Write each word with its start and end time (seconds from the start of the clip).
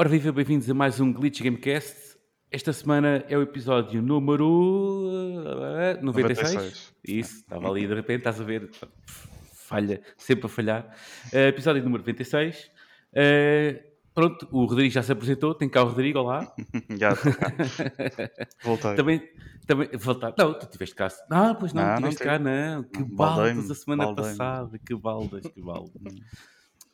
Ora, 0.00 0.08
viva, 0.08 0.30
bem-vindos 0.30 0.70
a 0.70 0.74
mais 0.74 1.00
um 1.00 1.12
Glitch 1.12 1.42
Gamecast. 1.42 2.16
Esta 2.52 2.72
semana 2.72 3.24
é 3.28 3.36
o 3.36 3.42
episódio 3.42 4.00
número 4.00 5.10
eh, 5.96 6.00
96. 6.00 6.54
96. 6.54 6.94
Isso, 7.04 7.38
estava 7.38 7.68
ali 7.68 7.84
de 7.84 7.94
repente, 7.94 8.18
estás 8.18 8.40
a 8.40 8.44
ver, 8.44 8.70
falha, 9.52 10.00
sempre 10.16 10.46
a 10.46 10.48
falhar. 10.48 10.96
Eh, 11.32 11.48
episódio 11.48 11.82
número 11.82 12.02
96. 12.02 12.70
Eh, 13.12 13.82
pronto, 14.14 14.46
o 14.52 14.66
Rodrigo 14.66 14.94
já 14.94 15.02
se 15.02 15.10
apresentou, 15.10 15.52
tem 15.52 15.68
cá 15.68 15.82
o 15.82 15.88
Rodrigo, 15.88 16.20
olá. 16.20 16.54
Já. 16.96 17.10
Voltei. 18.62 18.94
Também, 18.94 19.28
também, 19.66 19.88
voltar. 19.94 20.32
Não, 20.38 20.54
tu 20.56 20.66
tiveste 20.66 20.94
cá. 20.94 21.08
Ah, 21.28 21.56
pois 21.58 21.72
não, 21.72 21.82
Não, 21.82 21.88
não 21.88 21.96
tiveste 21.96 22.18
tive. 22.18 22.30
cá, 22.30 22.38
não. 22.38 22.84
Que 22.84 23.02
baldas 23.02 23.68
a 23.68 23.74
semana 23.74 24.14
passada, 24.14 24.78
que 24.78 24.94
baldas, 24.94 25.44
que 25.44 25.60
baldas. 25.60 26.14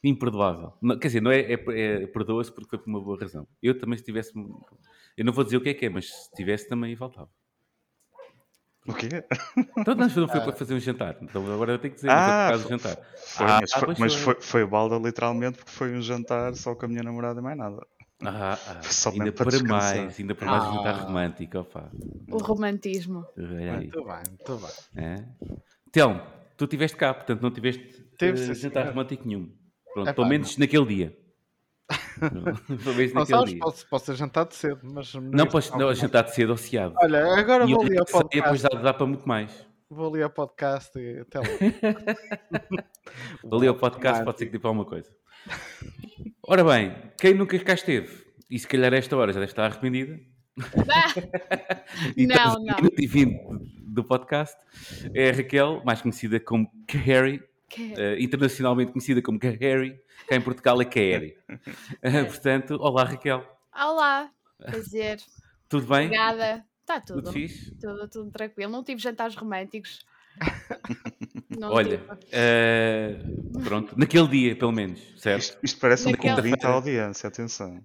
Imperdoável. 0.05 0.75
Não, 0.83 0.99
quer 0.99 1.09
dizer, 1.09 1.23
não 1.23 1.31
é, 1.31 1.41
é, 1.41 1.55
é- 1.55 2.07
perdoa-se 2.07 2.53
porque 2.53 2.69
foi 2.71 2.79
por 2.79 2.89
uma 2.89 3.01
boa 3.01 3.19
razão. 3.19 3.49
Eu 3.63 3.79
também, 3.79 3.97
se 3.97 4.05
tivesse. 4.05 4.33
Eu 5.17 5.25
não 5.25 5.33
vou 5.33 5.43
dizer 5.45 5.57
o 5.57 5.61
que 5.63 5.71
é 5.71 5.75
que 5.75 5.87
é, 5.87 5.89
mas 5.89 6.11
se 6.13 6.31
tivesse, 6.35 6.69
também 6.69 6.95
voltava. 6.95 7.31
O 8.87 8.93
quê? 8.93 9.09
Então, 9.79 9.95
não, 9.95 10.07
não 10.07 10.29
foi 10.29 10.41
para 10.45 10.53
fazer 10.53 10.75
um 10.75 10.81
jantar. 10.81 11.17
Então 11.23 11.43
agora 11.55 11.73
eu 11.73 11.79
tenho 11.79 11.95
que 11.95 11.97
dizer, 11.97 12.09
não 12.09 12.17
foi 12.17 12.25
por 12.27 12.39
Ah, 12.39 12.49
causa 12.49 12.63
do 12.65 12.69
foi- 12.69 12.79
jantar. 12.79 13.05
Foi, 13.17 13.47
Ah, 13.47 13.59
mas 13.63 13.73
foi, 13.73 13.85
pois 13.87 13.99
mas 13.99 14.15
foi. 14.15 14.35
foi, 14.35 14.43
foi 14.43 14.67
balda 14.67 14.97
literalmente 14.99 15.57
porque 15.57 15.71
foi 15.71 15.97
um 15.97 16.03
jantar 16.03 16.55
só 16.55 16.75
com 16.75 16.85
a 16.85 16.89
minha 16.89 17.03
namorada 17.03 17.41
e 17.41 17.43
mais 17.43 17.57
nada. 17.57 17.87
Ah, 18.23 18.59
ah, 18.67 18.83
Só 18.83 19.11
ainda 19.11 19.33
para 19.33 19.51
para 19.51 19.63
mais, 19.65 20.21
ainda 20.21 20.35
para 20.35 20.47
mais 20.51 20.65
um 20.65 20.73
jantar 20.75 20.95
Ah. 20.97 21.01
romântico, 21.05 21.59
opa. 21.59 21.91
O 22.31 22.39
romantismo. 22.39 23.27
Olha 23.39 23.73
aí. 23.79 23.79
Muito 23.79 24.05
bem, 24.05 24.23
muito 24.29 24.59
bem. 24.59 25.03
É. 25.05 25.25
Telmo, 25.91 26.21
tu 26.57 26.65
estiveste 26.65 26.97
cá, 26.99 27.15
portanto 27.15 27.41
não 27.41 27.51
tiveste 27.51 28.05
Tive, 28.19 28.33
eh, 28.33 28.55
sim, 28.55 28.55
jantar 28.55 28.87
romântico 28.87 29.27
nenhum. 29.27 29.51
Pronto, 29.95 30.09
Epá, 30.09 30.15
pelo 30.15 30.29
menos 30.29 30.57
naquele 30.59 30.87
dia. 30.87 31.17
pelo 32.19 32.95
menos 32.97 33.13
Não 33.13 33.21
naquele 33.21 33.27
sabes, 33.27 33.51
dia. 33.53 33.59
posso, 33.61 33.89
posso 33.89 34.07
ter 34.07 34.17
jantado 34.17 34.55
cedo, 34.55 34.81
mas. 34.83 35.15
Não, 35.15 35.47
podes 35.47 35.71
não, 35.71 35.95
jantar 35.95 36.25
de 36.25 36.35
cedo 36.35 36.51
ou 36.51 36.57
ceado. 36.57 36.95
Olha, 37.01 37.39
agora 37.39 37.65
E 37.65 37.73
vou 37.73 37.83
ali 37.83 37.99
ao 37.99 38.07
sei, 38.07 38.21
depois 38.33 38.63
podcast. 38.63 38.77
dá, 38.77 38.83
dá 38.83 38.95
para 38.95 39.07
muito 39.07 39.29
mais. 39.29 39.67
Vou 39.91 40.13
ali 40.13 40.23
ao 40.23 40.31
podcast 40.31 40.99
e 40.99 41.21
até 41.21 41.39
lá. 41.39 41.47
Ali 43.53 43.69
ao 43.69 43.75
podcast 43.77 44.25
pode 44.25 44.39
ser 44.39 44.47
que 44.47 44.53
dê 44.53 44.59
para 44.59 44.71
alguma 44.71 44.85
coisa. 44.87 45.11
Ora 46.49 46.65
bem, 46.65 46.97
quem 47.21 47.35
nunca 47.35 47.57
cá 47.61 47.75
esteve, 47.75 48.25
e 48.51 48.59
se 48.59 48.67
calhar 48.67 48.93
a 48.93 48.97
esta 48.97 49.17
hora 49.17 49.33
já 49.33 49.39
deve 49.39 49.53
estar 49.53 49.67
arrependida, 49.67 50.19
e 52.17 52.27
Não, 52.27 52.55
não. 52.55 52.61
no 52.65 52.77
minuto 52.77 52.99
e 53.01 53.07
20 53.07 53.85
do 53.87 54.03
podcast, 54.03 54.57
é 55.15 55.31
a 55.31 55.33
Raquel, 55.33 55.81
mais 55.85 56.01
conhecida 56.03 56.41
como 56.41 56.69
Carrie, 56.89 57.41
Eh, 57.79 58.17
internacionalmente 58.21 58.93
conhecida 58.93 59.21
como 59.23 59.39
Carrie, 59.39 59.99
cá 60.29 60.37
em 60.37 60.41
Portugal 60.41 60.81
é 60.81 60.85
Carrie. 60.85 61.37
Eh, 62.03 62.25
portanto, 62.25 62.77
olá 62.81 63.05
Raquel, 63.05 63.45
Olá, 63.75 64.31
prazer. 64.59 65.19
tudo 65.69 65.87
bem? 65.87 66.07
Obrigada. 66.07 66.65
Está 66.81 67.01
Tudo 67.01 67.23
tudo. 67.23 67.33
fixe? 67.33 67.75
Tudo, 67.81 68.07
tudo 68.09 68.31
tranquilo. 68.31 68.71
Não 68.71 68.85
tive 68.85 69.01
jantares 69.01 69.35
românticos. 69.35 70.05
Não 71.59 71.71
Olha, 71.71 72.03
eh, 72.33 73.17
pronto, 73.63 73.99
naquele 73.99 74.29
dia 74.29 74.57
pelo 74.57 74.73
menos, 74.73 75.01
certo? 75.17 75.41
Isto, 75.43 75.59
isto 75.63 75.81
parece 75.81 76.09
um 76.09 76.11
Naquela- 76.11 76.37
convite 76.37 76.67
à 76.67 76.69
audiência, 76.71 77.29
atenção. 77.29 77.83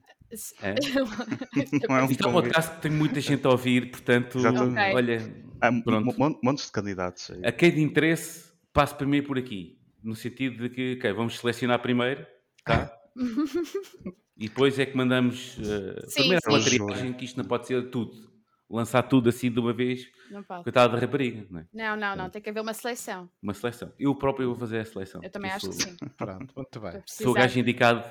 É? 0.62 0.76
Não 1.88 1.98
é 1.98 2.04
um 2.04 2.10
Isto 2.12 2.26
é 2.28 2.30
um 2.30 2.34
podcast 2.34 2.76
que 2.76 2.82
tem 2.82 2.92
muita 2.92 3.22
gente 3.22 3.45
a 3.48 3.50
ouvir, 3.52 3.90
portanto, 3.90 4.38
Exatamente. 4.40 4.80
Ok. 4.80 4.95
olha, 4.95 5.50
Há 5.62 5.72
Pronto. 5.82 6.17
mon- 6.20 6.40
montes 6.44 6.66
de 6.67 6.72
candidatos 6.72 7.32
aí. 7.32 7.42
a 7.45 7.52
quem 7.52 7.72
de 7.72 7.82
interesse, 7.82 8.52
passe 8.73 8.95
primeiro 8.95 9.28
por 9.28 9.38
aqui. 9.38 9.78
No 10.04 10.15
sentido 10.15 10.64
de 10.64 10.70
que, 10.70 10.95
ok, 10.98 11.14
vamos 11.14 11.37
selecionar 11.37 11.80
primeiro, 11.82 12.26
tá? 12.64 12.92
e 14.37 14.48
depois 14.48 14.80
é 14.80 14.86
que 14.86 14.95
mandamos 14.95 15.58
uh, 15.58 16.08
Sim, 16.08 16.21
primeiro 16.21 16.42
a 16.45 16.52
sim. 16.60 16.80
matriagem, 16.80 17.14
que 17.14 17.26
isto 17.26 17.37
não 17.37 17.45
pode 17.45 17.67
ser 17.67 17.89
tudo. 17.89 18.30
Lançar 18.70 19.02
tudo 19.02 19.30
assim 19.30 19.52
de 19.52 19.60
uma 19.60 19.73
vez, 19.73 20.05
Não 20.30 20.43
pode. 20.43 20.61
coitada 20.64 20.93
da 20.93 20.99
rapariga, 20.99 21.43
não 21.49 21.60
é? 21.61 21.65
Não, 21.73 21.95
não, 21.98 22.15
não. 22.15 22.30
Tem 22.30 22.39
que 22.39 22.52
haver 22.52 22.61
uma 22.61 22.73
seleção. 22.73 23.27
Uma 23.42 23.54
seleção. 23.55 23.92
Eu 23.98 24.14
próprio 24.14 24.45
vou 24.45 24.55
fazer 24.55 24.80
a 24.80 24.86
seleção. 24.86 25.21
Eu 25.23 25.30
também 25.32 25.49
acho 25.49 25.67
que 25.70 25.76
sou, 25.76 25.89
sim. 25.89 25.98
Pronto, 26.16 26.54
muito 26.55 26.80
bem. 26.80 27.02
Sou 27.08 27.31
o 27.31 27.33
gajo 27.33 27.60
indicado, 27.60 28.04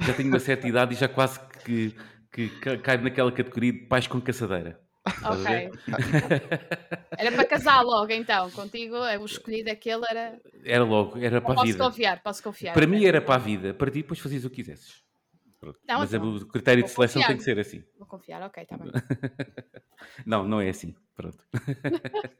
já 0.00 0.14
tenho 0.14 0.28
uma 0.28 0.38
certa 0.38 0.68
idade 0.68 0.94
e 0.94 0.96
já 0.96 1.08
quase 1.08 1.40
que, 1.64 1.92
que, 2.32 2.48
que 2.48 2.78
cai 2.78 2.98
naquela 2.98 3.32
categoria 3.32 3.72
de 3.72 3.80
pais 3.80 4.06
com 4.06 4.20
caçadeira. 4.20 4.80
Ok. 5.06 5.70
Era 7.18 7.32
para 7.32 7.44
casar 7.44 7.82
logo, 7.82 8.10
então. 8.12 8.50
Contigo, 8.50 8.96
o 8.96 9.24
escolhido 9.24 9.70
aquele 9.70 10.04
era. 10.08 10.40
Era 10.64 10.84
logo, 10.84 11.18
era 11.18 11.40
para 11.40 11.52
a 11.52 11.54
Posso 11.56 11.66
vida. 11.66 11.84
confiar, 11.84 12.22
posso 12.22 12.42
confiar. 12.42 12.72
Para 12.72 12.86
mim 12.86 13.04
era 13.04 13.20
para 13.20 13.34
a 13.34 13.38
vida. 13.38 13.74
Para 13.74 13.90
ti, 13.90 14.00
depois 14.02 14.18
fazias 14.18 14.44
o 14.44 14.50
que 14.50 14.56
quisesses. 14.56 15.04
Não, 15.88 16.00
Mas 16.00 16.12
então, 16.12 16.36
o 16.36 16.46
critério 16.46 16.82
de 16.82 16.88
vou 16.88 16.94
seleção 16.94 17.22
confiar. 17.22 17.28
tem 17.28 17.36
que 17.38 17.42
ser 17.42 17.58
assim. 17.58 17.84
Vou 17.98 18.06
confiar, 18.06 18.42
ok, 18.42 18.62
está 18.62 18.76
bem. 18.76 18.90
Não, 20.26 20.46
não 20.46 20.60
é 20.60 20.68
assim. 20.68 20.94
Pronto. 21.14 21.42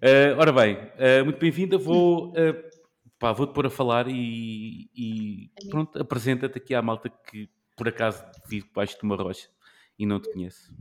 Eh, 0.00 0.32
ora 0.38 0.50
bem, 0.50 0.78
eh, 0.96 1.22
muito 1.22 1.38
bem-vinda. 1.38 1.76
Vou, 1.76 2.32
eh, 2.36 2.54
pá, 3.18 3.32
vou-te 3.32 3.52
pôr 3.52 3.66
a 3.66 3.70
falar 3.70 4.06
e, 4.08 4.88
e 4.94 5.50
pronto, 5.68 6.00
apresenta-te 6.00 6.56
aqui 6.56 6.74
à 6.74 6.80
malta 6.80 7.10
que 7.10 7.50
por 7.76 7.86
acaso 7.88 8.24
vive 8.48 8.66
debaixo 8.68 8.96
de 8.96 9.02
uma 9.02 9.14
rocha 9.14 9.46
e 9.98 10.06
não 10.06 10.20
te 10.20 10.32
conhece. 10.32 10.72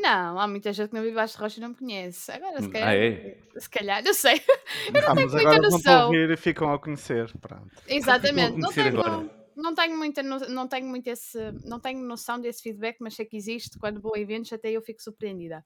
Não, 0.00 0.38
há 0.38 0.46
muita 0.46 0.72
gente 0.72 0.88
que 0.90 0.94
não 0.94 1.02
vive 1.02 1.14
baixo 1.16 1.36
de 1.36 1.42
rocha 1.42 1.58
e 1.58 1.60
não 1.60 1.70
me 1.70 1.74
conhece. 1.74 2.30
Agora, 2.30 2.60
se 2.60 2.68
Ah, 2.68 2.70
calhar. 2.70 2.94
é? 2.94 3.36
Se 3.58 3.68
calhar, 3.70 4.02
eu 4.06 4.14
sei. 4.14 4.36
Ah, 4.36 4.92
tenho 4.92 5.14
mas 5.14 5.32
muita 5.32 5.38
agora 5.40 5.60
vão 5.62 5.70
noção. 5.72 5.80
para 5.82 6.04
ouvir 6.06 6.30
e 6.30 6.36
ficam 6.36 6.72
a 6.72 6.78
conhecer. 6.78 7.32
Pronto. 7.40 7.68
Exatamente. 7.86 8.52
Não 8.58 8.60
conhecer 8.72 8.84
tenho, 8.92 9.00
agora. 9.00 9.28
Não 9.58 9.74
tenho 9.74 9.96
muita 9.98 10.22
não 10.22 10.66
tenho 10.68 10.86
muito 10.86 11.06
esse, 11.08 11.38
não 11.64 11.78
tenho 11.80 12.00
noção 12.00 12.40
desse 12.40 12.62
feedback, 12.62 12.96
mas 13.00 13.14
sei 13.14 13.26
que 13.26 13.36
existe. 13.36 13.76
Quando 13.78 14.00
vou 14.00 14.14
a 14.14 14.18
eventos, 14.18 14.52
até 14.52 14.70
eu 14.70 14.80
fico 14.80 15.02
surpreendida. 15.02 15.64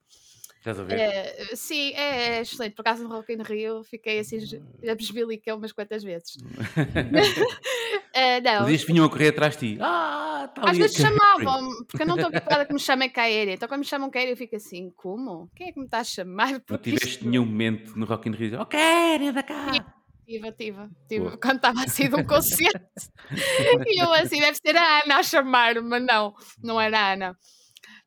Estás 0.59 0.79
a 0.79 0.85
ver? 0.85 0.99
É, 0.99 1.57
sim, 1.57 1.93
é, 1.95 2.37
é 2.37 2.41
excelente. 2.41 2.75
Por 2.75 2.83
acaso 2.83 3.03
no 3.03 3.09
Rock 3.09 3.33
in 3.33 3.43
Rio 3.43 3.83
fiquei 3.85 4.21
assim 4.21 4.39
a 4.89 4.95
besbilica 4.95 5.55
umas 5.57 5.73
quantas 5.73 6.03
vezes. 6.05 6.37
É, 8.15 8.41
não, 8.43 8.63
Os 8.63 8.69
dias 8.69 8.85
vinham 8.85 9.05
a 9.05 9.11
correr 9.11 9.29
atrás 9.29 9.57
de 9.57 9.75
ti. 9.75 9.79
Ah, 9.81 10.47
está 10.49 10.71
às 10.71 10.79
vezes 10.79 10.97
chamavam, 10.97 11.85
porque 11.87 12.03
eu 12.03 12.07
não 12.07 12.15
estou 12.15 12.31
preparada 12.31 12.65
que 12.65 12.73
me 12.73 12.79
chamem 12.79 13.11
Kaeri. 13.11 13.53
Então 13.53 13.69
quando 13.69 13.81
me 13.81 13.87
chamam 13.87 14.09
Kaeri 14.09 14.31
eu 14.31 14.37
fico 14.37 14.55
assim, 14.55 14.91
como? 14.97 15.51
Quem 15.57 15.69
é 15.69 15.73
que 15.73 15.79
me 15.81 15.87
está 15.87 15.99
a 15.99 16.05
chamar? 16.05 16.63
Não 16.71 16.79
tiveste 16.79 17.09
isto- 17.09 17.29
nenhum 17.29 17.45
momento 17.45 17.99
no 17.99 18.07
Rock 18.07 18.29
in 18.29 18.33
Rio. 18.33 18.61
Ok, 18.61 18.79
é 18.79 19.33
da 19.33 19.43
cá. 19.43 20.02
Tive, 20.25 20.53
tive, 20.53 20.89
tive. 21.09 21.25
Boa. 21.25 21.39
Quando 21.39 21.57
estava 21.57 21.83
assim 21.83 22.09
de 22.09 22.15
um 22.15 22.25
concerto. 22.25 22.81
e 23.87 24.03
eu 24.03 24.13
assim, 24.13 24.41
deve 24.41 24.57
ser 24.57 24.77
a 24.77 25.03
Ana 25.03 25.17
a 25.19 25.23
chamar-me, 25.23 25.81
mas 25.83 26.05
não, 26.05 26.35
não 26.63 26.81
era 26.81 26.99
a 26.99 27.13
Ana. 27.13 27.39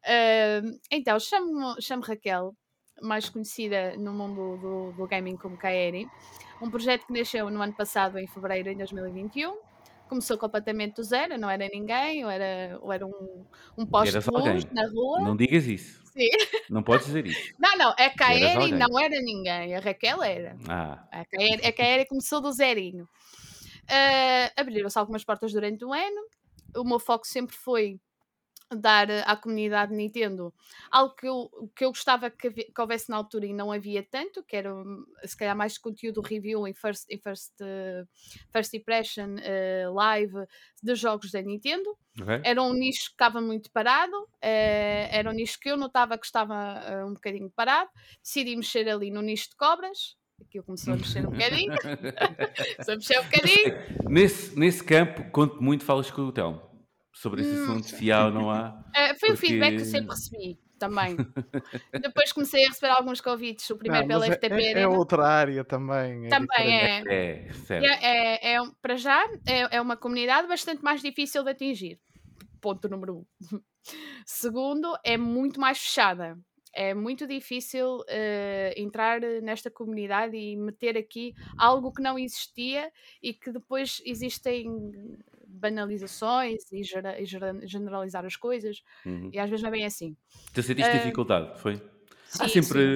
Ah, 0.05 0.61
então, 0.91 1.19
chamo, 1.19 1.75
chamo 1.81 2.03
Raquel, 2.03 2.55
mais 3.01 3.29
conhecida 3.29 3.97
no 3.97 4.13
mundo 4.13 4.57
do, 4.57 4.91
do 4.93 5.07
gaming 5.07 5.35
como 5.35 5.57
Kaeri. 5.57 6.07
Um 6.61 6.69
projeto 6.69 7.05
que 7.07 7.13
nasceu 7.13 7.49
no 7.49 7.61
ano 7.61 7.73
passado, 7.73 8.17
em 8.17 8.27
fevereiro 8.27 8.69
de 8.69 8.77
2021. 8.77 9.57
Começou 10.07 10.37
completamente 10.37 10.95
do 10.95 11.03
zero, 11.03 11.37
não 11.37 11.49
era 11.49 11.67
ninguém, 11.67 12.21
eu 12.21 12.29
era, 12.29 12.79
eu 12.81 12.91
era 12.91 13.05
um, 13.05 13.45
um 13.77 13.85
poste 13.85 14.17
de 14.19 14.29
luz 14.29 14.65
na 14.71 14.87
rua. 14.87 15.21
Não 15.21 15.35
digas 15.35 15.65
isso. 15.65 16.03
Sim. 16.05 16.29
Não 16.69 16.81
podes 16.83 17.07
dizer 17.07 17.25
isso. 17.25 17.53
Não, 17.59 17.75
não, 17.77 17.89
a 17.89 18.09
Kaeri 18.09 18.71
não 18.71 18.99
era 18.99 19.19
ninguém, 19.21 19.75
a 19.75 19.79
Raquel 19.79 20.23
era. 20.23 20.55
Ah, 20.69 21.03
A 21.11 21.25
Kaeri, 21.25 21.65
a 21.65 21.73
Kaeri 21.73 22.07
começou 22.07 22.39
do 22.39 22.51
zerinho. 22.51 23.07
Ah, 23.89 24.51
Abriram-se 24.55 24.97
algumas 24.97 25.23
portas 25.23 25.51
durante 25.51 25.83
o 25.83 25.91
ano. 25.93 26.21
O 26.77 26.83
meu 26.83 26.99
foco 26.99 27.25
sempre 27.27 27.55
foi 27.55 27.99
dar 28.75 29.09
eh, 29.09 29.23
à 29.25 29.35
comunidade 29.35 29.93
Nintendo. 29.93 30.53
Algo 30.91 31.15
que 31.15 31.27
eu, 31.27 31.71
que 31.75 31.85
eu 31.85 31.89
gostava 31.89 32.29
que, 32.29 32.51
que 32.51 32.81
houvesse 32.81 33.09
na 33.09 33.17
altura 33.17 33.45
e 33.45 33.53
não 33.53 33.71
havia 33.71 34.03
tanto, 34.03 34.43
que 34.43 34.55
era 34.55 34.73
hum, 34.73 35.05
se 35.23 35.35
calhar 35.35 35.55
mais 35.55 35.77
conteúdo 35.77 36.21
review 36.21 36.67
em 36.67 36.73
first, 36.73 37.05
em 37.09 37.17
first, 37.17 37.53
eh, 37.61 38.03
first 38.51 38.73
impression 38.73 39.35
eh, 39.41 39.87
live 39.89 40.45
de 40.81 40.95
jogos 40.95 41.31
da 41.31 41.41
Nintendo. 41.41 41.97
Ok. 42.17 42.41
era 42.45 42.63
um 42.63 42.71
nicho 42.71 43.09
que 43.09 43.15
estava 43.15 43.41
muito 43.41 43.69
parado, 43.71 44.15
eh, 44.41 45.09
era 45.11 45.29
um 45.29 45.33
nicho 45.33 45.59
que 45.59 45.69
eu 45.69 45.75
notava 45.75 46.17
que 46.17 46.25
estava 46.25 47.05
um 47.05 47.13
bocadinho 47.13 47.51
parado, 47.53 47.89
decidi 48.23 48.55
mexer 48.55 48.87
ali 48.87 49.11
no 49.11 49.21
nicho 49.21 49.49
de 49.49 49.57
cobras, 49.57 50.15
aqui 50.39 50.59
eu 50.59 50.63
comecei 50.63 50.93
a 50.93 50.95
mexer 50.95 51.27
um 51.27 51.31
bocadinho, 51.35 51.75
comecei 51.83 52.93
a 52.93 52.95
mexer 52.95 53.19
um 53.19 53.23
bocadinho, 53.23 54.09
nesse, 54.09 54.57
nesse 54.57 54.81
campo, 54.81 55.29
conto 55.29 55.61
muito, 55.61 55.83
falas 55.83 56.09
com 56.09 56.21
o 56.21 56.31
Telmo. 56.31 56.64
Sobre 57.15 57.41
esse 57.41 57.51
Hum. 57.51 57.63
assunto, 57.63 57.87
se 57.87 58.11
há 58.11 58.25
ou 58.25 58.31
não 58.31 58.51
há. 58.51 58.83
Eh, 58.93 59.15
foi 59.15 59.29
o 59.29 59.31
Porque- 59.33 59.47
feedback 59.47 59.75
que 59.77 59.81
eu 59.81 59.85
sempre 59.85 60.09
recebi 60.09 60.59
também. 60.77 61.15
Depois 62.13 62.33
comecei 62.33 62.65
a 62.65 62.67
receber 62.67 62.91
alguns 62.91 63.21
convites, 63.21 63.69
o 63.69 63.77
primeiro 63.77 64.05
Não, 64.05 64.19
pela 64.19 64.25
FTP 64.35 64.53
é, 64.53 64.57
é, 64.61 64.65
é 64.65 64.71
Arena. 64.71 64.89
outra 64.89 65.25
área 65.25 65.63
também. 65.63 66.25
é 66.25 66.29
Também 66.29 66.47
diferente. 66.47 67.07
é. 67.09 67.47
É, 67.47 67.53
certo. 67.53 67.85
É, 67.85 68.51
é, 68.51 68.55
é 68.55 68.59
para 68.81 68.97
já, 68.97 69.23
é, 69.47 69.77
é 69.77 69.81
uma 69.81 69.95
comunidade 69.95 70.45
bastante 70.47 70.83
mais 70.83 71.01
difícil 71.01 71.41
de 71.43 71.51
atingir. 71.51 71.99
Ponto 72.59 72.89
número 72.89 73.19
um. 73.19 73.25
Segundo, 74.25 74.97
é 75.03 75.15
muito 75.17 75.59
mais 75.59 75.77
fechada. 75.77 76.37
É 76.73 76.93
muito 76.93 77.25
difícil 77.25 78.03
eh, 78.09 78.73
entrar 78.75 79.21
nesta 79.41 79.71
comunidade 79.71 80.35
e 80.35 80.57
meter 80.57 80.97
aqui 80.97 81.33
algo 81.57 81.93
que 81.93 82.01
não 82.01 82.19
existia 82.19 82.91
e 83.23 83.33
que 83.33 83.49
depois 83.53 84.01
existem 84.05 84.67
banalizações 85.55 86.63
e, 86.71 86.83
gera- 86.83 87.19
e 87.21 87.25
gera- 87.25 87.65
generalizar 87.67 88.25
as 88.25 88.35
coisas, 88.35 88.81
Uhum. 89.05 89.33
e 89.33 89.39
às 89.39 89.49
vezes 89.49 89.63
não 89.63 89.69
é 89.69 89.71
bem 89.71 89.85
assim. 89.85 90.15
Tu 90.53 90.63
sentiste 90.63 90.91
Ah, 90.91 90.97
dificuldade, 90.97 91.59
foi? 91.61 91.75
há 92.39 92.47
Sim, 92.47 92.55
sempre, 92.55 92.79
sim. 92.81 92.95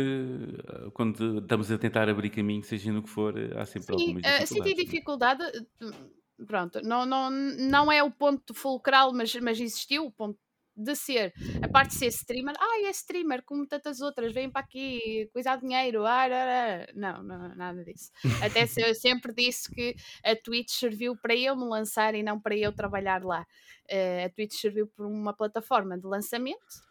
eh, 0.85 0.89
quando 0.93 1.39
estamos 1.39 1.71
a 1.71 1.77
tentar 1.77 2.09
abrir 2.09 2.29
caminho, 2.31 2.63
seja 2.63 2.91
no 2.91 3.03
que 3.03 3.09
for, 3.09 3.37
eh, 3.37 3.53
há 3.59 3.65
sempre 3.65 3.93
Sim, 3.95 3.95
algumas 3.95 4.23
eh, 4.23 4.45
senti 4.45 4.73
dificuldades. 4.73 4.83
não 4.85 4.93
é? 4.95 4.97
dificuldade, 4.97 5.43
eh, 5.43 6.45
pronto, 6.45 6.81
não, 6.83 7.05
não, 7.05 7.29
não 7.29 7.91
é 7.91 8.03
o 8.03 8.11
ponto 8.11 8.53
fulcral, 8.53 9.13
mas, 9.13 9.33
mas 9.35 9.59
existiu 9.59 10.05
o 10.05 10.11
ponto 10.11 10.39
de 10.79 10.95
ser, 10.95 11.33
a 11.61 11.67
parte 11.67 11.91
de 11.91 11.95
ser 11.97 12.07
streamer, 12.07 12.55
ah, 12.57 12.81
é 12.85 12.89
streamer, 12.91 13.43
como 13.43 13.67
tantas 13.67 13.99
outras, 13.99 14.33
vêm 14.33 14.49
para 14.49 14.61
aqui, 14.61 15.29
coisar 15.33 15.57
dinheiro, 15.57 16.05
ah, 16.05 16.25
ah, 16.25 16.85
ah." 16.85 16.91
não, 16.95 17.21
não, 17.21 17.55
nada 17.55 17.83
disso. 17.83 18.11
Até 18.41 18.63
eu 18.77 18.95
sempre 18.95 19.33
disse 19.33 19.69
que 19.69 19.95
a 20.23 20.35
Twitch 20.35 20.71
serviu 20.71 21.15
para 21.17 21.35
eu 21.35 21.55
me 21.55 21.65
lançar 21.65 22.15
e 22.15 22.23
não 22.23 22.39
para 22.39 22.55
eu 22.55 22.71
trabalhar 22.71 23.23
lá. 23.23 23.45
Eh, 23.89 24.25
a 24.25 24.29
Twitch 24.29 24.53
serviu 24.53 24.87
por 24.87 25.05
uma 25.05 25.33
plataforma 25.33 25.97
de 25.97 26.05
lançamento, 26.05 26.89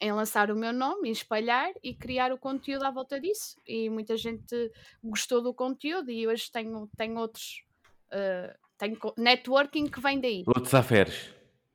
em 0.00 0.12
lançar 0.12 0.50
o 0.50 0.56
meu 0.56 0.72
nome, 0.72 1.08
em 1.08 1.12
espalhar 1.12 1.70
e 1.82 1.94
criar 1.94 2.32
o 2.32 2.38
conteúdo 2.38 2.84
à 2.84 2.90
volta 2.90 3.20
disso. 3.20 3.56
E 3.66 3.88
muita 3.88 4.16
gente 4.16 4.70
gostou 5.02 5.40
do 5.40 5.54
conteúdo 5.54 6.10
e 6.10 6.26
hoje 6.26 6.50
tenho, 6.50 6.88
tenho 6.96 7.18
outros. 7.18 7.62
eh, 8.10 8.56
tenho 8.78 8.98
networking 9.16 9.86
que 9.88 10.00
vem 10.00 10.20
daí. 10.20 10.42
Outros 10.44 10.74
aferes. 10.74 11.32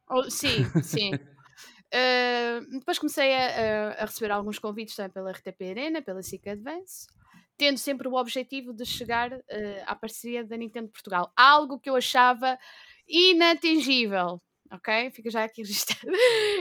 Oh, 0.09 0.29
sim, 0.29 0.65
sim. 0.83 1.11
Depois 2.71 2.99
comecei 2.99 3.33
a, 3.33 3.93
a- 4.01 4.05
receber 4.05 4.31
alguns 4.31 4.59
convites 4.59 4.95
também 4.95 5.11
pela 5.11 5.31
RTP 5.31 5.69
Arena, 5.69 6.01
pela 6.01 6.21
SIC 6.21 6.47
Advance, 6.49 7.07
tendo 7.57 7.77
sempre 7.77 8.07
o 8.07 8.13
objetivo 8.15 8.73
de 8.73 8.85
chegar 8.85 9.31
eh, 9.49 9.83
à 9.85 9.95
parceria 9.95 10.43
da 10.43 10.57
Nintendo 10.57 10.89
Portugal. 10.89 11.31
Algo 11.35 11.79
que 11.79 11.89
eu 11.89 11.95
achava 11.95 12.57
inatingível. 13.07 14.41
Ok? 14.71 15.11
Fica 15.11 15.29
já 15.31 15.43
aqui 15.45 15.61
registado. 15.63 16.11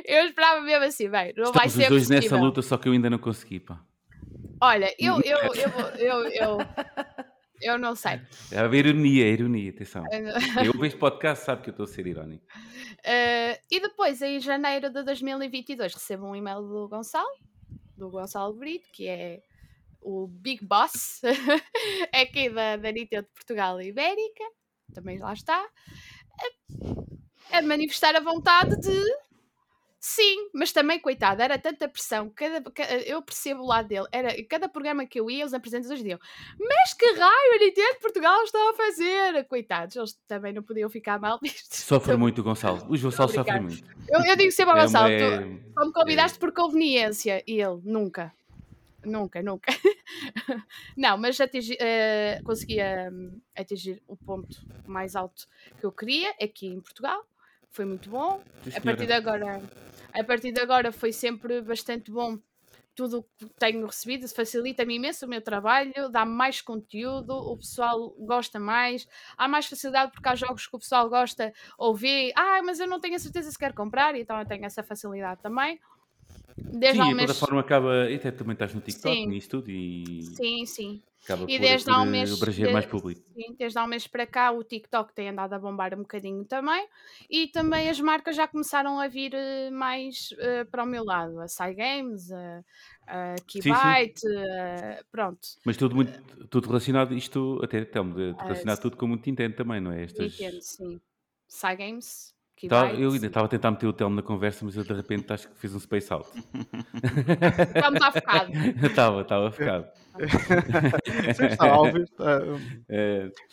Eu 0.04 0.26
esperava 0.26 0.60
mesmo 0.60 0.84
assim, 0.84 1.08
bem, 1.10 1.32
não 1.36 1.52
vai 1.52 1.66
Estamos 1.66 1.72
ser 1.74 1.82
os 1.82 1.88
dois 1.88 2.08
nessa 2.08 2.36
luta, 2.36 2.62
só 2.62 2.76
que 2.78 2.88
eu 2.88 2.92
ainda 2.92 3.10
não 3.10 3.18
consegui, 3.18 3.58
pá. 3.60 3.80
Olha, 4.60 4.94
eu, 4.98 5.20
eu, 5.22 5.38
eu, 5.54 5.70
vou- 5.70 5.88
eu, 5.98 6.28
eu, 6.28 6.58
eu 7.60 7.78
não 7.78 7.94
sei. 7.94 8.20
É 8.50 8.58
a 8.58 8.74
ironia, 8.74 9.24
a 9.24 9.28
ironia, 9.28 9.70
atenção. 9.70 10.04
Eu 10.64 10.72
vejo 10.78 10.96
podcast, 10.98 11.44
sabe 11.44 11.62
que 11.62 11.70
eu 11.70 11.72
estou 11.72 11.84
a 11.84 11.86
ser 11.88 12.06
irónico. 12.06 12.44
Eh, 13.04 13.60
e 13.70 13.80
depois, 13.80 14.20
em 14.22 14.40
janeiro 14.40 14.90
de 14.90 15.02
2022, 15.02 15.94
recebo 15.94 16.26
um 16.26 16.36
e-mail 16.36 16.62
do 16.62 16.88
Gonçalo, 16.88 17.28
do 17.96 18.10
Gonçalo 18.10 18.54
Brito, 18.54 18.88
que 18.92 19.06
é 19.06 19.42
o 20.00 20.28
Big 20.28 20.64
Boss 20.64 21.20
aqui 22.12 22.48
da, 22.48 22.76
da 22.76 22.92
Nintendo 22.92 23.26
de 23.26 23.32
Portugal 23.34 23.80
e 23.80 23.88
Ibérica, 23.88 24.44
também 24.94 25.18
lá 25.18 25.32
está, 25.32 25.58
a, 27.52 27.58
a 27.58 27.62
manifestar 27.62 28.14
a 28.14 28.20
vontade 28.20 28.80
de 28.80 29.25
sim, 30.08 30.48
mas 30.54 30.70
também, 30.72 31.00
coitado, 31.00 31.42
era 31.42 31.58
tanta 31.58 31.88
pressão, 31.88 32.30
cada, 32.30 32.60
ca- 32.70 32.84
eu 33.04 33.20
percebo 33.22 33.62
o 33.62 33.66
lado 33.66 33.88
dele, 33.88 34.06
era 34.12 34.30
cada 34.44 34.68
programa 34.68 35.04
que 35.04 35.18
eu 35.18 35.28
ia, 35.30 35.44
os 35.44 35.52
apresentadores 35.52 36.00
diziam 36.02 36.18
mas 36.58 36.94
que 36.94 37.04
raio 37.12 37.54
a 37.54 37.58
Nintendo 37.58 37.94
de 37.94 38.00
Portugal 38.00 38.42
está 38.44 38.70
a 38.70 38.74
fazer? 38.74 39.44
Coitados, 39.48 39.96
eles 39.96 40.12
também 40.28 40.52
não 40.52 40.62
podiam 40.62 40.88
ficar 40.88 41.18
mal 41.18 41.38
vistos. 41.42 41.78
Sofre 41.80 42.16
muito 42.16 42.40
o 42.40 42.44
Gonçalo. 42.44 42.84
O 42.84 42.98
Gonçalo 42.98 43.28
sofre 43.32 43.60
muito. 43.60 43.84
Eu, 44.08 44.20
eu 44.24 44.36
digo 44.36 44.52
sempre 44.52 44.72
ao 44.72 44.78
É 44.78 44.82
Gonçalo, 44.82 45.08
uma- 45.08 45.18
tu, 45.58 45.72
só 45.74 45.86
me 45.86 45.92
convidaste 45.92 46.38
por 46.38 46.52
conveniência. 46.52 47.42
E 47.46 47.60
ele, 47.60 47.80
nunca. 47.84 48.32
Nunca, 49.04 49.42
nunca. 49.42 49.72
não, 50.96 51.16
mas 51.18 51.40
atingi, 51.40 51.76
consegui 52.44 52.78
hum, 53.10 53.40
atingir 53.56 54.02
o 54.06 54.16
ponto 54.16 54.56
mais 54.86 55.14
alto 55.16 55.46
que 55.78 55.86
eu 55.86 55.92
queria 55.92 56.30
aqui 56.42 56.66
em 56.68 56.80
Portugal. 56.80 57.24
Foi 57.70 57.84
muito 57.84 58.08
bom. 58.08 58.42
Sim, 58.64 58.70
A 58.76 58.80
partir 58.80 59.06
de 59.06 59.12
agora, 59.12 59.62
a 60.12 60.24
partir 60.24 60.52
de 60.52 60.60
agora 60.60 60.92
foi 60.92 61.12
sempre 61.12 61.60
bastante 61.60 62.10
bom. 62.10 62.38
Tudo 62.94 63.18
o 63.18 63.22
que 63.24 63.46
tenho 63.58 63.84
recebido 63.84 64.26
facilita-me 64.26 64.94
imenso 64.94 65.26
o 65.26 65.28
meu 65.28 65.42
trabalho, 65.42 66.08
dá-me 66.10 66.32
mais 66.32 66.62
conteúdo, 66.62 67.30
o 67.34 67.58
pessoal 67.58 68.10
gosta 68.18 68.58
mais, 68.58 69.06
há 69.36 69.46
mais 69.46 69.66
facilidade 69.66 70.12
porque 70.12 70.26
há 70.26 70.34
jogos 70.34 70.66
que 70.66 70.74
o 70.74 70.78
pessoal 70.78 71.10
gosta 71.10 71.52
ou 71.76 71.94
vê, 71.94 72.32
ah, 72.34 72.62
mas 72.64 72.80
eu 72.80 72.86
não 72.86 72.98
tenho 72.98 73.16
a 73.16 73.18
certeza 73.18 73.50
se 73.50 73.58
quero 73.58 73.74
comprar, 73.74 74.14
então 74.16 74.38
eu 74.38 74.46
tenho 74.46 74.64
essa 74.64 74.82
facilidade 74.82 75.42
também. 75.42 75.78
Desde 76.56 77.00
Sim, 77.00 77.00
há 77.00 77.04
a 77.04 77.08
um 77.08 77.14
mês. 77.14 77.26
plataforma 77.28 77.60
acaba. 77.60 78.10
E 78.10 78.14
até 78.16 78.30
também 78.30 78.52
estás 78.54 78.74
no 78.74 78.80
TikTok 78.80 79.14
Sim. 79.16 79.26
nisso 79.28 79.48
tudo 79.50 79.70
e 79.70 80.22
Sim, 80.22 80.66
sim. 80.66 81.02
acaba 81.24 81.46
E 81.48 81.56
por, 81.58 81.60
desde 81.60 81.90
há 81.90 82.00
um 82.02 82.06
mês- 82.10 82.32
abranger 82.32 82.66
de- 82.66 82.72
mais 82.72 82.86
público. 82.86 83.22
Sim, 83.36 83.54
desde 83.58 83.78
há 83.78 83.84
um 83.84 83.86
mês 83.86 84.06
para 84.06 84.26
cá 84.26 84.50
o 84.50 84.64
TikTok 84.64 85.12
tem 85.14 85.28
andado 85.28 85.52
a 85.52 85.58
bombar 85.58 85.92
um 85.94 85.98
bocadinho 85.98 86.42
também 86.46 86.88
e 87.28 87.48
também 87.48 87.90
as 87.90 88.00
marcas 88.00 88.34
já 88.34 88.48
começaram 88.48 88.98
a 88.98 89.08
vir 89.08 89.34
eh, 89.34 89.70
mais 89.70 90.30
eh, 90.38 90.64
para 90.64 90.82
o 90.84 90.86
meu 90.86 91.04
lado, 91.04 91.38
a 91.40 91.46
Sai 91.46 91.74
Games, 91.74 92.32
a, 92.32 92.64
a 93.06 93.34
sim. 93.36 93.46
Keybyte, 93.46 94.22
eh, 94.26 95.02
pronto, 95.12 95.46
Mas 95.66 95.76
tudo, 95.76 95.94
muito, 95.94 96.46
tudo 96.48 96.66
relacionado, 96.68 97.12
isto 97.14 97.60
até 97.62 97.84
de 97.84 97.90
relacionado 98.40 98.78
Ah, 98.78 98.80
tudo 98.82 98.96
com 98.96 99.06
muito 99.06 99.26
Nintendo 99.28 99.54
também, 99.54 99.80
não 99.82 99.92
é? 99.92 100.04
Estas... 100.04 100.38
Nintendo, 100.38 100.62
sim. 100.62 101.00
Sai 101.48 101.76
Games, 101.76 102.34
Tá, 102.68 102.92
eu 102.94 103.12
ainda 103.12 103.26
estava 103.26 103.44
a 103.46 103.48
tentar 103.48 103.70
meter 103.70 103.86
o 103.86 103.92
Telmo 103.92 104.16
na 104.16 104.22
conversa, 104.22 104.64
mas 104.64 104.74
eu 104.76 104.82
de 104.82 104.92
repente 104.94 105.30
acho 105.32 105.46
que 105.48 105.58
fiz 105.58 105.74
um 105.74 105.78
space 105.78 106.10
out. 106.12 106.26
Está 107.74 107.90
muito 107.90 108.12
focado. 108.12 108.52
Estava, 108.86 109.20
estava 109.20 109.50
focado. 109.52 109.86
Sim, 111.36 111.44
está 111.44 111.66
óbvio. 111.78 112.04
está- 112.04 112.40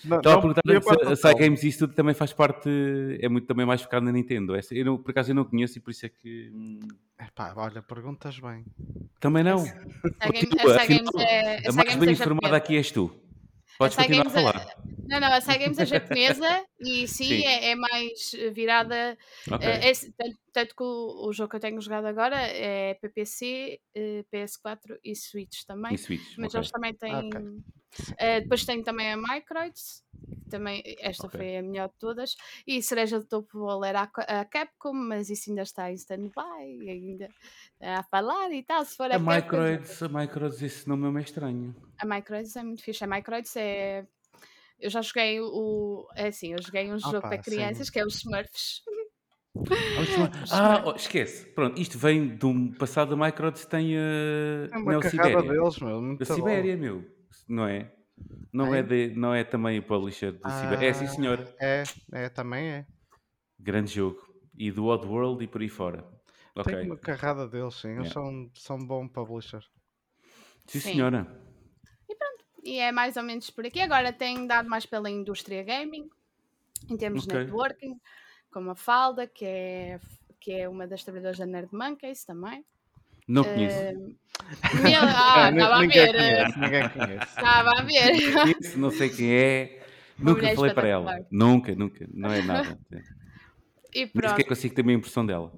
não- 0.06 0.18
Estava 0.18 0.18
a 0.18 0.22
não 0.22 0.42
perguntar 0.42 0.62
se 0.66 0.78
a 0.78 0.82
passar 0.82 1.16
Sai 1.18 1.32
mal. 1.34 1.42
Games 1.42 1.64
isso 1.64 1.80
tudo 1.80 1.94
também 1.94 2.14
faz 2.16 2.32
parte, 2.32 2.70
é 3.22 3.28
muito 3.28 3.46
também 3.46 3.66
mais 3.66 3.82
focado 3.82 4.06
na 4.06 4.12
Nintendo. 4.14 4.56
Essa, 4.56 4.74
eu 4.74 4.86
não- 4.86 4.98
por 4.98 5.12
acaso 5.12 5.32
eu 5.32 5.36
não 5.36 5.44
conheço 5.44 5.78
e 5.78 5.82
por 5.82 5.92
isso 5.92 6.06
é 6.06 6.10
que 6.10 6.50
hum, 6.54 6.80
Epá, 7.20 7.54
olha, 7.58 7.82
perguntas 7.82 8.40
bem. 8.40 8.64
também 9.20 9.44
não. 9.44 9.58
Games, 9.64 9.74
Continua, 10.50 10.74
a 10.74 10.82
afinal, 10.82 11.14
é, 11.20 11.56
a 11.58 11.60
A 11.60 11.72
Sai 11.74 11.86
mais 11.86 11.96
bem 11.98 12.10
é 12.10 12.12
informada 12.14 12.56
aqui 12.56 12.78
és 12.78 12.90
tu. 12.92 13.12
Podes 13.78 13.96
Sai 13.96 14.06
continuar 14.08 14.28
a 14.28 14.30
é- 14.30 14.34
falar. 14.34 14.84
Não, 15.06 15.20
não, 15.20 15.34
a 15.34 15.42
Sai 15.42 15.60
Games 15.60 15.78
é 15.78 15.86
japonesa 15.86 16.66
e 16.80 17.08
sim, 17.08 17.26
Sim. 17.26 17.46
É, 17.46 17.72
é 17.72 17.76
mais 17.76 18.34
eh, 18.36 18.50
virada. 18.50 19.18
Ok. 19.52 19.68
eh, 19.68 19.90
é- 19.90 19.94
tanto, 20.18 20.38
tanto 20.54 20.76
que 20.76 20.84
o, 20.84 21.28
o 21.28 21.34
jogo 21.34 21.50
que 21.50 21.56
eu 21.58 21.60
tenho 21.60 21.82
jogado 21.82 22.06
agora 22.06 22.38
é 22.38 22.94
PPC, 22.96 23.80
eh, 23.96 24.24
PS4 24.32 24.98
e 25.04 25.16
Switch 25.16 25.64
também. 25.68 25.94
E 25.96 25.98
Switch. 25.98 26.38
Mas 26.38 26.50
ok. 26.50 26.60
eles 26.60 26.72
também 26.72 26.94
têm. 26.96 27.28
Ok. 27.28 27.42
Eh, 28.18 28.42
depois 28.42 28.66
tem 28.66 28.82
também 28.84 29.12
a 29.14 29.18
Microids, 29.18 30.04
também 30.50 30.84
esta 31.00 31.28
Ok. 31.28 31.38
foi 31.40 31.58
a 31.58 31.62
melhor 31.64 31.90
de 31.90 31.96
todas. 32.00 32.36
E 32.68 32.82
cereja 32.82 33.20
de 33.20 33.26
topo 33.28 33.60
vou 33.60 33.80
ler 33.80 33.96
a, 33.96 34.04
a 34.04 34.46
Capcom, 34.46 34.94
mas 34.94 35.30
isso 35.30 35.50
ainda 35.50 35.64
está 35.64 35.92
em 35.92 35.96
stand-by, 35.96 36.66
e 36.82 36.90
ainda 36.90 37.30
está 37.80 38.00
a 38.00 38.04
falar 38.04 38.52
e 38.52 38.64
tal. 38.64 38.86
Se 38.86 38.96
for 38.96 39.12
a, 39.12 39.16
A 39.16 39.20
Capcom, 39.20 39.36
Microids, 39.36 40.02
a 40.04 40.10
Microids, 40.10 40.62
esse 40.62 40.88
nome 40.90 41.08
é 41.08 41.12
meio 41.12 41.24
estranho. 41.24 41.76
a 42.00 42.06
Microids 42.06 42.56
é 42.56 42.64
muito 42.64 42.84
fixe. 42.84 43.04
A 43.04 43.08
Microids 43.08 43.56
é. 43.56 44.06
Eu 44.80 44.90
já 44.90 45.02
joguei 45.02 45.40
o. 45.42 46.08
É 46.16 46.28
assim, 46.28 46.54
eu 46.54 46.62
joguei 46.62 46.92
um 46.92 47.00
jogo 47.00 47.18
Opa, 47.20 47.30
para 47.30 47.38
crianças 47.40 47.88
sim. 47.88 47.94
que 47.94 48.00
é 48.00 48.06
os 48.06 48.16
Smurfs. 48.22 48.82
Ah, 50.52 50.84
oh, 50.86 50.96
esquece. 50.96 51.46
Pronto, 51.54 51.80
isto 51.80 51.98
vem 51.98 52.36
de 52.36 52.46
um 52.46 52.72
passado 52.74 53.16
da 53.16 53.26
Microids 53.26 53.66
tem 53.66 53.96
a 53.98 54.70
É 54.72 54.78
uma 54.78 54.92
Neo 54.92 55.02
Sibéria. 55.02 55.42
deles, 55.42 55.80
meu. 55.80 56.02
Muito 56.02 56.26
Da 56.26 56.36
bom. 56.36 56.36
Sibéria, 56.36 56.78
meu. 56.78 57.04
Não 57.48 57.68
é? 57.68 57.92
Não 58.52 58.74
é, 58.74 58.80
É? 58.80 58.84
de, 58.84 59.08
não 59.16 59.34
é 59.34 59.44
também 59.44 59.80
o 59.80 59.84
publisher 59.84 60.32
do 60.34 60.50
Sibéria. 60.50 60.88
É, 60.88 60.94
sim, 60.94 61.06
Ah. 61.06 61.08
senhora. 61.08 61.56
É, 61.60 61.84
é, 62.12 62.30
também 62.30 62.66
é. 62.68 62.88
Grande 63.60 63.92
jogo. 63.94 64.22
E 64.56 64.72
do 64.72 64.86
Oddworld 64.86 65.44
e 65.44 65.48
por 65.48 65.62
aí 65.62 65.70
fora. 65.70 66.08
Ok. 66.56 66.76
Tem 66.76 66.86
uma 66.86 66.98
carrada 66.98 67.48
deles, 67.48 67.74
sim. 67.76 67.90
Eles 67.90 68.12
Yeah. 68.14 68.14
são, 68.14 68.52
são 68.54 68.86
bom 68.86 69.08
publisher. 69.08 69.62
Sim, 70.68 70.80
Sim. 70.80 70.92
senhora. 70.94 71.42
E 72.66 72.78
é 72.80 72.94
mais 72.94 73.18
ou 73.18 73.24
menos 73.24 73.50
por 73.50 73.66
aqui. 73.66 73.82
Agora 73.82 74.14
tem 74.14 74.48
dado 74.48 74.70
mais 74.70 74.86
pela 74.86 75.10
indústria 75.10 75.64
gaming, 75.64 76.10
em 76.90 76.96
termos 76.96 77.26
Ok. 77.26 77.34
de 77.38 77.44
networking, 77.46 78.00
como 78.52 78.72
a 78.72 78.76
Falda, 78.76 79.28
que 79.28 79.44
é, 79.44 80.00
que 80.40 80.54
é 80.54 80.70
uma 80.70 80.88
das 80.88 81.04
trabalhadoras 81.04 81.40
da 81.40 81.46
Nerd 81.46 81.74
Monkeys 81.74 82.24
também. 82.24 82.64
Não 83.28 83.44
conheço. 83.44 83.94
Meu- 83.94 85.00
ah, 85.02 85.50
estava 85.50 85.76
a 85.76 85.80
ver. 85.88 86.12
conhece, 86.12 86.60
ninguém 86.60 86.90
conhece. 86.90 87.24
Estava 87.26 87.70
a 87.80 87.84
ver. 87.84 88.34
Conheço, 88.34 88.80
não 88.80 88.92
sei 88.92 89.10
quem 89.10 89.34
é. 89.34 89.84
Uma 90.20 90.32
Nunca 90.32 90.56
falei 90.56 90.74
para 90.74 90.88
ela. 90.88 91.26
Nunca, 91.32 91.76
nunca. 91.76 92.08
Não 92.14 92.32
é 92.32 92.42
nada. 92.42 92.78
E 93.96 94.08
pronto. 94.08 94.30
sequer 94.32 94.48
consigo 94.48 94.74
ter 94.74 94.82
uma 94.82 94.92
impressão 94.94 95.24
dela. 95.24 95.54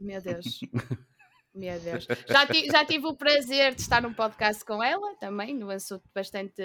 Meu 0.00 0.20
Deus. 0.20 0.58
Meu 1.54 1.78
Deus. 1.78 2.04
Já, 2.28 2.44
ti- 2.44 2.66
já 2.66 2.84
tive 2.84 3.06
o 3.06 3.14
prazer 3.16 3.76
de 3.76 3.80
estar 3.80 4.02
num 4.02 4.12
podcast 4.12 4.64
com 4.64 4.82
ela 4.82 5.14
também, 5.20 5.54
num 5.54 5.70
assunto 5.70 6.02
bastante 6.12 6.60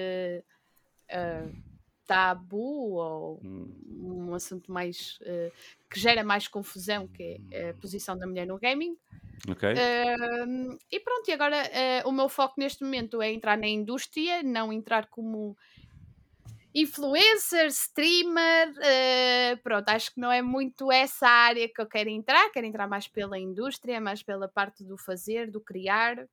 ah, 1.11 1.45
tabu 2.05 2.95
ou 2.95 3.43
Hum, 3.43 3.67
um 3.85 4.33
assunto 4.33 4.71
mais 4.71 5.19
ah, 5.25 5.51
que 5.89 5.99
gera 5.99 6.23
mais 6.23 6.47
confusão, 6.47 7.07
que 7.07 7.41
é 7.51 7.69
a 7.69 7.73
posição 7.75 8.17
da 8.17 8.27
mulher 8.27 8.47
no 8.47 8.59
gaming. 8.59 8.97
Ok. 9.49 9.63
Ah, 9.75 10.45
e 10.91 10.99
pronto, 10.99 11.29
e 11.29 11.33
agora 11.33 11.57
ah, 11.63 12.07
o 12.07 12.11
meu 12.11 12.29
foco 12.29 12.55
neste 12.57 12.83
momento 12.83 13.21
é 13.21 13.31
entrar 13.31 13.57
na 13.57 13.67
indústria, 13.67 14.43
não 14.43 14.71
entrar 14.73 15.07
como 15.07 15.57
influencer, 16.73 17.67
streamer, 17.67 18.73
eh, 18.81 19.57
pronto, 19.61 19.89
acho 19.89 20.13
que 20.13 20.19
não 20.21 20.31
é 20.31 20.41
muito 20.41 20.89
essa 20.91 21.27
área 21.27 21.67
que 21.67 21.81
eu 21.81 21.85
quero 21.85 22.09
entrar, 22.09 22.49
quero 22.51 22.65
entrar 22.65 22.87
mais 22.87 23.07
pela 23.09 23.37
indústria, 23.37 23.99
mais 23.99 24.23
pela 24.23 24.47
parte 24.47 24.83
do 24.83 24.97
fazer, 24.97 25.51
do 25.51 25.59
criar, 25.59 26.29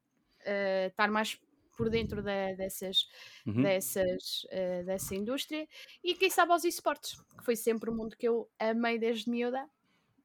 estar 0.86 1.10
mais 1.10 1.40
por 1.78 1.90
dentro 1.90 2.22
da- 2.24 2.54
dessas, 2.54 3.06
Uhum. 3.46 3.72
dessas, 3.72 4.42
eh, 4.50 4.84
dessa 4.84 5.14
indústria 5.16 5.66
e 6.04 6.14
quem 6.16 6.30
sabe 6.30 6.52
aos 6.52 6.64
esportes, 6.64 7.14
que 7.38 7.44
foi 7.44 7.56
sempre 7.56 7.90
um 7.90 7.96
mundo 7.96 8.16
que 8.18 8.28
eu 8.28 8.50
amei 8.60 8.98
desde 8.98 9.30
miúda, 9.30 9.68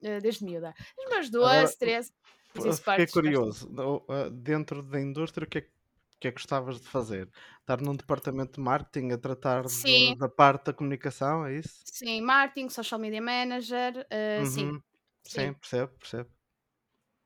eh, 0.04 0.22
desde 0.22 0.46
miúda, 0.46 0.74
os 1.00 1.06
meus 1.12 1.30
12, 1.32 1.78
Agora, 1.78 1.78
13, 1.78 2.12
os 2.56 2.82
Fiquei 2.96 3.08
curioso. 3.08 3.68
ah, 4.10 4.30
Dentro 4.32 4.82
da 4.84 5.00
indústria, 5.00 5.46
o 5.46 5.50
que 5.50 5.58
é 5.60 5.62
que 5.62 5.74
o 6.18 6.20
que 6.24 6.28
é 6.30 6.32
que 6.32 6.38
gostavas 6.40 6.80
de 6.82 6.88
fazer? 6.88 7.30
Estar 7.60 7.82
num 7.82 7.96
departamento 7.98 8.54
de 8.54 8.62
marketing 8.62 9.12
a 9.12 9.18
tratar 9.18 9.70
de- 9.70 9.78
Sim. 9.78 10.16
da 10.18 10.30
parte 10.30 10.68
da 10.68 10.74
comunicação, 10.74 11.46
é 11.46 11.58
isso? 11.60 11.86
Sim, 11.86 12.22
marketing, 12.22 12.70
social 12.70 13.00
media 13.00 13.22
manager, 13.22 14.06
eh, 14.10 14.44
sim, 14.46 14.72
Uhum. 14.72 14.82
sim. 15.24 15.48
Sim, 15.48 15.54
percebo, 15.56 15.98
percebe. 15.98 16.30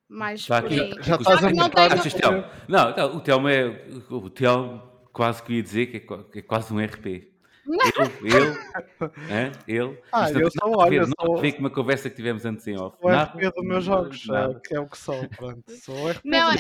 Mais 0.09 0.41
Está 0.41 0.61
por 0.61 0.71
aí. 0.71 0.77
Já 1.01 1.15
aqui- 1.15 1.23
estás 1.23 1.43
a 1.43 1.47
que 1.49 1.55
não 1.55 1.69
tenho-? 1.69 2.45
Não, 2.67 2.95
não, 2.95 3.15
o 3.17 3.19
Telmo 3.21 3.47
é. 3.49 3.85
O 4.09 4.29
Telmo 4.29 4.81
quase 5.11 5.41
que 5.43 5.51
eu 5.53 5.57
ia 5.57 5.63
dizer 5.63 5.87
que 5.87 5.97
é, 5.97 6.39
é 6.39 6.41
quase 6.41 6.73
um 6.73 6.79
RP. 6.83 7.05
Ele, 7.05 7.31
ele, 8.23 8.57
hã? 9.29 9.51
ele. 9.67 9.99
Ah, 10.11 10.23
Isto 10.25 10.33
não 10.35 10.41
eu 10.41 10.51
sou, 10.51 10.73
a 10.81 10.85
olha, 10.85 11.01
não 11.01 11.11
sou- 11.19 11.37
a 11.37 11.41
ver 11.41 11.51
com 11.53 11.59
uma 11.59 11.69
conversa 11.69 12.09
que 12.09 12.15
tivemos 12.15 12.45
antes 12.45 12.65
em 12.67 12.79
off. 12.79 12.95
O 13.01 13.09
Nada, 13.09 13.31
RP 13.37 13.51
dos 13.55 13.65
meus 13.65 13.83
jogos, 13.83 14.25
nada. 14.27 14.55
ah, 14.55 14.59
que 14.65 14.73
é 14.75 14.79
o 14.79 14.87
que 14.87 14.97
sou, 14.97 15.27
pronto. 15.29 15.63
Sou 15.83 16.09
RP 16.09 16.21
Não, 16.23 16.51
é- 16.51 16.55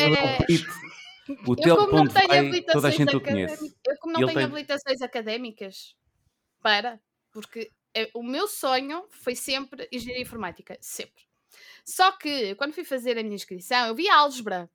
O 1.45 1.51
Eu 1.51 1.55
Telmo 1.57 1.85
como 1.87 2.03
não 2.03 2.07
tenho 2.07 2.13
vai, 2.13 2.23
toda 2.27 2.35
a 2.35 2.39
habilitações 2.39 2.95
gente 2.95 3.13
o 3.13 3.17
académicas, 3.17 3.57
conhece. 3.59 3.75
eu 3.87 3.95
como 3.99 4.13
não 4.13 4.19
Ele 4.21 4.27
tenho 4.27 4.37
tem- 4.39 4.45
habilitações 4.45 5.01
académicas 5.01 5.95
para, 6.61 6.99
porque 7.33 7.69
é- 7.93 8.09
o 8.13 8.23
meu 8.23 8.47
sonho 8.47 9.03
foi 9.09 9.35
sempre 9.35 9.87
engenharia 9.91 10.21
informática, 10.23 10.77
sempre. 10.81 11.23
Só 11.87 12.11
que 12.11 12.53
quando 12.55 12.73
fui 12.73 12.83
fazer 12.83 13.17
a 13.17 13.23
minha 13.23 13.35
inscrição, 13.35 13.87
eu 13.87 13.95
vi 13.95 14.09
álgebra 14.09 14.69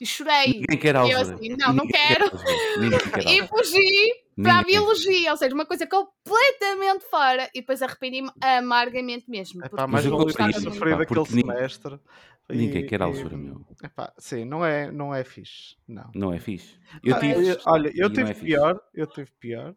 e 0.00 0.06
chorei. 0.06 0.54
Ninguém 0.60 0.78
quer 0.78 0.94
E 0.94 0.98
eu 0.98 1.00
álgebra. 1.18 1.34
assim, 1.34 1.48
não, 1.50 1.72
não 1.74 1.84
Ninguém 1.84 2.00
quero. 2.08 2.24
álgebra. 2.24 3.10
Quer 3.10 3.20
E 3.22 3.40
álgebra. 3.40 3.48
fugi 3.48 4.12
para 4.42 4.58
a 4.60 4.62
biologia, 4.62 5.30
ou 5.32 5.36
seja, 5.36 5.54
uma 5.54 5.66
coisa 5.66 5.86
completamente 5.86 7.04
fora. 7.10 7.50
E 7.54 7.60
depois 7.60 7.82
arrependi-me 7.82 8.30
amargamente 8.40 9.28
mesmo. 9.28 9.60
Epá, 9.60 9.68
porque 9.68 9.86
mais 9.92 10.04
eu 10.06 10.12
gostava 10.16 10.50
ter 10.52 10.60
muito, 10.60 10.72
sofrido 10.74 10.96
pá, 10.96 11.02
aquele 11.02 11.20
porque 11.20 11.34
ninguém- 11.34 11.54
semestre. 11.56 12.00
Ninguém 12.48 12.82
e- 12.84 12.86
quer 12.88 13.00
e- 13.00 13.02
álgebra, 13.04 13.36
meu. 13.36 13.64
epá, 13.84 14.12
sim, 14.18 14.44
não 14.44 14.64
é, 14.64 14.90
não 14.90 15.14
é 15.14 15.22
fixe. 15.22 15.76
Não. 15.86 16.10
Não 16.14 16.32
é 16.32 16.38
fixe. 16.40 16.74
Eu 17.04 17.14
Ah, 17.14 17.20
tive. 17.20 17.48
eu- 17.48 17.58
olha, 17.66 17.92
eu 17.94 18.08
não 18.08 18.14
tive 18.14 18.30
é 18.30 18.34
fixe. 18.34 18.46
pior, 18.46 18.80
eu 18.94 19.06
tive 19.06 19.30
pior. 19.38 19.74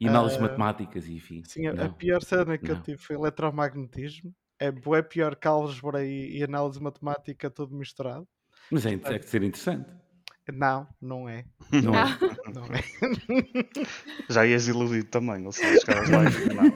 E 0.00 0.08
análises 0.08 0.38
Ah, 0.38 0.42
matemáticas 0.42 1.06
e 1.06 1.12
enfim. 1.14 1.42
Sim, 1.44 1.66
a- 1.66 1.72
a 1.72 1.74
Não. 1.74 1.92
pior 1.92 2.22
cena 2.22 2.56
que 2.58 2.70
eu 2.70 2.76
não. 2.76 2.82
tive 2.82 2.98
foi 2.98 3.14
eletromagnetismo. 3.14 4.34
É 4.60 4.70
bué 4.72 5.02
pior 5.02 5.36
que 5.36 5.46
álgebra 5.46 6.04
e, 6.04 6.38
e 6.38 6.42
análise 6.42 6.80
matemática 6.82 7.50
tudo 7.50 7.76
misturado. 7.76 8.26
Mas 8.70 8.84
é, 8.86 8.92
é 9.04 9.18
de 9.18 9.28
ser 9.28 9.42
interessante. 9.42 9.88
Não, 10.52 10.86
não 11.00 11.28
é. 11.28 11.44
Não 11.82 11.94
é? 11.94 12.02
Ah, 12.02 12.18
Não 12.54 12.64
é. 12.66 12.82
Já 14.30 14.46
ias 14.46 14.66
iludido 14.66 15.08
também, 15.08 15.44
ou 15.46 15.52
seja, 15.52 15.80
chegavas 15.80 16.08
lá 16.10 16.24
e 16.24 16.28
não. 16.54 16.72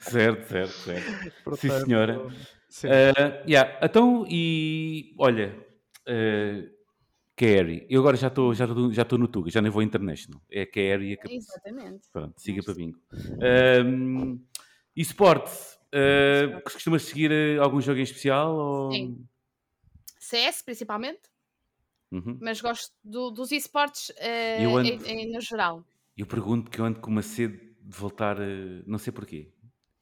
Certo, 0.00 0.48
certo, 0.48 0.78
certo. 0.84 1.10
Sim, 1.10 1.30
Portanto, 1.44 1.84
senhora. 1.84 2.30
sim. 2.68 2.88
Ah, 2.88 3.42
yeah, 3.46 3.78
Então, 3.82 4.26
e 4.28 5.14
olha, 5.18 5.54
uh, 6.08 6.70
Carrie, 7.36 7.86
eu 7.90 8.00
agora 8.00 8.16
já 8.16 8.28
estou 8.28 8.54
já 8.54 8.66
tô- 8.66 8.92
já 8.92 9.04
tô 9.04 9.18
no 9.18 9.28
Tuga, 9.28 9.50
já 9.50 9.60
nem 9.60 9.70
vou 9.70 9.82
international. 9.82 10.40
É 10.50 10.64
Carrie 10.66 11.12
a 11.14 11.16
cabeça. 11.18 11.52
Exatamente. 11.62 12.08
Pronto, 12.12 12.34
siga 12.40 12.62
para 12.62 12.74
bingo. 12.74 12.98
Um, 13.84 14.42
e 14.96 15.02
esporte? 15.02 15.75
Uh, 15.96 16.60
costumas 16.62 17.02
seguir 17.02 17.30
uh, 17.30 17.62
algum 17.62 17.80
jogo 17.80 17.98
em 17.98 18.02
especial? 18.02 18.54
Ou... 18.54 18.92
Sim. 18.92 19.24
CS 20.18 20.62
principalmente, 20.62 21.20
Uhum. 22.12 22.38
mas 22.40 22.60
gosto 22.60 22.92
do- 23.04 23.30
dos 23.30 23.50
esportes 23.52 24.12
eh, 24.18 24.64
Eu 24.64 24.76
ando- 24.76 24.88
em- 24.88 25.22
em- 25.28 25.32
no 25.32 25.40
geral. 25.40 25.84
Eu 26.16 26.26
pergunto 26.26 26.70
que 26.70 26.80
eu 26.80 26.84
ando 26.84 27.00
com 27.00 27.10
uma 27.10 27.22
sede 27.22 27.56
de 27.80 27.96
voltar, 27.96 28.38
uh, 28.38 28.42
não 28.86 28.98
sei 28.98 29.12
porquê. 29.12 29.50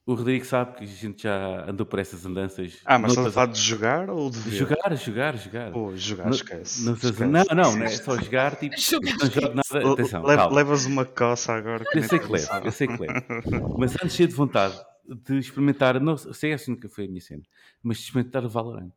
O 0.07 0.13
Rodrigo 0.13 0.45
sabe 0.45 0.75
que 0.77 0.83
a 0.83 0.87
gente 0.87 1.23
já 1.23 1.67
andou 1.67 1.83
por 1.85 1.97
essas 1.97 2.25
andanças. 2.27 2.77
Ah, 2.85 2.99
mas 2.99 3.11
estás 3.11 3.17
a 3.17 3.21
noutras- 3.21 3.33
falar 3.33 3.47
de 3.47 3.59
jogar 3.59 4.09
ou 4.11 4.29
de 4.29 4.37
ver? 4.39 4.51
Jogar, 4.55 4.95
jogar, 4.95 5.35
jogar. 5.37 5.71
Pô, 5.71 5.95
jogar, 5.95 6.25
No- 6.27 6.35
esquece. 6.35 6.85
noutras- 6.85 7.11
esquece. 7.11 7.31
Não, 7.31 7.43
não, 7.55 7.75
não 7.75 7.83
é 7.85 7.89
só 7.89 8.15
jogar, 8.17 8.55
tipo, 8.59 8.79
Jogar, 8.79 9.15
não 9.17 9.31
jogo 9.31 9.55
nada. 9.55 9.93
Atenção, 9.93 10.23
Le- 10.23 10.35
calma. 10.35 10.55
levas 10.55 10.85
uma 10.85 11.05
coça 11.05 11.53
agora. 11.53 11.83
Eu 11.87 11.99
nem 11.99 12.07
sei 12.07 12.19
que 12.19 12.31
levo, 12.31 12.47
eu 12.65 12.71
sei 12.71 12.87
que 12.87 12.97
levo. 12.97 13.77
Mas 13.79 13.95
antes 13.95 14.15
cheio 14.15 14.29
de 14.29 14.35
vontade 14.35 14.79
de 15.07 15.37
experimentar, 15.39 15.99
não 15.99 16.17
CS 16.17 16.69
nunca 16.69 16.89
foi 16.89 17.05
a 17.05 17.07
minha 17.07 17.21
cena, 17.21 17.43
mas 17.83 17.97
de 17.97 18.03
experimentar 18.05 18.43
o 18.45 18.49
Valorant. 18.49 18.91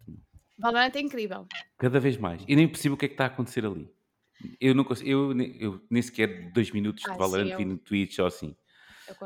Valorant 0.58 0.92
é 0.94 1.00
incrível. 1.00 1.46
Cada 1.76 2.00
vez 2.00 2.16
mais. 2.16 2.42
E 2.48 2.56
nem 2.56 2.66
percebo 2.68 2.94
o 2.94 2.98
que 2.98 3.04
é 3.04 3.08
que 3.08 3.14
está 3.14 3.24
a 3.24 3.28
acontecer 3.28 3.64
ali. 3.64 3.90
Eu, 4.60 4.74
não 4.74 4.84
consigo, 4.84 5.10
eu, 5.10 5.32
eu 5.58 5.82
nem 5.90 6.00
sequer 6.02 6.50
dois 6.52 6.70
minutos 6.70 7.04
Ah, 7.06 7.10
de 7.10 7.14
sim, 7.14 7.18
Valorant 7.18 7.50
eu- 7.50 7.58
vi 7.58 7.64
no 7.64 7.76
Twitch 7.78 8.18
ou 8.18 8.26
assim. 8.26 8.54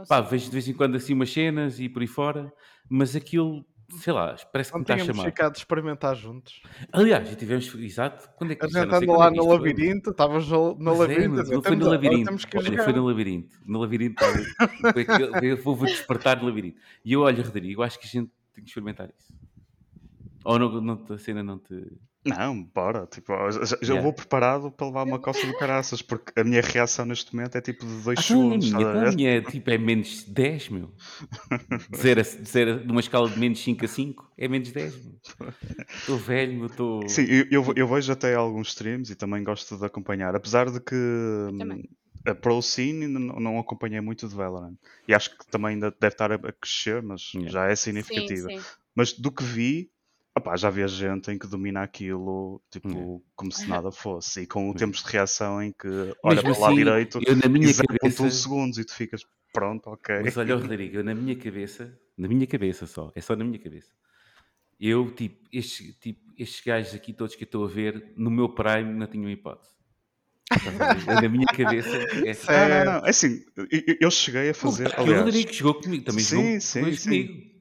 Pá, 0.09 0.21
vejo 0.21 0.47
de 0.47 0.53
vez 0.53 0.69
em 0.69 0.73
quando 0.75 0.97
assim 0.97 1.13
umas 1.13 1.31
cenas 1.33 1.81
e 1.81 1.89
por 1.89 2.03
aí 2.03 2.09
fora, 2.09 2.53
mas 2.89 3.17
aquilo, 3.17 3.65
sei 3.99 4.13
lá, 4.13 4.37
parece 4.53 4.71
que 4.73 4.79
me 4.79 4.85
Não 4.87 4.95
está 4.95 4.95
a 4.95 4.99
chamar. 5.15 5.25
ficado 5.25 5.53
de 5.53 5.59
experimentar 5.59 6.17
juntos. 6.17 6.63
Aliás, 6.93 7.29
já 7.29 7.35
tivemos, 7.37 7.75
exato, 7.75 8.29
quando 8.37 8.53
é 8.53 8.55
que 8.55 8.65
A 8.65 8.69
já 8.69 8.83
andou 8.85 9.17
lá 9.19 9.27
é 9.27 9.31
que 9.31 9.37
no 9.37 9.49
labirinto, 9.49 10.11
estavas 10.11 10.49
no, 10.49 10.77
é, 10.95 10.99
labirinto. 10.99 11.41
a 11.41 11.45
foi 11.45 11.61
"Temos- 11.63 11.79
no 11.79 11.91
labirinto. 11.91 12.31
Olha, 12.57 12.83
foi 12.85 12.93
no 12.93 13.07
labirinto. 13.07 13.59
No 13.67 13.79
labirinto 13.81 14.25
eu 15.43 15.57
vou 15.63 15.77
despertar 15.77 16.41
no 16.41 16.47
labirinto. 16.47 16.81
E 17.05 17.13
eu, 17.13 17.21
olha, 17.23 17.43
Rodrigo, 17.43 17.83
acho 17.83 17.99
que 17.99 18.07
a 18.07 18.11
gente 18.11 18.31
tem 18.55 18.65
que 18.65 18.71
experimentar 18.71 19.09
isso. 19.11 19.33
Ou 20.45 20.59
não, 20.59 20.81
não, 20.81 21.05
a 21.09 21.19
cena 21.19 21.43
não 21.43 21.59
te. 21.59 21.75
Não, 22.25 22.63
bora. 22.65 23.07
Tipo, 23.07 23.33
já, 23.51 23.77
já 23.83 23.95
Yeah. 23.95 24.03
vou 24.03 24.13
preparado 24.13 24.71
para 24.71 24.87
levar 24.87 25.03
uma 25.05 25.19
coça 25.19 25.47
do 25.47 25.55
caraças, 25.55 26.01
porque 26.03 26.33
a 26.39 26.45
minha 26.45 26.61
reação 26.61 27.05
neste 27.05 27.35
momento 27.35 27.57
é 27.57 27.61
tipo 27.61 27.85
de 27.87 28.03
2 28.03 28.19
Ah, 28.19 28.23
então 28.25 28.53
a 28.53 28.57
segundos. 28.57 28.67
minha, 28.67 28.83
estás 28.83 28.87
a 28.87 28.91
então 28.91 29.01
a 29.01 29.05
ver? 29.11 29.17
minha 29.17 29.31
é, 29.31 29.41
tipo, 29.41 29.71
é 29.71 29.79
menos 29.79 30.25
10, 30.25 30.69
meu. 30.69 30.91
De 31.89 31.99
zero 31.99 32.21
a, 32.21 32.23
de 32.23 32.49
zero 32.49 32.73
a- 32.75 32.77
de 32.79 32.91
uma 32.91 33.01
escala 33.01 33.29
de 33.29 33.39
menos 33.39 33.61
5 33.63 33.85
a 33.85 33.89
5 33.89 34.31
é 34.37 34.49
menos 34.49 34.71
10, 34.71 34.95
meu. 35.05 35.15
Estou 36.01 36.19
velho, 36.19 36.55
meu, 36.57 36.67
estou. 36.67 37.03
Sim, 37.09 37.25
eu, 37.29 37.47
eu, 37.51 37.75
eu 37.77 37.89
vejo 37.89 38.13
até 38.13 38.35
alguns 38.35 38.69
streams 38.69 39.11
e 39.13 39.17
também 39.17 39.43
gosto 39.45 39.77
de 39.77 39.85
acompanhar, 39.85 40.35
apesar 40.35 40.71
de 40.71 40.81
que 40.81 40.95
hum, 40.95 41.59
também. 41.59 41.89
a 42.27 42.35
Pro 42.35 42.61
Scene 42.63 43.07
ainda 43.07 43.19
não, 43.19 43.41
não 43.41 43.59
acompanhei 43.59 44.01
muito 44.01 44.29
de 44.29 44.35
Valorant. 44.35 44.77
E 45.07 45.15
acho 45.15 45.37
que 45.37 45.47
também 45.49 45.71
ainda 45.75 45.91
deve 45.91 46.15
estar 46.15 46.33
a, 46.33 46.39
crescer, 46.53 47.03
mas 47.03 47.33
Yeah. 47.35 47.51
já 47.53 47.67
é 47.67 47.77
Sim, 47.77 47.85
significativa. 47.85 48.49
sim. 48.49 48.61
Mas 48.95 49.13
do 49.13 49.33
que 49.33 49.43
vi, 49.43 49.91
opá, 50.37 50.57
já 50.57 50.71
vi 50.71 50.83
a 50.83 50.87
gente 50.87 51.31
em 51.31 51.39
que 51.39 51.47
domina 51.47 51.83
aquilo 51.83 52.63
tipo, 52.71 52.89
Yeah. 52.89 53.23
como 53.37 53.53
se 53.53 53.69
nada 53.69 53.91
fosse. 53.93 54.43
E 54.43 54.47
com 54.47 54.61
Yeah. 54.61 54.79
tempos 54.79 55.03
de 55.05 55.11
reação 55.11 55.63
em 55.63 55.73
que 55.73 55.89
olha 56.23 56.43
Mesmo 56.43 56.51
para 56.51 56.59
o 56.59 56.61
lado 56.61 56.65
assim, 56.73 56.77
direito 56.77 57.21
eu 57.27 57.37
na 57.37 57.47
e 57.47 57.49
minha 57.49 57.69
0.1 57.69 57.99
cabeça. 57.99 58.31
segundos 58.31 58.79
e 58.79 58.85
tu 58.85 58.95
ficas 58.95 59.27
pronto, 59.53 59.89
ok. 59.91 60.21
Mas 60.25 60.37
olha, 60.37 60.55
Rodrigo, 60.57 60.97
eu 60.97 61.05
na 61.05 61.15
minha 61.15 61.37
cabeça, 61.37 61.99
na 62.17 62.27
minha 62.29 62.47
cabeça 62.47 62.87
só, 62.87 63.13
é 63.15 63.21
só 63.21 63.37
na 63.37 63.45
minha 63.45 63.59
cabeça. 63.59 63.91
Eu, 64.81 65.11
tipo, 65.15 65.47
estes, 65.53 65.95
tipo, 66.01 66.21
estes 66.37 66.65
gajos 66.65 66.95
aqui 66.95 67.13
todos 67.13 67.37
que 67.37 67.45
eu 67.45 67.47
estou 67.47 67.65
a 67.65 67.69
ver, 67.69 68.13
no 68.17 68.31
meu 68.31 68.49
prime 68.49 68.93
não 68.95 69.07
tinham 69.07 69.31
hipótese. 69.31 69.71
Na 71.07 71.29
minha 71.29 71.47
cabeça 71.47 71.97
é. 71.97 72.79
Não, 72.85 72.85
não, 72.85 73.01
não. 73.01 73.07
É 73.07 73.11
assim, 73.11 73.45
eu, 74.01 74.11
cheguei 74.11 74.51
a 74.51 74.55
fazer. 74.55 74.89
O 74.99 75.05
Rodrigo 75.05 75.53
jogou 75.53 75.81
comigo, 75.81 76.05
também 76.05 76.25
Sim, 76.25 76.37
jogou 76.37 76.61
sim, 76.61 76.93
sim. 76.97 77.03
comigo. 77.27 77.52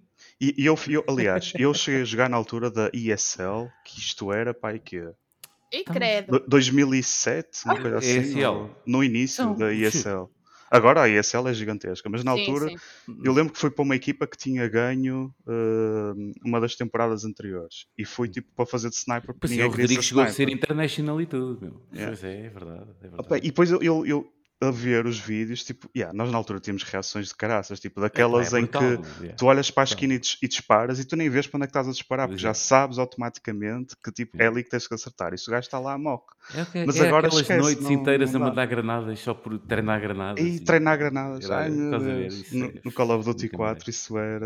E, 0.41 0.55
e 0.57 0.65
eu, 0.65 0.75
eu- 0.89 1.05
aliás, 1.07 1.53
eu 1.57 1.71
cheguei 1.71 2.01
a 2.01 2.05
jogar 2.05 2.27
na 2.27 2.35
altura 2.35 2.71
da 2.71 2.89
ESL, 2.91 3.69
que 3.85 3.99
isto 3.99 4.33
era, 4.33 4.53
pai, 4.55 4.79
que 4.79 4.97
E 4.97 5.77
Então, 5.81 5.93
credo. 5.93 6.39
Do- 6.39 6.45
2007, 6.47 7.65
uma 7.65 7.79
coisa 7.79 7.97
assim, 7.99 8.09
ESL. 8.39 8.47
ou- 8.47 8.75
no 8.85 9.03
início 9.03 9.45
Não, 9.45 9.55
da 9.55 9.69
sim. 9.71 9.81
ESL. 9.83 10.27
Agora 10.69 11.03
a 11.03 11.09
ESL 11.09 11.47
é 11.49 11.53
gigantesca, 11.53 12.09
mas 12.09 12.23
na 12.23 12.31
Sim, 12.33 12.39
altura 12.39 12.69
sim. 12.69 12.77
eu 13.23 13.33
lembro 13.33 13.51
que 13.53 13.59
foi 13.59 13.69
para 13.69 13.83
uma 13.83 13.95
equipa 13.95 14.25
que 14.25 14.37
tinha 14.37 14.67
ganho 14.69 15.33
eh, 15.47 16.31
uma 16.45 16.59
das 16.61 16.75
temporadas 16.77 17.23
anteriores 17.25 17.87
e 17.97 18.05
foi 18.05 18.29
tipo 18.29 18.47
para 18.55 18.65
fazer 18.65 18.89
de 18.89 18.95
sniper 18.95 19.33
porque 19.33 19.47
Pois 19.47 19.59
é, 19.59 19.65
o 19.65 19.69
Rodrigo 19.69 20.01
chegou 20.01 20.23
a 20.23 20.27
ser 20.27 20.43
sniper. 20.43 20.55
international 20.57 21.21
e 21.21 21.25
tudo, 21.25 21.59
meu. 21.61 21.81
Yeah. 21.93 22.07
Pois 22.07 22.23
é, 22.23 22.45
é 22.45 22.49
verdade. 22.49 22.89
É 22.99 23.03
verdade. 23.03 23.21
Opa, 23.21 23.37
e 23.37 23.41
depois 23.41 23.69
eu, 23.69 23.81
eu, 23.83 24.05
eu 24.05 24.33
a 24.61 24.69
ver 24.71 25.05
os 25.05 25.17
vídeos, 25.19 25.63
tipo, 25.63 25.89
yeah, 25.95 26.15
nós 26.15 26.31
na 26.31 26.37
altura 26.37 26.59
tínhamos 26.59 26.83
reações 26.83 27.29
de 27.29 27.35
caraças, 27.35 27.79
tipo 27.79 27.99
daquelas 27.99 28.53
É, 28.53 28.59
em 28.59 28.63
brutal, 28.63 28.81
que 28.81 28.87
yeah. 29.21 29.35
tu 29.35 29.45
olhas 29.47 29.71
para 29.71 29.83
a 29.83 29.85
Então. 29.85 29.93
esquina 29.95 30.13
e, 30.13 30.19
dis- 30.19 30.37
e 30.41 30.47
disparas 30.47 30.99
e 30.99 31.05
tu 31.05 31.15
nem 31.15 31.29
vês 31.29 31.47
para 31.47 31.57
onde 31.57 31.63
é 31.63 31.67
que 31.67 31.71
estás 31.71 31.87
a 31.87 31.91
disparar, 31.91 32.27
porque 32.27 32.41
já 32.41 32.53
sabes 32.53 32.97
automaticamente 32.99 33.95
que 34.03 34.11
tipo, 34.11 34.41
é 34.41 34.47
ali 34.47 34.63
que 34.63 34.69
tens 34.69 34.87
que 34.87 34.93
acertar. 34.93 35.33
E 35.33 35.37
se 35.37 35.47
o 35.47 35.51
gajo 35.51 35.65
está 35.65 35.79
lá 35.79 35.93
a 35.93 35.97
mock. 35.97 36.25
É, 36.53 36.65
que- 36.65 36.85
Mas 36.85 36.95
é 36.99 37.07
agora 37.07 37.27
aquelas 37.27 37.41
esquece, 37.43 37.59
noites 37.61 37.83
não- 37.83 37.91
inteiras 37.91 38.33
não 38.33 38.41
a 38.41 38.49
mandar 38.49 38.65
granadas 38.65 39.19
só 39.19 39.33
por 39.33 39.57
treinar 39.59 39.99
granadas. 40.01 40.43
E 40.45 40.59
treinar 40.59 40.97
granadas. 40.97 41.45
Era- 41.45 41.57
Ai 41.59 41.69
meu 41.69 41.85
estás 41.85 42.03
a 42.03 42.05
ver, 42.05 42.19
Deus. 42.21 42.33
isso 42.35 42.57
No, 42.57 42.65
é 42.65 42.81
no 42.85 42.91
Call 42.91 43.11
of 43.11 43.25
Duty 43.25 43.45
nunca 43.45 43.57
4 43.57 43.85
mais. 43.85 43.95
isso 43.95 44.17
era. 44.17 44.45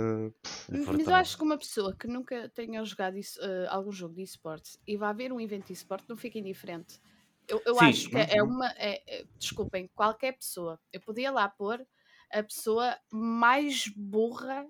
É 0.71 0.77
Mas 0.77 1.07
eu 1.07 1.15
acho 1.15 1.37
que 1.37 1.43
uma 1.43 1.57
pessoa 1.57 1.95
que 1.97 2.07
nunca 2.07 2.49
tenha 2.55 2.83
jogado 2.83 3.17
isso, 3.17 3.39
eh, 3.41 3.67
algum 3.69 3.91
jogo 3.91 4.15
de 4.15 4.23
esportes 4.23 4.77
e 4.87 4.95
vai 4.97 5.13
ver 5.13 5.31
um 5.31 5.39
evento 5.39 5.67
de 5.67 5.73
esporte 5.73 6.05
não 6.07 6.15
fica 6.15 6.37
indiferente. 6.39 6.99
Eu, 7.47 7.61
eu 7.65 7.75
Sim, 7.75 7.85
acho 7.85 8.09
que 8.09 8.17
é 8.17 8.41
uma. 8.43 8.67
é- 8.77 9.01
é- 9.07 9.25
desculpem, 9.37 9.89
qualquer 9.93 10.33
pessoa. 10.33 10.79
Eu 10.91 10.99
podia 11.01 11.31
lá 11.31 11.47
pôr 11.47 11.85
a 12.31 12.43
pessoa 12.43 12.95
mais 13.11 13.87
burra 13.95 14.65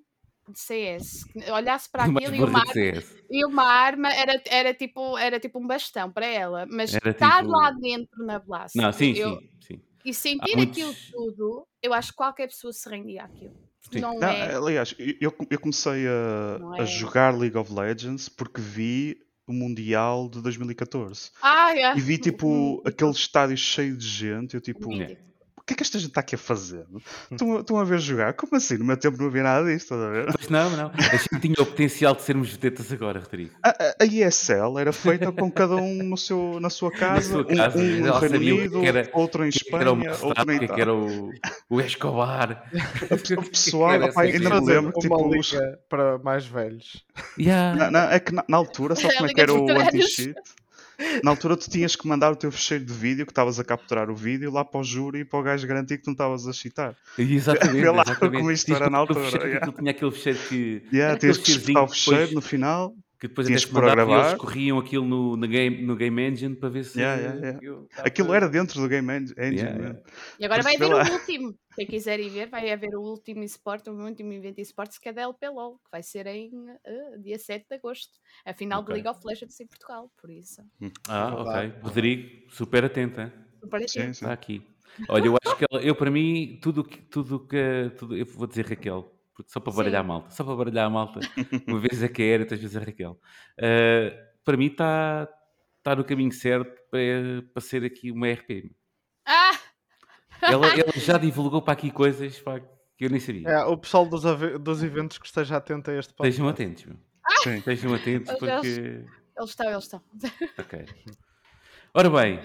de 0.48 0.60
CS. 0.60 1.24
que 1.32 1.50
Olhasse 1.52 1.90
para 1.90 2.04
aquilo 2.30 2.36
e 2.36 2.44
uma, 2.44 2.60
arma, 2.60 3.04
e 3.32 3.46
uma 3.46 3.64
arma 3.64 4.14
era, 4.14 4.42
era, 4.48 4.74
tipo, 4.74 5.18
era 5.18 5.40
tipo 5.40 5.60
um 5.60 5.66
bastão 5.68 6.12
para 6.12 6.26
ela. 6.26 6.66
Mas 6.70 6.94
Era 6.94 7.12
estar 7.12 7.40
tipo- 7.42 7.52
lá 7.52 7.72
dentro 7.72 8.26
na 8.26 8.40
Blast 8.40 8.76
Não, 8.78 8.92
sim, 8.92 9.14
eu- 9.14 9.40
sim, 9.40 9.50
sim. 9.62 9.82
e 10.04 10.14
sentir 10.14 10.56
muitos- 10.56 10.78
aquilo 10.84 10.96
tudo, 11.12 11.68
eu 11.82 11.94
acho 11.94 12.12
que 12.12 12.18
qualquer 12.18 12.48
pessoa 12.48 12.72
se 12.74 12.88
rendia 12.90 13.24
àquilo. 13.24 13.56
Não, 13.94 14.16
Não, 14.20 14.28
é. 14.28 14.56
aliás, 14.56 14.96
eu, 14.98 15.32
eu 15.50 15.60
comecei 15.60 16.08
a, 16.08 16.58
Não 16.60 16.74
a 16.74 16.80
é- 16.80 16.86
jogar 16.88 17.36
League 17.38 17.56
of 17.58 17.72
Legends 17.72 18.28
porque 18.28 18.60
vi 18.60 19.18
o 19.48 19.54
Mundial 19.54 20.28
de 20.30 20.42
2014 20.42 21.32
Ah, 21.42 21.74
é. 21.78 21.98
e 21.98 22.02
vi 22.02 22.18
tipo 22.18 22.82
aquele 22.86 23.12
estádio 23.12 23.58
cheio 23.58 23.96
de 23.96 24.08
gente. 24.08 24.56
Eu 24.56 24.62
tipo, 24.62 24.90
Mítico. 24.90 25.22
O 25.66 25.68
que 25.68 25.74
é 25.74 25.78
que 25.78 25.82
esta 25.82 25.98
gente 25.98 26.10
está 26.10 26.22
aqui 26.22 26.36
a 26.36 26.38
fazer? 26.38 26.86
Estão, 27.32 27.60
estão 27.60 27.78
a 27.80 27.84
ver 27.84 27.98
jogar? 28.00 28.34
Como 28.36 28.56
assim? 28.56 28.78
No 28.78 28.86
meu 28.86 28.96
tempo 28.96 29.18
não 29.18 29.26
havia 29.26 29.42
nada 29.42 29.66
disto, 29.66 29.96
estás 29.96 30.00
a 30.00 30.10
ver? 30.12 30.26
Pois 30.32 30.48
não, 30.48 30.70
não. 30.70 30.92
A 30.96 31.16
gente 31.18 31.40
tinha 31.42 31.56
o 31.60 31.66
potencial 31.66 32.14
de 32.14 32.22
sermos 32.22 32.52
vedetas 32.52 32.92
agora, 32.92 33.20
Rodrigo. 33.20 33.50
A, 33.64 33.70
a- 33.70 33.96
a 34.02 34.06
ESL 34.06 34.78
era 34.78 34.94
feita 34.94 35.32
com 35.32 35.50
cada 35.52 35.76
um 35.76 36.04
no 36.04 36.18
seu, 36.18 36.60
na 36.60 36.70
sua 36.70 36.92
casa, 36.92 37.32
sua 37.32 37.42
um- 37.42 37.56
casa, 37.56 37.80
um, 37.80 37.98
ela 38.06 38.14
no 38.14 38.20
Reino 38.20 38.36
Unido, 38.38 38.86
era- 38.86 39.10
outro 39.12 39.44
em 39.44 39.50
O 39.50 39.52
que 39.52 39.60
que 39.60 39.76
era 39.76 39.92
o 39.92 39.96
Espanha, 39.98 40.12
outro 40.12 40.28
Mustafa, 40.28 40.46
na 40.46 40.54
o 40.56 40.60
que 40.60 40.66
é 40.66 40.68
que 40.76 40.82
era 40.82 40.94
o, 40.94 41.32
o 41.72 41.82
Escobar. 41.82 42.70
O 43.36 43.50
pessoal, 43.50 44.04
opá, 44.04 44.22
assim, 44.24 44.34
ainda 44.34 44.62
me 44.62 44.68
lembro 44.68 44.92
uma 44.92 45.02
tipo, 45.02 45.40
os- 45.40 45.52
liga 45.52 45.80
para 45.90 46.20
mais 46.20 46.46
velhos. 46.46 47.04
Yeah. 47.40 47.76
Na- 47.76 47.90
na- 47.92 48.14
é 48.14 48.20
que 48.20 48.32
na, 48.32 48.46
na 48.48 48.58
altura, 48.58 48.94
A 48.94 48.98
como 49.02 49.26
é 49.30 49.34
que 49.34 49.42
era 49.42 49.52
o 49.52 49.68
anti-cheat? 49.72 50.36
Na 51.24 51.32
altura 51.32 51.58
tu 51.58 51.70
tinhas 51.70 51.96
que 51.96 52.08
mandar 52.08 52.32
o 52.32 52.36
teu 52.36 52.52
fecheiro 52.52 52.86
de 52.86 52.94
vídeo, 52.94 53.26
que 53.26 53.32
estavas 53.32 53.60
a 53.60 53.64
capturar 53.64 54.10
o 54.10 54.16
vídeo, 54.16 54.52
lá 54.52 54.64
para 54.64 54.80
o 54.80 54.84
júri 54.84 55.20
e 55.20 55.26
para 55.26 55.40
o 55.40 55.44
gajo 55.44 55.68
garantir 55.68 55.98
que 55.98 56.04
tu 56.04 56.08
não 56.08 56.14
estavas 56.14 56.48
a 56.48 56.54
cheatar. 56.54 56.96
Exatamente, 57.18 57.82
Vê 57.82 57.90
lá 57.90 58.04
exatamente. 58.04 58.38
como 58.38 58.52
isto 58.52 58.66
Tinhas 58.66 58.82
era 58.82 58.90
na 58.90 58.98
altura, 58.98 59.20
fecheiro, 59.22 59.48
yeah. 59.48 59.72
tinha 59.72 59.92
aquele 59.92 60.12
fecheiro 60.12 60.40
que. 60.50 60.84
Yeah, 60.94 61.20
tinhas 61.20 61.38
que 61.38 61.44
disputar 61.44 61.84
o 61.84 61.88
fecheiro 61.88 62.34
no 62.34 62.42
final. 62.42 62.94
Que 63.20 63.28
depois 63.28 63.48
tinhas 63.48 63.64
até 63.64 64.06
que 64.06 64.12
eles 64.12 64.34
corriam 64.36 64.78
aquilo 64.78 65.06
no, 65.06 65.38
no, 65.38 65.48
game, 65.48 65.82
no 65.84 65.96
Game 65.96 66.22
Engine 66.22 66.56
para 66.56 66.70
ver 66.70 66.84
se. 66.84 67.00
Yeah, 67.00 67.22
yeah, 67.22 67.60
yeah. 67.62 67.88
aquilo 68.00 68.34
era 68.34 68.50
dentro 68.50 68.82
do 68.82 68.88
Game 68.88 69.12
Engine. 69.12 69.56
Yeah. 69.56 70.02
E 70.40 70.46
agora 70.46 70.62
vai 70.62 70.76
haver 70.76 70.94
o 70.94 71.14
último. 71.14 71.56
Quem 71.76 71.88
quiser 71.88 72.20
ir 72.20 72.30
ver, 72.30 72.48
vai 72.50 72.72
haver 72.72 72.96
o 72.96 73.02
último 73.02 73.44
esporte, 73.44 73.90
o 73.90 73.94
último 73.94 74.32
evento 74.34 74.56
de 74.56 74.62
esportes 74.62 74.98
que 74.98 75.10
é 75.10 75.14
da 75.14 75.24
LPLOL, 75.24 75.76
que 75.78 75.92
vai 75.92 76.02
ser 76.04 76.26
em 76.28 76.52
eh, 76.86 77.18
dia 77.20 77.38
7 77.38 77.66
de 77.70 77.76
agosto. 77.76 78.14
A 78.46 78.54
final 78.54 78.82
Ok. 78.82 78.94
de 78.94 79.02
League 79.02 79.10
of 79.18 79.26
Legends 79.28 79.60
em 79.60 79.68
Portugal, 79.68 80.12
por 80.18 80.30
isso. 80.30 80.62
Ah, 81.10 81.30
É 81.32 81.34
ok. 81.68 81.74
Rodrigo, 81.82 82.52
super 82.52 82.86
atento, 82.86 83.20
hein? 83.22 83.32
Super 83.62 83.90
Sim, 83.90 84.00
atento. 84.00 84.18
sim. 84.18 84.26
Está 84.26 84.32
aqui. 84.34 84.62
Olha, 85.10 85.26
eu 85.26 85.36
acho 85.44 85.58
que 85.58 85.66
ela- 85.70 85.84
eu 85.84 85.96
para 85.96 86.10
mim, 86.10 86.58
tudo 86.62 86.84
que. 86.84 87.02
Tudo 87.02 87.40
que 87.46 87.92
tudo, 87.98 88.16
eu 88.16 88.26
vou 88.26 88.48
dizer 88.48 88.66
Raquel, 88.68 89.12
porque 89.36 89.52
só 89.52 89.60
para 89.60 89.72
Sim. 89.72 89.78
baralhar 89.78 90.02
a 90.02 90.04
malta. 90.08 90.30
Só 90.32 90.44
para 90.44 90.56
baralhar 90.56 90.86
a 90.86 90.90
malta. 90.90 91.20
Uma 91.68 91.80
vez 91.80 92.02
é 92.02 92.08
que 92.08 92.24
é, 92.24 92.40
outras 92.40 92.60
vezes 92.60 92.76
é 92.76 92.80
Raquel. 92.80 93.20
Ah, 93.60 94.12
para 94.44 94.58
mim 94.58 94.68
está 94.68 95.28
está 95.78 95.96
no 95.96 96.04
caminho 96.04 96.32
certo 96.32 96.82
para, 96.90 97.44
para 97.54 97.62
ser 97.62 97.84
aqui 97.84 98.10
uma 98.12 98.28
RP. 98.32 98.72
Ah! 99.26 99.52
Ela, 100.42 100.68
ela 100.74 100.92
já 100.96 101.18
divulgou 101.18 101.62
para 101.62 101.74
aqui 101.74 101.92
coisas 101.92 102.40
pá, 102.40 102.60
que 102.98 103.06
eu 103.06 103.10
nem 103.10 103.20
sabia. 103.20 103.48
É, 103.48 103.64
o 103.66 103.78
pessoal 103.78 104.06
dos, 104.08 104.24
dos 104.62 104.82
eventos 104.82 105.18
que 105.20 105.26
esteja 105.28 105.58
atento 105.58 105.92
a 105.92 105.94
este 106.00 106.14
podcast. 106.14 106.32
Estejam 106.42 106.48
atentos, 106.50 106.86
meu. 106.86 106.98
Sim. 107.44 107.58
Estejam 107.58 107.94
atentos 107.94 108.30
Eles- 108.30 108.40
porque. 108.40 109.06
Eles 109.38 109.50
estão, 109.50 109.70
eles 109.70 109.84
estão. 109.84 110.02
Ok. 110.58 110.86
Ora 111.94 112.10
bem, 112.10 112.40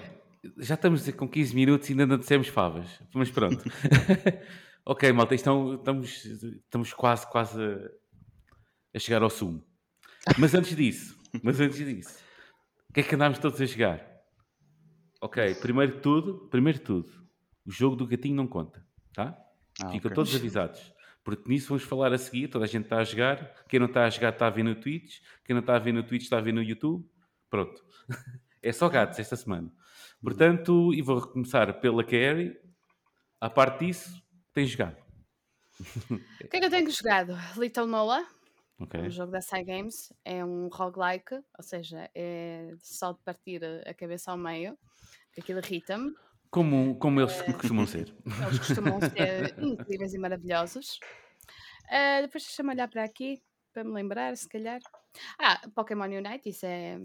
já 0.58 0.74
estamos 0.74 1.08
com 1.12 1.28
15 1.28 1.54
minutos 1.54 1.88
e 1.88 1.92
ainda 1.92 2.06
não 2.06 2.18
dissemos 2.18 2.48
favas. 2.48 3.00
Mas 3.14 3.30
pronto. 3.30 3.62
Ok, 4.84 5.12
malta, 5.12 5.34
estão, 5.34 5.74
estamos, 5.74 6.24
estamos 6.24 6.92
quase, 6.92 7.26
quase 7.30 7.62
a, 7.62 7.90
a 8.94 8.98
chegar 8.98 9.22
ao 9.22 9.30
sumo. 9.30 9.64
Mas 10.38 10.54
antes 10.54 10.74
disso, 10.76 11.18
mas 11.42 11.60
antes 11.60 11.78
disso, 11.78 12.18
o 12.88 12.92
que 12.92 13.00
é 13.00 13.02
que 13.02 13.14
andámos 13.14 13.38
todos 13.38 13.60
a 13.60 13.66
jogar? 13.66 14.06
Ok, 15.20 15.54
primeiro 15.56 15.96
de 15.96 16.00
tudo, 16.00 16.48
primeiro 16.48 16.78
de 16.78 16.84
tudo, 16.84 17.08
o 17.64 17.70
jogo 17.70 17.96
do 17.96 18.06
gatinho 18.06 18.36
não 18.36 18.46
conta, 18.46 18.84
tá? 19.12 19.36
Ah, 19.82 19.90
Ficam 19.90 20.10
ok. 20.10 20.14
todos 20.14 20.34
avisados. 20.34 20.92
Porque 21.22 21.48
nisso 21.48 21.68
vamos 21.68 21.84
falar 21.84 22.12
a 22.12 22.18
seguir, 22.18 22.48
toda 22.48 22.64
a 22.64 22.68
gente 22.68 22.84
está 22.84 22.98
a 22.98 23.04
jogar. 23.04 23.54
Quem 23.68 23.78
não 23.78 23.86
está 23.86 24.06
a 24.06 24.10
jogar 24.10 24.30
está 24.30 24.46
a 24.46 24.50
ver 24.50 24.62
no 24.62 24.74
Twitch. 24.74 25.18
Quem 25.44 25.54
não 25.54 25.60
está 25.60 25.76
a 25.76 25.78
ver 25.78 25.92
no 25.92 26.02
Twitch 26.02 26.22
está 26.22 26.38
a 26.38 26.40
ver 26.40 26.52
no 26.52 26.62
YouTube. 26.62 27.06
Pronto. 27.48 27.82
É 28.62 28.72
só 28.72 28.90
gatos 28.90 29.18
esta 29.18 29.36
semana. 29.36 29.72
Portanto, 30.22 30.92
e 30.92 31.00
vou 31.00 31.18
começar 31.22 31.80
pela 31.80 32.04
Carrie. 32.04 32.54
À 33.40 33.48
parte 33.48 33.86
disso, 33.86 34.22
tem 34.52 34.66
jogado. 34.66 34.96
O 36.10 36.48
que 36.48 36.56
é 36.56 36.60
que 36.60 36.66
eu 36.66 36.70
tenho 36.70 36.90
jogado? 36.90 37.34
Little 37.56 37.86
Noah, 37.86 38.26
Ok. 38.78 39.00
um 39.00 39.10
jogo 39.10 39.32
da 39.32 39.40
Sai 39.40 39.64
Games. 39.64 40.12
É 40.24 40.44
um 40.44 40.68
roguelike, 40.68 41.34
ou 41.34 41.62
seja, 41.62 42.10
é 42.14 42.74
só 42.80 43.12
de 43.12 43.20
partir 43.22 43.62
a 43.86 43.94
cabeça 43.94 44.30
ao 44.30 44.36
meio. 44.36 44.78
Aquilo 45.38 45.60
irrita-me. 45.60 46.12
Como, 46.50 46.98
como 46.98 47.20
eles 47.20 47.40
costumam 47.42 47.86
ser. 47.86 48.12
Eles 48.48 48.58
costumam 48.58 48.98
ser 49.00 49.54
incríveis 49.62 50.12
e 50.12 50.18
maravilhosos. 50.18 50.98
Ah, 51.88 52.20
depois 52.22 52.42
deixa-me 52.42 52.70
olhar 52.70 52.88
para 52.88 53.04
aqui, 53.04 53.40
para 53.72 53.84
me 53.84 53.92
lembrar, 53.92 54.36
se 54.36 54.48
calhar. 54.48 54.80
Ah, 55.38 55.60
Pokémon 55.74 56.06
Unite, 56.06 56.48
isso 56.48 56.66
é. 56.66 56.98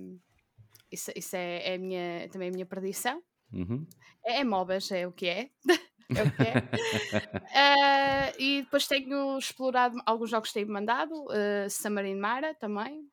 Isso, 0.92 1.12
isso 1.16 1.36
é, 1.36 1.74
é 1.74 1.78
minha, 1.78 2.28
também 2.30 2.50
a 2.50 2.52
minha 2.52 2.66
perdição. 2.66 3.22
Uhum. 3.54 3.86
É, 4.26 4.40
é 4.40 4.44
MOBAs, 4.44 4.92
é 4.92 5.06
o 5.08 5.12
que 5.12 5.28
é. 5.28 5.50
é 6.10 6.24
o 6.24 6.32
que 6.32 6.44
é. 6.44 7.42
Ah, 7.54 8.34
e 8.40 8.62
depois 8.64 8.88
tenho 8.88 9.38
explorado 9.38 9.98
alguns 10.06 10.30
jogos 10.30 10.50
que 10.50 10.54
tenho 10.56 10.72
mandado. 10.72 11.14
Uh, 11.26 11.70
Submarine 11.70 12.20
Mara 12.20 12.54
também. 12.56 13.08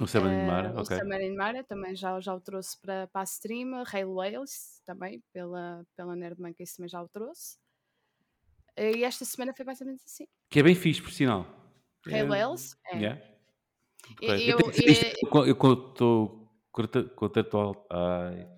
O 0.00 0.06
Sabrina 0.06 0.42
Ah, 0.44 0.46
Mara, 0.46 0.68
O 0.76 0.80
ok. 0.82 0.96
Submarine 0.96 1.36
Mara 1.36 1.64
também 1.64 1.96
já, 1.96 2.18
já 2.20 2.32
o 2.34 2.40
trouxe 2.40 2.80
para, 2.80 3.08
para 3.08 3.22
a 3.22 3.24
stream. 3.24 3.82
Rail 3.84 4.14
Wales 4.14 4.80
também, 4.86 5.22
pela, 5.32 5.84
pela 5.96 6.14
Nerd 6.14 6.40
Monkeys 6.40 6.74
também 6.76 6.88
já 6.88 7.02
o 7.02 7.08
trouxe. 7.08 7.58
E 8.76 9.02
esta 9.02 9.24
semana 9.24 9.52
foi 9.52 9.64
mais 9.64 9.80
ou 9.80 9.86
menos 9.88 10.02
assim. 10.06 10.26
Que 10.48 10.60
é 10.60 10.62
bem 10.62 10.74
fixe, 10.76 11.02
por 11.02 11.10
sinal. 11.10 11.44
Rail 12.06 12.26
É- 12.26 12.28
Wales, 12.46 12.76
é. 12.86 12.96
Yeah. 12.96 13.22
Que 14.16 14.50
eu 14.50 15.28
co- 15.28 15.44
eu 15.44 15.52
estou 15.52 16.48
contratual, 17.16 17.84
ai, 17.90 18.48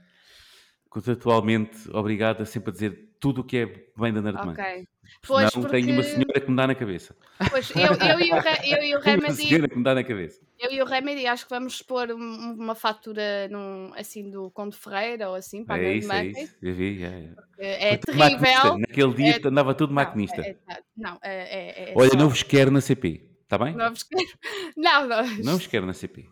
contratualmente 0.90 1.88
obrigado 1.92 2.42
a 2.42 2.44
sempre 2.46 2.70
a 2.70 2.72
dizer 2.72 3.08
tudo 3.18 3.40
o 3.42 3.44
que 3.44 3.56
é 3.58 3.66
bem 3.96 4.12
da 4.12 4.20
Nerdman. 4.22 4.52
Ok. 4.52 4.64
Senão 4.64 4.86
Pois, 5.26 5.50
tenho 5.52 5.86
uma 5.92 6.02
porque- 6.02 6.02
senhora 6.14 6.40
que 6.40 6.50
me 6.50 6.56
dá 6.56 6.66
na 6.68 6.74
cabeça. 6.74 7.16
Pois, 7.50 7.70
eu, 7.70 7.80
eu, 7.82 8.20
e 8.20 8.32
o, 8.32 8.36
eu 8.76 8.82
e 8.84 8.96
o 8.96 9.00
Tenho 9.02 9.18
uma 9.18 9.26
Remedy 9.28 9.34
senhora 9.48 9.68
que 9.68 9.76
me 9.76 9.82
dá 9.84 9.94
na 9.94 10.04
cabeça. 10.04 10.40
Eu 10.58 10.70
e 10.72 10.80
o 10.80 10.84
Remedy 10.84 11.26
acho 11.26 11.44
que 11.44 11.50
vamos 11.50 11.82
pôr 11.82 12.12
um- 12.12 12.52
uma 12.58 12.74
fatura 12.74 13.48
num, 13.48 13.92
assim 13.96 14.30
do 14.30 14.50
Conde 14.52 14.76
Ferreira 14.76 15.28
ou 15.28 15.34
assim 15.34 15.64
para 15.64 15.76
a 15.76 15.78
É 15.78 15.82
Nerd 15.82 15.98
isso, 15.98 16.12
é 16.12 16.26
isso. 16.26 16.56
Eu 16.62 16.74
vi, 16.74 17.02
é, 17.02 17.06
é. 17.06 17.34
É, 17.58 17.94
é 17.94 18.00
maquinista. 18.14 18.36
terrível. 18.36 18.78
Naquele 18.78 19.14
dia 19.14 19.40
É- 19.44 19.48
andava 19.48 19.74
tudo 19.74 19.90
Não, 19.90 19.94
maquinista. 19.96 20.40
é- 20.42 20.56
é- 20.68 20.80
não, 20.96 21.18
é, 21.22 21.88
é, 21.88 21.90
é 21.90 21.94
Olha, 21.96 22.10
só- 22.10 22.16
não 22.16 22.28
vos 22.28 22.42
quero 22.42 22.70
na 22.70 22.80
CP, 22.80 23.30
está 23.42 23.58
bem? 23.58 23.74
não 23.74 23.90
vos 23.90 24.02
quero- 24.04 24.22
Não, 24.76 25.06
não. 25.08 25.36
Não 25.44 25.56
vos 25.58 25.66
quero 25.66 25.84
na 25.86 25.92
CP. 25.92 26.26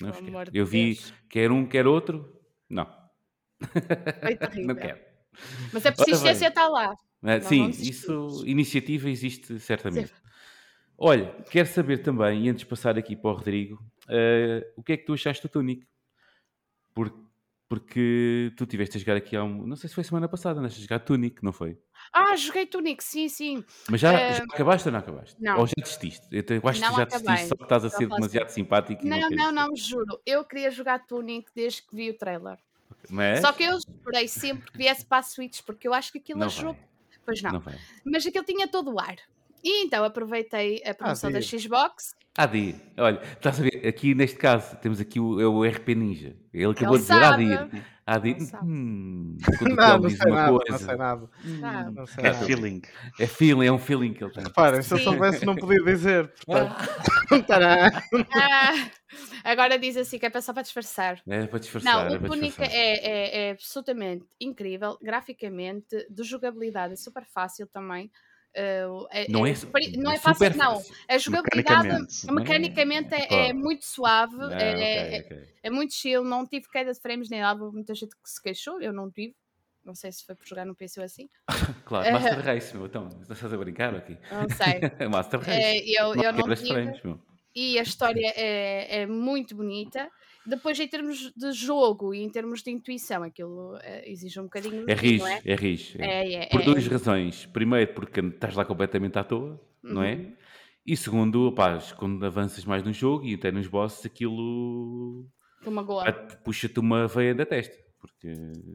Não 0.00 0.12
vos 0.12 0.20
quero. 0.20 0.50
Eu 0.54 0.64
vi, 0.64 0.94
Deus. 0.94 1.12
quer 1.28 1.50
um, 1.50 1.66
quer 1.66 1.86
outro. 1.86 2.32
Não. 2.68 2.99
Foi 4.20 4.36
terrível. 4.36 4.66
não 4.66 4.74
quero. 4.74 5.00
Mas 5.72 5.86
a 5.86 5.92
persistência 5.92 6.48
está 6.48 6.68
lá. 6.68 6.94
Ah, 7.22 7.40
sim, 7.40 7.60
não 7.64 7.70
isso, 7.70 8.42
iniciativa 8.46 9.08
existe 9.10 9.58
certamente. 9.60 10.12
Olha, 10.98 11.32
quero 11.50 11.68
saber 11.68 11.98
também, 11.98 12.46
e 12.46 12.48
antes 12.50 12.60
de 12.60 12.66
passar 12.66 12.98
aqui 12.98 13.16
para 13.16 13.30
o 13.30 13.34
Rodrigo, 13.34 13.78
ah, 14.08 14.64
o 14.76 14.82
que 14.82 14.92
é 14.92 14.96
que 14.96 15.04
tu 15.04 15.14
achaste 15.14 15.46
do 15.46 15.50
Tunic? 15.50 15.86
Por- 16.94 17.28
porque 17.68 18.52
tu 18.56 18.64
estiveste 18.64 18.96
a 18.96 19.00
jogar 19.00 19.16
aqui 19.16 19.36
há 19.36 19.44
um. 19.44 19.64
Não 19.64 19.76
sei 19.76 19.88
se 19.88 19.94
foi 19.94 20.02
semana 20.02 20.28
passada, 20.28 20.58
andaste 20.58 20.80
a 20.80 20.82
jogar 20.82 20.98
Tunic, 21.00 21.42
não 21.44 21.52
foi? 21.52 21.78
Ah, 22.12 22.34
joguei 22.34 22.66
Tunic, 22.66 23.02
sim, 23.02 23.28
sim. 23.28 23.64
Mas 23.88 24.00
já, 24.00 24.12
Eh, 24.12 24.34
já 24.34 24.42
acabaste 24.44 24.88
ou 24.88 24.92
não 24.92 24.98
acabaste? 24.98 25.36
não. 25.40 25.60
Ou 25.60 25.66
já 25.68 25.74
desististe? 25.78 26.26
Eu 26.32 26.68
acho 26.68 26.80
que 26.82 26.88
Não 26.88 26.96
já 26.96 27.04
desististe, 27.04 27.48
só 27.48 27.54
que 27.54 27.62
estás 27.62 27.84
a 27.84 27.90
ser 27.90 28.08
demasiado 28.08 28.48
simpático. 28.48 29.06
Não, 29.06 29.18
não, 29.20 29.28
ser. 29.28 29.52
não, 29.52 29.76
juro. 29.76 30.20
Eu 30.26 30.44
queria 30.44 30.70
jogar 30.72 31.06
Tunic 31.06 31.48
desde 31.54 31.82
que 31.82 31.94
vi 31.94 32.10
o 32.10 32.18
trailer. 32.18 32.58
Mas 33.08 33.40
Só 33.40 33.52
que 33.52 33.62
eu 33.62 33.76
esperei 33.76 34.28
sempre 34.28 34.70
que 34.70 34.78
viesse 34.78 35.04
para 35.04 35.18
a 35.18 35.22
Switch, 35.22 35.62
porque 35.62 35.88
eu 35.88 35.94
acho 35.94 36.12
que 36.12 36.18
aquilo 36.18 36.40
não 36.40 36.46
é 36.46 36.50
jogo. 36.50 36.72
vai, 36.74 37.18
Pois 37.24 37.42
não. 37.42 37.52
não 37.52 37.60
vai. 37.60 37.76
Mas 38.04 38.26
aquilo 38.26 38.44
tinha 38.44 38.68
todo 38.68 38.92
o 38.92 39.00
ar. 39.00 39.16
E 39.62 39.84
então 39.84 40.04
aproveitei 40.04 40.82
a 40.86 40.94
promoção 40.94 41.30
da 41.30 41.40
viu. 41.40 41.58
Xbox 41.60 42.14
AD. 42.36 42.74
Olha, 42.96 43.20
estás 43.22 43.60
a 43.60 43.62
ver, 43.62 43.86
aqui 43.86 44.14
neste 44.14 44.38
caso 44.38 44.76
temos 44.76 45.00
aqui 45.00 45.18
o, 45.20 45.40
é 45.40 45.46
o 45.46 45.62
RP 45.64 45.88
Ninja. 45.94 46.36
Ele 46.52 46.64
acabou 46.70 46.94
Ele 46.96 47.04
de 47.04 47.08
dizer 47.08 47.20
sabe. 47.20 47.52
AD. 47.54 47.84
AD. 48.14 48.28
Ele 48.30 48.40
sabe. 48.40 48.66
Hum, 48.70 49.36
Não, 49.76 49.98
não 49.98 50.10
sei 50.10 50.30
nada, 50.32 50.50
não 50.52 50.58
coisa. 50.58 50.78
sei 50.86 50.96
nada. 50.96 51.30
Não 51.92 52.06
sei 52.06 52.24
É 52.24 52.32
nada. 52.32 52.44
feeling. 52.46 52.82
É 53.18 53.26
feeling, 53.26 53.66
é 53.66 53.72
um 53.72 53.78
feeling 53.78 54.12
que 54.12 54.24
ele 54.24 54.32
tem. 54.32 54.44
Reparem, 54.44 54.82
se 54.82 54.92
eu 54.94 54.98
soubesse 54.98 55.44
não 55.46 55.54
podia 55.56 55.82
dizer. 55.84 56.32
Portanto, 56.46 56.74
Ah. 57.52 58.02
Ah, 58.34 58.90
agora 59.44 59.78
diz 59.78 59.96
assim 59.96 60.18
que 60.18 60.26
é 60.26 60.30
para 60.30 60.40
só 60.42 60.52
para 60.52 60.62
disfarçar. 60.62 61.20
é 61.28 61.46
para 61.46 61.58
disfarçar. 61.58 61.94
Não, 62.06 62.14
é 62.14 62.16
o 62.16 62.20
para 62.20 62.28
Túnica 62.28 62.48
disfarçar. 62.64 62.74
é, 62.76 62.96
é, 62.96 63.48
é 63.48 63.50
absolutamente 63.52 64.26
incrível, 64.40 64.98
graficamente, 65.02 66.06
de 66.08 66.22
jogabilidade 66.22 66.92
é 66.92 66.96
super 66.96 67.24
fácil 67.24 67.66
também. 67.66 68.10
Eh, 68.54 68.86
é- 69.10 69.28
Não 69.30 69.46
é, 69.46 69.54
super- 69.54 69.92
não 69.96 70.10
é 70.12 70.18
fácil, 70.18 70.56
não. 70.56 70.82
A 71.08 71.18
jogabilidade 71.18 71.88
Mecanicamente. 71.88 72.32
mecanicamente 72.32 73.14
é, 73.14 73.46
é 73.48 73.48
Pá. 73.48 73.54
muito 73.54 73.84
suave, 73.84 74.36
Ah, 74.40 74.60
é, 74.62 74.74
ok, 74.74 74.82
é- 75.16 75.20
ok. 75.26 75.48
é 75.62 75.70
muito 75.70 75.94
chill, 75.94 76.24
não 76.24 76.46
tive 76.46 76.68
queda 76.68 76.92
de 76.92 77.00
frames 77.00 77.28
nem 77.28 77.40
nada, 77.40 77.64
muita 77.70 77.94
gente 77.94 78.10
que 78.14 78.28
se 78.30 78.42
queixou, 78.42 78.80
eu 78.80 78.92
não 78.92 79.10
tive. 79.10 79.34
Não 79.82 79.94
sei 79.94 80.12
se 80.12 80.24
foi 80.26 80.34
por 80.34 80.46
jogar 80.46 80.66
no 80.66 80.74
PC 80.74 81.00
ou 81.00 81.06
assim. 81.06 81.28
Claro, 81.86 82.12
Master 82.12 82.40
Race, 82.44 82.76
meu. 82.76 82.86
Então, 82.86 83.08
estás 83.22 83.52
a 83.52 83.56
brincar 83.56 83.94
aqui? 83.94 84.16
Não 84.30 84.46
sei. 84.50 84.80
Master 85.10 85.40
Race. 85.40 85.50
É, 85.50 85.78
eu, 86.00 86.14
não 86.14 86.22
eu 86.22 86.32
não 86.32 86.54
tive. 86.54 86.68
frames, 86.68 87.00
e 87.54 87.78
a 87.78 87.82
história 87.82 88.32
é, 88.36 89.00
é 89.02 89.06
muito 89.06 89.56
bonita. 89.56 90.08
Depois, 90.46 90.78
em 90.80 90.88
termos 90.88 91.32
de 91.36 91.52
jogo 91.52 92.14
e 92.14 92.22
em 92.22 92.30
termos 92.30 92.62
de 92.62 92.70
intuição, 92.70 93.22
aquilo 93.22 93.76
eh, 93.82 94.10
exige 94.10 94.40
um 94.40 94.44
bocadinho 94.44 94.84
É 94.88 94.94
rijo, 94.94 95.26
é? 95.26 95.42
é 95.44 95.54
rijo. 95.54 95.98
é. 96.00 96.04
É, 96.04 96.34
é, 96.44 96.46
Por 96.46 96.62
é, 96.62 96.64
duas 96.64 96.86
é. 96.86 96.88
razões. 96.88 97.46
Primeiro, 97.46 97.92
porque 97.92 98.20
estás 98.20 98.54
lá 98.54 98.64
completamente 98.64 99.18
à 99.18 99.24
toa, 99.24 99.60
não 99.82 100.02
é? 100.02 100.14
Uhum. 100.14 100.36
E 100.86 100.96
segundo, 100.96 101.52
pá, 101.52 101.78
quando 101.98 102.24
avanças 102.24 102.64
mais 102.64 102.82
no 102.82 102.92
jogo 102.92 103.26
e 103.26 103.34
até 103.34 103.52
nos 103.52 103.66
bosses, 103.66 104.04
aquilo 104.06 105.26
puxa-te 106.42 106.80
uma 106.80 107.06
veia 107.06 107.34
da 107.34 107.44
testa. 107.44 107.76
Porque 108.00 108.32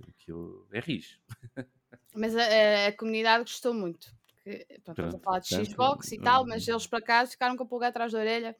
aquilo 0.07 0.67
é 0.71 0.79
rijo. 0.79 1.17
Mas 2.15 2.35
a, 2.35 2.87
a- 2.87 2.91
comunidade 2.93 3.43
gostou 3.43 3.73
muito. 3.73 4.07
Porque, 4.43 4.65
pronto, 4.83 5.01
estamos 5.01 5.15
a 5.15 5.19
falar 5.19 5.39
de 5.39 5.65
Xbox 5.65 6.11
e 6.11 6.19
tal, 6.19 6.45
mas 6.45 6.67
hum. 6.67 6.71
eles 6.73 6.85
por 6.85 6.97
acaso 6.97 7.31
ficaram 7.31 7.57
com 7.57 7.63
a 7.63 7.65
pulga 7.65 7.87
atrás 7.87 8.11
da 8.11 8.19
orelha. 8.19 8.55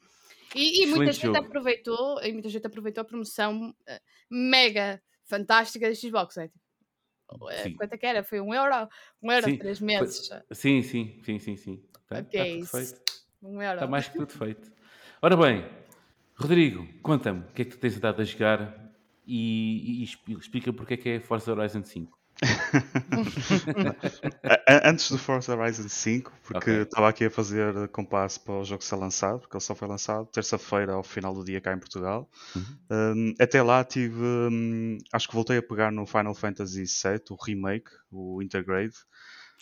E, 0.54 0.84
e 0.84 0.88
muita 0.88 1.12
gente 1.14 1.24
jogo. 1.26 1.38
aproveitou, 1.38 2.22
e 2.22 2.32
muita 2.34 2.50
gente 2.50 2.68
aproveitou 2.68 3.02
a 3.02 3.06
promoção 3.06 3.74
eh, 3.88 4.02
mega 4.30 5.02
fantástica 5.24 5.88
da 5.88 5.96
Xbox. 5.96 6.38
É, 6.38 6.48
tipo, 6.48 7.50
eh, 7.50 7.64
Sim. 7.64 7.76
quanto 7.76 7.94
é 7.94 7.98
que 7.98 8.06
era? 8.06 8.24
Foi 8.24 8.40
um 8.40 8.54
euro? 8.54 8.88
Um 9.22 9.32
euro, 9.32 9.46
Sim, 9.46 9.58
três 9.58 9.80
meses. 9.80 10.30
Sim, 10.52 10.82
sim, 10.82 11.20
sim, 11.24 11.40
sim, 11.40 11.58
sim. 11.58 11.84
Está 12.04 12.20
Ok, 12.20 12.52
tudo 12.54 12.64
isso. 12.64 12.78
feito. 12.78 13.02
Um 13.42 13.62
euro. 13.62 13.76
Está 13.76 13.88
mais 13.88 14.08
que 14.08 14.18
tudo 14.18 14.32
feito. 14.32 14.72
Ora 15.22 15.36
bem, 15.36 15.66
Rodrigo, 16.36 16.88
conta-me 17.02 17.42
o 17.42 17.52
que 17.54 17.62
é 17.62 17.66
que 17.66 17.72
tu 17.72 17.78
tens 17.80 17.98
andado 17.98 18.22
a 18.22 18.26
jogar 18.26 18.94
e, 19.26 20.02
e 20.02 20.04
expli- 20.04 20.38
explica 20.38 20.72
porque 20.72 20.94
é 20.94 20.98
que 20.98 21.10
é 21.10 21.20
Forza 21.20 21.52
Horizon 21.52 21.84
5. 21.84 22.15
Antes 24.84 25.10
do 25.10 25.18
Forza 25.18 25.56
Horizon 25.56 25.88
5, 25.88 26.32
porque 26.44 26.72
Ok. 26.72 26.82
estava 26.82 27.10
aqui 27.10 27.26
a 27.26 27.32
fazer 27.32 27.88
compasso 27.90 28.42
para 28.42 28.56
o 28.56 28.64
jogo 28.64 28.84
ser 28.84 28.96
lançado, 28.96 29.40
porque 29.40 29.56
ele 29.56 29.64
só 29.64 29.74
foi 29.74 29.88
lançado 29.88 30.26
terça-feira 30.28 30.94
ao 30.94 31.04
final 31.04 31.34
do 31.34 31.44
dia 31.44 31.62
cá 31.62 31.74
em 31.74 31.80
Portugal. 31.80 32.30
Uhum. 32.56 32.64
Um, 32.92 33.34
até 33.40 33.62
lá 33.62 33.84
tive. 33.84 34.22
um, 34.22 34.98
acho 35.14 35.28
que 35.28 35.34
voltei 35.34 35.58
a 35.58 35.64
pegar 35.64 35.92
no 35.92 36.06
Final 36.06 36.36
Fantasy 36.36 36.84
VII, 36.84 37.22
o 37.32 37.36
remake, 37.36 37.90
o 38.12 38.42
Intergrade. 38.42 38.96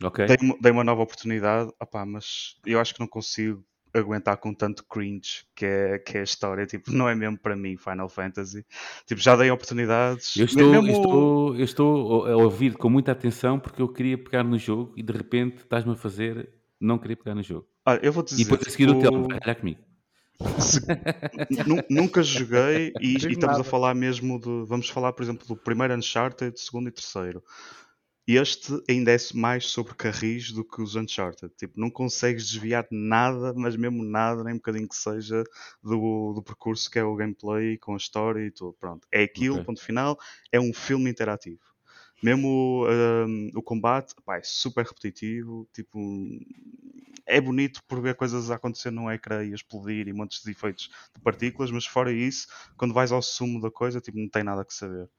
Ok? 0.01 0.25
Dei, 0.25 0.37
dei 0.59 0.71
uma 0.71 0.83
nova 0.83 1.03
oportunidade, 1.03 1.71
opá, 1.79 2.05
mas 2.05 2.55
eu 2.65 2.79
acho 2.79 2.93
que 2.93 2.99
não 2.99 3.07
consigo 3.07 3.63
aguentar 3.93 4.37
com 4.37 4.53
tanto 4.53 4.83
cringe 4.85 5.45
que 5.55 5.65
é, 5.65 5.99
que 5.99 6.17
é 6.17 6.21
a 6.21 6.23
história. 6.23 6.65
Tipo, 6.65 6.91
não 6.91 7.07
é 7.07 7.15
mesmo 7.15 7.37
para 7.37 7.55
mim 7.55 7.77
Final 7.77 8.09
Fantasy. 8.09 8.65
Tipo, 9.05 9.21
já 9.21 9.35
dei 9.35 9.51
oportunidades. 9.51 10.35
Eu 10.35 10.45
estou, 10.45 10.69
mesmo- 10.71 10.87
eu, 10.87 10.93
estou, 10.93 11.55
eu 11.57 11.63
estou 11.65 12.25
a 12.27 12.35
ouvir 12.37 12.75
com 12.75 12.89
muita 12.89 13.11
atenção 13.11 13.59
porque 13.59 13.81
eu 13.81 13.87
queria 13.87 14.17
pegar 14.17 14.43
no 14.43 14.57
jogo 14.57 14.93
e 14.97 15.03
de 15.03 15.13
repente 15.13 15.57
estás-me 15.57 15.91
a 15.93 15.95
fazer 15.95 16.49
não 16.79 16.97
querer 16.97 17.15
pegar 17.17 17.35
no 17.35 17.43
jogo. 17.43 17.67
Olha, 17.85 17.99
eu 18.01 18.11
vou 18.11 18.23
dizer. 18.23 18.41
E 18.41 18.45
depois 18.45 18.67
a 18.67 18.71
seguir 18.71 18.89
o 18.89 18.93
tipo, 18.95 19.01
Telmo 19.01 19.27
vai 19.27 19.39
olhar 19.43 19.55
comigo. 19.55 19.79
Se- 20.59 20.79
nu- 21.67 21.83
nunca 21.89 22.23
joguei 22.23 22.91
e, 22.99 23.13
e 23.13 23.31
estamos 23.31 23.59
a 23.59 23.63
falar 23.63 23.93
mesmo 23.93 24.39
de. 24.39 24.65
Vamos 24.67 24.89
falar, 24.89 25.13
por 25.13 25.23
exemplo, 25.23 25.45
do 25.47 25.55
primeiro 25.55 25.93
Uncharted, 25.95 26.59
segundo 26.59 26.89
e 26.89 26.91
terceiro. 26.91 27.43
Este 28.25 28.81
ainda 28.89 29.11
é 29.11 29.17
mais 29.33 29.65
sobre 29.67 29.93
carris 29.95 30.51
do 30.51 30.63
que 30.63 30.81
os 30.81 30.95
Uncharted. 30.95 31.53
Tipo, 31.57 31.79
não 31.79 31.89
consegues 31.89 32.47
desviar 32.47 32.87
nada, 32.89 33.53
mas 33.53 33.75
mesmo 33.75 34.03
nada, 34.03 34.43
nem 34.43 34.53
um 34.53 34.57
bocadinho 34.57 34.87
que 34.87 34.95
seja, 34.95 35.43
do, 35.83 36.33
do 36.33 36.41
percurso 36.41 36.89
que 36.89 36.97
é 36.99 37.03
o 37.03 37.15
gameplay, 37.15 37.77
com 37.77 37.93
a 37.93 37.97
história 37.97 38.45
e 38.45 38.51
tudo. 38.51 38.73
Pronto. 38.79 39.05
É 39.11 39.23
aquilo, 39.23 39.57
Ok. 39.57 39.65
ponto 39.65 39.81
final. 39.81 40.17
É 40.51 40.59
um 40.59 40.73
filme 40.73 41.09
interativo. 41.09 41.59
Mesmo 42.21 42.85
hum, 43.27 43.51
o 43.53 43.61
combate, 43.61 44.15
pá, 44.25 44.37
é 44.37 44.41
super 44.43 44.85
repetitivo. 44.85 45.67
Tipo, 45.73 45.99
é 47.25 47.39
bonito 47.41 47.81
por 47.87 48.01
ver 48.01 48.15
coisas 48.15 48.49
a 48.51 48.55
acontecer 48.55 48.91
no 48.91 49.11
ecrã 49.11 49.43
e 49.43 49.51
a 49.51 49.55
explodir 49.55 50.07
e 50.07 50.13
montes 50.13 50.41
de 50.43 50.51
efeitos 50.51 50.89
de 51.15 51.21
partículas, 51.21 51.71
mas 51.71 51.85
fora 51.85 52.11
isso, 52.11 52.47
quando 52.77 52.93
vais 52.93 53.11
ao 53.11 53.21
sumo 53.21 53.61
da 53.61 53.71
coisa, 53.71 54.01
tipo, 54.01 54.17
não 54.17 54.29
tem 54.29 54.43
nada 54.43 54.65
que 54.65 54.73
saber. 54.73 55.09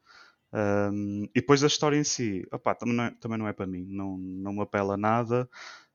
Um, 0.55 1.23
e 1.35 1.41
depois 1.41 1.61
a 1.65 1.67
história 1.67 1.97
em 1.97 2.03
si, 2.05 2.47
opá, 2.49 2.73
também, 2.73 2.95
não 2.95 3.03
é, 3.03 3.11
também 3.19 3.37
não 3.37 3.45
é 3.47 3.51
para 3.51 3.67
mim, 3.67 3.85
não, 3.89 4.17
não 4.17 4.53
me 4.53 4.61
apela 4.61 4.95
nada, 4.95 5.49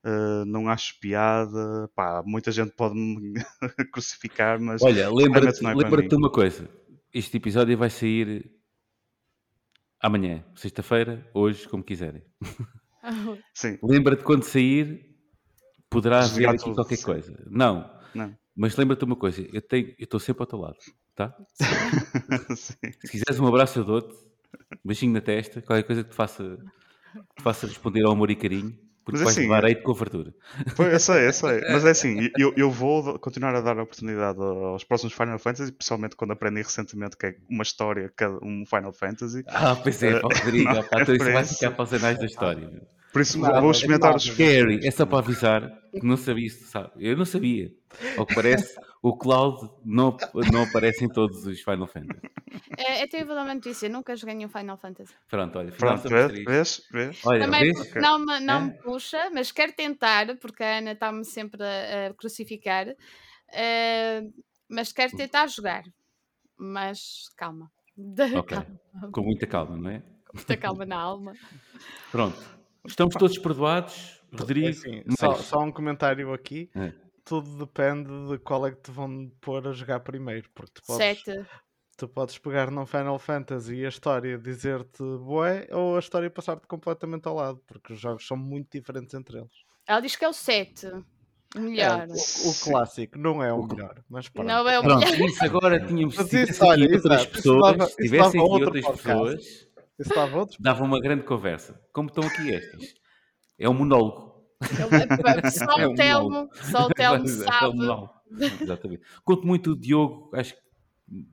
uh, 0.05 0.45
não 0.45 0.69
acho 0.69 1.01
piada, 1.01 1.91
pá, 1.95 2.23
muita 2.27 2.53
gente 2.53 2.73
pode 2.73 2.95
me 2.95 3.33
crucificar, 3.91 4.61
mas 4.61 4.83
Olha, 4.83 5.09
lembra-te 5.11 5.65
é 5.65 5.75
lembra 5.75 6.07
de 6.07 6.15
uma 6.15 6.31
coisa. 6.31 6.69
Este 7.13 7.39
episódio 7.39 7.77
vai 7.79 7.89
sair 7.89 8.53
amanhã, 9.99 10.45
sexta-feira, 10.55 11.27
hoje, 11.33 11.67
como 11.67 11.83
quiserem. 11.83 12.23
sim, 13.55 13.79
Lembra-te 13.83 14.23
quando 14.25 14.43
sair, 14.43 15.17
poderá 15.89 16.19
haver 16.19 16.29
Desligar 16.29 16.55
aqui 16.55 16.75
qualquer 16.75 16.97
sim. 16.97 17.05
coisa. 17.05 17.45
Não, 17.49 17.91
não. 18.15 18.37
mas 18.55 18.77
lembra-te 18.77 19.07
uma 19.07 19.17
coisa, 19.17 19.41
eu 19.41 19.63
tenho- 19.63 19.89
eu 19.99 20.05
estou 20.05 20.21
sempre 20.21 20.43
ao 20.43 20.47
teu 20.47 20.59
lado, 20.59 20.77
tá? 21.15 21.35
Sim. 22.55 22.77
Se 23.01 23.11
quiseres 23.11 23.41
um 23.41 23.47
abraço, 23.47 23.79
eu 23.79 23.85
dou-te. 23.85 24.30
Um 24.73 24.77
beijinho 24.85 25.13
na 25.13 25.21
testa, 25.21 25.63
qualquer 25.63 25.85
coisa 25.85 26.05
que 26.05 26.11
te 26.11 26.17
faça, 26.17 26.59
que 27.13 27.37
te 27.37 27.43
faça 27.43 27.67
responder 27.67 28.05
ao 28.05 28.13
amor 28.13 28.31
e 28.31 28.37
carinho, 28.37 28.77
porque 29.05 29.19
Mas 29.19 29.23
vais 29.23 29.39
assim, 29.39 29.49
levar 29.49 29.65
hate 29.65 29.83
com 29.83 29.95
fartura. 29.95 30.35
Pois, 30.77 30.93
eu 30.93 31.01
sei, 31.01 31.27
eu 31.27 31.33
sei. 31.33 31.61
Mas 31.73 31.85
é 31.85 31.91
assim, 31.91 32.31
eu, 32.39 32.53
eu 32.57 32.71
vou 32.71 33.19
continuar 33.19 33.55
a 33.55 33.61
dar 33.61 33.79
a 33.79 33.83
oportunidade 33.83 34.39
aos 34.39 34.85
próximos 34.85 35.15
Final 35.15 35.39
Fantasy, 35.39 35.73
principalmente 35.73 36.17
quando 36.17 36.33
aprendi 36.33 36.63
recentemente 36.63 37.17
que 37.17 37.27
é 37.27 37.37
uma 37.49 37.63
história, 37.63 38.13
um 38.43 38.65
Final 38.67 38.93
Fantasy. 38.93 39.43
Ah, 39.49 39.75
pois 39.75 40.03
é, 40.03 40.21
pá, 40.21 40.29
Rodrigo, 40.33 40.65
não, 40.73 40.85
pá, 40.85 41.03
então 41.03 41.15
é 41.15 41.17
isso 41.17 41.33
vai 41.33 41.45
ficar 41.45 41.71
para 41.73 41.83
os 41.83 41.95
anais 41.95 42.19
da 42.19 42.27
história. 42.27 42.71
Por 43.13 43.23
isso 43.23 43.39
vou, 43.41 43.49
é 43.49 43.71
experimentar 43.71 44.15
os 44.15 44.23
Scary, 44.23 44.87
é 44.87 44.91
só 44.91 45.05
para 45.05 45.19
avisar 45.19 45.71
que 45.91 46.05
não 46.05 46.17
sabia 46.17 46.49
se 46.49 46.65
sabe. 46.67 46.91
Eu 46.99 47.17
não 47.17 47.25
sabia. 47.25 47.73
Ao 48.17 48.25
que 48.25 48.35
parece, 48.35 48.79
o 49.03 49.17
Cloud 49.17 49.69
não, 49.85 50.17
não 50.53 50.63
aparece 50.63 51.05
em 51.05 51.09
todos 51.09 51.45
os 51.45 51.61
Final 51.61 51.87
Fantasy. 51.89 52.21
É, 52.77 53.03
eu 53.03 53.09
tenho 53.09 53.27
vou 53.27 53.35
dar 53.35 53.43
uma 53.45 53.55
notícia, 53.55 53.89
nunca 53.89 54.15
joguei 54.15 54.35
nenhum 54.35 54.49
Final 54.49 54.77
Fantasy. 54.77 55.13
Pronto, 55.29 55.59
olha, 55.59 55.73
Pronto, 55.73 56.09
vês? 56.09 56.33
Vês? 56.45 56.83
Vês? 56.91 57.21
Olha, 57.27 57.45
Também 57.45 57.73
vês? 57.73 57.95
Não, 57.95 58.19
me, 58.19 58.41
não 58.41 58.67
me 58.67 58.71
É. 58.71 58.73
puxa, 58.75 59.31
mas 59.33 59.51
quero 59.53 59.73
tentar, 59.73 60.37
porque 60.37 60.63
a 60.63 60.79
Ana 60.79 60.93
está-me 60.93 61.25
sempre 61.25 61.63
a, 61.63 62.09
a 62.09 62.15
crucificar. 62.15 62.87
eh, 63.53 64.23
mas 64.69 64.93
quero 64.93 65.17
tentar 65.17 65.49
jogar. 65.49 65.83
Mas 66.57 67.29
calma. 67.37 67.71
Ok. 68.39 68.57
calma. 68.57 68.81
Com 69.13 69.23
muita 69.23 69.47
calma, 69.47 69.77
não 69.77 69.91
é? 69.91 70.03
Muita 70.33 70.57
calma 70.57 70.87
na 70.87 70.97
alma. 70.97 71.35
Pronto. 72.13 72.60
Estamos 72.87 73.15
todos 73.17 73.39
perdoados. 73.39 74.21
Rodrigo, 74.33 74.69
É 74.69 74.71
assim, 74.71 75.03
só, 75.19 75.35
só 75.35 75.59
um 75.61 75.73
comentário 75.73 76.33
aqui. 76.33 76.71
É. 76.75 76.93
Tudo 77.25 77.59
depende 77.65 78.11
de 78.29 78.39
qual 78.39 78.67
é 78.67 78.71
que 78.73 78.81
te 78.81 78.91
vão 78.91 79.31
pôr 79.41 79.67
a 79.69 79.73
jogar 79.73 80.01
primeiro. 80.01 80.49
Porque 80.55 80.73
tu 80.75 80.83
podes, 80.87 81.23
Sete. 81.23 81.47
tu 81.97 82.09
podes 82.09 82.39
pegar 82.39 82.71
num 82.71 82.87
Final 82.87 83.19
Fantasy 83.19 83.75
e 83.77 83.85
a 83.87 83.89
história 83.89 84.39
dizer-te 84.39 85.03
bué 85.19 85.67
ou 85.71 85.97
a 85.97 85.99
história 85.99 86.31
passar-te 86.31 86.67
completamente 86.67 87.27
ao 87.29 87.35
lado. 87.35 87.61
Porque 87.67 87.93
os 87.93 88.01
jogos 88.01 88.27
são 88.27 88.37
muito 88.37 88.69
diferentes 88.79 89.15
entre 89.15 89.39
eles. 89.39 89.53
Ela 89.87 90.01
diz 90.01 90.17
que 90.17 90.25
é 90.25 90.29
o 90.29 90.33
7. 90.33 90.87
O 90.87 91.05
É, 91.57 91.61
melhor. 91.61 92.07
o, 92.09 92.49
o 92.51 92.55
clássico 92.63 93.19
não 93.19 93.43
é 93.43 93.53
o 93.53 93.67
melhor, 93.67 94.05
mas 94.09 94.29
pronto. 94.29 94.47
não 94.47 94.69
é 94.69 94.79
o 94.79 94.83
Pronto, 94.83 95.05
melhor. 95.11 95.29
isso 95.29 95.45
agora 95.45 95.85
tínhamos. 95.85 96.15
Mas 96.17 96.27
Se 96.27 96.31
tivesse 96.31 96.53
isso, 96.53 96.65
olha, 96.65 96.83
outras 96.85 97.05
exato, 97.05 97.23
isso 97.25 97.33
pessoas, 97.33 97.61
dava- 97.77 97.87
se 97.87 97.91
isso 97.91 97.97
tivessem 98.03 98.41
aqui 98.41 98.51
outras 98.51 98.85
podcast. 98.85 99.03
pessoas, 99.09 99.69
estava 100.03 100.39
outros 100.39 100.59
dava 100.61 100.85
uma 100.85 101.01
grande 101.01 101.25
conversa. 101.25 101.81
Como 101.93 102.09
estão 102.09 102.25
aqui 102.25 102.55
estas. 102.55 102.95
É 103.59 103.69
um 103.69 103.75
monólogo. 103.75 104.31
Só 105.53 105.79
É 105.79 105.87
o 105.87 105.91
um 105.93 105.95
Telmo, 105.95 106.49
só 106.53 106.87
o 106.87 106.91
Telmo 106.91 107.25
É 107.29 107.33
um 107.33 107.45
sabe. 107.45 107.77
monólogo. 107.77 108.13
Exatamente. 108.61 109.03
Conto 109.25 109.47
muito 109.47 109.73
o 109.73 109.77
Diogo, 109.79 110.31
acho 110.35 110.55
que 110.55 110.61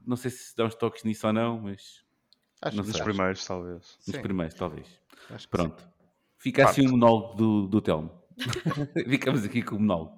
não 0.06 0.16
sei 0.16 0.32
se 0.32 0.56
dá 0.56 0.66
uns 0.66 0.76
toques 0.76 1.04
nisso 1.04 1.28
ou 1.28 1.34
não, 1.34 1.60
mas 1.62 2.04
Acho 2.62 2.78
Nos 2.78 3.00
primeiros, 3.00 3.46
talvez. 3.46 3.98
nos 4.08 4.16
sim, 4.16 4.22
primeiros, 4.22 4.56
talvez. 4.56 4.88
acho 5.30 5.48
que 5.50 5.58
sim. 5.58 5.70
Pronto. 5.70 5.88
Fica 6.40 6.64
assim 6.66 6.88
o 6.88 6.92
monólogo 6.92 7.36
do, 7.36 7.68
do 7.68 7.82
Telmo. 7.82 8.12
Ficamos 9.10 9.44
aqui 9.44 9.62
com 9.62 9.76
o 9.76 9.80
monólogo. 9.80 10.18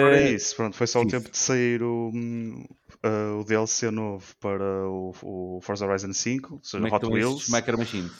Ora 0.00 0.20
Eh, 0.20 0.30
é 0.30 0.32
isso, 0.32 0.54
pronto, 0.56 0.76
foi 0.76 0.86
só 0.86 1.00
o 1.00 1.04
sim. 1.04 1.08
tempo 1.08 1.30
de 1.30 1.36
sair 1.38 1.82
o, 1.82 2.10
uh, 3.06 3.40
o 3.40 3.44
DLC 3.44 3.90
novo 3.90 4.24
para 4.40 4.88
o, 4.88 5.12
o 5.22 5.60
Forza 5.62 5.86
Horizon 5.86 6.12
5, 6.12 6.54
ou 6.54 6.60
seja, 6.62 6.86
é 6.88 6.90
Hot 6.92 7.04
Wheels. 7.06 7.36
estes 7.38 7.48
Micro 7.48 7.78
Machines? 7.78 8.12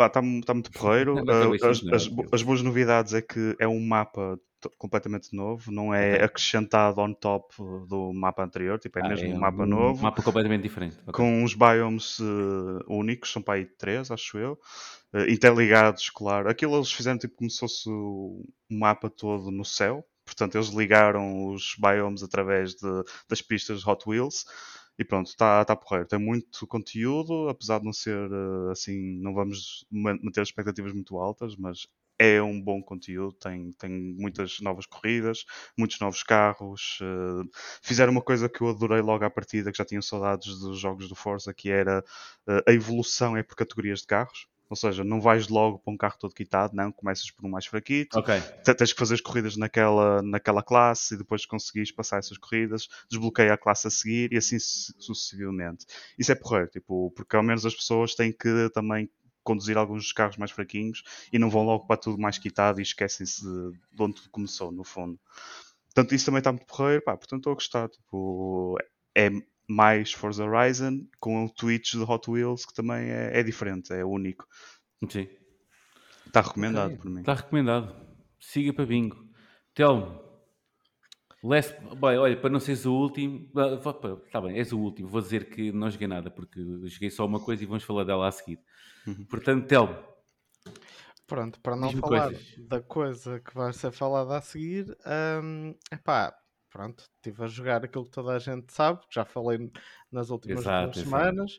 Está 0.00 0.22
muito 0.22 0.70
porreiro. 0.72 1.16
Não, 1.24 1.24
não, 1.24 1.50
Uh, 1.52 1.54
as, 1.64 1.82
as 1.92 2.10
as 2.32 2.42
boas 2.42 2.62
novidades 2.62 3.14
é 3.14 3.22
que 3.22 3.56
é 3.58 3.66
um 3.66 3.80
mapa 3.80 4.38
completamente 4.76 5.34
novo, 5.36 5.70
não 5.70 5.94
é 5.94 6.14
Ok. 6.16 6.24
acrescentado 6.24 7.00
on 7.00 7.14
top 7.14 7.54
do 7.88 8.12
mapa 8.12 8.42
anterior, 8.44 8.78
tipo, 8.78 8.98
é 8.98 9.02
Ah, 9.02 9.08
mesmo 9.08 9.30
é 9.32 9.34
um 9.34 9.38
mapa 9.38 9.62
um 9.62 9.66
novo. 9.66 10.02
mapa 10.02 10.22
completamente 10.22 10.62
diferente. 10.62 10.96
ok. 11.06 11.12
com 11.12 11.42
uns 11.44 11.54
biomes 11.54 12.18
eh, 12.20 12.84
únicos, 12.88 13.30
são 13.32 13.40
para 13.42 13.54
aí 13.54 13.66
três, 13.66 14.10
acho 14.10 14.36
eu, 14.38 14.58
eh, 15.12 15.30
interligados, 15.32 16.10
claro. 16.10 16.48
Aquilo 16.50 16.76
eles 16.76 16.90
fizeram 16.92 17.18
tipo 17.18 17.36
como 17.36 17.50
se 17.50 17.60
fosse 17.60 17.88
mapa 18.70 19.08
todo 19.10 19.50
no 19.50 19.64
céu, 19.64 20.04
portanto 20.28 20.56
eles 20.56 20.68
ligaram 20.68 21.48
os 21.52 21.74
biomes 21.78 22.22
através 22.22 22.74
de- 22.74 23.04
das 23.28 23.42
pistas 23.42 23.86
Hot 23.86 24.08
Wheels 24.08 24.44
e 24.98 25.04
pronto, 25.04 25.28
está 25.28 25.64
tá 25.64 25.76
porreiro. 25.76 26.08
Tem 26.08 26.18
muito 26.18 26.66
conteúdo, 26.66 27.48
apesar 27.48 27.78
de 27.78 27.84
não 27.84 27.92
ser 27.92 28.16
eh, 28.30 28.72
assim, 28.72 29.18
não 29.20 29.32
vamos 29.34 29.86
ma- 29.90 30.18
manter 30.22 30.42
expectativas 30.42 30.92
muito 30.92 31.18
altas, 31.18 31.56
mas 31.56 31.86
é 32.20 32.42
um 32.42 32.60
bom 32.60 32.82
conteúdo, 32.82 33.32
tem, 33.34 33.70
tem 33.78 33.90
muitas 34.18 34.58
novas 34.60 34.86
corridas, 34.86 35.44
muitos 35.78 36.00
novos 36.00 36.22
carros. 36.24 36.98
eh, 37.02 37.48
fizeram 37.82 38.12
uma 38.12 38.22
coisa 38.22 38.48
que 38.48 38.60
eu 38.60 38.68
adorei 38.70 39.00
logo 39.00 39.24
à 39.24 39.30
partida, 39.30 39.70
que 39.70 39.78
já 39.78 39.84
tinha 39.84 40.02
saudades 40.02 40.58
dos 40.58 40.78
jogos 40.80 41.08
do 41.08 41.14
Forza, 41.14 41.54
que 41.54 41.70
era 41.70 42.04
eh, 42.48 42.62
a 42.68 42.72
evolução 42.72 43.36
é 43.36 43.42
por 43.42 43.54
categorias 43.56 44.00
de 44.00 44.06
carros. 44.06 44.46
Ou 44.70 44.76
seja, 44.76 45.02
não 45.02 45.20
vais 45.20 45.48
logo 45.48 45.78
para 45.78 45.92
um 45.94 45.96
carro 45.96 46.16
todo 46.18 46.34
quitado, 46.34 46.76
não, 46.76 46.92
começas 46.92 47.30
por 47.30 47.44
um 47.46 47.48
mais 47.48 47.64
fraquito, 47.66 48.18
Ok. 48.18 48.34
te- 48.64 48.74
tens 48.74 48.92
que 48.92 48.98
fazer 48.98 49.14
as 49.14 49.20
corridas 49.20 49.56
naquela, 49.56 50.20
naquela 50.22 50.62
classe 50.62 51.14
e 51.14 51.16
depois 51.18 51.46
conseguires 51.46 51.90
passar 51.90 52.18
essas 52.18 52.36
corridas, 52.36 52.86
desbloqueia 53.10 53.54
a 53.54 53.58
classe 53.58 53.86
a 53.86 53.90
seguir 53.90 54.32
e 54.32 54.36
assim 54.36 54.58
su- 54.58 54.92
sucessivamente. 54.98 55.86
Isso 56.18 56.30
é 56.32 56.34
porreiro, 56.34 56.68
tipo, 56.68 57.10
porque 57.16 57.34
ao 57.36 57.42
menos 57.42 57.64
as 57.64 57.74
pessoas 57.74 58.14
têm 58.14 58.32
que 58.32 58.68
também 58.74 59.08
conduzir 59.42 59.78
alguns 59.78 60.02
dos 60.02 60.12
carros 60.12 60.36
mais 60.36 60.50
fraquinhos 60.50 61.02
e 61.32 61.38
não 61.38 61.48
vão 61.48 61.62
logo 61.64 61.86
para 61.86 61.96
tudo 61.96 62.18
mais 62.20 62.36
quitado 62.36 62.80
e 62.80 62.82
esquecem-se 62.82 63.42
de, 63.42 63.70
de 63.72 64.02
onde 64.02 64.16
tudo 64.16 64.28
começou, 64.30 64.70
no 64.70 64.84
fundo. 64.84 65.18
Portanto, 65.86 66.14
isso 66.14 66.26
também 66.26 66.40
está 66.40 66.52
muito 66.52 66.66
porreiro, 66.66 67.02
pá, 67.02 67.16
portanto 67.16 67.40
estou 67.40 67.52
a 67.52 67.54
gostar, 67.54 67.88
tipo, 67.88 68.76
é 69.14 69.30
mais 69.68 70.12
Forza 70.12 70.44
Horizon 70.44 71.06
com 71.20 71.44
o 71.44 71.50
Twitch 71.50 71.92
de 71.92 72.02
Hot 72.02 72.30
Wheels 72.30 72.64
que 72.64 72.74
também 72.74 73.10
é, 73.10 73.38
é 73.38 73.42
diferente, 73.42 73.92
é 73.92 74.04
único. 74.04 74.46
Sim. 75.08 75.28
Está 76.26 76.40
recomendado 76.40 76.96
por 76.96 77.10
mim. 77.10 77.20
Está 77.20 77.34
recomendado. 77.34 77.94
Siga 78.40 78.72
para 78.72 78.86
bingo. 78.86 79.28
Telmo. 79.74 80.20
Last... 81.42 81.76
Bem, 81.80 82.18
olha, 82.18 82.36
para 82.36 82.50
não 82.50 82.60
seres 82.60 82.84
o 82.84 82.92
último. 82.92 83.48
Está 84.26 84.40
bem, 84.40 84.56
és 84.58 84.72
o 84.72 84.78
último. 84.78 85.08
Vou 85.08 85.20
dizer 85.20 85.48
que 85.48 85.70
não 85.70 85.90
joguei 85.90 86.08
nada, 86.08 86.30
porque 86.30 86.60
joguei 86.84 87.10
só 87.10 87.24
uma 87.24 87.40
coisa 87.40 87.62
e 87.62 87.66
vamos 87.66 87.84
falar 87.84 88.04
dela 88.04 88.26
a 88.26 88.32
seguir. 88.32 88.60
Uhum. 89.06 89.24
Portanto, 89.26 89.66
Telmo. 89.66 89.96
Pronto, 91.26 91.60
para 91.60 91.76
não 91.76 91.92
falar 91.92 92.30
coisas. 92.30 92.56
da 92.66 92.80
coisa 92.80 93.40
que 93.40 93.54
vai 93.54 93.72
ser 93.74 93.92
falada 93.92 94.38
a 94.38 94.40
seguir, 94.40 94.96
hum, 95.42 95.74
epá, 95.92 96.34
pronto, 96.78 97.04
estive 97.16 97.42
a 97.42 97.46
jogar 97.48 97.84
aquilo 97.84 98.04
que 98.04 98.10
toda 98.12 98.36
a 98.36 98.38
gente 98.38 98.72
sabe, 98.72 99.00
que 99.00 99.12
já 99.16 99.24
falei 99.24 99.58
nas 100.12 100.30
últimas 100.30 100.62
Exato, 100.62 101.00
semanas. 101.00 101.58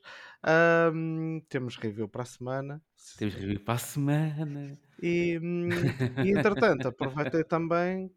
Hum, 0.93 1.41
temos 1.49 1.75
review 1.75 2.07
para 2.07 2.23
a 2.23 2.25
semana. 2.25 2.81
Temos 3.17 3.35
vir 3.35 3.59
para 3.65 3.73
a 3.73 3.77
semana. 3.77 4.79
E, 5.01 5.37
hum, 5.41 5.91
e 6.21 6.31
entretanto, 6.31 6.87
aproveitei 6.87 7.43
também 7.43 8.09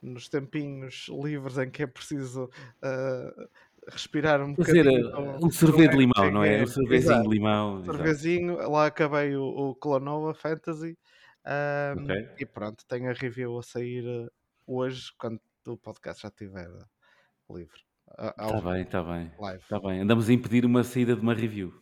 nos 0.00 0.28
tempinhos 0.28 1.06
livres 1.08 1.58
em 1.58 1.70
que 1.70 1.82
é 1.82 1.86
preciso 1.88 2.48
ah, 2.82 3.32
respirar 3.90 4.40
um 4.42 4.54
Fazer 4.56 4.86
bocadinho. 4.86 5.06
uh, 5.16 5.40
com- 5.40 5.46
um 5.46 5.50
sorvete 5.50 5.90
de 5.92 5.96
limão, 5.98 6.30
não 6.30 6.44
é? 6.44 6.62
Um 6.62 6.66
Exato. 6.90 7.22
de 7.22 7.28
limão. 7.28 7.84
exato. 7.86 8.14
Cervezinho, 8.14 8.56
lá 8.70 8.86
acabei 8.86 9.36
o, 9.36 9.44
o 9.44 9.74
Clonoa 9.76 10.34
Fantasy 10.34 10.98
ahm, 11.44 12.12
Ok. 12.12 12.34
e 12.38 12.46
pronto, 12.46 12.84
tenho 12.88 13.10
a 13.10 13.12
review 13.12 13.58
a 13.58 13.62
sair 13.62 14.04
eh, 14.06 14.28
hoje 14.66 15.12
quando 15.18 15.40
o 15.70 15.76
podcast 15.76 16.22
já 16.22 16.28
estiver 16.28 16.68
livre. 17.50 17.80
Está 18.10 18.46
vivo, 18.56 18.70
bem, 18.70 18.82
está 18.82 19.02
bem. 19.02 19.32
Está 19.56 19.80
bem. 19.80 20.00
Andamos 20.00 20.28
a 20.28 20.32
impedir 20.32 20.64
uma 20.64 20.84
saída 20.84 21.14
de 21.16 21.22
uma 21.22 21.34
review. 21.34 21.72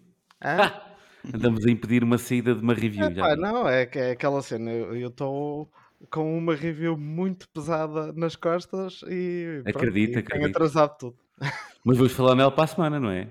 Hã? 0.42 0.72
Andamos 1.34 1.64
a 1.66 1.70
impedir 1.70 2.02
uma 2.02 2.18
saída 2.18 2.54
de 2.54 2.60
uma 2.62 2.74
review. 2.74 3.06
Epá, 3.06 3.34
vi. 3.34 3.40
não, 3.40 3.68
é, 3.68 3.86
que 3.86 3.98
é 3.98 4.10
aquela 4.12 4.42
cena, 4.42 4.70
eu 4.70 5.08
estou 5.08 5.70
com 6.10 6.36
uma 6.36 6.54
review 6.54 6.96
muito 6.96 7.48
pesada 7.50 8.12
nas 8.12 8.34
costas 8.34 9.02
e, 9.06 9.60
pronto, 9.62 9.76
Acredito, 9.76 10.18
e 10.18 10.22
tenho 10.22 10.46
atrasado 10.46 10.98
tudo. 10.98 11.18
Mas 11.84 11.96
vamos 11.96 12.12
falar 12.12 12.34
nela 12.34 12.50
para 12.50 12.64
a 12.64 12.66
semana, 12.66 12.98
não 12.98 13.10
é? 13.10 13.28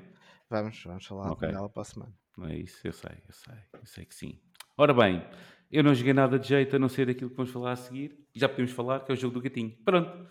Vamos, 0.50 0.82
vamos 0.84 1.06
falar 1.06 1.32
Ok. 1.32 1.50
dela 1.50 1.70
para 1.70 1.82
a 1.82 1.86
semana. 1.86 2.14
Não 2.38 2.48
é 2.48 2.56
isso, 2.56 2.80
eu 2.86 2.94
sei, 2.94 3.12
eu 3.28 3.34
sei, 3.34 3.56
eu 3.74 3.86
sei 3.86 4.06
que 4.06 4.16
sim. 4.16 4.40
Ora 4.78 4.94
bem, 4.94 5.26
eu 5.70 5.84
não 5.84 5.94
joguei 5.94 6.14
nada 6.14 6.40
de 6.40 6.48
jeito 6.48 6.76
a 6.76 6.80
não 6.80 6.88
ser 6.90 7.10
aquilo 7.10 7.30
que 7.30 7.36
vamos 7.36 7.52
falar 7.52 7.74
a 7.74 7.76
seguir. 7.76 8.18
Já 8.34 8.48
podemos 8.48 8.72
falar 8.72 9.02
que 9.02 9.12
é 9.12 9.16
o 9.16 9.18
jogo 9.18 9.34
do 9.34 9.42
gatinho. 9.42 9.76
Pronto. 9.84 10.28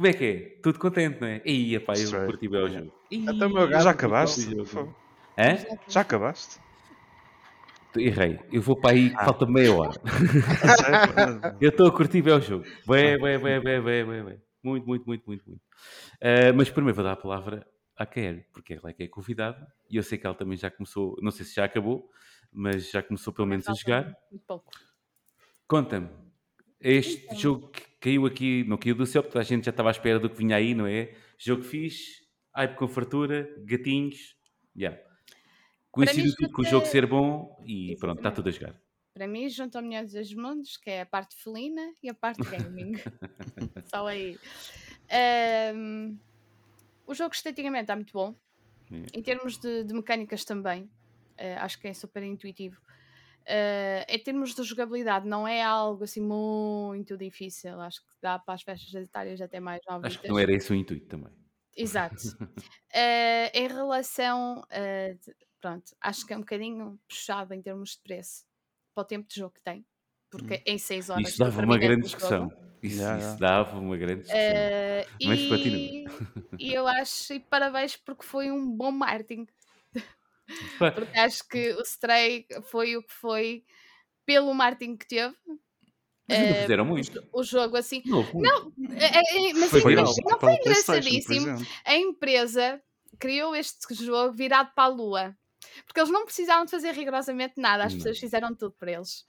Como 0.00 0.08
é 0.08 0.14
que 0.14 0.24
é? 0.24 0.60
Tudo 0.62 0.78
contente, 0.78 1.20
não 1.20 1.28
é? 1.28 1.42
Ih, 1.44 1.78
pá, 1.80 1.92
eu 1.92 2.04
Straight. 2.04 2.24
curti 2.32 2.48
bem 2.48 2.60
o 2.62 2.68
jogo. 2.70 2.92
Até 3.28 3.46
o 3.46 3.50
meu 3.50 3.66
Ih, 3.66 3.68
gato 3.68 3.82
Já 3.84 3.90
acabaste? 3.90 4.56
Hã? 5.36 5.56
Já 5.90 6.00
acabaste? 6.00 6.58
Errei. 7.94 8.40
Eu 8.50 8.62
vou 8.62 8.80
para 8.80 8.92
aí, 8.92 9.12
Ah. 9.18 9.26
falta 9.26 9.44
meia 9.44 9.70
hora. 9.74 9.92
Sério? 10.80 11.58
Eu 11.60 11.68
estou 11.68 11.86
a 11.86 11.92
curtir 11.92 12.22
bem 12.22 12.32
o 12.32 12.40
jogo. 12.40 12.64
Bem, 12.88 13.20
bem, 13.20 13.38
bem, 13.38 13.60
bem, 13.62 13.82
bem, 13.82 14.06
bem, 14.06 14.24
bem. 14.24 14.40
Muito, 14.62 14.86
muito, 14.86 15.04
muito, 15.04 15.22
muito, 15.26 15.44
muito. 15.46 15.62
Ah, 16.22 16.50
mas 16.54 16.70
primeiro 16.70 16.94
vou 16.96 17.04
dar 17.04 17.12
a 17.12 17.16
palavra 17.16 17.66
à 17.94 18.06
Kelly, 18.06 18.46
porque 18.54 18.72
ela 18.72 18.88
é 18.88 18.94
que 18.94 19.02
é 19.02 19.08
convidada. 19.08 19.70
E 19.90 19.96
eu 19.98 20.02
sei 20.02 20.16
que 20.16 20.24
ela 20.26 20.34
também 20.34 20.56
já 20.56 20.70
começou, 20.70 21.14
não 21.20 21.30
sei 21.30 21.44
se 21.44 21.56
já 21.56 21.66
acabou, 21.66 22.08
mas 22.50 22.90
já 22.90 23.02
começou 23.02 23.34
pelo 23.34 23.48
menos 23.48 23.68
a 23.68 23.74
jogar. 23.74 24.16
Muito 24.30 24.46
pouco. 24.46 24.70
Conta-me, 25.68 26.08
este 26.80 27.34
jogo 27.36 27.68
que 27.68 27.89
caiu 28.00 28.26
aqui, 28.26 28.64
não 28.64 28.78
caiu 28.78 28.94
do 28.94 29.06
céu, 29.06 29.22
porque 29.22 29.38
a 29.38 29.42
gente 29.42 29.64
já 29.66 29.70
estava 29.70 29.90
à 29.90 29.92
espera 29.92 30.18
do 30.18 30.30
que 30.30 30.36
vinha 30.36 30.56
aí, 30.56 30.74
não 30.74 30.86
é? 30.86 31.14
Jogo 31.38 31.62
fixe, 31.62 32.26
hype 32.54 32.74
com 32.76 32.88
fartura, 32.88 33.48
gatinhos, 33.64 34.36
yeah. 34.76 34.98
Coincidiu 35.90 36.34
tudo 36.36 36.52
com 36.52 36.62
o 36.62 36.64
jogo 36.64 36.86
ser 36.86 37.06
bom 37.06 37.62
e 37.66 37.96
pronto, 37.98 38.18
está 38.18 38.30
tudo 38.30 38.48
a 38.48 38.52
jogar. 38.52 38.80
Para 39.12 39.26
mim, 39.26 39.48
junto 39.48 39.76
ao 39.76 39.82
Melhor 39.82 40.04
dos 40.04 40.34
Mundos, 40.34 40.76
que 40.76 40.88
é 40.88 41.00
a 41.02 41.06
parte 41.06 41.34
felina 41.36 41.92
e 42.02 42.08
a 42.08 42.14
parte 42.14 42.42
gaming. 42.42 42.92
Só 43.86 44.06
aí. 44.06 44.38
Ahm, 45.10 46.16
o 47.06 47.14
jogo 47.14 47.34
esteticamente 47.34 47.82
está 47.82 47.96
muito 47.96 48.12
bom. 48.12 48.36
É. 48.92 49.18
Em 49.18 49.22
termos 49.22 49.58
de, 49.58 49.82
de 49.82 49.92
mecânicas 49.92 50.44
também. 50.44 50.88
eh, 51.36 51.56
acho 51.56 51.78
que 51.80 51.88
é 51.88 51.92
super 51.92 52.22
intuitivo. 52.22 52.80
Eh, 53.50 54.06
em 54.08 54.22
termos 54.22 54.54
de 54.54 54.62
jogabilidade, 54.62 55.26
não 55.28 55.46
é 55.48 55.62
algo 55.62 56.04
assim 56.04 56.20
muito 56.20 57.16
difícil. 57.16 57.80
Acho 57.80 58.00
que 58.02 58.12
dá 58.22 58.38
para 58.38 58.54
as 58.54 58.62
festas 58.62 58.94
etárias 58.94 59.40
até 59.40 59.60
mais 59.60 59.80
novitas. 59.88 60.16
Acho 60.16 60.20
que 60.20 60.28
não 60.28 60.38
era 60.38 60.52
esse 60.52 60.70
o 60.72 60.74
intuito 60.74 61.06
também. 61.08 61.32
Exato. 61.76 62.16
Eh, 62.94 63.50
em 63.54 63.68
relação. 63.68 64.62
eh, 64.70 65.14
de- 65.14 65.36
pronto, 65.60 65.94
acho 66.00 66.26
que 66.26 66.32
é 66.34 66.36
um 66.36 66.40
bocadinho 66.40 67.00
puxado 67.08 67.54
em 67.54 67.62
termos 67.62 67.92
de 67.92 68.00
preço 68.02 68.46
para 68.94 69.02
o 69.02 69.06
tempo 69.06 69.28
de 69.28 69.36
jogo 69.36 69.54
que 69.54 69.62
tem. 69.62 69.86
Porque 70.30 70.62
em 70.66 70.78
6 70.78 71.10
horas. 71.10 71.24
Isso 71.24 71.38
dava 71.38 71.60
uma 71.60 71.78
terminas 71.78 71.78
grande 71.78 72.02
discussão. 72.02 72.50
Isso, 72.82 73.00
Yeah, 73.02 73.18
isso 73.18 73.38
yeah. 73.38 73.38
dava 73.38 73.78
uma 73.78 73.96
grande 73.96 74.22
discussão. 74.22 74.56
Eh, 74.62 75.06
Mas 75.22 75.44
e, 75.44 75.46
continua. 75.46 75.90
e 76.58 76.72
eu 76.74 76.86
acho, 76.86 77.34
e 77.34 77.40
parabéns 77.40 77.96
porque 77.96 78.24
foi 78.24 78.50
um 78.50 78.70
bom 78.76 78.90
marketing. 78.92 79.46
Porque 80.78 81.18
acho 81.18 81.48
que 81.48 81.72
o 81.74 81.82
Stray 81.82 82.46
foi 82.64 82.96
o 82.96 83.02
que 83.02 83.12
foi 83.12 83.64
pelo 84.26 84.54
marketing 84.54 84.96
que 84.96 85.06
teve. 85.06 85.34
O 86.28 86.84
muito. 86.84 87.22
O 87.32 87.42
jogo 87.42 87.76
assim. 87.76 88.02
Não. 88.06 88.22
Não, 88.34 88.72
é- 88.96 89.48
é- 89.48 89.52
mas 89.54 89.70
Foi 89.70 89.92
é 89.92 89.96
não 89.96 90.38
foi 90.38 90.54
engraçadíssimo. 90.54 91.66
A 91.84 91.96
empresa 91.96 92.80
criou 93.18 93.54
este 93.56 93.94
jogo 93.94 94.32
virado 94.32 94.70
para 94.74 94.84
a 94.84 94.88
lua. 94.88 95.36
Porque 95.86 96.00
eles 96.00 96.10
não 96.10 96.24
precisaram 96.24 96.64
de 96.64 96.70
fazer 96.70 96.92
rigorosamente 96.92 97.54
nada, 97.60 97.84
as 97.84 97.92
Não. 97.92 97.98
pessoas 97.98 98.18
fizeram 98.18 98.54
tudo 98.54 98.72
por 98.72 98.88
eles. 98.88 99.24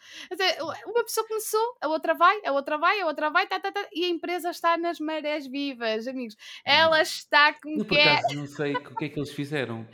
Uma 0.85 1.03
pessoa 1.03 1.27
começou, 1.27 1.77
a 1.81 1.87
outra 1.87 2.13
vai, 2.13 2.39
a 2.45 2.51
outra 2.51 2.77
vai, 2.77 3.01
a 3.01 3.05
outra 3.05 3.29
vai, 3.29 3.47
tá, 3.47 3.59
tá, 3.59 3.71
tá, 3.71 3.87
e 3.93 4.05
a 4.05 4.09
empresa 4.09 4.49
está 4.49 4.77
nas 4.77 4.99
marés 4.99 5.47
vivas, 5.47 6.07
amigos. 6.07 6.35
Ela 6.65 7.01
está 7.01 7.53
como 7.53 7.83
quer. 7.85 8.19
acaso 8.19 8.35
não 8.35 8.47
sei 8.47 8.75
o 8.75 8.95
que 8.95 9.05
é 9.05 9.09
que 9.09 9.19
eles 9.19 9.31
fizeram. 9.31 9.87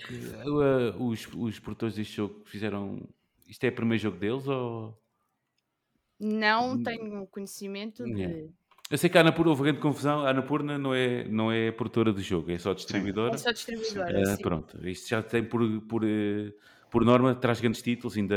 Os, 1.00 1.28
os 1.34 1.60
produtores 1.60 1.96
deste 1.96 2.16
jogo 2.16 2.44
fizeram. 2.46 3.02
Isto 3.48 3.64
é 3.64 3.70
o 3.70 3.76
primeiro 3.76 4.02
jogo 4.02 4.18
deles 4.18 4.48
ou. 4.48 4.98
Não 6.20 6.82
tenho 6.82 7.28
conhecimento 7.28 8.04
de. 8.04 8.50
Eu 8.90 8.98
sei 8.98 9.10
que 9.10 9.18
a 9.18 9.22
Anapurna 9.22 9.50
houve 9.50 9.64
grande 9.64 9.80
confusão. 9.80 10.26
A 10.26 10.30
Anapurna 10.30 10.78
não 10.78 10.94
é, 10.94 11.28
não 11.28 11.52
é 11.52 11.72
produtora 11.72 12.14
do 12.14 12.22
jogo, 12.22 12.52
é 12.52 12.58
só 12.58 12.74
distribuidora. 12.74 13.36
É 13.36 13.38
só 13.38 13.52
distribuidora. 13.52 14.34
Ah, 14.34 14.38
pronto, 14.42 14.88
isto 14.88 15.10
já 15.10 15.22
tem 15.22 15.44
por, 15.44 15.62
por, 15.82 16.04
eh, 16.06 16.54
por 16.90 17.04
norma, 17.04 17.36
traz 17.36 17.60
grandes 17.60 17.82
títulos. 17.82 18.16
Ainda 18.16 18.36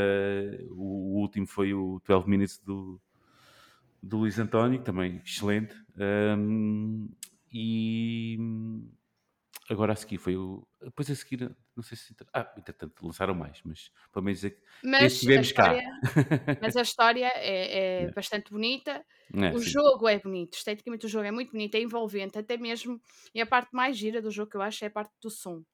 o, 0.70 1.14
o 1.14 1.20
último 1.20 1.46
foi 1.46 1.72
o 1.72 2.00
12 2.06 2.28
Minutes 2.28 2.58
do, 2.58 3.00
do 4.02 4.18
Luís 4.18 4.38
António, 4.38 4.80
também 4.80 5.20
excelente. 5.24 5.74
Um, 5.96 7.08
e 7.52 8.38
agora 9.68 9.92
a 9.92 9.96
seguir 9.96 10.18
foi 10.18 10.36
o. 10.36 10.66
Depois 10.82 11.10
a 11.10 11.14
seguir, 11.14 11.54
não 11.76 11.82
sei 11.82 11.96
se. 11.96 12.14
Ah, 12.32 12.52
entretanto, 12.56 13.04
lançaram 13.04 13.34
mais, 13.34 13.60
mas 13.64 13.90
pelo 14.12 14.24
menos 14.24 14.42
é 14.44 14.50
que 14.50 14.62
Mas 14.82 15.26
a, 15.36 15.40
tivemos 15.40 15.52
cá. 15.52 15.80
história, 15.80 15.82
mas 16.60 16.76
a 16.76 16.82
história 16.82 17.26
é, 17.36 18.04
é 18.06 18.08
bastante 18.10 18.50
bonita. 18.52 19.04
É, 19.34 19.56
O 19.56 19.58
sim. 19.58 19.74
jogo 19.74 20.08
é 20.08 20.18
bonito, 20.18 20.54
esteticamente 20.56 21.06
o 21.06 21.08
jogo 21.08 21.26
é 21.26 21.30
muito 21.32 21.52
bonito, 21.52 21.74
é 21.76 21.80
envolvente, 21.80 22.38
até 22.38 22.56
mesmo. 22.56 23.00
E 23.34 23.40
a 23.40 23.46
parte 23.46 23.70
mais 23.74 23.96
gira 23.98 24.22
do 24.22 24.30
jogo 24.30 24.50
que 24.50 24.56
eu 24.56 24.62
acho 24.62 24.84
é 24.84 24.88
a 24.88 24.90
parte 24.90 25.12
do 25.22 25.30
som. 25.30 25.64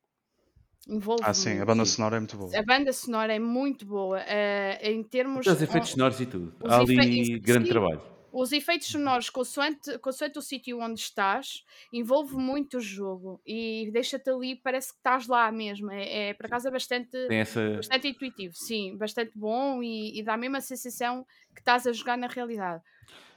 Envolve 0.88 1.26
Ah, 1.26 1.34
sim, 1.34 1.60
a 1.60 1.64
banda 1.66 1.84
sonora 1.84 2.16
é 2.16 2.20
muito 2.20 2.36
boa. 2.38 2.58
A 2.58 2.62
banda 2.62 2.92
sonora 2.92 3.32
é 3.34 3.38
muito 3.38 3.84
boa. 3.86 4.20
eh, 4.20 4.78
em 4.90 5.02
termos. 5.04 5.46
Os 5.50 5.62
efeitos 5.62 5.90
sonoros 5.90 6.20
e 6.20 6.26
tudo. 6.26 6.52
Há 6.66 6.78
ali 6.78 7.38
grande 7.40 7.68
sim. 7.68 7.68
trabalho. 7.68 8.02
Os 8.32 8.52
efeitos 8.52 8.88
sonoros, 8.88 9.30
consoante, 9.30 9.98
consoante 10.00 10.38
o 10.38 10.42
sítio 10.42 10.80
onde 10.80 11.00
estás, 11.00 11.64
envolve 11.92 12.36
muito 12.36 12.78
o 12.78 12.80
jogo 12.80 13.40
e 13.46 13.88
deixa-te 13.92 14.28
ali, 14.30 14.56
parece 14.56 14.92
que 14.92 14.98
estás 14.98 15.26
lá 15.26 15.50
mesmo. 15.52 15.90
É, 15.90 16.30
é 16.30 16.34
por 16.34 16.46
acaso 16.46 16.68
é 16.68 16.70
bastante, 16.70 17.16
essa. 17.28 17.62
bastante 17.74 18.08
intuitivo, 18.08 18.54
sim, 18.54 18.96
bastante 18.96 19.32
bom 19.36 19.82
e, 19.82 20.18
e 20.18 20.22
dá 20.24 20.34
a 20.34 20.36
mesma 20.36 20.60
sensação 20.60 21.24
que 21.54 21.60
estás 21.60 21.86
a 21.86 21.92
jogar 21.92 22.18
na 22.18 22.26
realidade. 22.26 22.82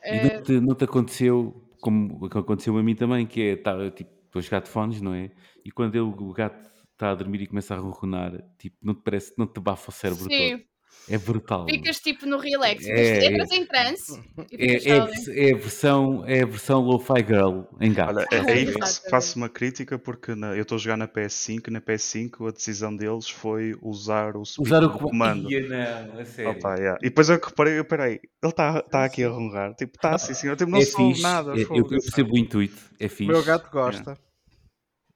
E 0.10 0.20
Eh, 0.20 0.22
não 0.22 0.42
te, 0.44 0.60
não 0.60 0.76
te 0.76 0.84
aconteceu, 0.86 1.76
como 1.80 2.26
aconteceu 2.26 2.78
a 2.78 2.84
mim 2.84 2.96
também, 2.96 3.28
que 3.28 3.42
é, 3.42 3.56
tá, 3.56 3.90
tipo, 3.92 4.12
estou 4.26 4.40
a 4.40 4.44
jogar 4.44 4.62
de 4.62 4.70
fones, 4.70 5.02
não 5.02 5.14
é? 5.14 5.32
E 5.64 5.72
quando 5.72 5.96
ele, 5.96 6.04
o 6.04 6.34
gato 6.34 6.68
está 6.92 7.12
a 7.12 7.16
dormir 7.16 7.42
e 7.42 7.48
começa 7.48 7.76
a 7.76 7.78
ronronar, 7.78 8.34
tipo, 8.58 8.78
não 8.82 8.94
te 8.96 9.02
parece, 9.04 9.34
não 9.38 9.48
te 9.48 9.60
bafa 9.60 9.90
o 9.90 9.94
cérebro 9.94 10.30
sim, 10.30 10.32
todo. 10.32 10.64
É 11.12 11.18
brutal. 11.18 11.66
ficas 11.68 12.00
tipo 12.00 12.28
no 12.28 12.38
relax, 12.38 12.86
É, 12.86 12.92
é. 13.26 13.32
entras 13.32 13.50
em 13.52 13.66
trance 13.66 14.22
e 14.52 14.64
É, 14.64 14.90
é, 14.90 15.00
a 15.02 15.08
é 15.50 15.54
versão, 15.56 16.24
é 16.28 16.44
a 16.44 16.46
versão 16.46 16.82
Lo-Fi 16.82 17.26
Girl 17.28 17.62
em 17.82 17.92
gato. 17.92 18.16
Olha, 18.16 18.28
a 18.32 18.36
é- 18.36 18.52
aí 18.52 18.68
faço, 19.10 19.38
uma 19.38 19.50
crítica 19.50 19.98
porque 19.98 20.36
na- 20.36 20.56
eu 20.56 20.62
estou 20.62 20.76
a 20.76 20.80
jogar 20.80 20.98
na 20.98 21.08
PS5 21.08 21.68
e 21.68 21.72
na 21.72 21.82
PS5 21.82 22.48
a 22.48 22.52
decisão 22.52 22.96
deles 22.96 23.28
foi 23.28 23.76
usar 23.82 24.36
o 24.38 24.42
Usar 24.42 24.84
o 24.84 24.88
do 24.88 25.00
co- 25.00 25.10
comando. 25.10 25.52
Ia, 25.52 25.68
não, 25.68 26.20
a 26.20 26.26
sério. 26.26 26.52
Opa, 26.52 26.76
yeah. 26.76 27.00
E 27.02 27.06
depois 27.10 27.28
eu 27.30 27.40
reparei, 27.44 27.80
eu, 27.80 27.86
peraí, 27.86 28.12
ele 28.14 28.52
está 28.52 28.80
tá 28.84 29.04
aqui 29.04 29.24
a 29.24 29.30
ronrar. 29.30 29.74
Tipo, 29.74 29.96
está 29.96 30.14
assim, 30.14 30.36
senhor. 30.36 30.56
Tipo, 30.58 30.70
não 30.70 30.78
é 30.78 30.86
sou 30.86 31.10
fixe, 31.10 31.24
nada. 31.24 31.54
é- 31.60 31.64
eu, 31.64 31.76
eu 31.76 31.88
percebo 31.88 32.36
o 32.36 32.38
intuito, 32.38 32.78
é 33.00 33.08
O 33.08 33.10
fixe. 33.10 33.32
meu 33.32 33.44
gato 33.44 33.68
gosta. 33.72 34.16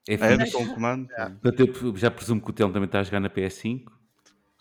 É 0.10 0.16
É, 0.16 0.40
fixe. 0.40 0.52
com 0.54 0.64
o 0.64 0.74
comando. 0.74 1.08
Portanto, 1.40 1.86
eu 1.86 1.96
já 1.98 2.10
presumo 2.10 2.42
que 2.42 2.50
o 2.50 2.54
Telmo 2.54 2.74
também 2.74 2.88
está 2.88 3.00
a 3.00 3.04
jogar 3.04 3.20
na 3.20 3.30
PS5. 3.30 3.92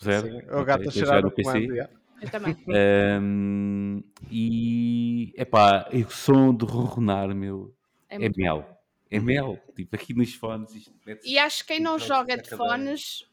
Zero. 0.02 0.26
Sim, 0.26 0.38
o 0.50 0.64
gato 0.64 0.82
a 0.82 0.84
eu 0.84 0.90
cheirar 0.90 1.24
o 1.24 1.30
comando. 1.30 1.72
yeah. 1.74 1.92
Eu 2.20 2.30
também. 2.30 2.56
Ahm, 2.68 4.00
e 4.30 5.32
epá, 5.36 5.88
o 5.92 6.10
som 6.10 6.54
de 6.54 6.64
ronronar, 6.64 7.34
meu, 7.34 7.74
É 8.08 8.16
é, 8.16 8.18
muito 8.18 8.36
bom. 8.36 8.42
mel. 8.42 8.78
É 9.10 9.20
mel. 9.20 9.58
Tipo, 9.76 9.96
aqui 9.96 10.14
nos 10.14 10.34
fones. 10.34 10.74
Isto 10.74 10.92
E 11.24 11.38
acho 11.38 11.62
que 11.64 11.74
quem 11.74 11.80
não 11.80 11.96
Então, 11.96 12.06
joga 12.06 12.36
de 12.36 12.48
fones, 12.48 13.24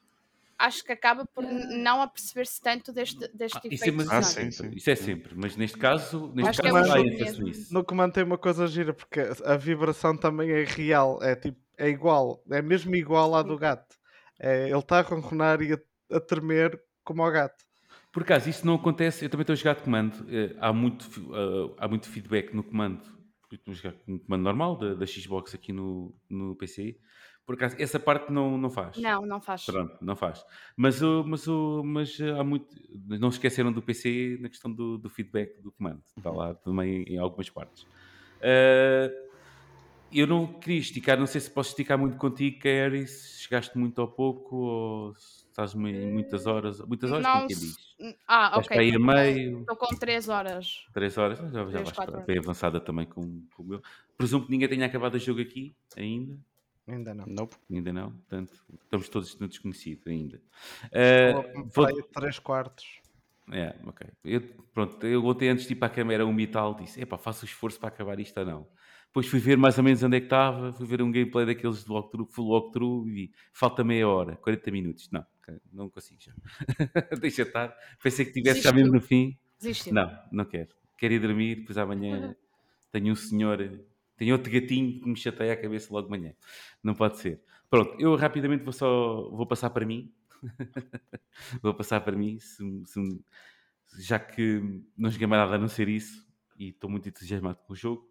acho 0.58 0.84
que 0.84 0.92
acaba 0.92 1.26
por 1.26 1.44
não 1.44 2.02
aperceber-se 2.02 2.62
tanto 2.62 2.92
deste, 2.92 3.28
deste 3.34 3.58
Ah, 3.58 3.62
isso, 3.72 3.84
é, 3.84 3.88
efeito 3.88 3.96
mas 3.98 4.12
Ah, 4.12 4.20
isso, 4.20 4.32
sim, 4.32 4.40
é 4.40 4.52
sim. 4.52 4.58
sempre, 4.64 4.78
isso 4.78 4.90
é 4.90 4.96
sempre. 4.96 5.36
Mas 5.36 5.56
neste 5.56 5.78
caso, 5.78 6.32
neste 6.36 6.50
Acho 6.50 6.62
que 6.62 6.68
é 6.68 6.72
caso 6.72 6.90
um 6.90 6.94
há 6.94 7.00
ênfase 7.00 7.44
nisso. 7.44 7.74
No 7.74 7.84
comando 7.84 8.14
tem 8.14 8.24
uma 8.24 8.38
coisa 8.38 8.68
gira, 8.68 8.94
porque 8.94 9.22
a 9.46 9.56
vibração 9.56 10.18
também 10.18 10.52
é 10.52 10.64
real, 10.64 11.20
é 11.24 11.36
tipo, 11.36 11.58
é 11.78 11.88
igual, 11.90 12.44
é 12.52 12.62
mesmo 12.62 12.94
igual 12.96 13.34
à 13.36 13.42
do 13.42 13.58
gato. 13.58 13.96
É, 14.40 14.70
ele 14.70 14.80
está 14.80 15.00
a 15.00 15.02
ronronar 15.02 15.62
e 15.62 15.78
a, 16.12 16.20
tremer 16.20 16.82
como 17.04 17.24
ao 17.24 17.32
gato. 17.32 17.64
Por 18.12 18.24
acaso, 18.24 18.50
isso 18.50 18.66
não 18.66 18.76
acontece. 18.76 19.26
Eu 19.26 19.30
também 19.30 19.44
estou 19.44 19.54
a 19.54 19.58
jogar 19.58 19.76
de 19.76 19.84
comando. 19.84 20.26
eh, 20.30 20.56
há, 20.60 20.74
muito, 20.74 21.06
eh, 21.36 21.76
há 21.78 21.88
muito 21.88 22.10
feedback 22.10 22.54
no 22.54 22.64
comando. 22.64 23.04
Eu 23.52 23.56
estou 23.56 23.72
a 23.72 23.76
jogar 23.76 23.94
com 23.94 24.14
um 24.14 24.20
comando 24.20 24.44
normal 24.44 24.76
da, 24.78 24.94
da 24.94 25.06
Xbox 25.06 25.54
aqui 25.56 25.72
no, 25.72 26.16
no 26.30 26.56
PC. 26.56 26.98
Por 27.46 27.56
acaso, 27.56 27.76
essa 27.80 28.00
parte 28.00 28.32
não, 28.32 28.60
não 28.60 28.70
faz. 28.70 28.98
Não, 28.98 29.26
não 29.26 29.42
faz. 29.42 29.66
Pronto, 29.66 29.98
não 30.02 30.16
faz. 30.16 30.46
Mas, 30.78 31.02
o, 31.02 31.24
mas, 31.24 31.48
o, 31.48 31.82
mas 31.84 32.20
eh, 32.20 32.30
há 32.30 32.44
muito. 32.44 32.68
Não 33.08 33.32
se 33.32 33.38
esqueceram 33.38 33.72
do 33.72 33.82
PC 33.82 34.38
na 34.40 34.50
questão 34.50 34.72
do, 34.72 34.98
do 35.00 35.10
feedback 35.10 35.60
do 35.62 35.72
comando. 35.72 36.02
Está 36.16 36.30
lá 36.30 36.54
também 36.54 37.04
em 37.04 37.18
algumas 37.18 37.50
partes. 37.50 37.88
Eh, 38.42 39.12
eu 40.12 40.26
não 40.28 40.48
queria 40.48 40.80
esticar, 40.80 41.20
não 41.20 41.28
sei 41.28 41.42
se 41.42 41.50
posso 41.50 41.70
esticar 41.70 41.98
muito 41.98 42.18
contigo, 42.18 42.60
Kerry, 42.60 43.08
se 43.08 43.42
chegaste 43.44 43.78
muito 43.78 44.00
ou 44.00 44.08
pouco, 44.08 44.56
ou 44.56 45.16
se 45.16 45.39
estás 45.50 45.74
muitas 45.74 46.46
horas. 46.46 46.80
Muitas 46.82 47.12
horas, 47.12 47.24
Não 47.24 47.42
se- 47.42 47.48
diz? 47.48 47.78
Ah, 48.28 48.48
Estás 48.48 48.66
ok. 48.66 48.68
para 48.68 48.80
aí 48.82 48.86
a 48.86 48.90
estou 48.92 49.00
com- 49.06 49.14
meio, 49.14 49.60
Estou 49.60 49.76
com 49.76 49.96
3 49.96 50.30
horas. 50.30 50.86
três 50.94 51.18
horas, 51.18 51.38
já, 51.40 51.48
já 51.50 51.64
vais 51.64 51.92
para- 51.92 52.12
horas. 52.14 52.26
bem 52.26 52.38
avançada 52.38 52.80
também 52.80 53.06
com, 53.06 53.42
com 53.56 53.64
o 53.64 53.66
meu. 53.66 53.82
Presumo 54.18 54.46
que 54.46 54.52
ninguém 54.52 54.68
tenha 54.70 54.86
acabado 54.86 55.16
o 55.16 55.20
jogo 55.20 55.42
aqui 55.42 55.76
ainda. 55.98 56.38
Ainda 56.88 57.14
não. 57.14 57.26
Nope. 57.28 57.56
Ainda 57.72 57.94
não, 57.94 58.12
portanto, 58.12 58.52
estamos 58.84 59.10
todos 59.10 59.38
no 59.40 59.48
desconhecido 59.48 60.10
ainda. 60.10 60.42
Eh, 60.92 61.34
vou- 61.74 61.86
Vai 61.86 61.94
3 62.14 62.40
quartos. 62.40 63.00
É, 63.52 63.76
ok. 63.86 64.08
Eu, 64.24 64.42
pronto, 64.74 65.06
eu 65.06 65.24
ontem 65.26 65.50
antes 65.50 65.66
de 65.68 65.74
ir 65.74 65.76
para 65.76 65.88
a 65.88 65.92
câmera 65.92 66.26
um 66.26 66.34
metal 66.34 66.74
disse, 66.76 67.02
epá, 67.02 67.18
faço 67.18 67.44
o 67.44 67.48
esforço 67.48 67.80
para 67.80 67.90
acabar 67.90 68.20
isto 68.20 68.40
ou 68.40 68.46
não. 68.46 68.68
Depois 69.08 69.26
fui 69.28 69.40
ver 69.40 69.58
mais 69.58 69.76
ou 69.78 69.84
menos 69.84 70.04
onde 70.04 70.18
é 70.18 70.20
que 70.20 70.28
estava, 70.28 70.72
fui 70.72 70.86
ver 70.86 71.02
um 71.02 71.12
gameplay 71.12 71.44
daqueles 71.44 71.84
de 71.84 71.92
walkthrough, 71.92 72.28
full 72.28 72.48
walkthrough 72.50 73.08
e 73.08 73.32
falta 73.52 73.84
meia 73.84 74.08
hora, 74.08 74.36
40 74.36 74.70
minutos. 74.70 75.10
Não, 75.12 75.26
não 75.72 75.90
consigo 75.90 76.20
já. 76.22 76.34
Deixa 77.20 77.44
estar. 77.44 77.76
Pensei 78.02 78.26
que 78.26 78.32
tivesse 78.34 78.62
já 78.62 78.72
mesmo 78.72 78.94
no 78.94 79.02
fim. 79.02 79.38
Desistiu. 79.60 79.94
Não, 79.94 80.10
não 80.32 80.46
quero. 80.46 80.70
Quero 80.98 81.14
ir 81.14 81.20
dormir, 81.20 81.56
depois 81.58 81.78
amanhã 81.78 82.36
tenho 82.92 83.12
um 83.12 83.16
senhor, 83.16 83.58
tenho 84.18 84.34
outro 84.36 84.52
gatinho 84.52 85.00
que 85.02 85.08
me 85.10 85.16
chateia 85.16 85.54
a 85.54 85.58
cabeça 85.58 85.94
logo 85.94 86.08
de 86.08 86.12
manhã. 86.18 86.34
Não 86.84 86.94
pode 86.96 87.18
ser. 87.18 87.42
Pronto, 87.70 87.96
eu 88.00 88.16
rapidamente 88.16 88.64
vou 88.64 88.74
só 88.74 89.30
vou 89.30 89.46
passar 89.46 89.70
para 89.70 89.86
mim. 89.86 90.12
vou 91.62 91.74
passar 91.74 92.02
para 92.02 92.16
mim, 92.16 92.40
se, 92.40 92.64
se- 92.86 93.24
já 94.00 94.20
que 94.20 94.62
não 94.98 95.10
joguei 95.10 95.28
mais 95.28 95.42
nada 95.44 95.56
a 95.56 95.58
não 95.60 95.68
ser 95.68 95.88
isso 95.90 96.28
e 96.58 96.70
estou 96.70 96.90
muito 96.90 97.08
entusiasmado 97.10 97.60
com 97.66 97.74
o 97.74 97.76
jogo, 97.76 98.08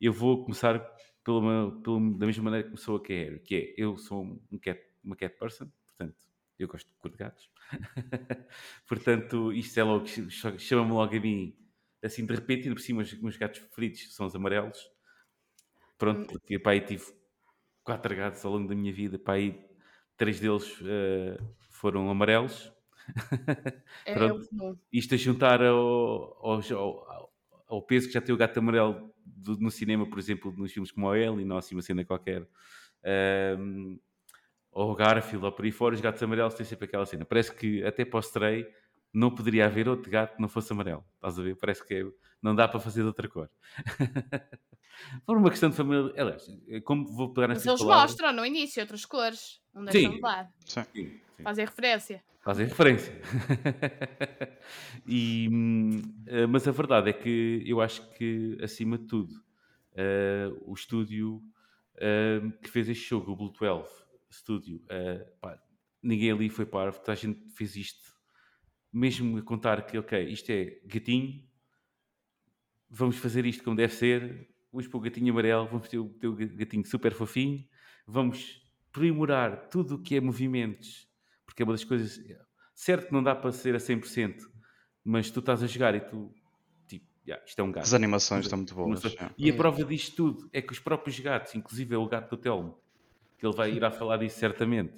eu 0.00 0.12
vou 0.12 0.42
começar 0.44 0.78
pela, 1.24 1.40
pela- 1.82 2.00
da 2.16 2.26
mesma 2.26 2.44
maneira 2.44 2.64
que 2.64 2.70
começou 2.70 2.96
a 2.96 3.00
KR, 3.02 3.38
que 3.40 3.54
é 3.54 3.74
eu 3.76 3.96
sou 3.96 4.22
um 4.50 4.58
cat, 4.58 4.80
uma 5.02 5.16
cat 5.16 5.36
person, 5.38 5.68
portanto, 5.86 6.16
eu 6.58 6.68
gosto 6.68 6.90
de 7.04 7.16
gatos. 7.16 7.50
portanto, 8.88 9.52
isto 9.52 9.78
é 9.78 9.84
logo, 9.84 10.06
ch- 10.06 10.58
chama-me 10.58 10.92
logo 10.92 11.16
a 11.16 11.20
mim 11.20 11.56
assim 12.02 12.24
de 12.24 12.34
repente, 12.34 12.68
e 12.68 12.72
por 12.72 12.80
cima 12.80 13.02
os 13.02 13.12
meus 13.20 13.36
gatos 13.36 13.60
preferidos 13.60 14.14
são 14.14 14.26
os 14.26 14.34
amarelos. 14.34 14.78
Pronto, 15.96 16.26
porque 16.28 16.58
pá, 16.58 16.70
aí 16.72 16.80
tive 16.80 17.04
quatro 17.84 18.14
gatos 18.16 18.44
ao 18.44 18.52
longo 18.52 18.68
da 18.68 18.74
minha 18.74 18.92
vida, 18.92 19.18
pá, 19.18 19.34
aí 19.34 19.64
três 20.16 20.40
deles 20.40 20.78
eh, 20.84 21.38
foram 21.70 22.10
amarelos. 22.10 22.72
É, 24.04 24.12
é 24.28 24.30
Pronto. 24.30 24.48
Isto 24.92 25.14
a 25.14 25.18
juntar 25.18 25.62
ao, 25.62 25.76
ao, 26.46 26.60
ao- 26.74 27.32
ao 27.68 27.82
peso 27.82 28.08
que 28.08 28.14
já 28.14 28.20
tem 28.20 28.34
o 28.34 28.38
gato 28.38 28.58
amarelo 28.58 29.14
do- 29.24 29.58
no 29.58 29.70
cinema, 29.70 30.08
por 30.08 30.18
exemplo, 30.18 30.52
nos 30.52 30.72
filmes 30.72 30.92
como 30.92 31.08
o 31.08 31.14
Ele, 31.16 31.42
e 31.42 31.44
não 31.44 31.58
assim 31.58 31.74
uma 31.74 31.82
cena 31.82 32.04
qualquer. 32.04 32.48
Ahm, 33.04 33.98
ou 34.78 34.92
o 34.92 34.94
Garfield, 34.94 35.44
ou 35.44 35.50
por 35.50 35.64
aí 35.64 35.72
fora, 35.72 35.96
os 35.96 36.00
gatos 36.00 36.22
amarelos 36.22 36.54
têm 36.54 36.64
sempre 36.64 36.84
aquela 36.84 37.04
cena. 37.04 37.24
Parece 37.24 37.52
que 37.52 37.82
até 37.82 38.04
para 38.04 38.18
o 38.18 38.20
stray 38.20 38.64
não 39.12 39.28
poderia 39.28 39.66
haver 39.66 39.88
outro 39.88 40.08
gato 40.08 40.36
que 40.36 40.40
não 40.40 40.48
fosse 40.48 40.72
amarelo. 40.72 41.04
Estás 41.16 41.36
a 41.36 41.42
ver? 41.42 41.56
Parece 41.56 41.84
que 41.84 41.94
é- 41.94 42.06
não 42.40 42.54
dá 42.54 42.68
para 42.68 42.78
fazer 42.78 43.00
de 43.00 43.08
outra 43.08 43.28
cor. 43.28 43.50
Por 45.26 45.36
uma 45.36 45.50
questão 45.50 45.68
de 45.68 45.74
família. 45.74 46.12
Aliás, 46.16 46.46
como 46.84 47.08
vou 47.08 47.32
pegar 47.32 47.48
Mas 47.48 47.58
nessas 47.58 47.66
eles 47.66 47.80
palavras... 47.80 48.10
mostram 48.12 48.32
no 48.32 48.46
início 48.46 48.80
outras 48.80 49.04
cores. 49.04 49.60
Não 49.74 49.84
deixam 49.84 50.10
Sim. 50.10 50.16
de 50.16 50.22
dar. 50.22 50.52
Sim. 50.64 51.20
Fazem 51.42 51.64
referência. 51.64 52.24
Fazem 52.40 52.66
referência. 52.66 53.12
E, 55.10 55.48
eh, 56.26 56.46
mas 56.46 56.68
a 56.68 56.70
verdade 56.70 57.08
é 57.08 57.12
que 57.14 57.62
eu 57.66 57.80
acho 57.80 58.06
que, 58.12 58.58
acima 58.62 58.98
de 58.98 59.06
tudo, 59.06 59.32
eh, 59.94 60.50
o 60.66 60.74
estúdio 60.74 61.40
eh, 61.96 62.42
que 62.62 62.68
fez 62.68 62.90
este 62.90 63.08
jogo, 63.08 63.32
o 63.32 63.36
Blue 63.36 63.50
12 63.50 63.88
Studio, 64.30 64.82
eh, 64.88 65.26
pá, 65.40 65.60
ninguém 66.02 66.30
ali 66.32 66.48
foi 66.48 66.66
parvo, 66.66 66.98
toda 66.98 67.12
a 67.12 67.14
gente 67.14 67.50
fez 67.50 67.76
isto, 67.76 68.12
mesmo 68.92 69.38
a 69.38 69.42
contar 69.42 69.84
que, 69.86 69.98
ok, 69.98 70.28
isto 70.28 70.50
é 70.50 70.80
gatinho, 70.84 71.46
vamos 72.88 73.16
fazer 73.16 73.44
isto 73.46 73.62
como 73.62 73.76
deve 73.76 73.92
ser, 73.92 74.48
vamos 74.72 74.86
pôr 74.88 74.98
o 74.98 75.00
gatinho 75.02 75.32
amarelo, 75.32 75.66
vamos 75.68 75.88
ter 75.88 75.98
o, 75.98 76.08
ter 76.08 76.26
o 76.26 76.36
gatinho 76.36 76.86
super 76.86 77.12
fofinho, 77.14 77.66
vamos 78.06 78.62
aprimorar 78.90 79.68
tudo 79.68 79.96
o 79.96 80.02
que 80.02 80.16
é 80.16 80.20
movimentos, 80.20 81.08
porque 81.46 81.62
é 81.62 81.64
uma 81.64 81.72
das 81.72 81.84
coisas. 81.84 82.20
Certo 82.74 83.08
que 83.08 83.12
não 83.12 83.22
dá 83.22 83.34
para 83.34 83.52
ser 83.52 83.74
a 83.74 83.78
100%, 83.78 84.50
mas 85.04 85.30
tu 85.30 85.40
estás 85.40 85.62
a 85.62 85.66
jogar 85.66 85.94
e 85.94 86.00
tu. 86.00 86.32
Tipo, 86.86 87.06
"Ya, 87.26 87.42
isto 87.44 87.58
é 87.58 87.62
um 87.62 87.72
gato. 87.72 87.84
As 87.84 87.94
animações 87.94 88.44
estão 88.44 88.58
muito 88.58 88.74
boas. 88.74 89.02
yeah. 89.04 89.34
E 89.36 89.50
a 89.50 89.54
prova 89.54 89.84
disto 89.84 90.16
tudo 90.16 90.50
é 90.52 90.62
que 90.62 90.72
os 90.72 90.78
próprios 90.78 91.18
gatos, 91.18 91.54
inclusive 91.54 91.94
é 91.94 91.98
o 91.98 92.08
gato 92.08 92.30
do 92.30 92.36
Telmo, 92.36 92.80
que 93.38 93.46
ele 93.46 93.54
vai 93.54 93.72
ir 93.72 93.84
a 93.84 93.90
falar 93.90 94.18
disso 94.18 94.38
certamente, 94.38 94.92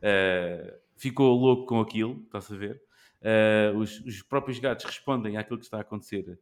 eh, 0.00 0.80
ficou 0.96 1.36
louco 1.38 1.66
com 1.66 1.80
aquilo, 1.80 2.22
estás 2.24 2.50
a 2.50 2.56
ver? 2.56 2.82
Eh, 3.20 3.72
os, 3.76 4.00
os 4.00 4.22
próprios 4.22 4.58
gatos 4.58 4.84
respondem 4.84 5.36
àquilo 5.36 5.58
que 5.58 5.64
está 5.64 5.78
a 5.78 5.82
acontecer 5.82 6.38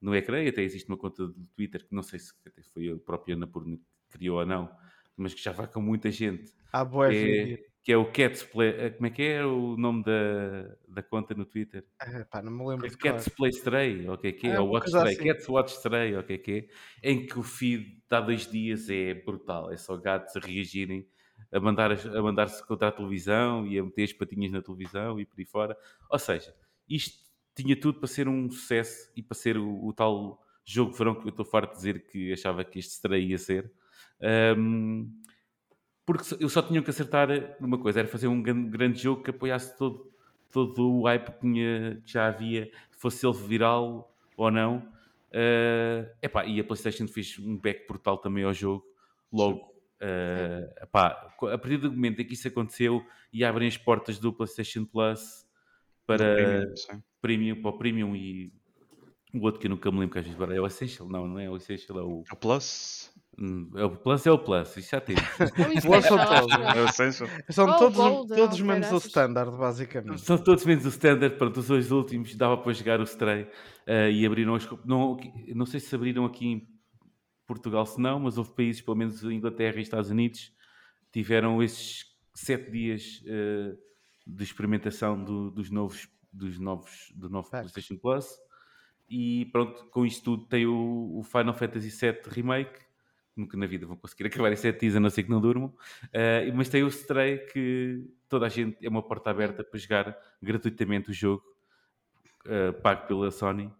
no 0.00 0.14
ecrã, 0.14 0.42
e 0.42 0.48
até 0.48 0.62
existe 0.62 0.88
uma 0.88 0.96
conta 0.96 1.26
do 1.26 1.46
Twitter, 1.54 1.86
que 1.86 1.94
não 1.94 2.02
sei 2.02 2.18
se 2.18 2.32
foi 2.72 2.90
a 2.90 2.96
própria 2.96 3.34
Ana 3.34 3.46
Purna 3.46 3.76
que 3.76 4.18
criou 4.18 4.38
ou 4.38 4.46
não, 4.46 4.70
mas 5.16 5.34
que 5.34 5.42
já 5.42 5.52
vai 5.52 5.66
com 5.66 5.80
muita 5.80 6.10
gente, 6.10 6.52
Há 6.72 6.84
boa 6.84 7.12
é, 7.12 7.58
que 7.82 7.92
é 7.92 7.96
o 7.96 8.10
Cats 8.12 8.42
Play, 8.44 8.70
eh, 8.70 8.90
como 8.90 9.06
é 9.06 9.10
que 9.10 9.22
é 9.22 9.44
o 9.44 9.76
nome 9.76 10.04
da, 10.04 10.76
da 10.88 11.02
conta 11.02 11.34
no 11.34 11.44
Twitter? 11.44 11.84
É, 12.00 12.24
pá, 12.24 12.42
não 12.42 12.52
me 12.52 12.66
lembro 12.66 12.88
de 12.88 12.96
Cats. 12.96 13.28
Play 13.28 13.50
Stray, 13.50 14.08
ou 14.08 14.14
o 14.14 14.18
que 14.18 14.28
é 14.28 14.32
que 14.32 14.46
é? 14.48 14.54
É, 14.54 14.60
Ou 14.60 14.66
uma 14.66 14.72
Watch 14.72 14.86
Stray, 14.88 15.14
assim. 15.14 15.24
Cats 15.24 15.48
Watch 15.48 15.72
Stray, 15.74 16.14
ou 16.14 16.20
o 16.20 16.24
que 16.24 16.32
é 16.34 16.38
que 16.38 16.68
é? 17.02 17.10
Em 17.12 17.26
que 17.26 17.38
o 17.38 17.42
feed 17.42 17.84
de 18.08 18.16
há 18.16 18.20
dois 18.20 18.50
dias 18.50 18.88
é 18.90 19.14
brutal, 19.14 19.72
é 19.72 19.76
só 19.76 19.96
gatos 19.96 20.36
a 20.36 20.40
reagirem, 20.40 21.06
a 21.52 21.60
mandar- 21.60 21.92
a 21.92 22.22
mandar-se 22.22 22.66
contra 22.66 22.88
a 22.88 22.92
televisão 22.92 23.66
e 23.66 23.78
a 23.78 23.84
meter 23.84 24.04
as 24.04 24.12
patinhas 24.12 24.52
na 24.52 24.62
televisão 24.62 25.18
e 25.20 25.26
por 25.26 25.38
aí 25.38 25.44
fora. 25.46 25.76
Ou 26.10 26.18
seja, 26.18 26.54
isto 26.88 27.18
tinha 27.54 27.78
tudo 27.78 27.98
para 27.98 28.08
ser 28.08 28.28
um 28.28 28.50
sucesso 28.50 29.10
e 29.16 29.22
para 29.22 29.36
ser 29.36 29.58
o, 29.58 29.84
o 29.86 29.92
tal 29.92 30.40
jogo 30.64 30.92
de 30.92 30.98
verão 30.98 31.14
que 31.14 31.26
eu 31.26 31.30
estou 31.30 31.44
farto 31.44 31.70
de 31.72 31.76
dizer 31.76 32.06
que 32.06 32.32
achava 32.32 32.64
que 32.64 32.78
este 32.78 32.92
Stray 32.92 33.26
ia 33.28 33.38
ser. 33.38 33.72
Ahm, 34.20 35.10
porque 36.04 36.34
eles 36.34 36.52
só 36.52 36.62
tinham 36.62 36.82
que 36.82 36.90
acertar 36.90 37.28
numa 37.60 37.78
coisa, 37.78 38.00
era 38.00 38.08
fazer 38.08 38.26
um 38.28 38.42
gran- 38.42 38.68
grande 38.68 39.00
jogo 39.00 39.22
que 39.22 39.30
apoiasse 39.30 39.76
todo, 39.76 40.10
todo 40.50 41.00
o 41.00 41.04
hype 41.04 41.30
que, 41.32 41.40
tinha- 41.40 42.02
que 42.04 42.12
já 42.12 42.26
havia, 42.26 42.70
fosse 42.90 43.26
ele 43.26 43.36
viral 43.36 44.14
ou 44.36 44.50
não. 44.50 44.92
Eh, 45.30 46.12
epá, 46.20 46.44
e 46.44 46.60
a 46.60 46.64
PlayStation 46.64 47.08
fez 47.08 47.38
um 47.38 47.56
back 47.56 47.86
brutal 47.86 48.18
também 48.18 48.44
ao 48.44 48.52
jogo. 48.52 48.84
Logo, 49.32 49.72
eh, 50.00 50.74
epá, 50.82 51.32
a 51.40 51.58
partir 51.58 51.78
do 51.78 51.90
momento 51.90 52.20
em 52.20 52.26
que 52.26 52.34
isso 52.34 52.48
aconteceu 52.48 53.02
e 53.32 53.42
abrem 53.44 53.66
as 53.68 53.78
portas 53.78 54.18
do 54.18 54.32
PlayStation 54.32 54.84
Plus 54.84 55.46
para 56.06 56.34
Premium. 56.34 56.74
Premium, 57.20 57.62
para 57.62 57.70
o 57.70 57.78
Premium 57.78 58.16
e 58.16 58.52
o 59.32 59.40
outro 59.42 59.58
que 59.60 59.66
eu 59.66 59.70
nunca 59.70 59.90
me 59.90 60.00
lembro 60.00 60.12
que 60.12 60.18
às 60.18 60.24
vezes 60.24 60.36
agora 60.38 60.54
é 60.54 60.60
o 60.60 60.66
Essential, 60.66 61.08
não, 61.08 61.26
não 61.26 61.38
é 61.38 61.48
o 61.48 61.56
Essential, 61.56 61.98
é 61.98 62.02
o, 62.02 62.24
O 62.30 62.36
Plus. 62.36 63.11
Hum, 63.38 63.70
é 63.74 63.84
o 63.84 63.96
Plus, 63.96 64.26
é 64.26 64.30
o 64.30 64.38
Plus, 64.38 64.76
isso 64.76 64.90
já 64.90 65.00
temos. 65.00 65.22
O 65.84 65.86
Boa 65.86 66.02
são 66.02 66.16
Essential, 66.16 66.22
acho 66.22 66.48
todos. 66.48 66.54
eu. 66.76 66.82
É 66.82 66.84
Essential. 66.84 67.28
São 67.50 67.66
Oh, 67.68 67.78
todos, 67.78 67.96
Gold, 67.96 68.34
todos 68.34 68.60
ou 68.60 68.66
menos 68.66 68.92
o 68.92 68.96
standard, 68.98 69.56
basicamente. 69.56 70.20
São 70.20 70.38
todos 70.38 70.64
menos 70.64 70.84
o 70.84 70.88
standard, 70.88 71.36
pronto, 71.36 71.60
os 71.60 71.66
dois 71.68 71.90
últimos 71.90 72.34
dava 72.34 72.56
para 72.58 72.72
jogar 72.72 73.00
o 73.00 73.04
Stray 73.04 73.48
eh, 73.86 74.10
e 74.12 74.26
abriram 74.26 74.54
as. 74.54 74.68
Não, 74.84 75.18
não 75.54 75.66
sei 75.66 75.80
se 75.80 75.94
abriram 75.94 76.24
aqui 76.24 76.46
em 76.46 76.68
Portugal, 77.46 77.84
se 77.86 78.00
não, 78.00 78.20
mas 78.20 78.38
houve 78.38 78.52
países, 78.54 78.80
pelo 78.82 78.96
menos 78.96 79.24
a 79.24 79.32
Inglaterra 79.32 79.78
e 79.78 79.82
Estados 79.82 80.10
Unidos, 80.10 80.52
tiveram 81.12 81.62
esses 81.62 82.06
sete 82.34 82.70
dias 82.70 83.22
eh, 83.26 83.74
de 84.26 84.44
experimentação 84.44 85.22
do- 85.22 85.50
dos 85.50 85.68
novos, 85.70 86.08
dos 86.32 86.58
novos, 86.58 87.12
do 87.14 87.28
novo. 87.28 87.50
PlayStation 87.50 87.96
Plus. 87.96 88.26
E 89.10 89.46
pronto, 89.52 89.84
com 89.90 90.06
isto 90.06 90.22
tudo 90.24 90.46
tem 90.46 90.64
o, 90.66 91.18
o 91.18 91.22
Final 91.22 91.52
Fantasy 91.52 91.90
VII 91.90 92.20
Remake. 92.28 92.80
Nunca 93.36 93.56
na 93.56 93.66
vida 93.66 93.86
vão 93.86 93.96
conseguir 93.96 94.26
acabar 94.28 94.52
em 94.52 94.56
7 94.56 94.80
dias, 94.80 94.96
a 94.96 95.00
não 95.00 95.10
ser 95.10 95.22
que 95.22 95.30
não 95.30 95.40
durmam. 95.40 95.74
Eh, 96.12 96.50
mas 96.54 96.68
tem 96.68 96.82
o 96.82 96.88
Stray 96.88 97.46
que 97.46 98.04
toda 98.28 98.46
a 98.46 98.48
gente 98.48 98.84
é 98.84 98.88
uma 98.88 99.02
porta 99.02 99.30
aberta 99.30 99.62
para 99.62 99.78
jogar 99.78 100.18
gratuitamente 100.40 101.10
o 101.10 101.12
jogo, 101.12 101.42
eh, 102.46 102.72
pago 102.72 103.06
pela 103.06 103.30
Sony, 103.30 103.72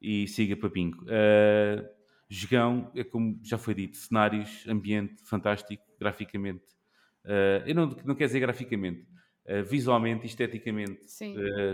e 0.00 0.26
siga 0.28 0.56
para 0.56 0.68
bingo. 0.68 1.04
Eh, 1.08 1.84
jogão, 2.28 2.92
é 2.94 3.04
como 3.04 3.40
já 3.42 3.58
foi 3.58 3.74
dito, 3.74 3.96
cenários, 3.96 4.66
ambiente 4.68 5.22
fantástico, 5.24 5.82
graficamente. 5.98 6.64
Eh, 7.24 7.64
eu 7.66 7.74
não, 7.74 7.86
não 7.86 8.14
quero 8.14 8.28
dizer 8.28 8.40
graficamente, 8.40 9.06
visualmente, 9.66 10.26
esteticamente, 10.26 11.00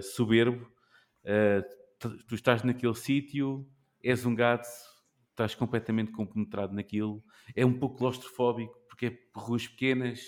soberbo. 0.00 0.70
Tu, 1.98 2.24
tu 2.26 2.34
estás 2.34 2.62
naquele 2.62 2.94
sítio, 2.94 3.68
és 4.02 4.24
um 4.26 4.34
gato, 4.34 4.68
estás 5.34 5.54
completamente 5.54 6.12
compenetrado 6.12 6.72
naquilo. 6.74 7.22
É 7.54 7.64
um 7.66 7.78
pouco 7.78 7.96
claustrofóbico, 7.98 8.74
porque 8.88 9.06
é 9.06 9.10
por 9.10 9.42
ruas 9.44 9.66
pequenas. 9.68 10.20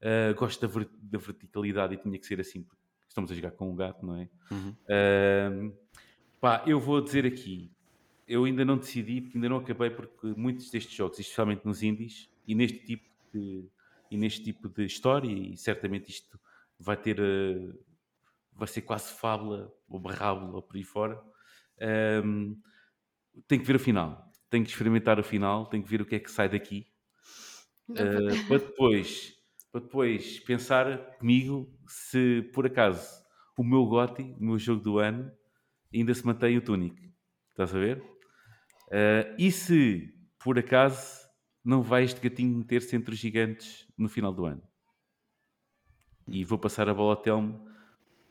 eh, 0.00 0.32
gosto 0.34 0.60
da, 0.60 0.66
ver- 0.72 0.90
da 1.00 1.18
verticalidade 1.18 1.94
e 1.94 1.96
tinha 1.96 2.18
que 2.18 2.26
ser 2.26 2.38
assim, 2.40 2.62
porque 2.62 2.82
estamos 3.08 3.30
a 3.32 3.34
jogar 3.34 3.52
com 3.52 3.70
um 3.70 3.76
gato, 3.76 4.04
não 4.04 4.16
é? 4.16 4.28
Uhum. 4.50 4.76
Ahm, 4.90 5.72
pá, 6.40 6.62
eu 6.66 6.78
vou 6.78 7.00
dizer 7.00 7.24
aqui, 7.26 7.72
eu 8.26 8.44
ainda 8.44 8.64
não 8.64 8.76
decidi, 8.78 9.20
porque 9.22 9.38
ainda 9.38 9.48
não 9.48 9.56
acabei, 9.58 9.90
porque 9.90 10.26
muitos 10.36 10.70
destes 10.70 10.94
jogos, 10.94 11.18
especialmente 11.18 11.64
nos 11.64 11.82
indies, 11.82 12.28
e 12.46 12.54
neste 12.54 12.80
tipo 12.84 13.08
de, 13.32 13.70
e 14.10 14.16
neste 14.18 14.42
tipo 14.44 14.68
de 14.68 14.84
história, 14.84 15.30
e 15.30 15.56
certamente 15.56 16.10
isto 16.10 16.38
vai 16.78 16.96
ter, 16.96 17.18
eh, 17.18 17.72
vai 18.52 18.68
ser 18.68 18.82
quase 18.82 19.12
fábula, 19.14 19.72
ou 19.88 19.98
barrábula, 20.00 20.56
ou 20.56 20.62
por 20.62 20.76
aí 20.76 20.84
fora, 20.84 21.20
ahm, 21.80 22.54
tenho 23.48 23.60
que 23.62 23.66
ver 23.66 23.76
o 23.76 23.80
final, 23.80 24.30
tenho 24.54 24.64
que 24.64 24.70
experimentar 24.70 25.18
o 25.18 25.24
final, 25.24 25.66
tenho 25.66 25.82
que 25.82 25.90
ver 25.90 26.00
o 26.00 26.06
que 26.06 26.14
é 26.14 26.20
que 26.20 26.30
sai 26.30 26.48
daqui, 26.48 26.86
Uh, 27.86 28.48
para 28.48 28.58
depois 28.60 29.34
para 29.70 29.82
depois 29.82 30.40
pensar 30.40 31.18
comigo 31.18 31.70
se 31.86 32.40
por 32.54 32.64
acaso 32.64 33.06
o 33.58 33.62
meu 33.62 33.84
GOTY, 33.84 34.34
o 34.40 34.42
meu 34.42 34.58
jogo 34.58 34.80
do 34.80 34.98
ano, 34.98 35.30
ainda 35.92 36.14
se 36.14 36.24
mantém 36.24 36.56
o 36.56 36.62
Tunic. 36.62 37.12
Estás 37.50 37.74
a 37.74 37.78
ver? 37.78 37.98
Uh, 38.88 39.36
e 39.38 39.52
se 39.52 40.14
por 40.42 40.58
acaso 40.58 41.28
não 41.62 41.82
vai 41.82 42.04
este 42.04 42.20
gatinho 42.26 42.56
meter-se 42.56 42.96
entre 42.96 43.12
os 43.12 43.20
gigantes 43.20 43.86
no 43.98 44.08
final 44.08 44.32
do 44.32 44.46
ano? 44.46 44.62
E 46.26 46.42
vou 46.42 46.58
passar 46.58 46.88
a 46.88 46.94
bola 46.94 47.12
ao 47.12 47.20
Telmo 47.20 47.68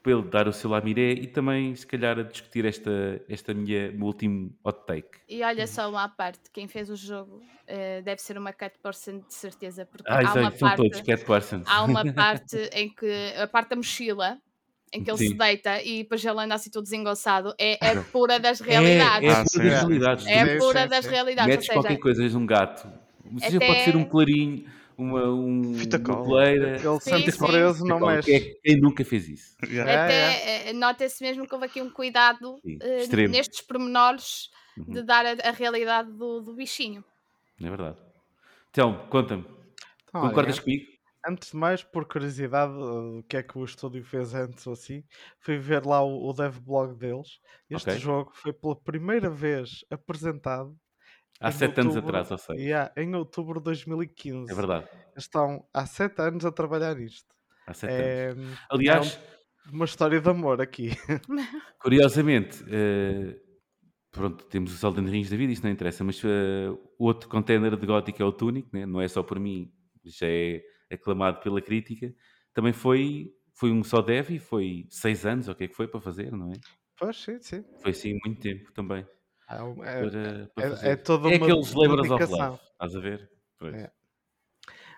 para 0.04 0.12
ele 0.12 0.24
dar 0.24 0.48
o 0.50 0.54
seu 0.54 0.70
lamiré 0.70 1.14
e 1.14 1.26
também, 1.28 1.74
se 1.76 1.88
calhar, 1.88 2.20
a 2.20 2.24
discutir 2.24 2.66
esta, 2.66 2.92
esta 3.30 3.54
minha, 3.54 3.90
meu 3.94 4.08
último 4.08 4.54
hot 4.64 4.86
take. 4.86 5.08
E 5.30 5.42
olha 5.42 5.66
só 5.66 5.90
uma 5.90 6.04
à 6.04 6.10
parte, 6.10 6.42
quem 6.52 6.68
fez 6.68 6.90
o 6.90 6.96
jogo 6.96 7.42
eh, 7.66 8.02
deve 8.02 8.22
ser 8.22 8.38
uma 8.38 8.52
cat-person 8.52 9.20
de 9.20 9.34
certeza, 9.34 9.86
porque 9.86 10.04
Ah, 10.06 10.18
há 10.18 10.22
exato, 10.22 10.40
uma 10.40 10.52
são 10.52 10.68
parte, 10.68 10.78
todos, 10.78 11.02
cat 11.02 11.26
persons. 11.26 11.64
há 11.66 11.84
uma 11.86 12.04
parte 12.14 12.58
em 12.74 12.90
que 12.94 13.34
a 13.42 13.48
parte 13.48 13.70
da 13.70 13.76
mochila 13.78 14.38
em 14.92 15.04
que 15.04 15.10
ele 15.10 15.18
se 15.18 15.30
Sim. 15.30 15.38
deita 15.38 15.82
e 15.82 16.04
depois 16.04 16.24
ele 16.24 16.40
anda 16.40 16.54
assim 16.54 16.70
todo 16.70 16.84
desengonçado 16.84 17.56
é 17.58 17.80
a 17.84 18.04
pura 18.12 18.40
das 18.40 18.60
realidades. 18.60 19.28
É, 19.28 19.32
é 19.32 19.34
Ah, 19.34 19.44
pura 19.52 19.64
das 19.64 19.80
realidades. 19.82 20.28
É 20.28 20.42
a 20.42 20.58
pura 20.60 20.88
das 20.88 21.06
realidades. 21.08 21.48
metes 21.56 21.70
qualquer 21.70 21.98
coisa 21.98 22.38
um 22.38 22.46
gato. 22.46 22.88
Seja 23.40 23.58
Até- 23.58 23.68
pode 23.68 23.82
ser 23.84 23.96
um 23.96 24.06
clarinho, 24.06 24.66
uma, 24.98 25.30
um, 25.30 25.74
Fita 25.76 25.98
uma 25.98 26.24
coleira. 26.24 26.76
Ele 26.78 27.00
sente 27.00 27.32
sim. 27.32 27.46
preso, 27.46 27.86
não 27.86 28.00
mexe. 28.00 28.32
Quem, 28.32 28.36
é- 28.52 28.54
quem 28.64 28.82
nunca 28.82 29.04
fez 29.06 29.28
isso? 29.30 29.56
Yeah. 29.68 29.92
É, 29.92 29.96
até 29.98 30.70
eh, 30.70 30.74
nota-se 30.74 31.24
mesmo 31.24 31.48
que 31.48 31.54
houve 31.54 31.66
aqui 31.68 31.82
um 31.82 31.90
cuidado 31.90 32.56
eh, 32.82 33.02
extremo. 33.04 33.34
nestes 33.34 33.62
pormenores 33.62 34.50
Uhum. 34.76 34.86
de 34.92 35.04
dar 35.04 35.24
a, 35.26 35.50
a 35.50 35.52
realidade 35.52 36.12
do, 36.14 36.42
do 36.42 36.56
bichinho. 36.56 37.04
É 37.62 37.70
verdade. 37.70 37.98
Então, 38.72 39.08
conta-me. 39.08 39.44
Então, 40.10 40.22
Concordas 40.22 40.56
olha, 40.56 40.64
comigo? 40.64 40.86
Antes 41.26 41.52
de 41.52 41.56
mais, 41.58 41.84
por 41.84 42.06
curiosidade, 42.06 42.74
uh, 42.74 43.20
o 43.20 43.24
que 43.24 43.38
é 43.38 43.44
que 43.44 43.58
o 43.58 43.64
estúdio 43.64 44.04
fez 44.04 44.34
antes 44.34 44.66
ou 44.68 44.74
assim, 44.74 45.04
fui 45.40 45.58
ver 45.58 45.86
lá 45.86 46.02
o, 46.04 46.28
o 46.28 46.34
dev 46.34 46.58
blog 46.60 46.96
deles. 46.98 47.40
Este 47.70 47.92
Ok. 47.92 48.00
jogo 48.02 48.32
foi 48.34 48.52
pela 48.52 48.76
primeira 48.76 49.30
vez 49.30 49.86
apresentado 49.90 50.76
Há 51.48 51.52
sete 51.52 51.80
anos 51.82 51.96
outubro- 51.96 52.18
atrás, 52.18 52.32
ou 52.32 52.38
seja. 52.38 52.60
Yeah, 52.62 52.94
em 52.98 53.16
outubro 53.16 53.60
de 53.60 53.64
2015. 53.66 54.52
É 54.52 54.56
verdade. 54.56 54.88
Estão 55.16 55.68
há 55.74 55.86
sete 55.86 56.22
anos 56.22 56.46
a 56.46 56.52
trabalhar 56.52 56.96
nisto. 56.96 57.36
Há 57.68 57.74
sete 57.74 57.94
anos. 57.94 58.60
É 58.60 58.66
Aliás, 58.70 59.20
uma 59.72 59.86
história 59.86 60.20
de 60.20 60.30
amor 60.30 60.62
aqui. 60.62 60.90
curiosamente, 61.80 62.64
eh, 62.70 63.40
pronto, 64.12 64.46
temos 64.46 64.74
os 64.74 64.84
Elden 64.84 65.06
Rings 65.08 65.30
da 65.30 65.38
vida, 65.38 65.52
isto 65.54 65.64
não 65.64 65.72
interessa, 65.72 66.04
mas 66.04 66.22
o 66.24 67.06
outro 67.06 67.30
contender 67.30 67.76
de 67.76 67.86
Gothic 67.86 68.22
é 68.22 68.26
o 68.26 68.32
Tunic, 68.32 68.68
né? 68.74 68.86
não 68.86 69.02
é 69.02 69.08
só 69.08 69.22
por 69.24 69.40
mim, 69.40 69.72
já 70.04 70.28
é 70.28 70.62
aclamado 70.92 71.40
pela 71.42 71.62
crítica. 71.62 72.14
Também 72.54 72.74
foi, 72.74 73.34
foi 73.54 73.72
um 73.72 73.84
só 73.84 74.02
dev 74.02 74.32
e 74.32 74.40
foi 74.40 74.86
seis 74.90 75.26
anos, 75.26 75.48
o 75.48 75.56
que 75.56 75.66
é 75.66 75.68
que 75.68 75.76
foi 75.76 75.88
para 75.88 76.00
fazer, 76.02 76.32
não 76.32 76.52
é? 76.52 76.56
Pois, 76.98 77.18
sim, 77.18 77.40
sim. 77.42 77.64
Foi 77.82 77.92
assim 77.92 78.18
muito 78.24 78.40
tempo 78.42 78.72
também. 78.74 79.06
É, 79.58 79.64
um- 79.64 79.84
é- 79.84 80.00
para, 80.10 80.48
para 80.56 80.66
é- 80.66 80.70
fazer. 80.70 80.88
é 80.90 80.96
toda 80.96 81.30
é 81.30 81.38
uma 81.38 81.46
aqueles 81.46 81.74
Labors 81.74 82.10
of. 82.10 82.24
Love, 82.32 82.60
estás 82.74 82.96
a 82.96 83.00
ver? 83.00 83.32
É. 83.64 83.92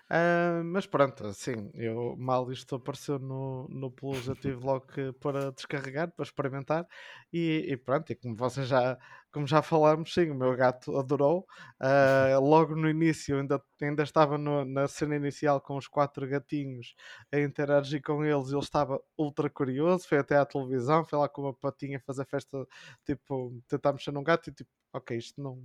Ah, 0.08 0.62
mas 0.64 0.86
pronto, 0.86 1.26
assim, 1.26 1.68
eu 1.74 2.14
mal 2.16 2.50
isto 2.52 2.76
apareceu 2.76 3.18
no, 3.18 3.66
no 3.68 3.90
Plus, 3.90 4.28
eu 4.28 4.36
tive 4.36 4.64
logo 4.64 4.86
que 4.86 5.12
para 5.14 5.50
descarregar, 5.50 6.12
para 6.12 6.22
experimentar, 6.24 6.86
e, 7.32 7.66
e 7.68 7.76
pronto, 7.76 8.10
e 8.12 8.14
como 8.14 8.36
vocês 8.36 8.68
já, 8.68 8.96
como 9.36 9.46
já 9.46 9.60
falamos, 9.60 10.14
sim, 10.14 10.30
o 10.30 10.34
meu 10.34 10.56
gato 10.56 10.96
adorou. 10.96 11.46
Ah, 11.78 12.38
logo 12.40 12.74
no 12.74 12.88
início, 12.88 13.38
ainda, 13.38 13.62
ainda 13.82 14.02
estava 14.02 14.38
no- 14.38 14.64
na 14.64 14.88
cena 14.88 15.14
inicial 15.16 15.60
com 15.60 15.76
os 15.76 15.86
quatro 15.86 16.26
gatinhos 16.26 16.94
a 17.30 17.38
interagir 17.40 18.00
com 18.02 18.24
eles, 18.24 18.48
ele 18.50 18.58
estava 18.60 18.98
ultra 19.18 19.50
curioso, 19.50 20.08
foi 20.08 20.18
até 20.18 20.36
à 20.36 20.46
televisão, 20.46 21.04
foi 21.04 21.18
lá 21.18 21.28
com 21.28 21.42
uma 21.42 21.54
patinha 21.54 22.00
fazer 22.00 22.24
festa, 22.26 22.66
tipo, 23.04 23.52
tentar 23.68 23.92
mexer 23.92 24.10
num 24.12 24.24
gato 24.24 24.48
e 24.48 24.52
tipo, 24.54 24.70
ok, 24.94 25.16
isto 25.18 25.40
não. 25.42 25.62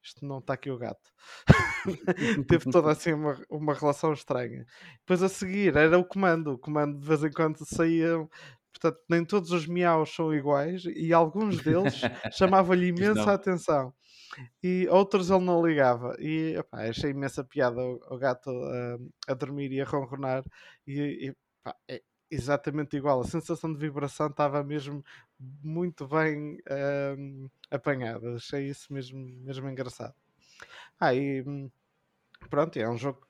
Isto 0.00 0.24
não 0.24 0.38
está 0.38 0.54
aqui 0.54 0.70
o 0.70 0.78
gato. 0.78 1.10
Teve 2.46 2.70
toda 2.70 2.92
assim 2.92 3.12
uma, 3.12 3.36
uma 3.50 3.74
relação 3.74 4.12
estranha. 4.12 4.64
Depois 5.00 5.22
a 5.22 5.28
seguir 5.28 5.76
era 5.76 5.98
o 5.98 6.04
comando. 6.04 6.52
O 6.52 6.58
comando 6.58 6.98
de 7.00 7.06
vez 7.06 7.22
em 7.24 7.30
quando 7.32 7.58
saía, 7.66 8.16
Portanto, 8.72 9.00
nem 9.08 9.24
todos 9.24 9.50
os 9.50 9.66
miaus 9.66 10.14
são 10.14 10.32
iguais 10.32 10.84
e 10.84 11.12
alguns 11.12 11.62
deles 11.62 11.94
chamavam-lhe 12.32 12.88
imensa 12.88 13.32
atenção. 13.32 13.92
E 14.62 14.86
outros 14.88 15.30
ele 15.30 15.44
não 15.44 15.66
ligava. 15.66 16.14
E 16.18 16.54
epá, 16.56 16.88
achei 16.88 17.10
imensa 17.10 17.42
piada 17.44 17.80
o, 17.80 18.00
o 18.10 18.18
gato 18.18 18.50
ah, 18.50 18.98
a 19.28 19.34
dormir 19.34 19.72
e 19.72 19.80
a 19.80 19.84
ronronar. 19.84 20.44
E, 20.86 21.28
e, 21.28 21.36
pá, 21.62 21.74
é 21.88 22.02
exatamente 22.30 22.96
igual. 22.96 23.20
A 23.20 23.24
sensação 23.24 23.72
de 23.72 23.78
vibração 23.78 24.28
estava 24.28 24.62
mesmo 24.62 25.04
muito 25.38 26.06
bem 26.06 26.58
ah, 26.68 27.16
apanhada. 27.70 28.36
Achei 28.36 28.68
isso 28.68 28.92
mesmo, 28.92 29.18
mesmo 29.44 29.68
engraçado. 29.68 30.14
Ah, 31.00 31.14
e 31.14 31.42
hum, 31.42 31.70
pronto, 32.50 32.78
é 32.78 32.88
um 32.88 32.98
jogo 32.98 33.27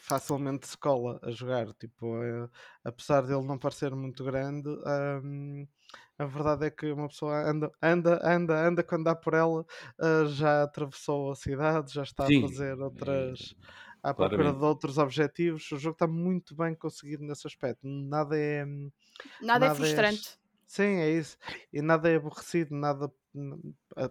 facilmente 0.00 0.66
se 0.68 0.76
cola 0.78 1.18
a 1.22 1.30
jogar. 1.30 1.72
Tipo, 1.74 2.22
eh, 2.22 2.48
apesar 2.84 3.22
dele 3.22 3.44
não 3.46 3.58
parecer 3.58 3.94
muito 3.94 4.24
grande, 4.24 4.68
hum, 5.24 5.66
a 6.18 6.24
verdade 6.26 6.66
é 6.66 6.70
que 6.70 6.90
uma 6.92 7.08
pessoa 7.08 7.48
anda, 7.50 7.70
anda, 7.82 8.20
anda, 8.24 8.68
anda 8.68 8.82
quando 8.84 9.04
dá 9.04 9.14
por 9.16 9.34
ela, 9.34 9.64
ah, 10.00 10.24
já 10.26 10.62
atravessou 10.64 11.30
a 11.32 11.36
cidade, 11.36 11.92
já 11.94 12.02
está 12.02 12.28
a 12.28 12.32
Sim, 12.32 12.40
fazer 12.40 12.78
é, 12.94 13.34
outras. 13.34 13.54
À 14.02 14.14
procura 14.14 14.52
claramente. 14.52 14.54
de 14.54 14.64
outros 14.64 14.96
objetivos, 14.98 15.70
o 15.72 15.78
jogo 15.78 15.92
está 15.94 16.06
muito 16.08 16.56
bem 16.56 16.74
conseguido 16.74 17.22
nesse 17.24 17.46
aspecto. 17.46 17.80
Nada 17.86 18.36
é. 18.38 18.64
Nada 19.40 19.66
é 19.66 19.70
Nada 19.70 19.86
é 19.88 20.00
frustrante. 20.10 20.38
Sim, 20.66 20.84
é 21.00 21.10
isso. 21.10 21.36
E 21.72 21.82
nada 21.82 22.08
é 22.10 22.16
aborrecido, 22.16 22.74
nada, 22.76 23.06
a- 23.06 23.12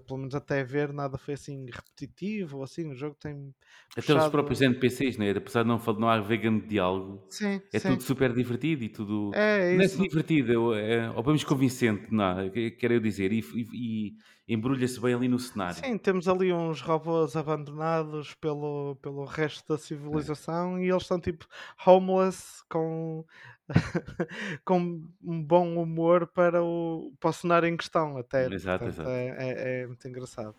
pelo 0.05 0.19
menos 0.19 0.35
até 0.35 0.63
ver, 0.63 0.93
nada 0.93 1.17
foi 1.17 1.33
assim 1.35 1.65
repetitivo 1.65 2.57
ou 2.57 2.63
assim. 2.63 2.89
O 2.91 2.95
jogo 2.95 3.15
tem 3.15 3.53
Até 3.95 4.13
os 4.13 4.27
puxado. 4.27 4.33
próprios 4.33 4.61
NPCs, 4.61 5.17
né? 5.17 5.31
apesar 5.31 5.63
de 5.63 5.69
não, 5.69 5.77
não 5.97 6.09
haver 6.09 6.37
grande 6.37 6.67
diálogo, 6.67 7.27
Sim, 7.29 7.61
é 7.73 7.79
sim. 7.79 7.97
tudo 7.97 8.01
super 8.03 8.33
divertido 8.33 8.83
e 8.83 8.89
tudo. 8.89 9.35
É, 9.35 9.71
é 9.71 9.73
Não 9.73 9.83
é 9.83 9.87
isso. 9.87 9.97
divertido, 9.97 10.73
é, 10.73 11.09
ou 11.11 11.23
menos 11.23 11.43
convincente, 11.43 12.11
não, 12.11 12.49
que- 12.49 12.71
quero 12.71 12.95
eu 12.95 12.99
dizer, 12.99 13.31
e, 13.31 13.39
e- 13.39 14.13
e 14.47 14.53
embrulha-se 14.53 14.99
bem 15.01 15.13
ali 15.13 15.27
no 15.27 15.37
cenário. 15.39 15.85
Sim, 15.85 15.97
temos 15.99 16.27
ali 16.27 16.51
uns 16.51 16.81
robôs 16.81 17.35
abandonados 17.35 18.33
pelo, 18.35 18.95
pelo 19.03 19.23
resto 19.25 19.67
da 19.73 19.77
civilização 19.77 20.79
e 20.79 20.89
eles 20.89 21.03
estão 21.03 21.19
tipo 21.21 21.45
homeless 21.85 22.63
com, 22.67 23.23
com 24.65 24.79
um 25.23 25.43
bom 25.43 25.77
humor 25.81 26.25
para 26.27 26.63
o, 26.63 27.13
para 27.19 27.29
o 27.29 27.33
cenário 27.33 27.67
em 27.69 27.77
questão 27.77 28.17
até. 28.17 28.49
Exato, 28.55 28.87
Portanto, 28.89 28.89
exato. 28.89 29.08
É, 29.11 29.35
é, 29.37 29.81
é 29.83 29.87
muito 29.87 30.07
engraçado. 30.07 30.55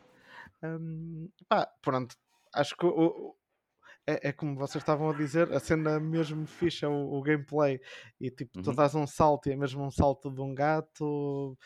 Hum, 0.62 1.28
pá, 1.48 1.66
pronto. 1.82 2.16
Acho 2.54 2.76
que 2.76 2.86
o- 2.86 3.36
é, 4.06 4.30
é 4.30 4.32
como 4.32 4.56
vocês 4.56 4.82
estavam 4.82 5.10
a 5.10 5.14
dizer, 5.14 5.52
a 5.52 5.60
cena 5.60 6.00
mesmo 6.00 6.46
fixa, 6.46 6.88
o, 6.88 7.18
o 7.18 7.22
gameplay, 7.22 7.80
e 8.20 8.30
tipo, 8.30 8.58
tu 8.62 8.70
Uhum. 8.70 8.76
dás 8.76 8.94
um 8.94 9.06
salto 9.06 9.48
e 9.48 9.52
é 9.52 9.56
mesmo 9.56 9.84
um 9.84 9.90
salto 9.90 10.30
de 10.32 10.40
um 10.40 10.54
gato. 10.54 11.56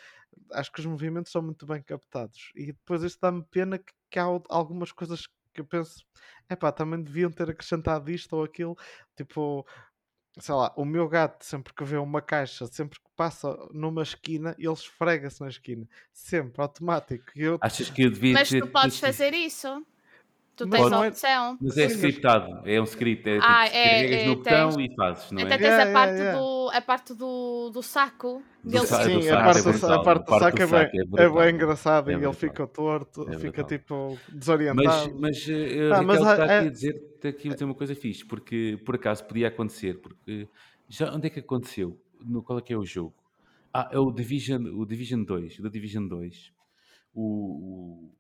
Acho 0.53 0.73
que 0.73 0.81
os 0.81 0.87
movimentos 0.87 1.33
são 1.33 1.43
muito 1.43 1.67
bem 1.67 1.83
captados. 1.83 2.51
E 2.57 2.67
depois 2.67 3.03
isto 3.03 3.21
dá-me 3.21 3.45
pena 3.45 3.79
que, 3.79 3.93
que 4.11 4.19
há 4.19 4.25
al- 4.25 4.43
algumas 4.51 4.93
coisas 4.93 5.27
que 5.53 5.61
eu 5.61 5.65
penso, 5.67 6.05
epá, 6.51 6.73
também 6.73 7.03
deviam 7.03 7.31
ter 7.31 7.49
acrescentado 7.51 8.11
isto 8.11 8.35
ou 8.37 8.45
aquilo. 8.45 8.77
Tipo, 9.17 9.65
sei 10.39 10.55
lá, 10.55 10.73
o 10.77 10.85
meu 10.85 11.09
gato, 11.09 11.45
sempre 11.45 11.73
que 11.73 11.85
vê 11.85 11.97
uma 11.97 12.21
caixa, 12.21 12.67
sempre 12.67 12.99
que 12.99 13.07
passa 13.17 13.57
numa 13.73 14.03
esquina, 14.03 14.55
ele 14.59 14.73
esfrega-se 14.73 15.41
na 15.41 15.49
esquina. 15.49 15.89
Sempre, 16.13 16.61
automático. 16.61 17.25
Eu, 17.37 17.59
Achas 17.61 17.91
que 17.91 18.03
eu 18.03 18.11
devia 18.11 18.35
Mas 18.35 18.49
ter. 18.49 18.61
tu 18.61 18.67
podes 18.69 18.99
fazer 18.99 19.33
isso. 19.35 19.85
Tu 20.57 20.69
Mas 20.69 20.81
tens 20.83 20.93
a 20.93 21.05
é- 21.05 21.09
opção. 21.09 21.59
Mas 21.61 21.77
é 21.77 21.81
Sim, 21.81 21.83
mas- 21.83 21.93
scriptado, 21.97 22.61
é 22.69 22.81
um 22.81 22.85
script, 22.85 23.29
é 23.29 23.35
tipo, 23.35 23.45
Ah, 23.47 23.67
é- 23.67 24.23
é, 24.23 24.27
no 24.29 24.37
botão 24.37 24.69
tens- 24.71 24.91
e 24.91 24.95
fazes, 24.95 25.31
não 25.33 25.43
Até 25.43 25.55
é? 25.55 25.59
tens 25.59 25.65
Yeah, 25.67 25.83
a 25.83 25.87
yeah, 25.87 25.93
parte, 26.07 26.21
yeah. 26.23 26.39
Do, 26.39 26.71
a 26.73 26.81
parte 26.81 27.15
do, 27.15 27.71
do 27.71 27.83
saco 27.83 28.43
Do 28.63 28.71
dele. 28.71 28.87
sa- 28.87 29.03
Sim, 29.05 29.19
do 29.21 29.35
a 29.35 29.43
parte, 29.43 29.59
é 29.59 29.63
do, 29.63 29.93
a 29.93 30.03
parte 30.05 30.25
do 30.25 30.39
saco 30.39 30.63
é 30.63 30.67
bem, 30.67 31.01
é 31.19 31.23
é 31.25 31.29
bem 31.29 31.55
engraçado 31.55 32.09
É 32.09 32.13
e 32.13 32.15
ele 32.15 32.21
brutal. 32.23 32.41
fica 32.41 32.67
torto, 32.69 33.29
É 33.29 33.39
fica 33.39 33.65
tipo 33.65 34.11
Mas, 34.11 34.35
desorientado. 34.35 35.17
mas 35.21 35.49
eh, 35.49 35.91
Ah, 35.91 35.97
Raquel 35.97 36.07
mas 36.07 36.17
está 36.21 36.31
a- 36.31 36.35
aqui 36.45 36.53
a- 36.53 36.61
a 36.61 36.71
dizer, 36.71 36.95
está 37.17 37.29
aqui 37.31 37.65
uma 37.65 37.75
coisa 37.75 37.95
fixe, 37.97 38.25
porque 38.25 38.79
por 38.85 38.95
acaso 38.95 39.25
podia 39.25 39.49
acontecer, 39.49 39.99
porque 40.01 40.49
já 40.89 41.13
onde 41.13 41.27
é 41.27 41.31
que 41.31 41.41
aconteceu? 41.41 41.99
No, 42.25 42.43
qual 42.45 42.61
é 42.61 42.63
que 42.63 42.73
é 42.73 42.77
o 42.79 42.85
jogo? 42.85 43.13
Ah, 43.73 43.89
é 43.91 43.99
o 43.99 44.13
Division, 44.13 44.67
o 44.81 44.87
Division 44.87 45.25
2, 45.25 45.59
o 45.59 45.63
da 45.65 45.69
Division 45.69 46.07
2. 46.07 46.53
O, 47.13 47.23
o, 47.23 48.13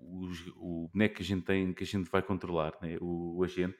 o, 0.00 0.84
o 0.84 0.88
boneco 0.92 1.16
que 1.16 1.22
a 1.22 1.24
gente 1.24 1.44
tem, 1.44 1.72
que 1.72 1.84
a 1.84 1.86
gente 1.86 2.10
vai 2.10 2.22
controlar, 2.22 2.74
né? 2.82 2.96
o, 3.00 3.36
o 3.38 3.44
agente, 3.44 3.78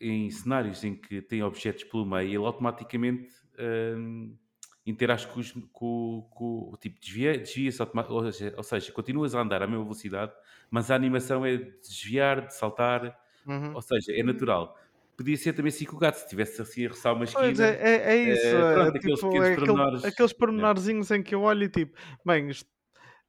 em 0.00 0.30
cenários 0.30 0.84
em 0.84 0.94
que 0.94 1.20
tem 1.22 1.42
objetos 1.42 1.84
pelo 1.84 2.06
meio, 2.06 2.28
ele 2.28 2.36
automaticamente 2.36 3.30
hum, 3.96 4.36
interage 4.86 5.26
com, 5.28 5.40
os, 5.40 5.52
com, 5.72 6.28
com 6.30 6.76
tipo, 6.80 7.00
desvia- 7.00 7.38
desvia-se 7.38 7.82
ou 8.08 8.32
seja, 8.32 8.54
ou 8.56 8.62
seja, 8.62 8.92
continuas 8.92 9.34
a 9.34 9.40
andar 9.40 9.62
à 9.62 9.66
mesma 9.66 9.82
velocidade, 9.84 10.32
mas 10.70 10.90
a 10.90 10.94
animação 10.94 11.44
é 11.44 11.56
de 11.56 11.78
desviar, 11.80 12.46
de 12.46 12.54
saltar, 12.54 13.18
Uhum. 13.46 13.72
ou 13.74 13.82
seja, 13.82 14.12
é 14.12 14.22
natural. 14.22 14.78
Podia 15.16 15.36
ser 15.36 15.52
também 15.52 15.70
assim 15.70 15.84
com 15.84 15.96
o 15.96 15.98
gato, 15.98 16.16
se 16.16 16.24
estivesse 16.24 16.62
assim 16.62 16.86
a 16.86 16.90
roçar 16.90 17.14
uma 17.14 17.24
Pois 17.32 17.58
esquina. 17.58 17.60
é, 17.60 17.76
é, 17.80 18.12
é 18.14 18.16
isso. 18.32 18.56
eh, 18.56 18.64
é, 18.64 18.64
pronto, 18.72 18.96
aqueles 18.96 19.22
tipo, 19.22 19.26
pequenos 19.26 19.50
é 19.50 19.54
aquele- 19.54 19.82
pormenores, 19.82 20.02
aqueles 20.02 20.32
é. 20.34 20.34
pormenorzinhos 20.34 21.10
em 21.10 21.22
que 21.22 21.34
eu 21.34 21.42
olho 21.42 21.64
e 21.64 21.68
tipo, 21.68 21.96
bem, 22.24 22.48
isto 22.48 22.68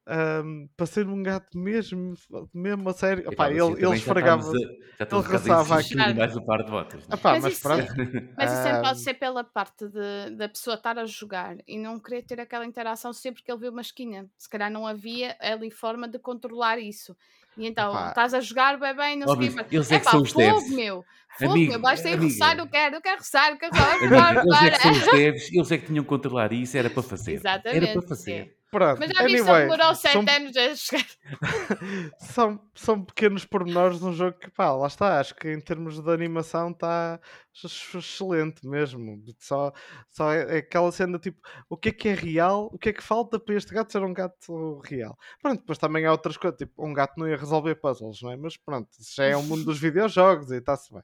ahm, 0.07 0.67
para 0.75 0.85
ser 0.85 1.07
um 1.07 1.21
gato 1.21 1.57
mesmo, 1.57 2.13
mesmo 2.53 2.89
a 2.89 2.93
sério, 2.93 3.21
Epá, 3.23 3.31
opá, 3.31 3.43
mas 3.49 3.57
ele, 3.57 3.73
ele 3.73 3.87
já 3.87 3.95
esfregava. 3.95 4.41
estamos 4.41 4.61
Já 4.97 5.03
estamos 5.03 5.25
um 5.25 5.29
ele 5.29 5.37
bocado 5.39 5.51
a 5.51 5.55
roçava 5.57 5.79
exigir 5.79 6.01
aqui. 6.01 6.13
mais 6.19 6.35
o 6.35 6.41
par 6.45 6.63
de 6.63 6.71
botas. 6.71 7.07
não 7.07 7.13
é? 7.15 7.19
Opá, 7.19 7.31
Mas 7.33 7.43
mas 7.43 7.53
isso- 7.53 7.61
pronto. 7.63 7.93
Mas 8.37 8.51
isso 8.53 8.63
sempre 8.63 8.81
pode 8.81 8.99
ser 9.01 9.13
pela 9.15 9.43
parte 9.43 9.87
de, 9.87 10.35
da 10.35 10.49
pessoa 10.49 10.75
estar 10.75 10.97
a 10.97 11.05
jogar 11.05 11.57
e 11.67 11.77
não 11.77 11.99
querer 11.99 12.23
ter 12.23 12.39
aquela 12.39 12.65
interação 12.65 13.13
sempre 13.13 13.43
que 13.43 13.51
ele 13.51 13.59
vê 13.59 13.69
uma 13.69 13.81
esquina. 13.81 14.27
Se 14.37 14.49
calhar 14.49 14.71
não 14.71 14.85
havia 14.87 15.35
ali 15.39 15.69
forma 15.71 16.07
de 16.07 16.17
controlar 16.19 16.79
isso. 16.79 17.15
E 17.57 17.67
então, 17.67 17.91
Epá. 17.91 18.09
estás 18.09 18.33
a 18.33 18.39
jogar 18.39 18.79
bem, 18.79 18.95
bem, 18.95 19.17
não 19.19 19.27
sei 19.27 19.49
o 19.49 19.53
quê. 19.65 19.75
eles 19.75 19.91
é 19.91 19.99
que 19.99 20.09
são 20.09 20.21
os 20.21 20.31
fogo, 20.31 20.45
devs. 20.45 20.69
meu. 20.71 21.03
Fogo, 21.37 21.51
Amigo, 21.51 21.71
meu. 21.73 21.79
Basta 21.81 22.09
ir 22.09 22.13
amiga. 22.13 22.31
roçar, 22.31 22.57
eu 22.57 22.67
quero, 22.67 22.95
eu 22.95 23.01
quero 23.01 23.17
roçar, 23.17 23.51
eu 23.51 23.57
quero 23.57 23.73
roçar. 23.75 23.95
Eles 24.01 24.61
é 24.63 24.69
que 24.71 24.79
são 24.81 24.91
os 24.91 25.05
devs, 25.11 25.53
eles 25.53 25.71
é 25.71 25.77
que 25.77 25.85
tinham 25.87 26.03
que 26.03 26.09
controlar 26.09 26.53
isso, 26.53 26.77
era 26.77 26.89
para 26.89 27.03
fazer. 27.03 27.31
Era 27.43 27.59
Exatamente. 27.59 27.93
para 27.93 28.07
fazer. 28.07 28.43
sim. 28.45 28.58
Pronto. 28.69 28.99
Mas 28.99 29.09
já 29.09 29.15
que 29.15 29.23
Anyway, 29.23 29.61
demorou 29.61 29.95
sete 29.95 30.13
são, 30.13 30.25
anos 30.27 30.57
a 30.57 30.75
chegar. 30.75 31.05
são, 32.19 32.61
são 32.75 33.03
pequenos 33.03 33.45
pormenores 33.45 34.01
num 34.01 34.13
jogo 34.13 34.37
que, 34.37 34.49
pá, 34.51 34.71
lá 34.71 34.87
está. 34.87 35.19
Acho 35.19 35.35
que 35.35 35.51
em 35.51 35.59
termos 35.59 35.99
de 35.99 36.11
animação 36.11 36.71
está 36.71 37.19
excelente 37.53 38.65
mesmo. 38.67 39.21
Só, 39.37 39.71
só 40.09 40.31
é, 40.31 40.55
é 40.55 40.57
aquela 40.59 40.91
cena 40.91 41.19
tipo, 41.19 41.39
o 41.69 41.75
que 41.75 41.89
é 41.89 41.91
que 41.91 42.09
é 42.09 42.13
real? 42.13 42.69
O 42.73 42.77
que 42.77 42.89
é 42.89 42.93
que 42.93 43.03
falta 43.03 43.39
para 43.39 43.55
este 43.55 43.73
gato 43.73 43.91
ser 43.91 44.03
um 44.03 44.13
gato 44.13 44.79
real? 44.85 45.17
Pronto, 45.41 45.59
depois 45.59 45.77
também 45.77 46.05
há 46.05 46.11
outras 46.11 46.37
coisas. 46.37 46.57
Tipo, 46.57 46.85
um 46.85 46.93
gato 46.93 47.13
não 47.17 47.27
ia 47.27 47.37
resolver 47.37 47.75
puzzles, 47.75 48.21
não 48.21 48.31
é? 48.31 48.37
Mas 48.37 48.57
pronto, 48.57 48.89
isso 48.99 49.15
já 49.15 49.25
é 49.25 49.35
o 49.35 49.43
mundo 49.43 49.65
dos 49.65 49.79
videojogos 49.79 50.51
e 50.51 50.57
está-se 50.57 50.93
bem. 50.93 51.03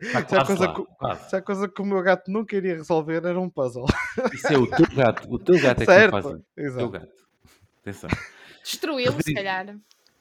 Está 0.00 0.28
Se 0.28 0.36
há 0.36 0.44
coisa 0.44 0.66
lá, 0.66 1.16
que-. 1.16 1.28
Se 1.28 1.42
coisa 1.42 1.68
que 1.68 1.82
o 1.82 1.84
meu 1.84 2.02
gato 2.02 2.30
nunca 2.30 2.56
iria 2.56 2.74
resolver 2.74 3.24
era 3.24 3.40
um 3.40 3.50
puzzle. 3.50 3.86
Isso 4.32 4.46
é 4.52 4.56
o 4.58 4.66
teu 4.66 4.86
gato. 4.94 5.28
O 5.30 5.38
teu 5.38 5.60
gato 5.60 5.82
é 5.82 5.86
que 5.86 5.92
certo? 5.92 6.12
não 6.14 6.22
faz. 6.22 6.34
O 6.34 6.76
teu 6.78 6.90
gato. 6.90 7.12
Atenção. 7.80 8.10
Destruí-lo, 8.62 9.20
se 9.22 9.34
calhar. 9.34 9.76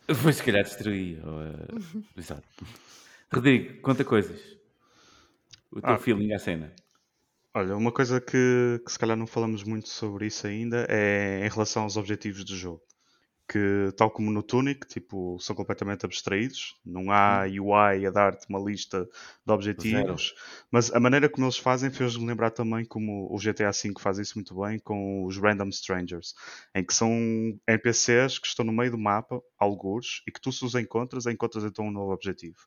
Depois, 0.08 0.36
se 0.36 0.44
calhar, 0.44 0.64
destruía. 0.64 1.22
ou, 1.24 1.44
eh, 1.44 1.68
Exato. 2.18 2.44
Rodrigo, 3.32 3.82
conta 3.82 4.04
coisas. 4.04 4.61
O 5.72 5.82
teu 5.82 5.90
Ah. 5.92 5.98
feeling 5.98 6.34
à 6.34 6.40
cena. 6.40 6.74
Olha, 7.54 7.76
uma 7.76 7.92
coisa 7.92 8.22
que, 8.22 8.82
que 8.86 8.92
se 8.92 8.98
calhar 8.98 9.18
não 9.18 9.28
falamos 9.28 9.64
muito 9.64 9.90
sobre 9.90 10.26
isso 10.28 10.48
ainda 10.48 10.86
é 10.90 11.46
em 11.46 11.50
relação 11.50 11.84
aos 11.84 11.98
objetivos 11.98 12.44
do 12.46 12.56
jogo. 12.56 12.82
Que, 13.50 13.92
tal 13.98 14.10
como 14.10 14.32
no 14.32 14.42
Tunic, 14.42 14.88
tipo, 14.88 15.38
são 15.42 15.54
completamente 15.54 16.06
abstraídos. 16.06 16.74
Não 16.86 17.12
há 17.12 17.42
UI 17.44 18.06
a 18.06 18.10
dar-te 18.10 18.48
uma 18.48 18.58
lista 18.60 19.04
de 19.46 19.52
objetivos. 19.54 20.34
Mas 20.72 20.90
a 20.94 21.02
maneira 21.02 21.28
como 21.28 21.46
eles 21.46 21.58
fazem 21.58 21.92
fez-me 21.92 22.26
lembrar 22.26 22.52
também 22.52 22.86
como 22.86 23.28
o 23.30 23.38
GTA 23.38 23.72
V 23.72 23.92
faz 24.00 24.20
isso 24.20 24.36
muito 24.36 24.56
bem 24.62 24.80
com 24.80 25.26
os 25.26 25.38
Random 25.38 25.68
Strangers. 25.68 26.34
Em 26.74 26.86
que 26.86 26.94
são 26.94 27.12
NPCs 27.68 28.40
que 28.40 28.48
estão 28.48 28.64
no 28.64 28.72
meio 28.72 28.92
do 28.92 28.98
mapa, 28.98 29.42
algures, 29.62 30.24
e 30.28 30.32
que 30.32 30.42
tu 30.42 30.52
se 30.52 30.66
os 30.66 30.74
encontras, 30.74 31.28
encontras 31.28 31.64
então 31.64 31.86
um 31.86 31.92
novo 31.92 32.12
objetivo. 32.12 32.58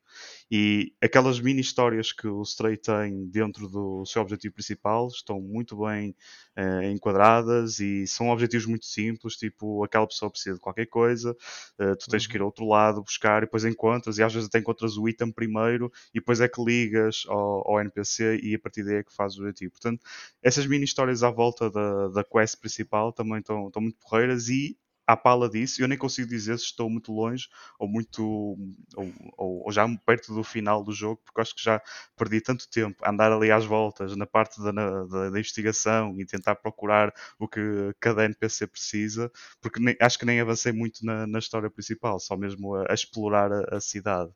E 0.49 0.95
aquelas 1.03 1.41
mini 1.41 1.61
histórias 1.61 2.13
que 2.13 2.29
o 2.29 2.41
Stray 2.43 2.77
tem 2.77 3.27
dentro 3.27 3.69
do 3.69 4.07
seu 4.07 4.23
objetivo 4.23 4.55
principal 4.55 5.09
estão 5.09 5.41
muito 5.41 5.77
bem 5.77 6.15
eh, 6.55 6.93
enquadradas 6.93 7.81
e 7.81 8.07
são 8.07 8.29
objetivos 8.29 8.67
muito 8.67 8.87
simples, 8.87 9.35
tipo 9.35 9.83
aquela 9.83 10.07
pessoa 10.07 10.31
precisa 10.31 10.55
de 10.55 10.61
qualquer 10.61 10.87
coisa, 10.87 11.37
eh, 11.81 11.97
tu 11.97 12.09
tens 12.09 12.29
que 12.29 12.37
ir 12.37 12.41
ao 12.41 12.47
outro 12.47 12.65
lado 12.65 13.03
buscar 13.03 13.43
e 13.43 13.47
depois 13.47 13.65
encontras, 13.65 14.19
e 14.19 14.23
às 14.23 14.33
vezes 14.33 14.49
até 14.49 14.61
encontras 14.61 14.97
o 14.97 15.09
item 15.09 15.33
primeiro 15.33 15.91
e 16.15 16.21
depois 16.21 16.41
é 16.41 16.47
que 16.47 16.63
ligas 16.63 17.25
ao, 17.27 17.69
ao 17.69 17.81
NPC 17.81 18.39
e 18.41 18.55
a 18.55 18.59
partir 18.61 18.85
daí 18.85 18.97
é 18.99 19.03
que 19.03 19.13
fazes 19.13 19.37
o 19.37 19.41
objetivo. 19.41 19.73
Portanto, 19.73 20.01
essas 20.41 20.65
mini 20.65 20.85
histórias 20.85 21.25
à 21.25 21.31
volta 21.31 21.69
da, 21.69 22.09
da 22.09 22.23
quest 22.23 22.61
principal 22.61 23.13
também 23.13 23.41
estão, 23.41 23.67
estão 23.67 23.83
muito 23.83 23.99
porreiras 23.99 24.49
e 24.49 24.79
à 25.07 25.17
pala 25.17 25.49
disso. 25.49 25.83
Eu 25.83 25.89
nem 25.89 25.99
consigo 25.99 26.29
dizer 26.29 26.59
se 26.59 26.67
estou 26.67 26.89
muito 26.89 27.13
longe 27.13 27.49
ou 27.79 27.89
muito 27.89 28.23
ou, 28.25 29.13
ou, 29.37 29.65
ou 29.65 29.73
já 29.73 29.87
perto 30.05 30.35
do 30.35 30.43
final 30.43 30.83
do 30.83 30.93
jogo, 30.93 31.21
porque 31.25 31.41
acho 31.41 31.55
que 31.55 31.63
já 31.63 31.81
perdi 32.17 32.41
tanto 32.41 32.69
tempo 32.69 32.97
a 33.03 33.11
andar 33.11 33.33
ali 33.33 33.51
às 33.51 33.65
voltas 33.65 34.17
na 34.17 34.27
parte 34.27 34.63
da, 34.63 34.73
da, 34.73 35.31
da 35.31 35.39
investigação 35.39 36.19
e 36.19 36.27
tentar 36.27 36.57
procurar 36.57 37.13
o 37.39 37.49
que 37.49 37.61
cada 38.01 38.25
NPC 38.25 38.67
precisa, 38.67 39.31
porque 39.61 39.81
nem, 39.81 39.97
acho 40.01 40.19
que 40.19 40.25
nem 40.25 40.41
avancei 40.41 40.73
muito 40.73 41.05
na, 41.05 41.27
na 41.27 41.39
história 41.39 41.71
principal, 41.71 42.19
só 42.19 42.37
mesmo 42.37 42.75
a, 42.75 42.87
a 42.91 42.95
explorar 42.95 43.53
a, 43.53 43.77
a 43.77 43.81
cidade. 43.81 44.31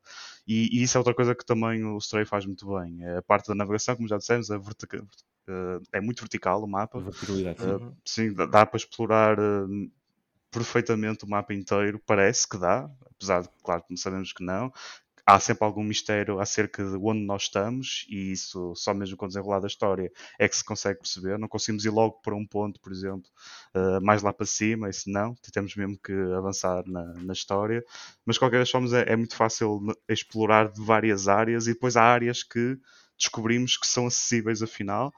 E, 0.46 0.78
e, 0.78 0.82
isso 0.82 0.96
é 0.96 1.00
outra 1.00 1.14
coisa 1.14 1.34
que 1.34 1.44
também 1.44 1.84
o 1.84 1.98
Stray 1.98 2.24
faz 2.24 2.46
muito 2.46 2.66
bem. 2.74 3.04
É 3.04 3.18
a 3.18 3.22
parte 3.22 3.48
da 3.48 3.54
navegação, 3.54 3.96
como 3.96 4.08
já 4.08 4.16
dissemos, 4.16 4.50
é, 4.50 4.58
vertica, 4.58 4.98
uh, 4.98 5.82
é 5.92 6.00
muito 6.00 6.20
vertical 6.20 6.62
o 6.62 6.66
mapa. 6.66 6.98
Uh, 7.80 7.96
sim, 8.04 8.32
dá, 8.32 8.46
dá, 8.46 8.66
para 8.66 8.78
explorar 8.78 9.38
uh, 9.38 9.90
perfeitamente 10.50 11.24
o 11.24 11.28
mapa 11.28 11.54
inteiro, 11.54 12.00
parece 12.06 12.48
que 12.48 12.58
dá, 12.58 12.90
apesar 13.14 13.42
de, 13.42 13.48
claro, 13.62 13.84
não 13.88 13.96
sabemos 13.96 14.32
que 14.32 14.44
não. 14.44 14.72
Há 15.26 15.38
sempre 15.38 15.62
algum 15.66 15.82
mistério 15.84 16.40
acerca 16.40 16.82
de 16.82 16.96
onde 16.96 17.20
nós 17.20 17.42
estamos, 17.42 18.06
e 18.08 18.32
isso 18.32 18.72
só 18.74 18.94
mesmo 18.94 19.14
com 19.14 19.26
o 19.26 19.28
desenrolar 19.28 19.60
da 19.60 19.66
história 19.66 20.10
é 20.38 20.48
que 20.48 20.56
se 20.56 20.64
consegue 20.64 21.00
perceber. 21.00 21.38
Não 21.38 21.46
conseguimos 21.46 21.84
ir 21.84 21.90
logo 21.90 22.18
para 22.22 22.34
um 22.34 22.46
ponto, 22.46 22.80
por 22.80 22.90
exemplo, 22.90 23.28
uh, 23.76 24.02
mais 24.02 24.22
lá 24.22 24.32
para 24.32 24.46
cima, 24.46 24.88
isso 24.88 25.10
não, 25.10 25.34
temos 25.52 25.76
mesmo 25.76 25.98
que 26.02 26.14
avançar 26.34 26.82
na, 26.86 27.12
na 27.12 27.34
história. 27.34 27.84
Mas, 28.24 28.36
de 28.36 28.40
qualquer 28.40 28.66
forma, 28.66 28.88
é, 28.98 29.12
é 29.12 29.16
muito 29.16 29.36
fácil 29.36 29.80
explorar 30.08 30.72
de 30.72 30.82
várias 30.82 31.28
áreas, 31.28 31.66
e 31.66 31.74
depois 31.74 31.94
há 31.94 32.04
áreas 32.04 32.42
que 32.42 32.78
descobrimos 33.18 33.76
que 33.76 33.86
são 33.86 34.06
acessíveis 34.06 34.62
afinal, 34.62 35.12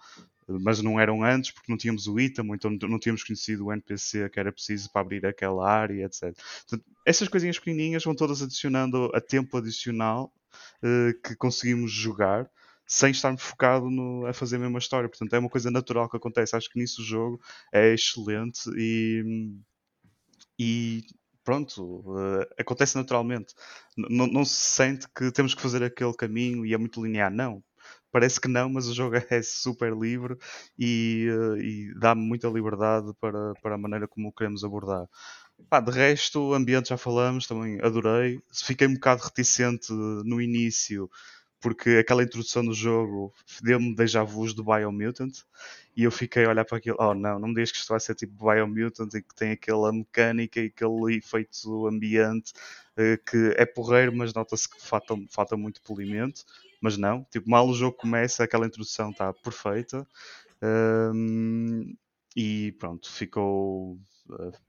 mas 0.61 0.81
não 0.81 0.99
eram 0.99 1.23
antes 1.23 1.51
porque 1.51 1.71
não 1.71 1.79
tínhamos 1.79 2.07
o 2.07 2.19
item, 2.19 2.55
então 2.55 2.71
não 2.71 2.99
tínhamos 2.99 3.23
conhecido 3.23 3.67
o 3.67 3.73
NPC 3.73 4.29
que 4.31 4.41
era 4.41 4.53
preciso 4.53 4.91
para 4.91 5.03
abrir 5.03 5.25
aquela 5.27 5.69
área, 5.69 6.05
etc. 6.05 6.35
Portanto, 6.69 6.85
essas 7.07 7.29
coisinhas 7.29 7.59
pequenininhas 7.59 8.05
vão 8.05 8.15
todas 8.15 8.43
adicionando 8.43 9.11
a 9.15 9.21
tempo 9.21 9.57
adicional 9.57 10.33
uh, 10.83 11.21
que 11.23 11.37
conseguimos 11.37 11.93
jogar 11.93 12.51
sem 12.87 13.13
estarmos 13.13 13.43
focado 13.43 13.89
no, 13.89 14.27
a 14.27 14.33
fazer 14.33 14.57
a 14.57 14.59
mesma 14.59 14.79
história. 14.81 15.09
Portanto, 15.09 15.33
é 15.33 15.39
uma 15.39 15.49
coisa 15.49 15.71
natural 15.71 16.09
que 16.09 16.17
acontece. 16.17 16.57
Acho 16.57 16.69
que 16.69 16.79
nisso 16.79 17.03
o 17.03 17.05
jogo 17.05 17.41
é 17.73 17.95
excelente 17.95 18.69
e, 18.77 19.55
e 20.59 21.05
pronto, 21.45 22.01
uh, 22.01 22.45
acontece 22.59 22.97
naturalmente. 22.97 23.55
N 23.97 24.33
não 24.33 24.45
se 24.45 24.55
sente 24.55 25.07
que 25.15 25.31
temos 25.31 25.55
que 25.55 25.63
fazer 25.63 25.85
aquele 25.85 26.15
caminho 26.15 26.67
e 26.67 26.75
é 26.75 26.79
muito 26.79 27.01
linear. 27.05 27.31
Não 27.31 27.63
parece 28.13 28.41
que 28.41 28.49
não, 28.49 28.69
mas 28.69 28.87
o 28.87 28.95
jogo 28.95 29.17
é 29.31 29.43
super 29.43 29.93
livre 29.93 30.37
e, 30.79 31.29
uh, 31.31 31.57
e 31.57 31.95
dá-me 31.99 32.23
muita 32.23 32.49
liberdade 32.49 33.13
para, 33.21 33.55
para 33.63 33.75
a 33.75 33.79
maneira 33.79 34.09
como 34.09 34.29
o 34.29 34.33
queremos 34.33 34.65
abordar. 34.65 35.07
Pá, 35.69 35.81
de 35.81 35.91
resto, 35.91 36.41
o 36.41 36.55
ambiente 36.55 36.89
já 36.89 36.97
falamos, 36.97 37.47
também 37.47 37.81
adorei. 37.83 38.41
Fiquei 38.53 38.87
um 38.87 38.95
bocado 38.95 39.23
reticente 39.23 39.93
no 39.93 40.41
início, 40.41 41.11
porque 41.61 41.91
aquela 41.91 42.23
introdução 42.23 42.65
do 42.65 42.73
jogo 42.73 43.33
deu-me 43.63 43.95
déjà 43.95 44.23
vus 44.23 44.55
do 44.55 44.65
Biomutant 44.65 45.33
e 45.95 46.05
eu 46.05 46.11
fiquei 46.11 46.45
a 46.45 46.49
olhar 46.49 46.65
para 46.65 46.79
aquilo, 46.79 46.97
oh 46.99 47.15
não, 47.15 47.39
não 47.39 47.49
me 47.49 47.55
digas 47.55 47.73
que 47.73 47.79
isto 47.79 47.91
vai 47.91 48.01
ser 48.01 48.15
tipo 48.15 48.33
Biomutant 48.43 49.13
e 49.15 49.23
que 49.23 49.35
tem 49.35 49.53
aquela 49.53 49.93
mecânica 49.93 50.61
e 50.61 50.67
aquele 50.67 51.17
efeito 51.17 51.87
ambiente 51.87 52.53
uh, 52.97 53.23
que 53.31 53.55
é 53.57 53.67
porreiro, 53.67 54.17
mas 54.17 54.33
nota-se 54.33 54.69
que 54.69 54.81
falta, 54.81 55.15
falta 55.29 55.57
muito 55.57 55.83
polimento 55.83 56.45
mas 56.81 56.97
não, 56.97 57.25
tipo, 57.31 57.49
mal 57.51 57.69
o 57.69 57.75
jogo 57.75 57.97
começa, 57.97 58.45
aquela 58.45 58.67
introdução 58.67 59.11
está 59.11 59.33
perfeita. 59.33 60.07
Um, 60.63 61.95
e 62.37 62.73
pronto, 62.79 63.11
ficou. 63.11 63.99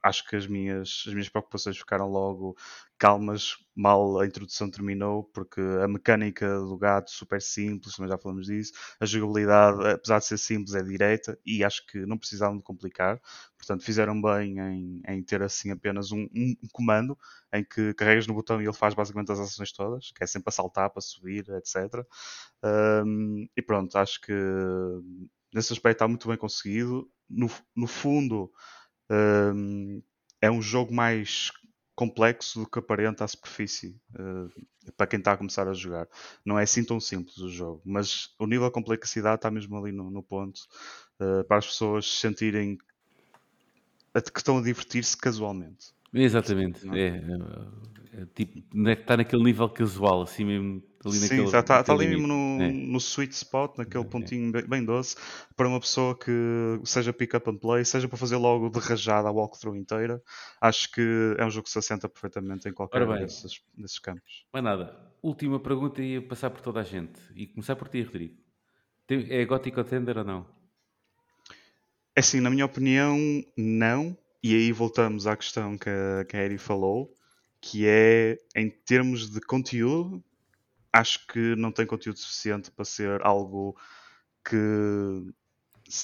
Acho 0.01 0.27
que 0.27 0.35
as 0.35 0.47
minhas, 0.47 1.03
as 1.07 1.13
minhas 1.13 1.29
preocupações 1.29 1.77
ficaram 1.77 2.07
logo 2.09 2.55
calmas 2.97 3.55
mal 3.75 4.19
a 4.19 4.27
introdução 4.27 4.69
terminou, 4.69 5.23
porque 5.33 5.59
a 5.83 5.87
mecânica 5.87 6.59
do 6.59 6.77
gato 6.77 7.09
super 7.09 7.41
simples, 7.41 7.95
mas 7.97 8.09
já 8.09 8.17
falamos 8.17 8.45
disso. 8.47 8.73
A 8.99 9.05
jogabilidade, 9.05 9.87
apesar 9.87 10.19
de 10.19 10.25
ser 10.25 10.37
simples, 10.37 10.75
é 10.75 10.83
direta 10.83 11.37
e 11.45 11.63
acho 11.63 11.85
que 11.87 12.05
não 12.05 12.17
precisavam 12.17 12.57
de 12.57 12.63
complicar. 12.63 13.19
Portanto, 13.57 13.83
fizeram 13.83 14.21
bem 14.21 14.59
em, 14.59 15.01
em 15.07 15.23
ter 15.23 15.41
assim 15.41 15.71
apenas 15.71 16.11
um, 16.11 16.27
um, 16.35 16.55
comando 16.71 17.17
em 17.53 17.63
que 17.63 17.93
carregas 17.95 18.27
no 18.27 18.33
botão 18.33 18.61
e 18.61 18.65
ele 18.65 18.73
faz 18.73 18.93
basicamente 18.93 19.31
as 19.31 19.39
ações 19.39 19.71
todas, 19.71 20.11
que 20.11 20.23
é 20.23 20.27
sempre 20.27 20.49
a 20.49 20.51
saltar, 20.51 20.89
para 20.89 21.01
subir, 21.01 21.49
etc. 21.49 22.05
Um, 22.63 23.47
e 23.55 23.61
pronto, 23.61 23.97
acho 23.97 24.21
que 24.21 24.33
nesse 25.53 25.73
aspecto 25.73 25.97
está 25.97 26.07
muito 26.07 26.27
bem 26.27 26.37
conseguido. 26.37 27.09
No, 27.29 27.49
no 27.75 27.87
fundo, 27.87 28.51
é 30.41 30.49
um 30.49 30.61
jogo 30.61 30.93
mais 30.93 31.51
complexo 31.95 32.59
do 32.59 32.67
que 32.67 32.79
aparenta 32.79 33.23
à 33.23 33.27
superfície 33.27 33.95
uh, 34.15 34.91
para 34.97 35.05
quem 35.05 35.19
está 35.19 35.33
a 35.33 35.37
começar 35.37 35.67
a 35.67 35.73
jogar. 35.73 36.07
Não 36.43 36.57
é 36.57 36.63
assim 36.63 36.83
tão 36.83 36.99
simples 36.99 37.37
o 37.37 37.49
jogo, 37.49 37.81
mas 37.85 38.33
o 38.39 38.47
nível 38.47 38.67
de 38.67 38.73
complexidade 38.73 39.35
está 39.35 39.51
mesmo 39.51 39.77
ali 39.77 39.91
no, 39.91 40.09
no 40.09 40.23
ponto 40.23 40.61
uh, 41.19 41.43
para 41.43 41.57
as 41.57 41.67
pessoas 41.67 42.07
sentirem 42.19 42.77
que 44.13 44.39
estão 44.39 44.57
a 44.57 44.61
divertir-se 44.61 45.15
casualmente. 45.15 45.93
Exatamente, 46.13 46.87
é, 46.89 47.07
é, 47.07 48.21
é, 48.21 48.25
tipo, 48.35 48.61
está 48.89 49.15
naquele 49.15 49.43
nível 49.43 49.69
casual, 49.69 50.23
assim 50.23 50.43
mesmo 50.43 50.83
ali 51.05 51.15
Sim, 51.15 51.21
naquele, 51.21 51.57
está, 51.57 51.79
está 51.79 51.93
ali 51.93 52.07
mesmo 52.07 52.27
no, 52.27 52.61
é. 52.61 52.71
no 52.71 52.97
sweet 52.97 53.33
spot, 53.33 53.77
naquele 53.77 54.03
é. 54.03 54.07
pontinho 54.07 54.51
bem, 54.51 54.67
bem, 54.67 54.85
doce, 54.85 55.15
para 55.55 55.67
uma 55.67 55.79
pessoa 55.79 56.17
que 56.17 56.31
seja 56.83 57.13
pick 57.13 57.33
up 57.33 57.49
and 57.49 57.57
play, 57.57 57.85
seja 57.85 58.07
para 58.07 58.17
fazer 58.17 58.35
logo 58.35 58.69
de 58.69 58.79
rajada 58.79 59.29
a 59.29 59.31
walkthrough 59.31 59.75
inteira, 59.75 60.21
acho 60.59 60.91
que 60.91 61.35
é 61.37 61.45
um 61.45 61.49
jogo 61.49 61.63
que 61.63 61.71
se 61.71 61.79
assenta 61.79 62.09
perfeitamente 62.09 62.67
em 62.67 62.73
qualquer 62.73 63.07
um 63.07 63.13
desses, 63.13 63.61
desses 63.75 63.99
campos. 63.99 64.45
Mas 64.51 64.63
nada, 64.63 64.95
última 65.23 65.59
pergunta 65.59 66.01
e 66.01 66.19
passar 66.19 66.49
por 66.49 66.61
toda 66.61 66.81
a 66.81 66.83
gente, 66.83 67.19
e 67.35 67.47
começar 67.47 67.75
por 67.75 67.87
ti, 67.87 68.01
Rodrigo. 68.03 68.35
É 69.09 69.43
Gothic 69.45 69.75
Contender 69.75 70.17
ou 70.17 70.23
não? 70.23 70.45
É 72.15 72.19
assim, 72.19 72.39
na 72.39 72.49
minha 72.49 72.65
opinião, 72.65 73.17
não 73.57 74.17
e 74.43 74.55
aí 74.55 74.71
voltamos 74.71 75.27
à 75.27 75.35
questão 75.35 75.77
que 75.77 75.89
a, 75.89 76.25
que 76.25 76.35
a 76.35 76.43
Eri 76.43 76.57
falou, 76.57 77.13
que 77.59 77.85
é 77.87 78.37
em 78.55 78.69
termos 78.69 79.29
de 79.29 79.39
conteúdo, 79.41 80.23
acho 80.91 81.25
que 81.27 81.55
não 81.55 81.71
tem 81.71 81.85
conteúdo 81.85 82.19
suficiente 82.19 82.71
para 82.71 82.83
ser 82.85 83.21
algo 83.21 83.77
que 84.43 84.57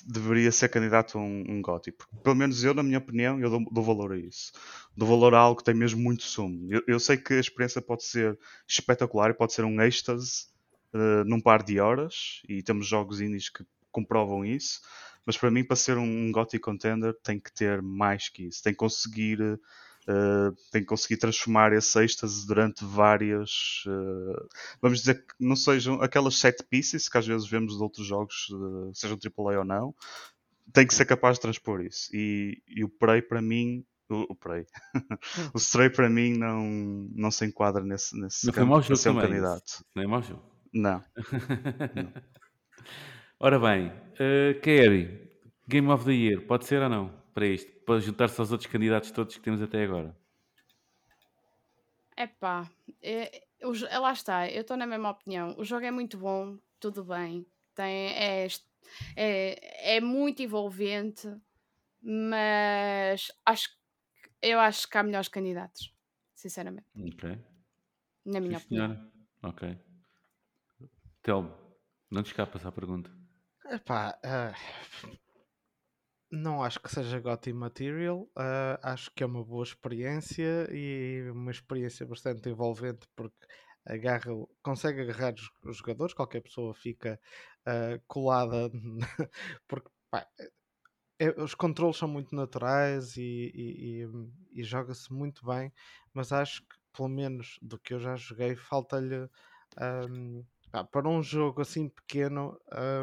deveria 0.05 0.51
ser 0.51 0.69
candidato 0.69 1.17
a 1.17 1.21
um, 1.21 1.43
um 1.47 1.61
GOTY. 1.61 1.93
Pelo 2.23 2.35
menos 2.35 2.63
eu, 2.63 2.73
na 2.73 2.83
minha 2.83 2.97
opinião, 2.97 3.39
eu 3.39 3.49
dou, 3.49 3.65
dou, 3.71 3.83
valor 3.83 4.11
a 4.13 4.17
isso. 4.17 4.51
Dou 4.95 5.07
valor 5.07 5.33
a 5.33 5.39
algo 5.39 5.57
que 5.57 5.63
tem 5.63 5.73
mesmo 5.73 6.01
muito 6.01 6.23
sumo. 6.23 6.67
Eu, 6.69 6.83
eu 6.87 6.99
sei 6.99 7.17
que 7.17 7.33
a 7.33 7.39
experiência 7.39 7.81
pode 7.81 8.03
ser 8.03 8.37
espetacular 8.67 9.31
e 9.31 9.33
pode 9.33 9.53
ser 9.53 9.63
um 9.63 9.81
êxtase 9.81 10.47
uh, 10.93 11.23
num 11.25 11.39
par 11.39 11.63
de 11.63 11.79
horas, 11.79 12.41
e 12.47 12.61
temos 12.61 12.87
jogos 12.87 13.21
indies 13.21 13.49
que 13.49 13.65
comprovam 13.91 14.45
isso, 14.45 14.81
mas 15.27 15.37
para 15.37 15.51
mim, 15.51 15.63
para 15.63 15.75
ser 15.75 15.97
um 15.97 16.31
GOTY 16.31 16.57
contender, 16.57 17.13
tem 17.21 17.37
que 17.37 17.51
ter 17.51 17.81
mais 17.81 18.29
que 18.29 18.43
isso. 18.43 18.63
Tem 18.63 18.71
que 18.71 18.77
conseguir, 18.77 19.41
uh, 19.41 20.55
tem 20.71 20.81
que 20.81 20.87
conseguir 20.87 21.17
transformar 21.17 21.73
esse 21.73 22.01
êxtase 22.01 22.47
durante 22.47 22.85
várias. 22.85 23.83
Uh, 23.85 24.47
vamos 24.81 24.99
dizer 24.99 25.25
que 25.25 25.33
não 25.37 25.57
sejam 25.57 26.01
aquelas 26.01 26.35
set 26.35 26.63
pieces 26.69 27.09
que 27.09 27.17
às 27.17 27.27
vezes 27.27 27.45
vemos 27.45 27.75
de 27.75 27.83
outros 27.83 28.07
jogos, 28.07 28.47
uh, 28.51 28.89
sejam 28.93 29.17
AAA 29.17 29.59
ou 29.59 29.65
não. 29.65 29.93
Tem 30.71 30.87
que 30.87 30.93
ser 30.93 31.05
capaz 31.05 31.35
de 31.35 31.41
transpor 31.41 31.81
isso. 31.81 32.09
E, 32.13 32.61
e 32.65 32.85
o 32.85 32.89
Prey, 32.89 33.21
para 33.21 33.41
mim, 33.41 33.85
o, 34.09 34.31
o 34.31 34.35
Prey. 34.35 34.65
o 35.53 35.57
Stray 35.57 35.89
para 35.89 36.09
mim 36.09 36.37
não, 36.37 36.63
não 37.13 37.31
se 37.31 37.45
enquadra 37.45 37.83
nesse, 37.83 38.17
nesse 38.17 38.45
não 38.45 38.53
campo, 38.53 38.65
foi 38.65 38.69
mau 38.75 38.81
jogo 38.81 38.95
ser 38.95 39.09
um 39.09 39.19
candidato. 39.19 39.83
Não 39.93 40.03
é 40.03 40.07
mau 40.07 40.21
jogo? 40.21 40.43
Não. 40.73 41.03
não. 41.95 42.13
Ora 43.39 43.59
bem, 43.59 43.89
uh, 43.89 44.59
Kerry, 44.61 45.29
Game 45.67 45.87
of 45.89 46.03
the 46.05 46.11
Year, 46.11 46.41
pode 46.47 46.65
ser 46.65 46.81
ou 46.81 46.89
não? 46.89 47.09
Para 47.35 47.45
isto, 47.45 47.71
para 47.81 47.99
juntar-se 47.99 48.39
aos 48.41 48.51
outros 48.51 48.69
candidatos 48.69 49.11
todos 49.11 49.35
que 49.35 49.43
temos 49.43 49.61
até 49.61 49.83
agora. 49.83 50.17
Epá, 52.17 52.67
é, 52.99 53.43
é, 53.59 53.99
lá 53.99 54.11
está, 54.11 54.49
eu 54.49 54.61
estou 54.61 54.75
na 54.75 54.87
mesma 54.87 55.11
opinião. 55.11 55.53
O 55.55 55.63
jogo 55.63 55.85
é 55.85 55.91
muito 55.91 56.17
bom, 56.17 56.57
tudo 56.79 57.03
bem, 57.03 57.45
tem, 57.75 58.07
é, 58.07 58.47
é, 59.15 59.97
é 59.97 60.01
muito 60.01 60.41
envolvente, 60.41 61.31
mas 62.01 63.31
acho, 63.45 63.69
eu 64.41 64.59
acho 64.59 64.89
que 64.89 64.97
há 64.97 65.03
melhores 65.03 65.27
candidatos, 65.27 65.93
sinceramente. 66.33 66.87
Ok. 66.99 67.37
Na 68.25 68.39
minha 68.39 68.57
Sim, 68.57 68.65
opinião. 68.65 68.87
Senhora. 68.87 69.11
Ok. 69.43 69.77
Telmo, 71.21 71.55
não 72.09 72.23
te 72.23 72.31
escapas 72.31 72.65
à 72.65 72.71
pergunta. 72.71 73.16
Epá, 73.75 74.17
uh, 74.25 74.53
não 76.29 76.61
acho 76.63 76.79
que 76.81 76.89
seja 76.93 77.19
GOTY 77.19 77.53
Material, 77.53 78.21
uh, 78.37 78.77
acho 78.83 79.09
que 79.11 79.23
é 79.23 79.25
uma 79.25 79.43
boa 79.43 79.63
experiência 79.63 80.67
e 80.71 81.29
uma 81.31 81.51
experiência 81.51 82.05
bastante 82.05 82.49
envolvente 82.49 83.07
porque 83.15 83.35
agarra, 83.85 84.31
consegue 84.61 85.01
agarrar 85.01 85.33
os, 85.63 85.77
jogadores, 85.77 86.13
qualquer 86.13 86.41
pessoa 86.41 86.73
fica 86.73 87.19
uh, 87.65 88.01
colada 88.07 88.69
porque 89.67 89.89
pá, 90.11 90.27
é- 91.19 91.41
os 91.41 91.55
controles 91.55 91.97
são 91.97 92.07
muito 92.07 92.35
naturais 92.35 93.17
e, 93.17 93.21
e- 93.55 94.03
e- 94.05 94.61
e 94.61 94.63
joga-se 94.63 95.11
muito 95.13 95.45
bem, 95.45 95.71
mas 96.13 96.31
acho 96.31 96.61
que, 96.63 96.75
pelo 96.93 97.09
menos 97.09 97.59
do 97.61 97.79
que 97.79 97.93
eu 97.93 97.99
já 97.99 98.15
joguei, 98.15 98.55
falta-lhe 98.55 99.29
pá, 100.71 100.83
para 100.83 101.09
um 101.09 101.21
jogo 101.21 101.61
assim 101.61 101.89
pequeno. 101.89 102.59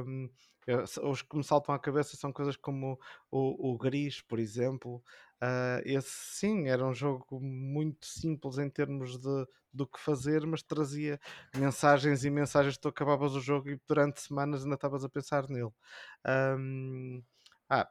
hum, 0.07 0.29
eu- 0.67 0.85
os 1.11 1.23
que 1.23 1.37
me 1.37 1.45
saltam 1.45 1.75
à 1.75 1.79
cabeça 1.79 2.17
são 2.17 2.33
coisas 2.33 2.57
como 2.57 2.99
o, 3.31 3.73
o 3.73 3.79
Gris, 3.79 4.21
por 4.23 4.39
exemplo. 4.39 5.03
Ah, 5.41 5.81
esse 5.85 6.11
sim 6.11 6.69
era 6.69 6.87
um 6.87 6.95
jogo 6.95 7.41
muito 7.41 8.07
simples 8.07 8.59
em 8.59 8.71
termos 8.71 9.19
de 9.19 9.47
do 9.73 9.89
que 9.89 9.99
fazer, 9.99 10.47
mas 10.47 10.63
trazia 10.63 11.19
mensagens 11.57 12.25
e 12.25 12.31
mensagens. 12.31 12.79
Tu 12.79 12.87
acabavas 12.89 13.35
o 13.35 13.41
jogo 13.41 13.69
e 13.71 13.81
durante 13.89 14.21
semanas 14.21 14.63
ainda 14.63 14.77
estavas 14.77 15.05
a 15.05 15.09
pensar 15.09 15.49
nele. 15.49 15.73
Hum, 16.57 17.23
ah, 17.69 17.91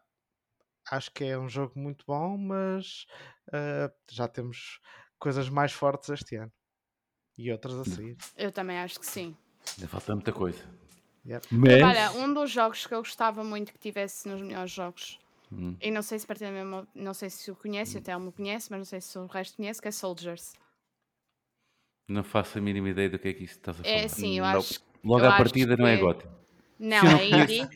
acho 0.92 1.12
que 1.12 1.24
é 1.26 1.38
um 1.38 1.50
jogo 1.50 1.78
muito 1.80 2.06
bom, 2.08 2.38
mas 2.38 3.06
ah, 3.52 3.92
já 4.10 4.28
temos 4.28 4.80
coisas 5.20 5.50
mais 5.50 5.74
fortes 5.74 6.10
este 6.10 6.36
ano 6.38 6.52
e 7.38 7.52
outras 7.52 7.76
a 7.76 7.86
sair. 7.86 8.18
Eu 8.38 8.52
também 8.52 8.80
acho 8.80 9.00
que 9.00 9.06
sim. 9.06 9.36
Ainda 9.78 9.88
falta 9.88 10.14
muita 10.16 10.32
coisa. 10.32 10.64
Yep. 11.26 11.48
Mas. 11.52 11.82
Olha, 11.84 12.12
um 12.14 12.34
dos 12.34 12.52
jogos 12.52 12.86
que 12.86 12.94
eu 12.94 13.00
gostava 13.00 13.44
muito 13.44 13.72
que 13.72 13.80
tivesse 13.80 14.28
nos 14.28 14.42
melhores 14.42 14.72
jogos, 14.72 15.20
Hum. 15.52 15.76
e 15.82 15.90
não 15.92 16.02
sei 16.02 16.18
se 16.20 16.26
partilha 16.28 16.50
a 16.50 16.54
mesma, 16.54 16.88
não 16.96 17.14
sei 17.14 17.30
se 17.30 17.50
o 17.52 17.56
conhece, 17.56 17.98
até 17.98 18.18
me 18.18 18.32
conhece, 18.32 18.70
mas 18.72 18.80
não 18.80 18.86
sei 18.86 19.00
se 19.00 19.18
o 19.18 19.26
resto 19.28 19.56
conhece, 19.58 19.82
que 19.82 19.88
é 19.88 19.92
Soldiers. 19.92 20.54
Não 22.10 22.24
faço 22.24 22.58
a 22.58 22.62
mínima 22.62 22.90
ideia 22.90 23.10
do 23.10 23.18
que 23.20 23.30
é 23.30 23.34
que 23.34 23.44
isso 23.46 23.56
estás 23.56 23.80
a 23.80 23.84
falar. 23.84 23.96
É 23.96 24.04
assim, 24.06 24.38
eu 24.38 24.44
acho. 24.46 24.82
Logo 25.04 25.22
eu 25.22 25.26
à 25.26 25.30
acho 25.30 25.38
partida 25.38 25.78
não 25.78 25.88
é 25.88 25.96
que- 25.96 26.02
gótico. 26.02 26.34
Não, 26.80 26.98
é 27.08 27.26
indie. 27.30 27.70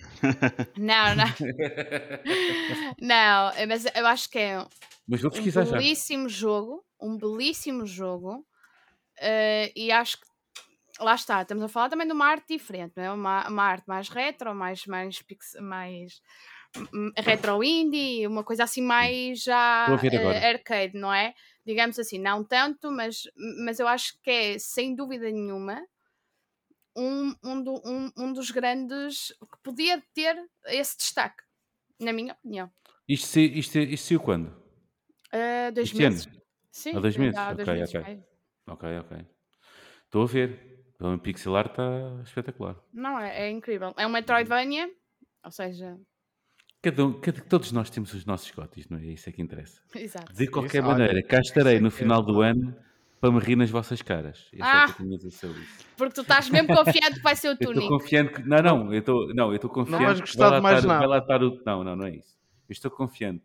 não, 0.76 1.16
não. 1.16 1.26
Não, 3.00 3.50
é- 3.52 3.66
mas 3.66 3.86
eu 3.96 4.06
acho 4.08 4.30
que 4.30 4.38
é 4.40 4.60
um 4.60 5.30
pesquisar 5.30 5.64
já. 5.66 5.78
belíssimo 5.78 6.28
jogo, 6.28 6.84
um 7.00 7.16
belíssimo 7.18 7.86
jogo, 7.86 8.46
eh, 9.20 9.72
e 9.76 9.92
acho 9.92 10.20
que 10.20 10.28
lá 11.00 11.16
está, 11.16 11.42
estamos 11.42 11.64
a 11.64 11.68
falar 11.68 11.90
também 11.90 12.08
de 12.08 12.14
uma 12.14 12.26
arte 12.28 12.56
diferente, 12.58 12.94
não 12.98 13.04
é? 13.04 13.12
Uma, 13.12 13.48
uma 13.50 13.64
arte 13.64 13.86
mais 13.88 14.10
retro, 14.10 14.54
mais, 14.56 14.86
mais, 14.86 15.24
mais 15.62 16.22
hum, 16.94 17.12
retro 17.18 17.64
indie, 17.64 18.28
uma 18.28 18.44
coisa 18.44 18.64
assim 18.64 18.82
mais 18.82 19.44
já 19.44 20.06
eh, 20.12 20.50
arcade, 20.50 20.98
não 20.98 21.14
é? 21.14 21.34
Digamos 21.66 22.00
assim, 22.00 22.20
não 22.20 22.44
tanto, 22.44 22.92
mas, 22.92 23.24
mas 23.66 23.80
eu 23.80 23.88
acho 23.88 24.20
que 24.22 24.30
é 24.32 24.60
sem 24.60 24.96
dúvida 24.96 25.30
nenhuma 25.32 25.82
um, 26.96 27.36
um, 27.44 27.64
do- 27.64 27.82
um, 27.86 28.12
um 28.18 28.34
dos 28.34 28.52
grandes 28.52 29.28
que 29.40 29.58
podia 29.64 30.02
ter 30.14 30.36
esse 30.66 30.98
destaque, 30.98 31.44
na 32.00 32.14
minha 32.14 32.34
opinião. 32.34 32.72
Isto, 33.08 33.28
se- 33.28 33.52
isto, 33.62 33.78
isto 33.80 34.08
saiu 34.08 34.20
quando? 34.22 34.50
Uh, 35.34 35.72
dois 35.74 35.92
Este 35.92 36.04
ano? 36.06 36.16
meses. 36.16 36.28
Sim, 36.72 36.98
Há 36.98 37.00
dois 37.00 37.18
meses? 37.18 37.42
há 37.50 37.54
dois 37.54 37.70
meses. 37.70 37.94
Ok, 38.68 38.84
ok. 39.00 39.12
Estou 40.06 40.24
a 40.24 40.28
ver. 40.28 40.77
O 41.00 41.18
pixel 41.20 41.56
art 41.56 41.70
está 41.72 42.22
espetacular. 42.24 42.76
Não, 42.94 43.20
é, 43.20 43.48
é 43.48 43.52
incrível. 43.52 43.94
É 43.98 44.06
um 44.08 44.10
Metroidvania, 44.10 44.90
ou 45.44 45.52
seja, 45.52 45.98
Cada, 46.82 47.06
um- 47.06 47.20
cada- 47.20 47.42
todos 47.42 47.72
nós 47.72 47.90
temos 47.90 48.14
os 48.14 48.26
nossos 48.26 48.50
gotis, 48.52 48.88
não 48.88 48.98
é? 49.00 49.06
Isso 49.06 49.28
é 49.28 49.32
que 49.32 49.42
interessa. 49.42 49.82
exato. 49.96 50.32
De 50.34 50.48
qualquer 50.48 50.80
Isso, 50.82 50.88
olha, 50.88 51.00
maneira, 51.00 51.24
cá 51.28 51.40
estarei 51.40 51.74
isso 51.74 51.80
é 51.80 51.82
no 51.82 51.88
é 51.88 51.92
final 51.92 52.22
do 52.24 52.42
ano 52.42 52.76
para 53.20 53.32
me 53.32 53.40
rir 53.40 53.56
nas 53.56 53.70
vossas 53.70 54.02
caras. 54.02 54.48
É 54.54 54.58
só 54.58 54.64
Ah! 54.64 54.86
o 54.90 54.94
que 54.94 55.04
eu 55.04 55.18
dizer. 55.18 55.56
Porque 55.98 56.14
tu 56.14 56.22
estás 56.22 56.50
mesmo 56.50 56.68
confiante 56.76 57.16
que 57.16 57.22
vai 57.24 57.36
ser 57.36 57.50
o 57.50 57.58
Eu 57.60 57.72
estou 57.72 57.88
confiante 57.90 58.34
que. 58.34 58.44
Não, 58.48 58.58
não, 58.60 58.94
eu 58.94 59.00
estou 59.00 59.34
não, 59.34 59.50
eu 59.50 59.56
estou 59.56 59.70
confiante. 59.72 60.04
vais 60.04 60.16
que 60.22 60.28
gostar 60.28 60.50
vai 60.50 60.52
lá 60.52 60.58
de 60.60 60.64
mais 60.64 60.78
estar- 60.78 60.88
nada. 60.88 61.00
Vai 61.00 61.08
lá 61.08 61.18
estar 61.18 61.44
o... 61.44 61.62
Não, 61.66 61.84
não, 61.84 61.96
não 61.96 62.06
é 62.06 62.16
isso. 62.16 62.38
Eu 62.70 62.74
estou 62.74 62.92
confiante. 62.92 63.44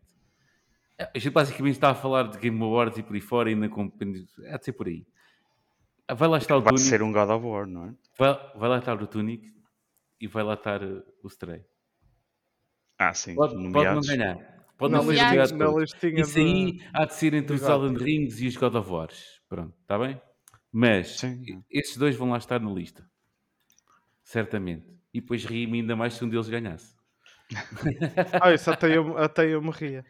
A 0.98 1.18
gente 1.18 1.32
basicamente 1.32 1.74
está 1.74 1.90
a 1.90 1.94
falar 1.94 2.28
de 2.28 2.38
Game 2.38 2.62
Awards 2.62 2.98
e 2.98 3.02
por 3.02 3.14
aí 3.14 3.20
fora 3.20 3.50
e 3.50 3.54
na 3.54 3.68
companhia. 3.68 4.24
Há 4.50 4.58
de 4.58 4.64
ser 4.66 4.72
por 4.72 4.86
aí. 4.86 5.06
Vai 6.14 6.28
lá 6.28 6.38
estar 6.38 6.56
o 6.56 6.60
Vai 6.60 6.72
Tunic. 6.74 6.88
ser 6.88 7.02
um 7.02 7.12
God 7.12 7.30
of 7.30 7.46
War, 7.46 7.66
não 7.66 7.86
é? 7.86 7.94
Vai, 8.18 8.52
vai 8.56 8.68
lá 8.68 8.78
estar 8.78 9.00
o 9.02 9.06
Tunic 9.06 9.52
e 10.20 10.26
vai 10.26 10.42
lá 10.42 10.54
estar 10.54 10.82
uh, 10.82 11.02
o 11.22 11.28
Stray. 11.28 11.64
Ah, 12.98 13.12
sim. 13.14 13.34
Pode, 13.34 13.54
pode 13.72 13.94
não 13.94 14.00
ganhar. 14.00 14.36
Pode 14.78 14.92
não 14.94 15.02
ser 15.02 15.14
nomeado 15.14 15.78
listinha 15.80 16.20
Isso 16.22 16.38
aí 16.38 16.80
há 16.92 17.04
de 17.04 17.14
ser 17.14 17.34
entre 17.34 17.54
os. 17.54 17.62
Elden 17.62 17.96
Rings 17.96 18.40
e 18.40 18.46
os 18.48 18.56
God 18.56 18.74
of 18.74 18.90
Wars. 18.90 19.40
Pronto, 19.48 19.74
está 19.82 19.98
bem? 19.98 20.20
Mas 20.70 21.18
Sim. 21.18 21.42
e- 21.46 21.78
esses 21.78 21.96
dois 21.96 22.16
vão 22.16 22.30
lá 22.30 22.38
estar 22.38 22.60
na 22.60 22.70
lista. 22.70 23.04
Certamente. 24.24 24.86
E 25.12 25.20
depois 25.20 25.44
ri-me 25.44 25.80
ainda 25.80 25.94
mais 25.94 26.14
se 26.14 26.24
um 26.24 26.28
deles 26.28 26.48
ganhasse. 26.48 26.96
Ah, 28.40 28.52
isso 28.54 28.70
até 28.70 28.96
eu, 28.96 29.18
até 29.18 29.46
eu 29.46 29.60
morria. 29.60 30.04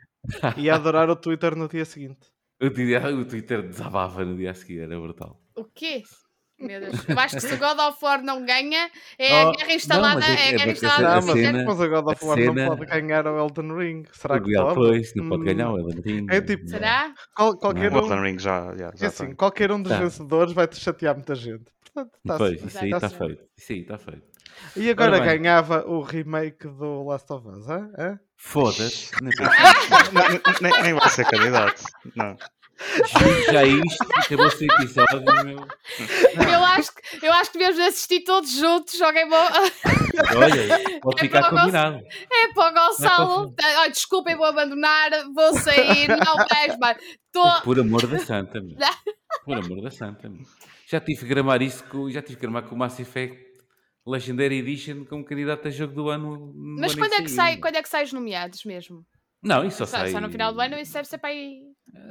Ia 0.56 0.76
adorar 0.76 1.10
o 1.10 1.16
Twitter 1.16 1.56
no 1.56 1.68
dia 1.68 1.84
seguinte. 1.84 2.30
O 2.62 2.70
Twitter, 2.70 3.04
o 3.18 3.24
Twitter 3.24 3.62
desabava 3.66 4.24
no 4.24 4.36
dia 4.36 4.52
a 4.52 4.54
seguir, 4.54 4.82
era 4.82 5.00
brutal. 5.00 5.41
O 5.56 5.64
quê? 5.64 6.02
Meu 6.58 6.80
Deus. 6.80 6.92
Eu 7.08 7.18
acho 7.18 7.34
que 7.36 7.40
se 7.42 7.54
o 7.54 7.58
God 7.58 7.78
of 7.78 8.04
War 8.04 8.22
não 8.22 8.44
ganha, 8.46 8.88
é 9.18 9.44
Oh, 9.44 9.48
a 9.48 9.52
guerra 9.56 9.72
instalada. 9.74 10.20
não, 10.20 10.26
é 10.26 10.30
é 10.30 10.34
a 10.34 10.46
é 10.46 10.52
guerra 10.58 10.70
instalada 10.72 11.08
Ah, 11.08 11.20
no 11.20 11.26
mas, 11.26 11.34
cena- 11.36 11.50
Twitter. 11.52 11.66
mas 11.66 11.80
a 11.80 11.88
God 11.88 12.06
of 12.12 12.24
War 12.24 12.38
cena- 12.38 12.52
não 12.68 12.76
pode 12.76 12.86
ganhar 12.86 13.26
o 13.26 13.38
Elden 13.38 13.76
Ring. 13.76 14.02
Será 14.12 14.40
que 14.40 14.52
pode? 14.52 14.74
pois, 14.74 15.14
não 15.16 15.28
pode 15.28 15.42
Hum, 15.42 15.44
ganhar 15.44 15.70
o 15.72 15.78
Elden 15.78 16.02
Ring. 16.04 16.26
É 16.30 16.40
tipo- 16.40 16.68
Será? 16.68 17.12
qual- 17.34 17.56
qualquer 17.56 17.92
O 17.92 17.94
um, 17.96 17.98
Elden 18.04 18.22
Ring 18.22 18.38
já, 18.38 18.74
já, 18.76 18.88
é 18.88 18.92
já 18.96 19.06
assim, 19.08 19.34
qualquer 19.34 19.72
um 19.72 19.82
dos 19.82 19.90
Tá. 19.92 19.98
vencedores 19.98 20.52
vai 20.52 20.68
te 20.68 20.78
chatear 20.78 21.14
muita 21.16 21.34
gente. 21.34 21.64
Portanto, 21.92 22.18
tá 22.26 22.38
Pois, 22.38 22.50
certo. 22.60 22.68
isso 22.68 22.78
aí 22.78 22.90
está 22.92 23.08
feito. 23.10 23.44
Isso 23.58 23.72
aí 23.72 23.80
está 23.80 23.98
feito. 23.98 24.22
E 24.76 24.90
agora 24.90 25.16
Ora 25.16 25.24
ganhava 25.36 25.84
o 25.88 26.00
remake 26.02 26.68
do 26.68 27.02
Last 27.04 27.32
of 27.32 27.48
Us, 27.48 27.68
hã? 27.68 28.20
Foda-se. 28.36 29.10
Não 29.20 29.30
Não, 30.12 30.40
nem, 30.60 30.82
nem 30.82 30.94
vai 30.94 31.08
ser 31.10 31.24
candidato. 31.26 31.82
Não. 32.14 32.36
Já 33.50 33.64
isto, 33.64 34.06
acabou-se 34.16 34.64
o 34.64 34.72
episódio, 34.72 35.44
meu. 35.44 35.66
Eu 36.52 36.64
acho, 36.64 36.94
que, 36.94 37.26
eu 37.26 37.32
acho 37.32 37.52
que 37.52 37.58
devemos 37.58 37.80
assistir 37.80 38.20
todos 38.20 38.50
juntos 38.52 38.98
Game 38.98 39.32
of... 39.32 39.72
Olha, 40.36 41.00
pode 41.00 41.20
É 41.20 41.20
ficar 41.20 41.40
para 41.40 41.60
combinado. 41.60 42.00
É 42.32 42.48
para 42.52 42.70
o 42.70 42.74
Gonçalo. 42.74 43.54
Não 43.60 43.80
Olha, 43.80 43.90
desculpem, 43.90 44.36
vou 44.36 44.46
abandonar, 44.46 45.10
vou 45.34 45.54
sair, 45.54 46.08
não 46.08 46.78
mais. 46.78 46.98
Tô... 47.32 47.62
Por 47.62 47.80
amor 47.80 48.06
da 48.06 48.18
santa, 48.18 48.60
meu. 48.60 48.76
Por 49.44 49.56
amor 49.56 49.82
da 49.82 49.90
santa, 49.90 50.28
meu. 50.28 50.44
Já 50.86 51.00
tive 51.00 51.20
que 51.20 51.26
gramar 51.26 51.62
isso, 51.62 51.82
com, 51.84 52.10
já 52.10 52.20
tive 52.20 52.36
que 52.36 52.42
gramar 52.42 52.64
com 52.64 52.74
o 52.74 52.78
Mass 52.78 53.00
Effect 53.00 53.52
Legendary 54.06 54.58
Edition 54.58 55.04
como 55.04 55.24
candidato 55.24 55.68
a 55.68 55.70
jogo 55.70 55.94
do 55.94 56.08
ano. 56.08 56.52
no 56.54 56.80
Mas 56.80 56.92
ano 56.92 57.00
quando 57.00 57.12
é, 57.14 57.22
que 57.22 57.30
sai, 57.30 57.56
quando 57.56 57.76
é 57.76 57.82
que 57.82 57.88
sai 57.88 58.04
os 58.04 58.12
nomeados 58.12 58.64
mesmo? 58.64 59.06
Não, 59.42 59.64
isso 59.64 59.78
só, 59.78 59.86
Só, 59.86 59.96
sai 59.98 60.10
só 60.12 60.20
no 60.20 60.30
final 60.30 60.52
do 60.54 60.60
ano, 60.60 60.76
isso 60.78 60.92
deve 60.92 61.08
ser 61.08 61.18
para 61.18 61.30
aí. 61.30 61.62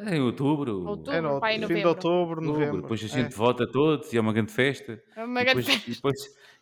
em 0.08 0.20
outubro. 0.22 0.86
Outubro. 0.86 1.14
É 1.14 1.22
no 1.22 1.40
pai, 1.40 1.54
fim 1.54 1.60
de 1.60 1.68
novembro. 1.68 1.90
outubro, 1.90 2.20
outubro. 2.42 2.46
novembro. 2.46 2.82
Depois 2.82 3.02
a 3.02 3.06
É. 3.06 3.08
gente 3.10 3.34
vota 3.36 3.66
todos 3.72 4.12
e 4.12 4.18
é 4.18 4.22
uma 4.22 4.34
grande 4.34 4.52
festa. 4.52 5.02
É 5.16 5.24
Uma 5.24 5.42
E 5.42 5.44
grande 5.46 5.62
depois, 5.62 5.88
e 5.88 5.92
depois, 5.96 6.16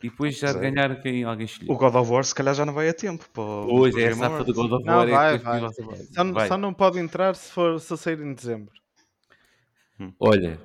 e 0.04 0.10
depois 0.10 0.38
já 0.38 0.52
de 0.54 0.60
é. 0.60 0.70
ganhar 0.72 1.02
quem 1.02 1.24
alguém 1.24 1.46
escolheu. 1.46 1.74
O 1.74 1.78
God 1.78 1.96
of 1.96 2.12
War 2.12 2.24
se 2.24 2.36
calhar 2.36 2.54
já 2.54 2.66
não 2.66 2.74
vai 2.74 2.88
a 2.88 2.94
tempo. 2.94 3.28
Para 3.34 3.42
o- 3.44 3.66
Pois 3.68 3.96
para 3.96 4.04
o 4.04 4.06
é, 4.06 4.10
a 4.10 4.16
safa 4.16 4.44
do. 4.44 4.54
God 4.54 4.72
of 4.74 4.86
Não, 4.86 4.94
War 4.98 5.08
é 5.08 5.12
vai, 5.12 5.38
depois 5.40 5.60
vai. 5.62 5.70
do- 5.98 6.14
Só, 6.14 6.24
vai. 6.32 6.48
só 6.48 6.58
não 6.58 6.72
pode 6.74 7.00
entrar 7.00 7.36
se 7.36 7.52
for 7.52 7.80
se 7.80 7.98
sair 7.98 8.20
em 8.22 8.34
dezembro. 8.36 8.72
Olha, 10.20 10.60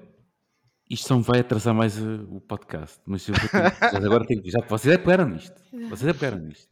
isto 0.89 1.09
só 1.09 1.17
me 1.17 1.23
vai 1.25 1.41
atrasar 1.41 1.75
mais 1.75 1.99
uh, 1.99 2.27
o 2.31 2.41
podcast, 2.43 3.01
mas 3.07 3.27
eu 3.27 3.35
vou 3.35 3.49
ter, 3.49 3.49
já 3.91 4.07
agora 4.07 4.27
tenho, 4.27 4.43
já, 4.45 4.61
vocês 4.69 4.95
é 4.95 4.99
que 4.99 5.05
pegaram 5.05 5.29
nisto. 5.31 5.61
Vocês 5.89 6.07
é 6.09 6.13
que 6.13 6.19
pegaram 6.21 6.43
nisto. 6.45 6.69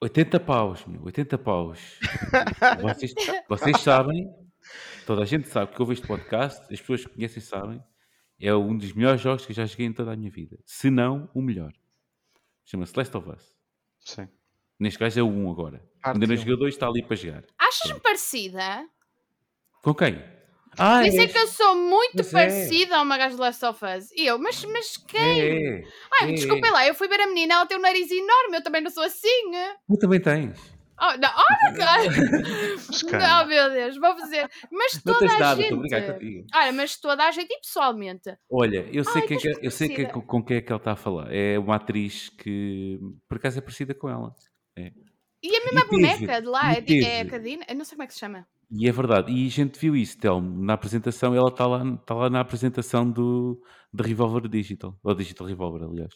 80 0.00 0.40
paus, 0.40 0.84
meu, 0.86 1.04
80 1.04 1.38
paus. 1.38 1.98
Vocês, 2.82 3.14
vocês 3.48 3.80
sabem, 3.80 4.32
toda 5.06 5.22
a 5.22 5.24
gente 5.24 5.48
sabe 5.48 5.72
que 5.74 5.80
ouve 5.80 5.94
este 5.94 6.06
podcast, 6.06 6.62
as 6.72 6.80
pessoas 6.80 7.04
que 7.04 7.14
conhecem 7.14 7.42
sabem, 7.42 7.82
é 8.40 8.54
um 8.54 8.76
dos 8.76 8.92
melhores 8.92 9.20
jogos 9.20 9.44
que 9.44 9.50
eu 9.52 9.56
já 9.56 9.66
joguei 9.66 9.86
em 9.86 9.92
toda 9.92 10.12
a 10.12 10.16
minha 10.16 10.30
vida. 10.30 10.58
Se 10.64 10.90
não, 10.90 11.28
o 11.34 11.42
melhor. 11.42 11.72
Chama-se 12.64 12.96
Last 12.96 13.16
of 13.16 13.28
Us. 13.30 13.56
Sim. 13.98 14.28
Neste 14.78 14.98
caso 14.98 15.18
é 15.18 15.22
o 15.22 15.26
1 15.26 15.50
agora. 15.50 15.78
Parte 16.00 16.14
Ainda 16.16 16.26
não 16.28 16.34
um. 16.34 16.36
joguei 16.36 16.54
o 16.54 16.56
2, 16.58 16.74
está 16.74 16.86
ali 16.86 17.02
para 17.02 17.16
jogar. 17.16 17.44
Achas-me 17.58 17.98
parecida? 17.98 18.88
Com 19.82 19.92
quem? 19.94 20.22
Pensei 20.78 21.20
és- 21.20 21.32
que 21.32 21.38
eu 21.38 21.46
sou 21.48 21.74
muito 21.76 22.16
Mas 22.16 22.28
é. 22.28 22.32
parecida 22.32 22.96
a 22.96 23.02
uma 23.02 23.18
gaja 23.18 23.34
de 23.34 23.40
Last 23.40 23.64
of 23.64 23.84
Us. 23.84 24.10
E 24.12 24.26
eu, 24.26 24.38
mas, 24.38 24.64
mas 24.64 24.96
quem? 24.96 25.40
É, 25.40 25.78
é. 25.80 25.84
Ai, 26.20 26.30
é, 26.30 26.32
desculpem 26.32 26.70
é. 26.70 26.72
lá, 26.72 26.86
eu 26.86 26.94
fui 26.94 27.08
ver 27.08 27.20
a 27.20 27.26
menina, 27.26 27.54
ela 27.54 27.66
tem 27.66 27.76
um 27.76 27.80
nariz 27.80 28.10
enorme, 28.10 28.56
eu 28.56 28.62
também 28.62 28.80
não 28.80 28.90
sou 28.90 29.02
assim. 29.02 29.50
Tu 29.88 29.98
também 29.98 30.20
tens. 30.20 30.78
Oh, 31.00 31.16
não, 31.16 31.30
olha, 31.30 31.76
cara. 31.76 32.02
Escândalo. 32.90 33.22
Não, 33.22 33.46
meu 33.46 33.70
Deus, 33.70 33.96
vou 33.98 34.18
fazer. 34.18 34.48
Mas 34.72 34.94
Não 35.04 35.12
toda 35.14 35.18
tens 35.20 35.34
a 35.34 35.38
nada, 35.38 35.62
gente. 35.62 35.72
estou 35.84 35.98
a 35.98 36.12
contigo. 36.12 36.46
Olha, 36.52 36.72
mas 36.72 36.96
toda 36.96 37.24
a 37.24 37.30
gente 37.30 37.52
e 37.52 37.60
pessoalmente. 37.60 38.36
Olha, 38.50 38.84
eu 38.92 39.04
sei, 39.04 39.12
Ai, 39.14 39.22
é 39.22 39.26
tens 39.28 39.42
que, 39.42 39.66
eu 39.66 39.70
sei 39.70 39.88
que 39.88 40.02
é 40.02 40.04
com, 40.06 40.42
quem 40.42 40.56
é 40.56 40.60
que 40.60 40.72
ela 40.72 40.80
está 40.80 40.92
a 40.92 40.96
falar. 40.96 41.32
É 41.32 41.56
uma 41.56 41.76
atriz 41.76 42.30
que, 42.30 42.98
por 43.28 43.36
acaso, 43.38 43.58
é 43.58 43.60
parecida 43.60 43.94
com 43.94 44.08
ela. 44.08 44.34
E 44.76 45.54
a 45.56 45.60
mesma 45.64 45.82
E 45.82 45.84
teve, 45.84 45.86
boneca 45.90 46.40
de 46.40 46.48
lá, 46.48 46.72
é, 46.72 46.76
é 46.76 46.78
a 46.78 46.82
teve. 46.82 47.30
Cadina? 47.30 47.64
Eu 47.68 47.76
não 47.76 47.84
sei 47.84 47.94
como 47.94 48.02
é 48.02 48.06
que 48.08 48.14
se 48.14 48.18
chama. 48.20 48.44
E 48.70 48.86
é 48.88 48.92
verdade. 48.92 49.32
E 49.32 49.46
a 49.46 49.50
gente 49.50 49.78
viu 49.78 49.96
isso, 49.96 50.18
Telmo, 50.18 50.62
na 50.62 50.74
apresentação. 50.74 51.34
Ela 51.34 51.48
está 51.48 51.66
lá, 51.66 51.82
está 51.84 52.14
lá 52.14 52.28
na 52.30 52.40
apresentação 52.40 53.10
do, 53.10 53.62
do 53.92 54.02
Revolver 54.02 54.46
Digital. 54.48 54.98
Ou 55.02 55.14
Digital 55.14 55.46
Revolver, 55.46 55.82
aliás. 55.88 56.14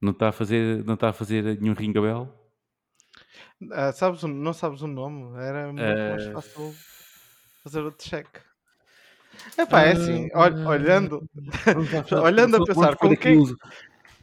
Não 0.00 0.12
está 0.12 0.28
a 0.30 0.32
fazer, 0.32 0.84
não 0.84 0.94
está 0.94 1.10
a 1.10 1.12
fazer 1.12 1.60
nenhum 1.60 1.74
ringabel? 1.74 2.34
Ah, 3.72 3.92
sabes, 3.92 4.22
o- 4.22 4.28
não 4.28 4.52
sabes 4.52 4.82
o 4.82 4.86
nome? 4.86 5.38
Era 5.38 5.66
muito 5.66 5.82
mais 5.82 6.26
Ah, 6.26 6.32
fácil 6.32 6.74
fazer 7.62 7.80
o 7.82 7.92
check. 7.92 8.26
Epá, 9.56 9.82
é 9.82 9.92
assim, 9.92 10.28
ol- 10.34 10.66
olhando, 10.68 11.28
Vamos 11.66 11.92
lá, 11.92 12.00
vamos- 12.02 12.12
olhando 12.24 12.56
a 12.56 12.58
vamos 12.58 12.68
pensar 12.74 12.96
pôr 12.96 13.08
com 13.08 13.12
aqui 13.12 13.22
quem, 13.22 13.38
os- 13.38 13.54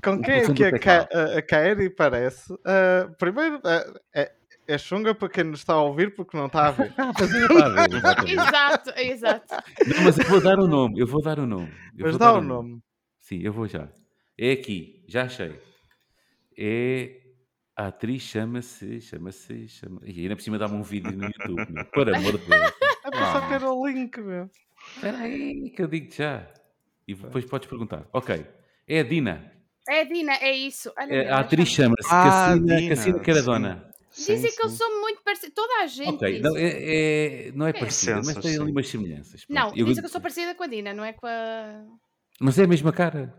com 0.04 0.22
quem 0.22 0.34
é 0.36 0.42
que 0.72 0.72
do 0.72 1.38
a, 1.38 1.42
Kairi 1.42 1.90
parece, 1.92 2.54
ah, 2.66 3.10
primeiro 3.18 3.62
ah, 3.64 3.86
é, 4.14 4.36
é 4.68 4.78
chunga 4.78 5.14
para 5.16 5.30
quem 5.30 5.44
nos 5.46 5.60
está 5.60 5.74
a 5.74 5.82
ouvir 5.82 6.14
porque 6.16 6.36
não 6.38 6.48
está 6.48 6.68
a 6.68 6.72
ver. 6.72 6.94
Ah, 6.98 8.22
a. 8.22 8.30
Exato, 8.30 8.90
exato. 8.98 9.56
Não, 9.88 10.04
mas 10.04 10.18
eu 10.20 10.26
vou 10.26 10.42
dar 10.42 10.60
o 10.60 10.68
nome, 10.68 11.00
eu 11.00 11.08
vou 11.08 11.22
dar 11.22 11.40
o 11.40 11.46
nome. 11.48 11.68
eu 11.98 12.06
Mas 12.06 12.12
vou 12.12 12.20
dá 12.20 12.32
dar 12.32 12.38
o 12.40 12.42
nome. 12.42 12.80
Sim, 13.20 13.40
eu 13.42 13.52
vou 13.54 13.68
já. 13.68 13.88
É 14.38 14.52
aqui, 14.52 15.04
já 15.08 15.24
achei. 15.24 15.60
É. 16.58 17.22
A 17.76 17.88
atriz 17.88 18.24
chama-se. 18.24 19.00
Chama-se. 19.02 19.68
Chama... 19.68 20.02
E 20.04 20.22
ainda 20.22 20.36
por 20.36 20.42
cima 20.42 20.58
dá-me 20.58 20.76
um 20.76 20.82
vídeo 20.84 21.12
no 21.12 21.26
YouTube, 21.26 21.72
meu. 21.72 21.86
Por 21.86 22.14
amor 22.14 22.38
de 22.38 22.46
Deus. 22.46 22.74
É 23.06 23.10
para 23.12 23.32
só 23.32 23.38
Ah. 23.38 23.48
ter 23.50 23.64
o 23.64 23.88
link, 23.88 24.20
meu. 24.20 24.50
Espera 24.96 25.18
aí, 25.20 25.70
que 25.70 25.82
eu 25.84 25.88
digo 25.88 26.12
já. 26.12 26.48
E 27.08 27.14
depois 27.14 27.46
podes 27.46 27.68
perguntar. 27.70 28.08
Ok. 28.12 28.46
É 28.88 29.00
a 29.00 29.04
Dina. 29.04 29.52
É 29.88 30.02
a 30.02 30.04
Dina, 30.06 30.34
é 30.42 30.52
isso. 30.52 30.92
Olha, 30.98 31.14
É, 31.14 31.30
a 31.32 31.40
atriz 31.40 31.70
chama-se 31.70 32.08
Ah, 32.12 32.24
Cassina, 32.50 32.76
Dina, 32.78 32.90
Cassina 32.96 33.20
Caradona. 33.20 33.76
Sim, 33.76 33.87
Dizem 34.18 34.52
que 34.52 34.64
eu 34.64 34.70
sim. 34.70 34.76
sou 34.78 35.02
muito 35.02 35.22
parecida. 35.24 35.52
Toda 35.56 35.84
a 35.84 35.88
gente 35.88 36.10
Ok, 36.16 36.34
diz. 36.34 36.42
não 36.42 36.58
é, 36.58 36.62
é- 37.48 37.52
não 37.54 37.68
é 37.68 37.74
parecida, 37.74 38.16
mas 38.18 38.36
tem 38.38 38.56
ali 38.56 38.66
sim. 38.66 38.72
umas 38.72 38.88
semelhanças. 38.90 39.46
pronto. 39.46 39.60
Não, 39.60 39.68
Eu- 39.76 39.86
dizem 39.86 40.02
que 40.02 40.08
eu 40.08 40.12
sou 40.12 40.22
parecida 40.22 40.56
com 40.56 40.64
a 40.64 40.68
Dina, 40.68 40.94
não 40.94 41.04
é 41.06 41.14
com 41.14 41.28
a. 41.28 41.84
Mas 42.40 42.58
é 42.60 42.64
a 42.64 42.68
mesma 42.68 42.92
cara. 42.92 43.34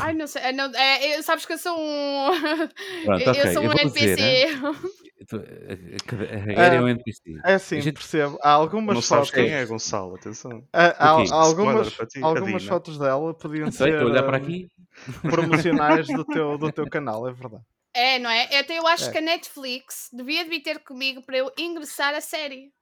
Ai, 0.00 0.12
não 0.12 0.26
sei. 0.26 0.52
Não, 0.52 0.70
é, 0.74 1.16
eu- 1.18 1.22
sabes 1.22 1.46
que 1.46 1.52
eu 1.54 1.58
sou 1.58 1.74
um. 1.78 2.28
Pronto, 3.06 3.22
eu, 3.22 3.30
ok, 3.30 3.42
eu 3.42 3.52
sou 3.54 3.62
eu 3.62 3.70
um 3.70 3.72
vou 3.72 3.80
NPC. 3.80 4.06
dizer, 4.16 4.58
A, 5.30 5.36
a, 5.36 6.34
a 6.34 6.62
Harry 6.62 6.76
é 6.76 6.80
um 6.82 6.88
NPC. 6.88 7.20
É 7.44 7.54
assim, 7.54 7.78
A 7.78 7.80
gente- 7.80 7.94
percebo. 7.94 8.38
Há 8.42 8.50
algumas 8.50 8.94
Não 8.94 9.00
sabes 9.02 9.28
fotos. 9.30 9.42
quem 9.44 9.52
é, 9.54 9.64
Gonçalo, 9.64 10.14
atenção. 10.14 10.62
há- 10.72 10.86
há- 10.88 11.24
quê? 11.24 11.30
há 11.32 11.34
algumas, 11.36 11.88
ti, 12.08 12.20
algumas 12.22 12.64
fotos 12.64 12.98
dela 12.98 13.32
podiam 13.34 13.64
Não 13.66 13.72
sei, 13.72 13.86
ser 13.88 13.92
estou 13.94 14.08
a 14.08 14.10
olhar 14.12 14.22
para 14.24 14.36
ah, 14.36 14.40
aqui. 14.40 14.68
promocionais 15.22 16.06
do 16.06 16.24
teu, 16.24 16.58
do 16.58 16.70
teu 16.72 16.88
canal, 16.88 17.26
é 17.28 17.32
verdade. 17.32 17.62
É, 17.94 18.18
não 18.18 18.30
é? 18.30 18.58
Até 18.58 18.78
eu 18.78 18.86
acho 18.86 19.06
É. 19.08 19.12
que 19.12 19.18
a 19.18 19.20
Netflix 19.22 20.08
devia 20.12 20.48
de 20.48 20.60
ter 20.60 20.78
comigo 20.80 21.22
para 21.22 21.38
eu 21.38 21.50
ingressar 21.58 22.14
a 22.14 22.20
série. 22.20 22.72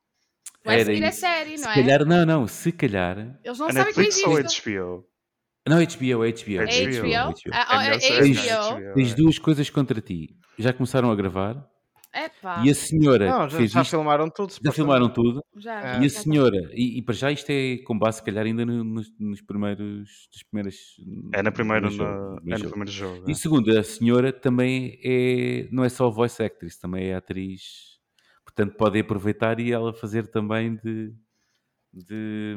Vai 0.64 0.76
Era 0.80 0.84
seguir 0.86 1.04
a 1.04 1.12
série, 1.12 1.59
Se 1.59 1.64
não 1.64 1.70
é? 1.70 1.74
calhar, 1.74 2.04
não, 2.04 2.26
não, 2.26 2.46
se 2.48 2.72
calhar. 2.72 3.18
Eles 3.44 3.59
não 3.59 3.68
A 3.68 3.72
sabem 3.72 3.94
que 3.94 4.00
Netflix 4.00 4.24
ou 4.24 4.36
a 4.36 4.40
existo. 4.40 4.62
HBO? 4.70 5.09
Não, 5.68 5.78
HBO, 5.78 6.18
HBO. 6.18 6.62
É 6.62 6.82
É 6.82 6.84
HBO. 6.84 7.32
HBO? 7.32 7.50
Ah, 7.52 7.66
É 7.70 7.74
é 7.74 7.78
melhor 7.78 8.00
ser 8.00 8.20
HBO? 8.22 8.94
Tens 8.94 9.14
duas 9.14 9.38
coisas 9.38 9.70
contra 9.70 10.00
ti. 10.00 10.36
Já 10.59 10.72
começaram 10.72 11.11
a 11.11 11.14
gravar 11.16 11.66
Epá, 12.17 12.64
e 12.64 12.71
a 12.71 12.75
senhora 12.75 13.29
Não, 13.31 13.49
já, 13.49 13.59
fez 13.59 13.71
já 13.73 13.83
isto, 13.83 13.91
filmaram 13.91 14.31
tudo. 14.31 14.55
já 14.64 14.73
filmaram 14.73 15.09
tudo. 15.12 15.45
já. 15.57 15.99
Ah, 15.99 16.03
E 16.03 16.07
a 16.07 16.11
senhora, 16.11 16.57
e, 16.73 16.99
e 16.99 17.03
para 17.03 17.14
já 17.14 17.31
isto 17.31 17.51
é 17.51 17.77
com 17.85 17.99
base, 17.99 18.19
se 18.19 18.25
calhar, 18.25 18.47
ainda 18.47 18.64
no- 18.64 18.83
nos, 18.83 19.12
nos 19.19 19.43
primeiros. 19.43 20.29
Dos 20.33 20.43
primeiras, 20.51 20.77
É 21.35 21.43
na 21.43 21.53
primeira, 21.53 21.83
no 21.87 21.91
jogo, 21.91 22.11
na- 22.11 22.31
no 22.31 22.37
é 22.39 22.51
no 22.53 22.57
jogo. 22.59 22.71
primeiro 22.71 22.91
jogo. 22.91 23.31
E 23.31 23.35
segundo, 23.35 23.79
a 23.79 23.83
senhora 23.83 24.33
também 24.33 24.99
é. 25.05 25.69
Não 25.71 25.85
é 25.85 25.89
só 25.91 26.09
voice 26.11 26.43
actress, 26.43 26.81
também 26.81 27.09
é 27.09 27.14
atriz. 27.17 27.97
Portanto, 28.45 28.77
pode 28.77 28.99
aproveitar 28.99 29.61
e 29.61 29.71
ela 29.73 29.93
fazer 29.93 30.27
também 30.29 30.77
de. 30.77 31.12
de 31.93 32.57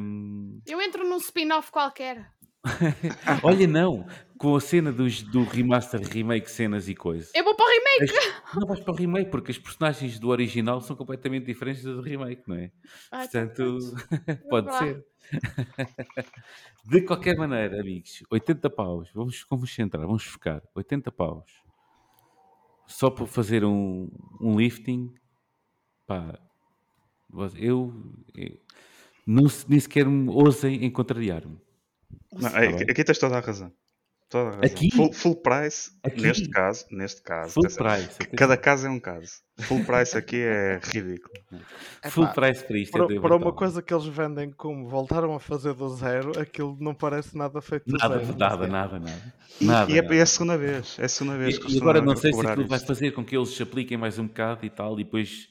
Eu 0.66 0.82
entro 0.82 1.08
num 1.08 1.18
spin-off 1.18 1.72
qualquer. 1.72 2.32
Olha, 3.44 3.68
não, 3.68 4.06
com 4.38 4.56
a 4.56 4.60
cena 4.60 4.92
dos, 4.92 5.22
do 5.22 5.44
remaster, 5.44 6.02
remake, 6.02 6.50
cenas 6.52 6.90
e 6.90 6.96
coisas. 6.96 7.32
Eu 7.34 7.44
vou 7.44 7.56
para 7.56 7.66
o 7.66 7.70
remake. 7.70 8.18
As- 8.18 8.56
Não 8.56 8.68
vais 8.68 8.80
para 8.82 8.94
o 8.94 8.96
remake, 8.98 9.32
porque 9.32 9.52
as 9.52 9.58
personagens 9.58 10.20
do 10.20 10.30
original 10.30 10.82
são 10.82 10.96
completamente 10.96 11.46
diferentes 11.46 11.84
das 11.84 11.96
do 11.96 12.02
remake, 12.02 12.44
não 12.48 12.56
é? 12.58 12.72
Ah, 13.12 13.26
então 13.26 13.48
Portanto, 13.48 13.80
pode 14.50 14.76
ser. 14.78 15.06
De 16.86 17.02
qualquer 17.02 17.38
maneira, 17.38 17.80
amigos, 17.80 18.24
80 18.32 18.70
paus, 18.70 19.10
vamos, 19.14 19.46
vamos 19.50 19.74
centrar, 19.74 20.06
vamos 20.06 20.24
focar, 20.24 20.62
80 20.76 21.12
paus, 21.12 21.46
só 22.88 23.10
por 23.12 23.28
fazer 23.28 23.64
um, 23.64 24.10
um 24.42 24.58
lifting, 24.60 25.14
pá, 26.08 26.40
eu, 27.56 27.94
eu 28.36 28.60
não, 29.28 29.48
se- 29.48 29.70
nem 29.70 29.80
sequer 29.80 30.08
me 30.08 30.30
ousem 30.30 30.84
em 30.84 30.90
contrariar-me. 30.90 31.60
Não, 32.34 32.50
Tá 32.50 32.64
é- 32.64 32.68
bem. 32.72 32.82
aqui 32.90 33.04
tens 33.04 33.18
toda 33.18 33.38
a 33.38 33.40
razão. 33.42 33.72
Toda 34.30 34.44
a 34.44 34.52
razão. 34.52 34.64
Aqui? 34.64 34.92
Full, 34.96 35.12
full 35.12 35.36
price, 35.38 35.90
Aqui? 36.04 36.22
neste 36.22 36.48
caso, 36.50 36.86
neste 36.92 37.22
caso. 37.24 37.54
Full 37.54 37.64
price. 37.64 38.18
Cada 38.38 38.56
caso 38.56 38.86
é 38.86 38.90
um 38.92 39.00
caso. 39.00 39.32
Full 39.62 39.84
price 39.86 40.16
aqui 40.16 40.38
é 40.38 40.80
ridículo. 40.84 41.34
Full 42.12 42.26
Epá, 42.26 42.34
price 42.34 42.64
para 42.64 42.78
isto. 42.78 42.96
é 42.96 43.00
Para, 43.00 43.08
de 43.16 43.20
para 43.20 43.36
uma 43.36 43.52
coisa 43.52 43.82
que 43.82 43.92
eles 43.92 44.06
vendem 44.06 44.52
como 44.52 44.88
voltaram 44.88 45.34
a 45.34 45.40
fazer 45.40 45.74
do 45.74 45.90
zero, 45.90 46.40
aquilo 46.40 46.78
não 46.80 46.94
parece 46.94 47.36
nada 47.36 47.60
feito 47.60 47.86
do 47.90 47.98
Nada, 47.98 48.20
zero. 48.20 48.38
nada, 48.38 48.68
nada, 48.68 49.00
nada. 49.00 49.34
E, 49.60 49.66
Nada, 49.66 49.92
e 49.92 49.98
é, 49.98 50.02
nada. 50.04 50.16
é 50.16 50.22
a 50.22 50.26
segunda 50.28 50.58
vez. 50.58 50.98
É 51.00 51.06
a 51.06 51.10
segunda 51.10 51.36
vez 51.38 51.58
que 51.58 51.72
E, 51.72 51.76
e 51.76 51.82
agora 51.82 52.00
não 52.00 52.16
sei 52.16 52.32
se 52.32 52.40
aquilo 52.46 52.68
vai 52.68 52.80
fazer 52.80 53.12
com 53.12 53.26
que 53.26 53.36
eles 53.36 53.50
se 53.50 53.64
apliquem 53.64 53.98
mais 53.98 54.20
um 54.20 54.28
bocado 54.28 54.64
e 54.64 54.70
tal, 54.70 54.94
e 55.00 55.04
depois 55.04 55.50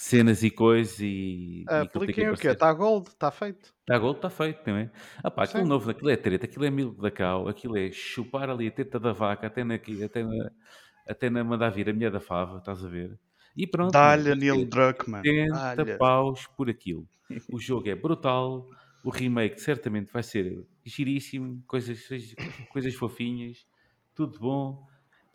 cenas 0.00 0.42
e 0.42 0.50
coisas 0.50 0.98
e. 1.00 1.64
Ah, 1.68 1.80
e 1.80 1.84
aquilo 1.84 2.04
tem 2.04 2.14
que 2.14 2.20
Apliquem 2.22 2.30
o 2.30 2.36
quê? 2.36 2.48
Está 2.48 2.72
gold? 2.72 3.08
Está 3.08 3.30
feito? 3.30 3.74
Está 3.80 3.98
gol, 3.98 4.12
está 4.12 4.30
feito 4.30 4.62
também. 4.62 4.90
Ah 5.22 5.30
pá, 5.30 5.44
aquilo 5.44 5.62
Sim. 5.62 5.68
novo, 5.68 5.90
aquilo 5.90 6.10
é 6.10 6.16
treta, 6.16 6.46
aquilo 6.46 6.64
é 6.64 6.70
milho 6.70 6.92
da 6.92 7.10
cal, 7.10 7.48
aquilo 7.48 7.76
é 7.76 7.90
chupar 7.92 8.48
ali 8.48 8.68
a 8.68 8.70
teta 8.70 8.98
da 8.98 9.12
vaca 9.12 9.46
até 9.46 9.62
na, 9.62 9.74
até 9.74 10.22
na, 10.22 10.50
até 11.06 11.28
na 11.28 11.44
mandar 11.44 11.70
vir 11.70 11.90
a 11.90 11.92
mulher 11.92 12.10
da 12.10 12.20
fava, 12.20 12.58
estás 12.58 12.84
a 12.84 12.88
ver? 12.88 13.18
E 13.54 13.66
pronto. 13.66 13.92
Dá-lhe 13.92 14.30
a 14.30 14.34
Neil 14.34 14.64
Druckmann. 14.64 15.20
80 15.20 15.84
Dá-lhe. 15.84 15.96
paus 15.98 16.46
por 16.56 16.70
aquilo. 16.70 17.06
O 17.52 17.60
jogo 17.60 17.88
é 17.88 17.94
brutal, 17.94 18.66
o 19.04 19.10
remake 19.10 19.60
certamente 19.60 20.12
vai 20.12 20.22
ser 20.22 20.66
giríssimo, 20.84 21.62
coisas, 21.66 22.08
coisas 22.72 22.94
fofinhas, 22.94 23.66
tudo 24.14 24.38
bom. 24.38 24.89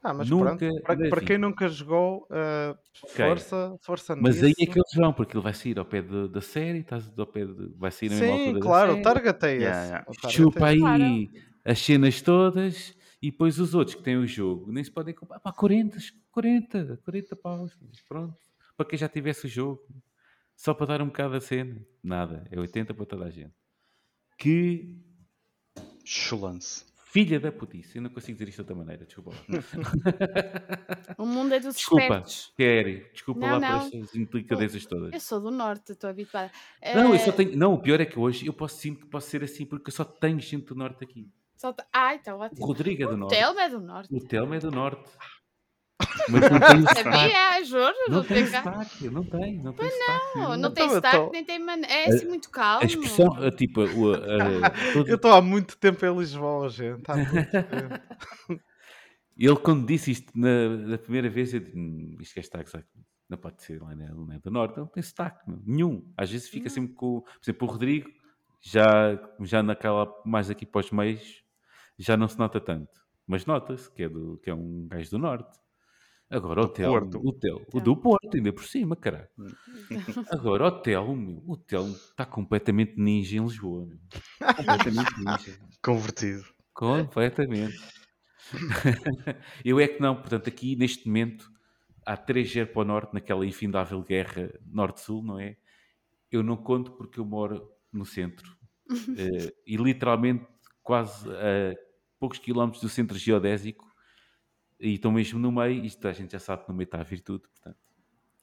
Ah, 0.08 0.14
mas 0.14 0.30
Nunca- 0.30 0.56
pronto. 0.56 0.82
Para, 0.84 0.96
para 1.10 1.18
assim- 1.18 1.26
quem 1.26 1.38
nunca 1.40 1.68
jogou, 1.68 2.28
ah, 2.30 2.78
Ok. 3.04 3.26
força, 3.26 3.78
força 3.82 4.16
Mas 4.16 4.36
nisso. 4.42 4.46
aí 4.46 4.52
é 4.68 4.72
que 4.72 4.78
eles 4.80 4.94
vão, 4.96 5.12
porque 5.12 5.36
ele 5.36 5.44
vai 5.44 5.54
sair 5.54 5.80
ao 5.80 5.86
pé 5.86 6.02
de- 6.02 6.28
da 6.30 6.42
série, 6.42 6.80
estás 6.80 7.12
ao 7.18 7.26
pé 7.26 7.46
de, 7.46 7.74
vai 7.76 7.90
sair 7.92 8.10
na 8.10 8.16
mesma 8.20 8.36
Sim, 8.38 8.44
altura 8.48 8.60
claro, 8.60 8.94
da 8.94 9.00
o 9.00 9.02
target 9.04 9.46
é 9.46 9.54
esse. 9.56 9.64
Yeah, 9.64 10.06
target 10.06 10.32
chupa 10.32 10.60
é 10.60 10.74
aí 10.74 11.30
as 11.66 11.80
cenas 11.80 12.22
todas 12.22 12.96
e 13.22 13.32
depois 13.32 13.58
os 13.60 13.74
outros 13.74 13.96
que 13.96 14.04
têm 14.04 14.18
o 14.18 14.28
jogo 14.28 14.72
nem 14.72 14.84
se 14.84 14.92
podem 14.92 15.14
comprar. 15.16 15.40
Pá, 15.40 15.52
40, 15.52 15.98
40, 16.30 17.00
40 17.04 17.36
paus. 17.36 17.76
Pronto. 18.08 18.38
Para 18.78 18.86
quem 18.86 19.00
já 19.00 19.10
tivesse 19.10 19.48
o 19.48 19.50
jogo. 19.50 19.82
Só 20.56 20.74
para 20.74 20.86
dar 20.86 21.02
um 21.02 21.08
bocado 21.08 21.36
a 21.36 21.42
cena. 21.42 21.82
Nada. 22.04 22.48
É 22.52 22.60
80 22.60 22.94
para 22.94 23.06
toda 23.06 23.26
a 23.26 23.30
gente. 23.32 23.54
Que 24.38 24.96
Chulance. 26.04 26.86
Filha 27.16 27.40
da 27.40 27.50
putice. 27.52 27.96
Eu 27.98 28.02
não 28.02 28.10
consigo 28.10 28.34
dizer 28.38 28.50
isto 28.50 28.58
de 28.58 28.62
outra 28.64 28.76
maneira. 28.76 29.06
Desculpa. 29.06 29.32
O 31.18 31.26
mundo 31.26 31.54
é 31.54 31.60
dos 31.60 31.76
Desculpa. 31.76 32.04
espertos. 32.04 32.54
Querem. 32.58 33.06
Desculpa 33.14 33.40
Não, 33.40 33.48
lá 33.48 33.60
não. 33.60 33.90
por 33.90 33.98
essas 33.98 34.12
delicadezas 34.12 34.86
todas. 34.86 35.14
Eu 35.14 35.20
sou 35.20 35.40
do 35.40 35.50
norte, 35.52 35.94
estou 35.94 36.10
habituada. 36.10 36.52
Não, 36.94 37.10
eu 37.10 37.16
Eh, 37.16 37.20
só 37.20 37.32
tenho. 37.32 37.56
Não, 37.58 37.74
o 37.74 37.80
pior 37.82 38.02
é 38.02 38.06
que 38.06 38.20
hoje 38.20 38.46
eu 38.46 38.54
posso 38.54 38.78
sinto 38.78 39.00
que 39.02 39.06
posso 39.08 39.30
ser 39.30 39.44
assim 39.44 39.66
porque 39.66 39.90
eu 39.90 39.94
só 39.94 40.04
tenho 40.04 40.40
gente 40.40 40.66
do 40.66 40.76
norte 40.76 41.04
aqui. 41.04 41.30
só 41.56 41.74
Ah, 41.94 42.16
então 42.16 42.38
O 42.38 42.42
ótimo. 42.42 42.66
Rodrigo 42.66 43.04
é 43.04 43.08
do 43.08 43.14
O 43.14 43.18
norte. 43.18 43.36
Telmo 43.36 43.60
é 43.60 43.70
do 43.70 43.80
norte. 43.80 44.14
O 44.14 44.20
Telmo 44.20 44.54
é 44.54 44.60
do 44.60 44.72
norte. 44.72 45.10
Mas 46.30 46.42
não 46.52 46.60
tem 46.60 46.78
o 46.78 46.82
sotaque. 46.82 47.04
Sabia, 47.04 47.64
juro. 47.64 47.96
Não 48.10 48.18
Não 48.18 48.24
tem 48.24 48.46
sotaque, 48.48 49.10
não 49.10 49.24
tem, 49.24 49.58
não 49.62 49.74
tem 49.74 49.90
sotaque. 49.92 50.38
Não, 50.40 50.58
não 50.58 50.74
tem 50.74 50.90
sotaque, 50.90 51.16
então- 51.18 51.32
nem 51.32 51.46
tem 51.46 51.60
man... 51.60 51.82
É 51.88 52.06
assim 52.10 52.28
muito 52.28 52.50
calmo. 52.50 52.84
A 52.84 52.86
expressão, 52.86 53.34
a, 53.44 53.52
tipo, 53.52 53.82
o, 53.82 54.14
a, 54.14 54.18
a- 54.68 54.70
todo- 54.94 55.10
Eu 55.10 55.16
estou 55.16 55.32
há 55.32 55.42
muito 55.42 55.78
tempo 55.78 56.06
em 56.06 56.18
Lisboa, 56.18 56.70
gente. 56.70 57.04
Há 57.10 57.16
muito 57.16 57.52
tempo. 57.52 58.60
ele 59.38 59.56
quando 59.58 59.86
disse 59.86 60.12
isto 60.12 60.32
na, 60.36 60.70
na 60.70 60.98
primeira 60.98 61.30
vez, 61.30 61.54
eu 61.54 61.60
disse, 61.60 61.78
"Hum, 61.78 62.18
isto 62.20 62.34
que 62.34 62.40
é 62.40 62.44
sotaque, 62.44 62.70
sabe? 62.70 62.86
não 63.28 63.40
pode 63.40 63.64
ser 63.64 63.82
lá 63.82 63.96
não 63.96 64.32
é 64.32 64.38
do 64.38 64.52
Norte, 64.52 64.78
não 64.78 64.86
tem 64.86 65.02
sotaque, 65.02 65.40
nenhum. 65.66 66.08
Às 66.16 66.30
vezes 66.30 66.48
fica 66.48 66.70
sempre 66.70 66.94
com, 66.94 67.22
por 67.22 67.40
exemplo, 67.44 67.68
o 67.68 67.72
Rodrigo, 67.72 68.08
já, 68.62 69.20
já 69.42 69.64
naquela, 69.64 70.08
mais 70.24 70.50
aqui 70.52 70.64
para 70.64 70.82
os 70.82 70.92
meios, 70.92 71.44
já 71.98 72.16
não 72.16 72.28
se 72.28 72.38
nota 72.38 72.62
tanto. 72.62 72.92
Mas 73.26 73.44
nota-se 73.48 73.92
que 73.92 74.04
é, 74.04 74.10
do, 74.10 74.38
que 74.44 74.50
é 74.52 74.54
um 74.54 74.88
gajo 74.88 75.10
do 75.10 75.18
Norte. 75.18 75.58
Agora 76.30 76.62
o 76.62 76.68
Telmo, 76.68 77.00
Porto. 77.00 77.20
o 77.24 77.34
Telmo, 77.34 77.66
o 77.74 77.80
do 77.80 77.96
Porto, 77.96 78.36
ainda 78.36 78.52
por 78.54 78.64
cima, 78.64 78.96
caralho. 78.96 79.30
Agora 80.32 80.68
o 80.68 80.82
Telmo, 80.82 81.44
o 81.48 81.58
Telmo 81.58 81.94
está 81.96 82.26
completamente 82.26 82.96
ninja 82.98 83.38
em 83.38 83.44
Lisboa. 83.44 83.86
Meu. 83.86 84.00
Completamente 84.56 85.14
ninja. 85.20 85.60
Convertido. 85.84 86.46
Completamente. 86.74 87.78
Eu 89.64 89.80
é 89.80 89.88
que 89.88 90.02
não, 90.02 90.16
portanto, 90.16 90.48
aqui 90.50 90.76
neste 90.76 91.08
momento 91.08 91.50
há 92.06 92.18
3-0 92.18 92.68
para 92.68 92.82
o 92.82 92.86
Norte 92.86 93.14
naquela 93.14 93.46
infindável 93.46 94.02
guerra 94.04 94.52
Norte-Sul, 94.66 95.24
não 95.24 95.40
é? 95.40 95.58
Eu 96.32 96.44
não 96.44 96.58
conto 96.58 96.92
porque 96.94 97.20
eu 97.20 97.26
moro 97.26 97.70
no 97.94 98.06
centro 98.06 98.58
Eh, 99.18 99.54
e 99.68 99.78
literalmente 99.78 100.46
quase 100.84 101.30
a 101.32 101.76
poucos 102.20 102.40
quilómetros 102.40 102.82
do 102.84 102.90
centro 102.90 103.18
geodésico 103.18 103.86
e 104.80 104.94
estão 104.96 105.12
mesmo 105.12 105.40
no 105.40 105.52
meio, 105.52 105.84
isto 105.86 106.08
a 106.08 106.14
gente 106.14 106.32
já 106.34 106.40
sabe 106.40 106.64
que 106.64 106.70
no 106.70 106.76
meio 106.76 106.86
está 106.86 107.00
a 107.00 107.04
virtude, 107.04 107.44
portanto, 107.48 107.78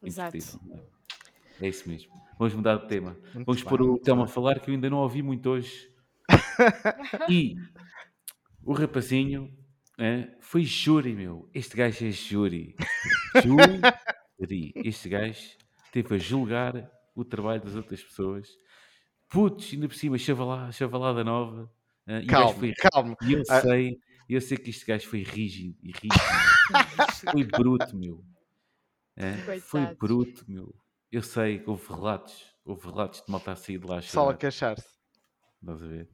Exato. 0.03 0.37
é? 0.37 1.67
É 1.67 1.69
isso 1.69 1.89
mesmo. 1.89 2.13
Vamos 2.39 2.55
mudar 2.55 2.77
de 2.77 2.89
tema. 2.89 3.11
Muito 3.35 3.47
Vamos 3.47 3.61
bem, 3.63 3.69
pôr 3.69 3.83
o 3.83 3.99
Telmo 3.99 4.23
a 4.23 4.27
falar 4.27 4.59
que 4.59 4.71
eu 4.71 4.75
ainda 4.75 4.91
não 4.91 4.99
ouvi 4.99 5.23
muito 5.23 5.49
hoje. 5.49 5.91
E 7.29 7.55
o 8.65 8.73
rapazinho 8.73 9.53
é, 9.99 10.29
foi 10.41 10.65
júri, 10.65 11.15
meu. 11.15 11.49
Este 11.55 11.77
gajo 11.77 12.05
é 12.07 12.11
júri. 12.11 12.75
Júri. 13.43 14.73
Este 14.77 15.09
gajo 15.09 15.41
teve 15.93 16.15
a 16.15 16.19
julgar 16.19 16.91
o 17.15 17.25
trabalho 17.25 17.63
das 17.63 17.75
outras 17.77 18.03
pessoas. 18.03 18.49
Putz, 19.29 19.73
ainda 19.73 19.89
por 19.89 19.95
cima, 19.95 20.19
chavala- 20.19 20.73
chavalada 20.73 21.23
nova. 21.25 21.71
é, 22.07 22.23
e 22.23 22.27
gajo 22.27 22.45
Calma, 22.45 22.59
foi 22.59 22.73
calma. 22.75 23.17
e 23.23 23.33
eu 23.35 23.43
Ah. 23.49 23.61
Sei, 24.33 24.37
eu 24.37 24.41
sei 24.41 24.57
que 24.57 24.71
este 24.71 24.87
gajo 24.87 25.09
foi 25.09 25.23
rígido 25.23 25.77
e 25.83 25.93
rígido. 25.93 27.31
foi 27.31 27.45
bruto, 27.45 27.97
meu. 27.97 28.25
É, 29.17 29.33
foi 29.61 29.95
bruto, 29.95 30.45
meu. 30.49 30.75
Eu 31.11 31.23
sei 31.23 31.59
que 31.59 31.69
houve 31.69 31.87
relatos, 31.89 32.55
houve 32.65 32.87
relatos 32.87 33.23
de 33.25 33.31
malta 33.31 33.53
a 33.53 33.57
sair 33.57 33.79
de 33.79 33.87
lá 33.87 33.99
a 33.99 34.03
Só 34.03 34.31
a 34.31 34.35
queixar-se. 34.35 34.89
Estás 35.61 35.83
a 35.83 35.87
ver? 35.87 36.09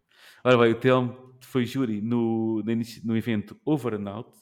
Ora 0.45 0.59
bem, 0.59 0.73
o 0.73 0.81
Telmo 0.81 1.39
foi 1.41 1.65
júri 1.65 2.03
no, 2.03 2.63
no, 3.05 3.17
evento 3.17 3.59
Over 3.65 3.95
and 3.95 4.11
Out, 4.11 4.37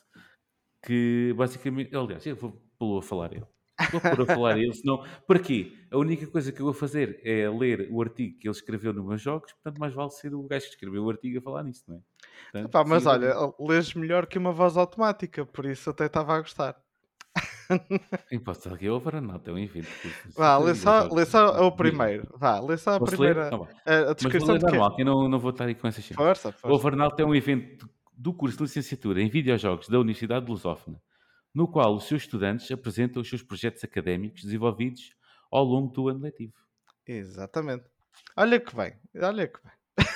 que 0.82 1.34
basicamente, 1.36 1.94
aliás, 1.94 2.24
eu 2.26 2.34
vou 2.34 2.62
pô-lo 2.78 2.98
a 2.98 3.02
falar 3.02 3.32
ele. 3.32 3.46
Vou 3.92 4.00
pôr 4.00 4.22
a 4.22 4.26
falar 4.26 4.58
ele, 4.58 4.72
senão, 4.72 5.04
para 5.26 5.38
quê? 5.38 5.72
A 5.90 5.98
única 5.98 6.26
coisa 6.26 6.50
que 6.50 6.60
eu 6.60 6.64
vou 6.64 6.74
fazer 6.74 7.20
é 7.22 7.48
ler 7.50 7.88
o 7.90 8.00
artigo 8.00 8.38
que 8.38 8.48
ele 8.48 8.56
escreveu 8.56 8.94
nos 8.94 9.04
meus 9.04 9.20
jogos, 9.20 9.52
portanto, 9.52 9.78
mais 9.78 9.92
vale 9.92 10.10
ser 10.10 10.34
o 10.34 10.42
gajo 10.44 10.64
que 10.64 10.72
escreveu 10.72 11.04
o 11.04 11.10
artigo 11.10 11.38
a 11.38 11.42
falar 11.42 11.62
nisso, 11.62 11.84
não 11.86 11.96
é? 11.96 12.00
Portanto, 12.52 12.68
Epá, 12.70 12.84
mas 12.84 13.02
siga 13.02 13.14
olha, 13.14 13.54
lês 13.58 13.94
melhor 13.94 14.26
que 14.26 14.38
uma 14.38 14.52
voz 14.52 14.76
automática, 14.76 15.44
por 15.44 15.66
isso 15.66 15.90
até 15.90 16.06
estava 16.06 16.34
a 16.34 16.40
gostar. 16.40 16.76
Eu 18.30 18.40
posso 18.40 18.60
estar 18.60 18.74
aqui 18.74 18.88
Over 18.88 19.16
Out, 19.16 19.50
é 19.50 19.52
um 19.52 19.58
evento. 19.58 19.88
Vá, 20.34 20.56
lê 20.58 20.74
só, 20.74 21.12
lê 21.12 21.24
só 21.26 21.66
o 21.66 21.72
primeiro. 21.72 22.26
Vá, 22.36 22.60
lê 22.60 22.76
só 22.76 22.94
a 22.94 22.98
Posso 22.98 23.12
primeira. 23.16 23.50
Não, 23.50 23.58
vá. 23.58 23.68
a, 23.84 23.94
a 23.94 23.96
Mas 23.96 24.04
vou 24.06 24.14
descrição 24.14 24.54
ler 24.54 24.62
normal, 24.62 24.94
que 24.96 25.02
eu 25.02 25.06
não, 25.06 25.28
não 25.28 25.38
vou 25.38 25.50
estar 25.50 25.64
aí 25.66 25.74
com 25.74 25.86
essas 25.86 26.04
cenas. 26.04 26.16
Força, 26.16 26.48
O 26.48 26.52
força. 26.52 26.74
Overnaut 26.74 27.20
é 27.20 27.24
um 27.24 27.34
evento 27.34 27.88
do 28.16 28.32
curso 28.32 28.56
de 28.56 28.62
licenciatura 28.64 29.20
em 29.20 29.28
videojogos 29.28 29.88
da 29.88 29.98
Universidade 29.98 30.46
de 30.46 30.50
Lusófona, 30.50 31.00
no 31.54 31.68
qual 31.68 31.94
os 31.94 32.04
seus 32.04 32.22
estudantes 32.22 32.70
apresentam 32.70 33.20
os 33.20 33.28
seus 33.28 33.42
projetos 33.42 33.84
académicos 33.84 34.42
desenvolvidos 34.42 35.14
ao 35.50 35.64
longo 35.64 35.92
do 35.92 36.08
ano 36.08 36.20
letivo. 36.20 36.54
Exatamente. 37.06 37.84
Olha 38.36 38.58
que 38.58 38.74
bem, 38.74 38.94
olha 39.20 39.46
que 39.46 39.58
bem. 39.62 39.72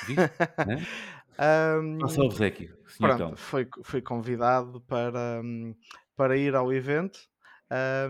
Viste? 0.07 0.21
Né? 0.67 0.87
Passa 1.99 2.21
ao 2.21 2.27
obsequio, 2.27 2.77
pronto, 2.99 3.17
Telmo. 3.17 3.37
fui, 3.37 3.69
fui 3.83 4.03
convidado 4.03 4.81
para, 4.83 5.41
hum, 5.43 5.75
para 6.17 6.37
ir 6.37 6.55
ao 6.55 6.73
evento, 6.73 7.19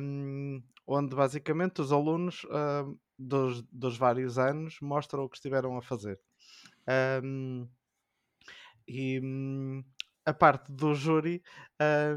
hum, 0.00 0.62
onde 0.86 1.14
basicamente 1.14 1.80
os 1.80 1.92
alunos 1.92 2.44
hum, 2.46 2.98
dos, 3.18 3.62
dos 3.70 3.96
vários 3.96 4.38
anos 4.38 4.78
mostram 4.80 5.24
o 5.24 5.28
que 5.28 5.36
estiveram 5.36 5.76
a 5.76 5.82
fazer. 5.82 6.18
Hum, 7.22 7.68
e 8.86 9.20
hum, 9.20 9.84
a 10.26 10.34
parte 10.34 10.70
do 10.70 10.94
júri 10.94 11.42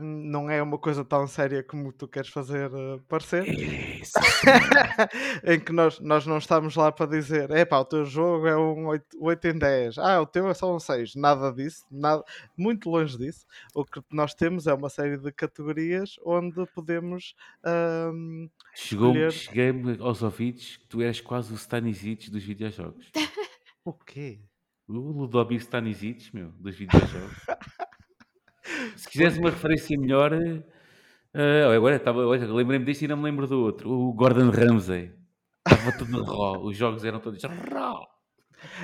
hum, 0.02 0.24
não 0.30 0.50
é 0.50 0.62
uma 0.62 0.78
coisa 0.78 1.06
tão 1.06 1.26
séria 1.26 1.64
como 1.64 1.92
tu 1.94 2.08
queres 2.08 2.30
fazer 2.30 2.70
uh, 2.74 3.02
parecer. 3.08 3.46
Isso, 4.04 4.20
em 5.46 5.60
que 5.60 5.72
nós, 5.72 6.00
nós 6.00 6.26
não 6.28 6.38
estamos 6.38 6.76
lá 6.76 6.92
para 6.92 7.06
dizer 7.06 7.50
epá, 7.52 7.80
o 7.80 7.86
teu 7.86 8.04
jogo 8.06 8.46
é 8.48 8.58
um 8.58 8.88
8, 8.88 9.06
8 9.20 9.48
em 9.48 9.58
10, 9.58 9.98
ah, 9.98 10.22
o 10.22 10.26
teu 10.26 10.50
é 10.50 10.54
só 10.54 10.76
um 10.76 10.80
6, 10.80 11.16
nada 11.16 11.52
disso, 11.52 11.86
nada, 11.90 12.24
muito 12.58 12.90
longe 12.90 13.18
disso. 13.18 13.46
O 13.74 13.86
que 13.86 14.02
nós 14.12 14.34
temos 14.34 14.68
é 14.68 14.74
uma 14.74 14.90
série 14.90 15.18
de 15.18 15.32
categorias 15.32 16.16
onde 16.26 16.66
podemos 16.76 17.34
hum, 18.14 18.50
Chegou, 18.76 19.10
Escolher- 19.12 19.32
cheguei-me 19.32 19.98
aos 20.02 20.22
ouvidos 20.22 20.78
que 20.78 20.88
tu 20.88 21.02
eras 21.02 21.22
quase 21.22 21.54
o 21.54 21.56
Stanisic 21.56 22.30
dos 22.30 22.44
videojogos. 22.44 23.12
o 23.86 23.94
quê? 23.94 24.42
O 24.86 24.94
Ludovic 24.94 25.62
Stanisic, 25.62 26.36
meu, 26.36 26.50
dos 26.60 26.76
videojogos. 26.76 27.38
Se 28.98 29.10
quiseres 29.10 29.38
uma 29.38 29.50
referência 29.50 29.98
melhor, 30.00 30.32
eh, 31.34 31.64
agora 31.76 31.96
estava, 31.96 32.26
lembrei-me 32.26 32.86
deste 32.86 33.06
e 33.06 33.08
não 33.08 33.18
me 33.18 33.24
lembro 33.24 33.48
do 33.48 33.60
outro. 33.60 33.90
O 33.90 34.14
Gordon 34.14 34.50
Ramsay. 34.50 35.12
Estava 35.70 35.92
tudo 35.98 36.24
raw. 36.24 36.64
Os 36.64 36.78
jogos 36.78 37.04
eram 37.04 37.20
todos 37.20 37.42
raw. 37.44 38.08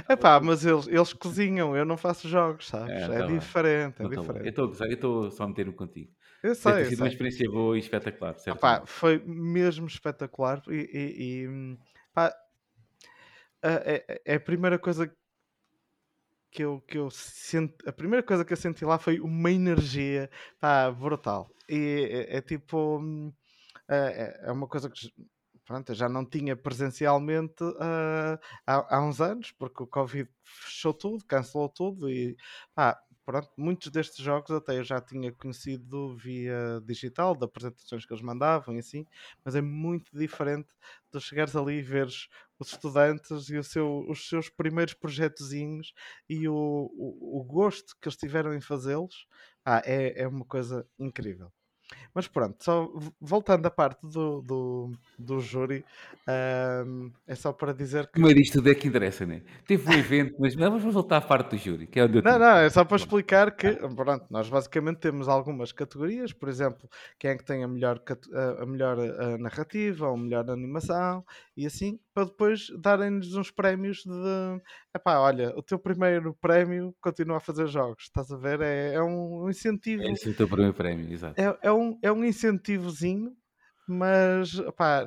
Epá, 0.09 0.39
mas 0.41 0.65
eles, 0.65 0.87
eles 0.87 1.13
cozinham, 1.13 1.75
eu 1.75 1.85
não 1.85 1.95
faço 1.97 2.27
jogos, 2.27 2.67
sabes? 2.67 2.91
É, 2.93 3.05
É, 3.05 3.07
tá 3.07 3.27
bem. 3.27 3.39
diferente, 3.39 4.01
é 4.01 4.03
Não 4.03 4.09
tá 4.09 4.21
diferente. 4.21 4.61
gozar, 4.61 4.87
eu 4.89 4.93
estou 4.93 5.31
só 5.31 5.43
a 5.43 5.47
meter-me 5.47 5.73
contigo. 5.73 6.11
Eu 6.43 6.49
Deve 6.53 6.61
sei, 6.61 6.73
ter 6.73 6.83
eu 6.83 6.89
sido 6.89 6.99
uma 7.01 7.07
experiência 7.07 7.49
boa 7.49 7.75
e 7.77 7.79
espetacular, 7.79 8.33
certo? 8.39 8.57
Opá, 8.57 8.83
foi 8.85 9.19
mesmo 9.25 9.87
espetacular 9.87 10.61
e, 10.67 10.73
e- 10.73 11.43
e, 11.45 11.77
pá, 12.13 12.33
a, 13.61 13.69
é- 13.69 14.21
é 14.25 14.35
a 14.35 14.39
primeira 14.39 14.77
coisa 14.79 15.11
que 16.51 16.63
eu, 16.63 16.81
que 16.81 16.97
eu 16.97 17.09
senti, 17.11 17.75
a 17.87 17.91
primeira 17.91 18.23
coisa 18.25 18.43
que 18.45 18.53
eu 18.53 18.57
senti 18.57 18.85
lá 18.85 18.97
foi 18.99 19.19
uma 19.19 19.51
energia 19.51 20.29
pá, 20.59 20.91
brutal. 20.91 21.49
E 21.69 22.27
é, 22.31 22.37
é 22.37 22.41
tipo, 22.41 22.99
hum, 22.99 23.31
é, 23.89 24.41
é 24.45 24.51
uma 24.51 24.67
coisa 24.67 24.89
que 24.89 25.11
pronto, 25.65 25.91
eu 25.91 25.95
já 25.95 26.09
não 26.09 26.25
tinha 26.25 26.55
presencialmente 26.55 27.63
ah, 27.79 28.39
há, 28.65 28.97
há 28.97 29.01
uns 29.07 29.21
anos, 29.21 29.51
porque 29.51 29.83
o 29.83 29.87
Covid 29.87 30.27
fechou 30.43 30.93
tudo, 30.93 31.23
cancelou 31.25 31.69
tudo 31.69 32.09
e 32.09 32.35
pá, 32.73 32.99
pronto, 33.29 33.49
muitos 33.57 33.91
destes 33.91 34.23
jogos 34.25 34.49
até 34.51 34.77
eu 34.79 34.83
já 34.83 34.99
tinha 34.99 35.31
conhecido 35.31 36.15
via 36.17 36.81
digital, 36.83 37.35
de 37.35 37.45
apresentações 37.45 38.03
que 38.05 38.11
eles 38.13 38.23
mandavam 38.23 38.75
e 38.75 38.79
assim, 38.79 39.05
mas 39.45 39.55
é 39.55 39.61
muito 39.61 40.17
diferente 40.17 40.67
de 41.13 41.19
chegares 41.21 41.55
ali 41.55 41.75
e 41.77 41.81
veres 41.83 42.27
os 42.57 42.71
estudantes 42.71 43.49
e 43.49 43.63
seu- 43.63 44.05
os 44.09 44.27
seus 44.27 44.49
primeiros 44.49 44.93
projetozinhos 44.95 45.93
e 46.27 46.47
o, 46.47 46.55
o, 46.55 47.39
o 47.41 47.43
gosto 47.43 47.95
que 48.01 48.07
eles 48.07 48.17
tiveram 48.17 48.53
em 48.53 48.61
fazê-los, 48.61 49.27
ah, 49.63 49.81
é, 49.85 50.23
é 50.23 50.27
uma 50.27 50.45
coisa 50.45 50.87
incrível. 50.97 51.51
Mas 52.13 52.27
pronto, 52.27 52.63
só 52.63 52.91
voltando 53.19 53.65
à 53.65 53.71
parte 53.71 53.99
do, 54.07 54.41
do, 54.41 54.91
do 55.17 55.39
júri, 55.39 55.85
ahm, 56.27 57.11
é 57.27 57.35
só 57.35 57.53
para 57.53 57.73
dizer 57.73 58.07
que. 58.11 58.11
Primeiro 58.13 58.39
isto 58.39 58.67
é 58.67 58.75
que 58.75 58.87
interessa, 58.87 59.25
né? 59.25 59.43
Teve 59.65 59.89
um 59.89 59.93
evento, 59.97 60.35
mas 60.39 60.55
não, 60.55 60.71
vamos 60.71 60.93
voltar 60.93 61.17
à 61.17 61.21
parte 61.21 61.51
do 61.51 61.57
júri, 61.57 61.87
que 61.87 61.99
é 61.99 62.03
onde 62.03 62.17
eu 62.17 62.23
Não, 62.23 62.33
tive. 62.33 62.39
não, 62.39 62.57
é 62.57 62.69
só 62.69 62.83
para 62.83 62.97
explicar 62.97 63.55
que, 63.55 63.75
pronto, 63.95 64.25
nós 64.29 64.49
basicamente 64.49 64.97
temos 64.99 65.27
algumas 65.29 65.71
categorias, 65.71 66.33
por 66.33 66.49
exemplo, 66.49 66.89
quem 67.17 67.31
é 67.31 67.37
que 67.37 67.45
tem 67.45 67.63
a 67.63 67.67
melhor, 67.67 68.01
a 68.59 68.65
melhor 68.65 68.97
narrativa, 69.39 70.09
ou 70.09 70.17
melhor 70.17 70.49
animação, 70.49 71.23
e 71.55 71.65
assim, 71.65 71.97
para 72.13 72.25
depois 72.25 72.67
darem-nos 72.81 73.35
uns 73.35 73.51
prémios 73.51 73.99
de, 74.03 74.61
epá, 74.93 75.19
olha, 75.19 75.53
o 75.57 75.63
teu 75.63 75.79
primeiro 75.79 76.35
prémio 76.41 76.93
continua 77.01 77.37
a 77.37 77.39
fazer 77.39 77.67
jogos, 77.67 78.03
estás 78.03 78.29
a 78.31 78.37
ver? 78.37 78.59
É, 78.61 78.95
é 78.95 79.01
um 79.01 79.49
incentivo, 79.49 80.03
Esse 80.03 80.27
é 80.29 80.31
o 80.31 80.35
teu 80.35 80.47
primeiro 80.47 80.73
prémio, 80.73 81.11
exato. 81.11 81.37
é, 81.37 81.57
é 81.61 81.71
um, 81.71 81.78
é 82.03 82.11
um 82.11 82.23
incentivozinho, 82.23 83.35
mas 83.87 84.53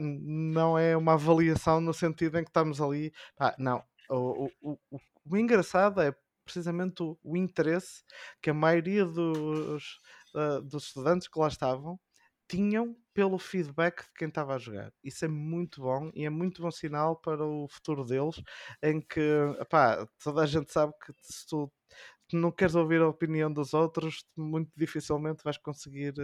não 0.01 0.77
é 0.79 0.97
uma 0.97 1.15
avaliação 1.15 1.81
no 1.81 1.95
sentido 1.95 2.39
em 2.39 2.45
que 2.45 2.51
estamos 2.51 2.81
ali. 2.81 3.13
Não, 3.59 3.83
o, 4.11 4.47
o, 4.63 4.79
o, 4.91 4.99
o- 5.31 5.37
engraçado 5.37 6.01
é 6.01 6.15
precisamente 6.45 7.03
o, 7.03 7.19
o 7.23 7.37
interesse 7.37 8.03
que 8.43 8.51
a 8.51 8.55
maioria 8.55 9.05
dos, 9.07 9.99
ah, 10.35 10.61
dos 10.61 10.85
estudantes 10.87 11.29
que 11.29 11.39
lá 11.39 11.49
estavam 11.49 11.99
tinham 12.49 12.97
pelo 13.15 13.39
feedback 13.39 14.03
de 14.05 14.13
quem 14.17 14.29
estava 14.29 14.55
a 14.55 14.59
jogar. 14.59 14.93
Isso 15.03 15.25
é 15.25 15.29
muito 15.29 15.81
bom 15.81 16.11
e 16.15 16.25
é 16.27 16.31
muito 16.31 16.61
bom 16.61 16.71
sinal 16.71 17.17
para 17.17 17.45
o 17.47 17.67
futuro 17.69 18.05
deles, 18.05 18.43
em 18.83 19.01
que 19.01 19.21
toda 20.23 20.43
a 20.43 20.47
gente 20.47 20.73
sabe 20.73 20.93
que 21.05 21.13
se 21.21 21.47
tu 21.47 21.73
tu 22.33 22.39
não 22.39 22.51
queres 22.53 22.75
ouvir 22.75 23.01
a 23.03 23.09
opinião 23.09 23.53
dos 23.53 23.75
outros, 23.75 24.25
muito 24.37 24.71
dificilmente 24.77 25.45
vais 25.45 25.59
conseguir 25.59 26.15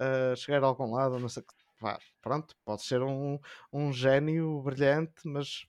eh, 0.00 0.34
chegar 0.36 0.62
a 0.64 0.66
algum 0.68 0.92
lado. 0.94 1.18
Não 1.18 1.28
sei, 1.28 1.42
que- 1.42 1.54
pá, 1.80 1.98
pronto, 2.22 2.56
pode 2.64 2.82
ser 2.84 3.02
um, 3.02 3.38
um 3.72 3.92
gênio 3.92 4.62
brilhante, 4.62 5.14
mas 5.26 5.66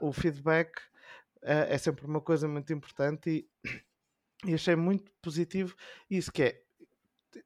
o 0.00 0.12
feedback 0.12 0.70
eh, 1.42 1.74
é 1.74 1.78
sempre 1.78 2.06
uma 2.06 2.20
coisa 2.20 2.48
muito 2.48 2.72
importante 2.72 3.30
e, 3.64 3.68
e 4.46 4.54
achei 4.54 4.76
muito 4.76 5.12
positivo 5.22 5.76
isso 6.10 6.32
que 6.32 6.42
é 6.44 6.62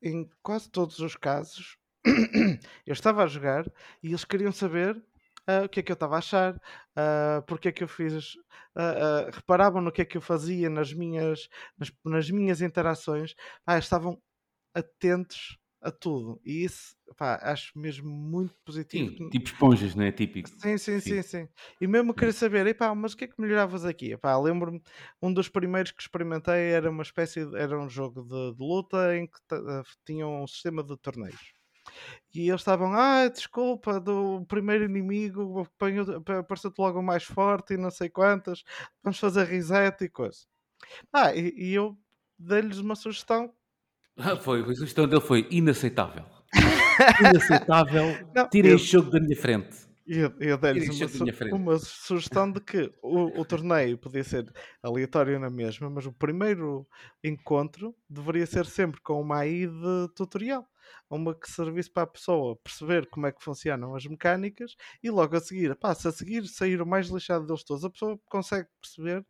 em 0.02 0.28
quase 0.42 0.70
todos 0.70 0.98
os 1.00 1.16
casos 1.16 1.78
eu 2.86 2.92
estava 2.92 3.24
a 3.24 3.26
jogar 3.26 3.66
e 4.02 4.08
eles 4.08 4.24
queriam 4.24 4.52
saber 4.52 5.02
ah, 5.46 5.62
o 5.64 5.68
que 5.68 5.80
é 5.80 5.82
que 5.82 5.92
eu 5.92 5.94
estava 5.94 6.16
a 6.16 6.18
achar, 6.18 6.60
ah, 6.96 7.42
porque 7.46 7.68
é 7.68 7.72
que 7.72 7.84
eu 7.84 7.88
fiz, 7.88 8.34
ah, 8.76 9.30
reparavam 9.32 9.80
no 9.82 9.92
que 9.92 10.02
é 10.02 10.04
que 10.04 10.16
eu 10.16 10.20
fazia 10.22 10.68
nas 10.70 10.92
minhas, 10.92 11.48
nas, 11.78 11.92
nas 12.04 12.30
minhas 12.30 12.60
interações, 12.60 13.34
ah, 13.66 13.78
estavam 13.78 14.20
atentos 14.74 15.58
a 15.82 15.90
tudo 15.90 16.40
e 16.44 16.64
isso 16.64 16.96
pá, 17.16 17.38
acho 17.42 17.78
mesmo 17.78 18.10
muito 18.10 18.54
positivo. 18.64 19.10
Sim, 19.18 19.28
tipo 19.30 19.46
esponjas, 19.46 19.94
não 19.94 20.04
é? 20.04 20.12
Típico. 20.12 20.48
Sim, 20.60 20.78
sim, 20.78 21.00
Sim. 21.00 21.00
sim, 21.00 21.22
sim. 21.22 21.48
E 21.80 21.86
mesmo 21.86 22.14
querer 22.14 22.32
saber, 22.32 22.66
epá, 22.66 22.94
mas 22.94 23.12
o 23.12 23.16
que 23.16 23.24
é 23.24 23.28
que 23.28 23.40
melhoravas 23.40 23.84
aqui? 23.84 24.12
Epá, 24.12 24.36
lembro-me, 24.38 24.82
um 25.22 25.32
dos 25.32 25.48
primeiros 25.48 25.90
que 25.90 26.00
experimentei 26.02 26.70
era 26.72 26.90
uma 26.90 27.02
espécie, 27.02 27.44
de, 27.46 27.56
era 27.58 27.78
um 27.78 27.88
jogo 27.88 28.22
de, 28.22 28.54
de 28.56 28.62
luta 28.62 29.16
em 29.16 29.26
que 29.26 29.38
eh, 29.52 29.82
tinham 30.06 30.42
um 30.42 30.46
sistema 30.46 30.82
de 30.84 30.96
torneios. 30.98 31.53
E 32.34 32.48
eles 32.48 32.60
estavam, 32.60 32.92
ah, 32.94 33.28
desculpa, 33.28 34.00
do 34.00 34.44
primeiro 34.46 34.84
inimigo 34.84 35.60
apareceu-te 36.40 36.78
logo 36.78 36.98
o 36.98 37.02
mais 37.02 37.22
forte 37.24 37.74
e 37.74 37.76
não 37.76 37.90
sei 37.90 38.08
quantas, 38.08 38.64
vamos 39.02 39.18
fazer 39.18 39.44
reset 39.46 40.04
e 40.04 40.08
coisa. 40.08 40.40
Ah, 41.12 41.34
e, 41.34 41.52
e 41.56 41.74
eu 41.74 41.96
dei-lhes 42.38 42.78
uma 42.78 42.94
sugestão. 42.96 43.52
Ah, 44.16 44.36
foi, 44.36 44.62
a 44.62 44.74
sugestão 44.74 45.06
dele 45.08 45.20
foi 45.20 45.46
inaceitável. 45.50 46.24
Inaceitável. 47.20 48.30
Não, 48.34 48.48
Tirem 48.48 48.70
eu- 48.72 48.76
este 48.76 48.92
jogo 48.92 49.10
da 49.10 49.20
minha 49.20 49.36
frente. 49.36 49.76
E 50.06 50.18
eu, 50.18 50.34
eu 50.38 50.58
dei-lhes 50.58 50.88
uma, 50.90 51.08
su- 51.08 51.24
uma 51.50 51.78
sugestão 51.78 52.52
de 52.52 52.60
que 52.60 52.92
o, 53.02 53.40
o 53.40 53.44
torneio 53.44 53.96
podia 53.96 54.22
ser 54.22 54.52
aleatório 54.82 55.40
na 55.40 55.48
mesma, 55.48 55.88
mas 55.88 56.04
o 56.04 56.12
primeiro 56.12 56.86
encontro 57.22 57.94
deveria 58.08 58.44
ser 58.46 58.66
sempre 58.66 59.00
com 59.00 59.18
uma 59.20 59.38
AI 59.38 59.66
de 59.66 60.08
tutorial. 60.14 60.68
Uma 61.10 61.34
que 61.38 61.50
servisse 61.50 61.90
para 61.90 62.04
a 62.04 62.06
pessoa 62.06 62.56
perceber 62.56 63.08
como 63.08 63.26
é 63.26 63.32
que 63.32 63.42
funcionam 63.42 63.94
as 63.94 64.04
mecânicas 64.06 64.74
e 65.02 65.10
logo 65.10 65.36
a 65.36 65.40
seguir, 65.40 65.76
pá, 65.76 65.94
se 65.94 66.08
a 66.08 66.12
seguir 66.12 66.46
sair 66.48 66.80
o 66.82 66.86
mais 66.86 67.08
lixado 67.08 67.46
deles 67.46 67.64
todos, 67.64 67.84
a 67.84 67.90
pessoa 67.90 68.18
consegue 68.26 68.68
perceber 68.80 69.24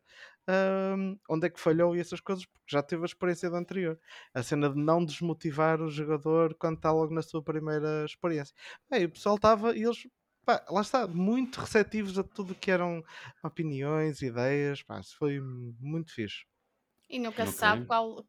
hum, 0.97 1.17
onde 1.29 1.47
é 1.47 1.49
que 1.49 1.59
falhou 1.59 1.95
e 1.95 1.99
essas 1.99 2.19
coisas, 2.21 2.45
porque 2.45 2.65
já 2.69 2.81
teve 2.83 3.03
a 3.03 3.05
experiência 3.05 3.49
do 3.49 3.55
anterior. 3.55 3.99
A 4.33 4.43
cena 4.43 4.69
de 4.69 4.75
não 4.79 5.03
desmotivar 5.05 5.81
o 5.81 5.89
jogador 5.89 6.55
quando 6.55 6.77
está 6.77 6.91
logo 6.91 7.13
na 7.13 7.21
sua 7.21 7.43
primeira 7.43 8.05
experiência. 8.05 8.53
Bem, 8.89 9.05
o 9.05 9.11
pessoal 9.11 9.35
estava 9.35 9.75
e 9.75 9.83
eles 9.83 10.07
pá, 10.45 10.63
lá 10.69 10.81
está, 10.81 11.07
muito 11.07 11.59
receptivos 11.59 12.17
a 12.19 12.23
tudo 12.23 12.55
que 12.55 12.69
eram 12.71 13.03
opiniões, 13.43 14.21
ideias, 14.21 14.83
pá, 14.83 14.99
isso 14.99 15.15
foi 15.17 15.39
muito 15.79 16.13
fixe. 16.13 16.45
E 17.09 17.17
nunca 17.19 17.45
se 17.47 17.53
Ok. 17.53 17.63
sabe 17.63 17.83
qual. 17.85 18.23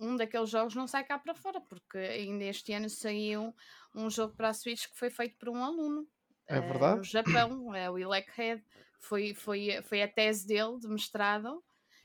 Um, 0.00 0.16
daqueles 0.16 0.50
jogos 0.50 0.74
não 0.74 0.86
sai 0.86 1.04
cá 1.04 1.18
para 1.18 1.34
fora, 1.34 1.60
porque 1.60 1.98
ainda 1.98 2.44
este 2.44 2.72
ano 2.72 2.88
saiu 2.88 3.54
um 3.94 4.08
jogo 4.08 4.34
para 4.36 4.48
a 4.50 4.54
Switch 4.54 4.86
que 4.88 4.98
foi 4.98 5.10
feito 5.10 5.36
por 5.38 5.48
um 5.48 5.62
aluno. 5.62 6.06
É 6.46 6.56
eh, 6.56 6.60
verdade? 6.60 6.98
No 6.98 7.04
Japão, 7.04 7.74
é 7.74 7.90
o 7.90 7.98
Elec 7.98 8.30
Head. 8.36 8.62
Foi, 9.00 9.34
foi, 9.34 9.80
foi 9.82 10.02
a 10.02 10.08
tese 10.08 10.46
dele 10.46 10.78
de 10.78 10.88
mestrado. 10.88 11.62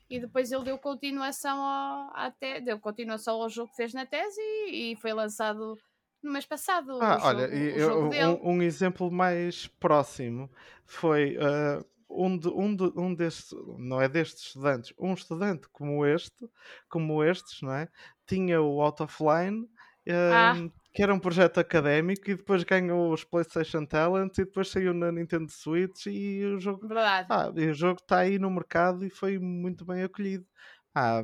E 0.09 0.19
depois 0.19 0.51
ele 0.51 0.63
deu 0.65 0.77
continuação 0.77 1.57
ao, 1.61 2.11
à 2.15 2.29
te, 2.31 2.59
deu 2.61 2.79
continuação 2.79 3.41
ao 3.41 3.49
jogo 3.49 3.69
que 3.71 3.77
fez 3.77 3.93
na 3.93 4.05
tese 4.05 4.39
e, 4.41 4.91
e 4.91 4.95
foi 4.95 5.13
lançado 5.13 5.77
no 6.21 6.31
mês 6.31 6.45
passado. 6.45 6.99
Ah, 7.01 7.17
olha, 7.23 7.47
jogo, 7.47 7.55
e 7.55 7.73
o 7.73 8.13
eu- 8.13 8.43
um, 8.43 8.55
um 8.57 8.61
exemplo 8.61 9.11
mais 9.11 9.67
próximo 9.67 10.49
foi 10.85 11.37
ah, 11.39 11.83
um, 12.15 12.37
de, 12.37 12.47
um, 12.49 12.75
de, 12.75 12.83
um 12.97 13.13
destes, 13.15 13.49
não 13.77 14.01
é 14.01 14.07
destes 14.09 14.47
estudantes, 14.47 14.93
um 14.99 15.13
estudante 15.13 15.67
como 15.71 16.05
este, 16.05 16.47
como 16.89 17.23
estes, 17.23 17.61
não 17.61 17.73
é? 17.73 17.87
Tinha 18.27 18.61
o 18.61 18.81
Out 18.81 19.03
of 19.03 19.23
Line, 19.23 19.67
Ah. 20.07 20.53
ah, 20.53 20.69
que 20.93 21.01
era 21.01 21.13
um 21.13 21.19
projeto 21.19 21.59
académico, 21.59 22.29
e 22.29 22.35
depois 22.35 22.63
ganhou 22.63 23.11
os 23.11 23.23
PlayStation 23.23 23.85
Talents, 23.85 24.37
e 24.37 24.45
depois 24.45 24.69
saiu 24.69 24.93
na 24.93 25.11
Nintendo 25.11 25.51
Switch, 25.51 26.05
e 26.07 26.45
o 26.45 26.59
jogo 26.59 26.87
Verdade. 26.87 27.27
Ah, 27.29 27.51
e 27.55 27.67
o 27.67 27.73
jogo 27.73 27.99
está 28.01 28.19
aí 28.19 28.37
no 28.37 28.49
mercado 28.51 29.05
e 29.05 29.09
foi 29.09 29.39
muito 29.39 29.85
bem 29.85 30.03
acolhido. 30.03 30.45
Ah, 30.93 31.23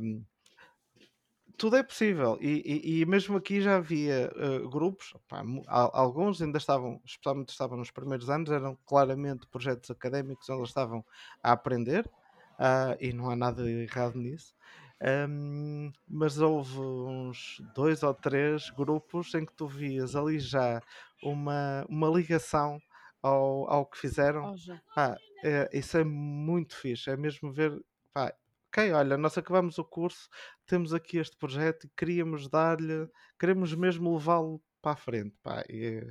tudo 1.59 1.75
é 1.77 1.83
possível. 1.83 2.37
E, 2.41 2.63
e- 2.65 3.01
e 3.01 3.05
mesmo 3.05 3.37
aqui 3.37 3.61
já 3.61 3.77
havia 3.77 4.31
eh, 4.35 4.59
grupos, 4.69 5.13
pá, 5.27 5.43
alguns 5.67 6.41
ainda 6.41 6.57
estavam, 6.57 7.01
especialmente 7.05 7.49
estavam 7.49 7.77
nos 7.77 7.91
primeiros 7.91 8.29
anos, 8.29 8.49
eram 8.51 8.77
claramente 8.85 9.47
projetos 9.47 9.91
académicos 9.91 10.49
onde 10.49 10.59
eles 10.61 10.69
estavam 10.69 11.05
a 11.43 11.51
aprender, 11.51 12.09
ah, 12.57 12.95
e 12.99 13.13
não 13.13 13.29
há 13.29 13.35
nada 13.35 13.69
errado 13.69 14.17
nisso. 14.17 14.55
Ahm, 15.01 15.91
mas 16.07 16.39
houve 16.39 16.77
uns 16.79 17.57
dois 17.75 18.03
ou 18.03 18.13
três 18.13 18.69
grupos 18.71 19.33
em 19.33 19.45
que 19.45 19.53
tu 19.53 19.67
vias 19.67 20.15
ali 20.15 20.39
já 20.39 20.81
uma, 21.23 21.85
uma 21.89 22.09
ligação 22.09 22.81
ao, 23.21 23.69
ao 23.71 23.85
que 23.85 23.97
fizeram 23.97 24.51
jogo. 24.57 24.81
Pá, 24.93 25.17
é, 25.43 25.69
isso 25.73 25.97
é 25.97 26.03
muito 26.03 26.75
fixe. 26.75 27.09
É 27.09 27.17
mesmo 27.17 27.51
ver. 27.53 27.71
Pá, 28.13 28.33
ok, 28.69 28.91
olha, 28.93 29.17
nós 29.17 29.37
acabamos 29.37 29.77
o 29.77 29.85
curso, 29.85 30.29
temos 30.69 30.93
aqui 30.93 31.17
este 31.17 31.35
projeto 31.37 31.85
e 31.87 31.89
queríamos 31.97 32.47
dar-lhe, 32.49 33.09
queremos 33.39 33.73
mesmo 33.75 34.13
levá-lo 34.15 34.61
para 34.81 34.93
a 34.93 34.95
frente. 34.95 35.35
Pá, 35.43 35.63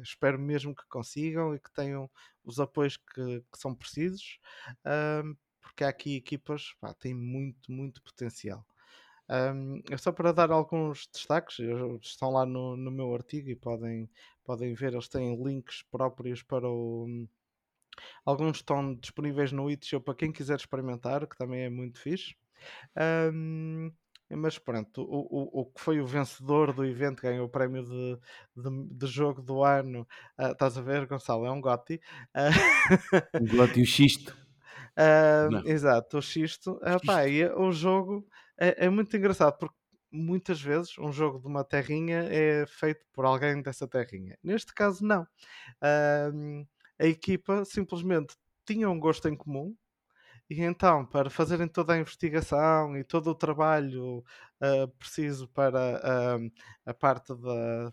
espero 0.02 0.38
mesmo 0.38 0.74
que 0.74 0.86
consigam 0.88 1.54
e 1.54 1.60
que 1.60 1.72
tenham 1.72 2.10
os 2.44 2.60
apoios 2.60 2.96
que, 2.96 3.40
que 3.40 3.58
são 3.58 3.74
precisos, 3.74 4.38
ahm, 4.84 5.34
porque 5.60 5.84
há 5.84 5.88
aqui 5.88 6.16
equipas 6.16 6.74
pá, 6.80 6.92
têm 6.94 7.14
muito, 7.14 7.70
muito 7.72 8.02
potencial. 8.02 8.66
Ahm, 9.28 9.80
é 9.90 9.96
só 9.98 10.12
para 10.12 10.32
dar 10.32 10.50
alguns 10.50 11.06
destaques, 11.12 11.58
estão 12.02 12.30
lá 12.32 12.46
no, 12.46 12.76
no 12.76 12.90
meu 12.90 13.14
artigo 13.14 13.50
e 13.50 13.56
podem, 13.56 14.10
podem 14.44 14.74
ver, 14.74 14.92
eles 14.94 15.08
têm 15.08 15.42
links 15.42 15.82
próprios 15.90 16.42
para 16.42 16.68
o, 16.68 17.06
Alguns 18.24 18.58
estão 18.58 18.94
disponíveis 18.94 19.52
no 19.52 19.70
itch.io 19.70 20.00
para 20.00 20.14
quem 20.14 20.32
quiser 20.32 20.56
experimentar, 20.56 21.26
que 21.26 21.36
também 21.36 21.62
é 21.62 21.70
muito 21.70 21.98
fixe. 22.00 22.34
Ahm, 22.96 23.90
mas 24.36 24.58
pronto, 24.58 25.02
o, 25.02 25.60
o, 25.60 25.60
o 25.62 25.66
que 25.66 25.80
foi 25.80 26.00
o 26.00 26.06
vencedor 26.06 26.72
do 26.72 26.84
evento, 26.84 27.22
ganhou 27.22 27.46
o 27.46 27.48
prémio 27.48 27.82
de, 27.84 28.18
de, 28.56 28.94
de 28.94 29.06
jogo 29.06 29.40
do 29.42 29.62
ano. 29.64 30.06
ah, 30.36 30.50
estás 30.52 30.76
a 30.76 30.82
ver, 30.82 31.06
Gonçalo? 31.06 31.46
É 31.46 31.50
um 31.50 31.60
Gotti. 31.60 32.00
Ah, 32.34 32.48
Um 33.40 33.46
glote 33.46 33.80
e 33.80 33.82
o 33.82 33.86
xisto. 33.86 34.36
ah, 34.96 35.48
Não. 35.50 35.62
exato, 35.66 36.18
o 36.18 36.22
Xisto. 36.22 36.78
Ah, 36.82 36.98
pá, 37.00 37.26
e 37.26 37.44
o 37.46 37.70
jogo 37.72 38.26
é, 38.58 38.86
é 38.86 38.90
muito 38.90 39.16
engraçado 39.16 39.56
porque 39.58 39.74
muitas 40.10 40.60
vezes 40.60 40.98
um 40.98 41.12
jogo 41.12 41.38
de 41.38 41.46
uma 41.46 41.64
terrinha 41.64 42.24
é 42.30 42.66
feito 42.66 43.04
por 43.12 43.24
alguém 43.24 43.62
dessa 43.62 43.86
terrinha. 43.86 44.38
Neste 44.42 44.72
caso, 44.74 45.04
não. 45.04 45.26
Ahm, 45.82 46.64
a 46.98 47.06
equipa 47.06 47.64
simplesmente 47.64 48.34
tinha 48.66 48.88
um 48.90 48.98
gosto 48.98 49.28
em 49.28 49.36
comum 49.36 49.74
e 50.50 50.62
então, 50.62 51.04
para 51.06 51.30
fazerem 51.30 51.68
toda 51.68 51.92
a 51.94 51.98
investigação 51.98 52.96
e 52.96 53.04
todo 53.04 53.30
o 53.30 53.34
trabalho 53.34 54.24
ah, 54.60 54.88
preciso 54.98 55.48
para 55.48 56.00
ah, 56.02 56.38
a 56.86 56.94
parte 56.94 57.34
da 57.34 57.92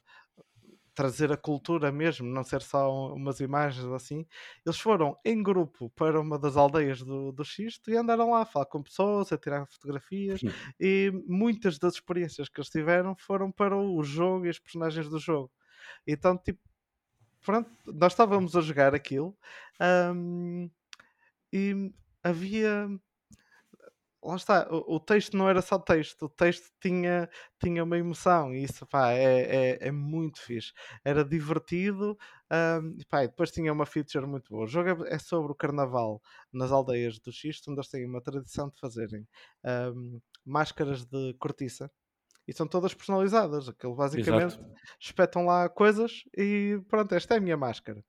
trazer 0.96 1.32
a 1.32 1.38
cultura 1.38 1.92
mesmo, 1.92 2.26
não 2.26 2.44
ser 2.44 2.62
só 2.62 3.14
umas 3.14 3.42
imagens 3.42 3.86
assim, 3.88 4.26
eles 4.66 4.80
foram 4.80 5.18
em 5.26 5.44
grupo 5.44 5.90
para 5.90 6.20
uma 6.22 6.40
das 6.40 6.56
aldeias 6.56 7.02
do, 7.04 7.34
do 7.34 7.44
Xisto 7.44 7.92
e 7.92 7.98
andaram 7.98 8.32
lá 8.32 8.42
a 8.44 8.46
falar 8.46 8.66
com 8.68 8.82
pessoas, 8.82 9.32
a 9.32 9.38
tirar 9.38 9.68
fotografias 9.68 10.40
Sim. 10.40 10.54
e 10.80 11.12
muitas 11.28 11.78
das 11.78 11.96
experiências 11.96 12.48
que 12.48 12.60
eles 12.60 12.70
tiveram 12.70 13.14
foram 13.18 13.52
para 13.52 13.78
o 13.78 14.02
jogo 14.04 14.46
e 14.46 14.50
as 14.50 14.58
personagens 14.58 15.10
do 15.10 15.20
jogo. 15.20 15.52
Então, 16.08 16.38
tipo, 16.38 16.62
pronto, 17.46 17.70
nós 17.88 18.14
estávamos 18.14 18.56
a 18.56 18.62
jogar 18.62 18.96
aquilo 18.96 19.38
ahm, 19.80 20.70
e 21.54 21.94
havia. 22.26 22.90
Lá 24.24 24.36
está, 24.38 24.68
o, 24.72 24.96
o 24.96 25.00
texto 25.00 25.38
não 25.38 25.48
era 25.48 25.62
só 25.62 25.78
texto, 25.78 26.24
o 26.26 26.30
texto 26.30 26.72
tinha, 26.82 27.30
tinha 27.62 27.84
uma 27.84 27.96
emoção 27.98 28.56
e 28.56 28.64
isso 28.64 28.84
pá, 28.88 29.12
é, 29.12 29.76
é, 29.84 29.88
é 29.88 29.92
muito 29.92 30.42
fixe. 30.42 30.74
Era 31.04 31.24
divertido 31.24 32.18
ahm, 32.50 32.96
e 33.00 33.06
pá, 33.06 33.24
e 33.24 33.28
depois 33.28 33.52
tinha 33.52 33.72
uma 33.72 33.86
feature 33.86 34.26
muito 34.26 34.50
boa. 34.50 34.64
O 34.64 34.68
jogo 34.68 35.06
é, 35.06 35.16
é 35.16 35.20
sobre 35.20 35.52
o 35.52 35.56
carnaval 35.56 36.22
nas 36.52 36.72
aldeias 36.72 37.20
do 37.20 37.32
Xisto, 37.32 37.70
onde 37.70 37.80
eles 37.82 37.90
têm 37.90 38.06
uma 38.08 38.22
tradição 38.22 38.68
de 38.70 38.80
fazerem 38.80 39.28
ahm, 39.64 40.20
máscaras 40.44 41.06
de 41.06 41.36
cortiça 41.36 41.92
e 42.48 42.54
são 42.54 42.68
todas 42.68 42.94
personalizadas. 42.96 43.70
Aquilo 43.70 43.96
basicamente 43.96 44.58
Exato. 44.62 44.76
espetam 45.00 45.46
lá 45.46 45.70
coisas 45.70 46.24
e 46.38 46.80
pronto, 46.90 47.14
esta 47.16 47.36
é 47.36 47.38
a 47.38 47.42
minha 47.42 47.58
máscara. 47.58 48.04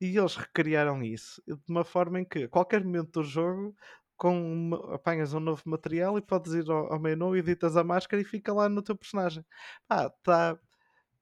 E 0.00 0.16
eles 0.16 0.36
recriaram 0.36 1.02
isso 1.02 1.42
de 1.46 1.56
uma 1.68 1.84
forma 1.84 2.20
em 2.20 2.24
que 2.24 2.44
a 2.44 2.48
qualquer 2.48 2.84
momento 2.84 3.20
do 3.20 3.24
jogo 3.24 3.74
com 4.16 4.34
uma- 4.52 4.94
apanhas 4.94 5.34
um 5.34 5.40
novo 5.40 5.62
material 5.66 6.16
e 6.18 6.22
podes 6.22 6.52
ir 6.54 6.70
ao, 6.70 6.92
ao 6.94 7.00
menu, 7.00 7.36
editas 7.36 7.76
a 7.76 7.84
máscara 7.84 8.22
e 8.22 8.24
fica 8.24 8.52
lá 8.52 8.68
no 8.68 8.82
teu 8.82 8.96
personagem. 8.96 9.44
Pá, 9.86 10.06
está 10.06 10.58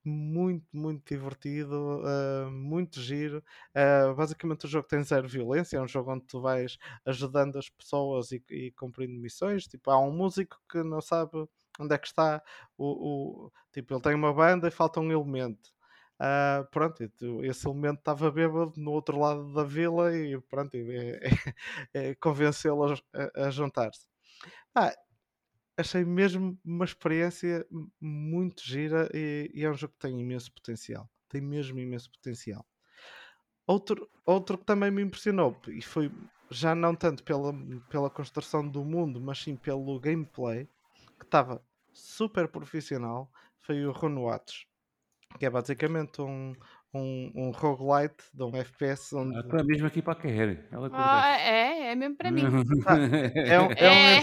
muito, 0.04 0.66
muito 0.72 1.02
divertido, 1.14 2.02
ah, 2.04 2.50
muito 2.50 3.00
giro. 3.00 3.42
Ah, 3.74 4.12
basicamente 4.14 4.66
o 4.66 4.68
jogo 4.68 4.86
tem 4.88 5.02
zero 5.02 5.28
violência, 5.28 5.78
é 5.78 5.80
um 5.82 5.88
jogo 5.88 6.12
onde 6.12 6.26
tu 6.26 6.40
vais 6.40 6.76
ajudando 7.06 7.56
as 7.58 7.68
pessoas 7.70 8.30
e, 8.32 8.42
e 8.50 8.72
cumprindo 8.72 9.18
missões. 9.20 9.64
Tipo, 9.66 9.90
há 9.90 9.98
um 10.00 10.12
músico 10.12 10.60
que 10.70 10.82
não 10.82 11.00
sabe 11.00 11.46
onde 11.80 11.94
é 11.94 11.98
que 11.98 12.06
está 12.06 12.42
o, 12.76 13.46
o- 13.46 13.52
tipo, 13.72 13.94
ele 13.94 14.02
tem 14.02 14.14
uma 14.14 14.32
banda 14.32 14.68
e 14.68 14.70
falta 14.70 15.00
um 15.00 15.10
elemento. 15.10 15.70
Ah, 16.18 16.66
pronto, 16.70 17.02
esse 17.42 17.66
elemento 17.66 17.98
estava 17.98 18.30
bêbado 18.30 18.72
no 18.76 18.92
outro 18.92 19.18
lado 19.18 19.52
da 19.52 19.64
vila 19.64 20.16
e 20.16 20.40
pronto, 20.42 20.74
é, 20.76 21.20
é- 21.94 22.10
é 22.10 22.14
convencê-lo 22.16 22.84
a, 23.12 23.46
a- 23.46 23.50
juntar-se. 23.50 24.06
Ah, 24.74 24.92
achei 25.78 26.04
mesmo 26.04 26.58
uma 26.64 26.84
experiência 26.86 27.66
muito 28.00 28.62
gira 28.64 29.08
e, 29.14 29.50
e 29.54 29.64
é 29.64 29.70
um 29.70 29.74
jogo 29.74 29.94
que 29.94 30.00
tem 30.08 30.20
imenso 30.20 30.52
potencial. 30.52 31.10
tem 31.28 31.40
mesmo 31.42 31.78
imenso 31.80 32.10
potencial. 32.12 32.66
Outro, 33.66 34.08
outro 34.26 34.58
que 34.58 34.64
também 34.64 34.90
me 34.90 35.02
impressionou, 35.02 35.60
e 35.68 35.80
foi 35.82 36.10
já 36.50 36.74
não 36.74 36.94
tanto 36.94 37.22
pela, 37.24 37.52
pela 37.88 38.10
construção 38.10 38.66
do 38.68 38.84
mundo, 38.84 39.20
mas 39.20 39.38
sim 39.38 39.56
pelo 39.56 39.98
gameplay, 39.98 40.66
que 41.18 41.24
estava 41.24 41.62
super 41.92 42.48
profissional, 42.48 43.30
foi 43.60 43.84
o 43.86 43.92
Runewatch, 43.92 44.66
que 45.38 45.46
é 45.46 45.50
basicamente 45.50 46.20
um, 46.22 46.52
um, 46.92 47.32
um 47.34 47.50
roguelite 47.50 48.24
de 48.32 48.42
um 48.44 48.56
FPS 48.56 49.14
onde 49.16 49.36
Ah, 49.36 49.42
tá 49.48 49.64
mesmo 49.64 49.86
aqui 49.86 50.02
para 50.02 50.12
a 50.12 50.20
quer. 50.20 50.68
Ela 50.72 50.88
Ah, 50.90 51.36
é, 51.38 51.92
é 51.92 51.94
mesmo 51.94 52.16
para 52.16 52.30
mim. 52.30 52.56
é 53.46 53.60
um, 53.60 53.70
é 53.76 53.90
um, 53.90 54.08
É, 54.08 54.20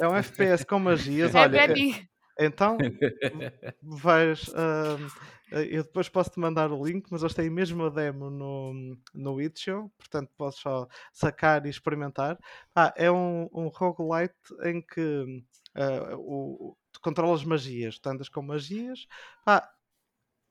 é 0.00 0.08
um 0.08 0.16
FPS 0.16 0.66
com 0.66 0.78
magias. 0.78 1.34
é 1.34 1.38
Olha, 1.38 1.48
para 1.48 1.68
é- 1.72 1.74
mim. 1.74 1.92
então 2.40 2.88
vais. 3.82 4.50
ahm, 4.54 5.10
eu 5.50 5.84
depois 5.84 6.08
posso-te 6.08 6.40
mandar 6.40 6.72
o 6.72 6.84
link, 6.84 7.06
mas 7.10 7.22
eles 7.22 7.34
têm 7.34 7.50
mesmo 7.50 7.84
a 7.84 7.90
demo 7.90 8.30
no, 8.30 8.96
no 9.14 9.40
Itch.io, 9.40 9.90
portanto 9.98 10.30
podes 10.36 10.58
só 10.58 10.88
sacar 11.12 11.64
e 11.66 11.70
experimentar. 11.70 12.38
Ah, 12.74 12.92
é 12.96 13.10
um, 13.10 13.48
um 13.52 13.68
roguelite 13.68 14.34
em 14.64 14.82
que 14.82 15.44
ah, 15.74 16.16
o, 16.16 16.76
tu 16.92 17.00
controlas 17.00 17.44
magias, 17.44 17.98
tu 17.98 18.08
andas 18.08 18.28
com 18.28 18.42
magias. 18.42 19.06
Ah, 19.46 19.68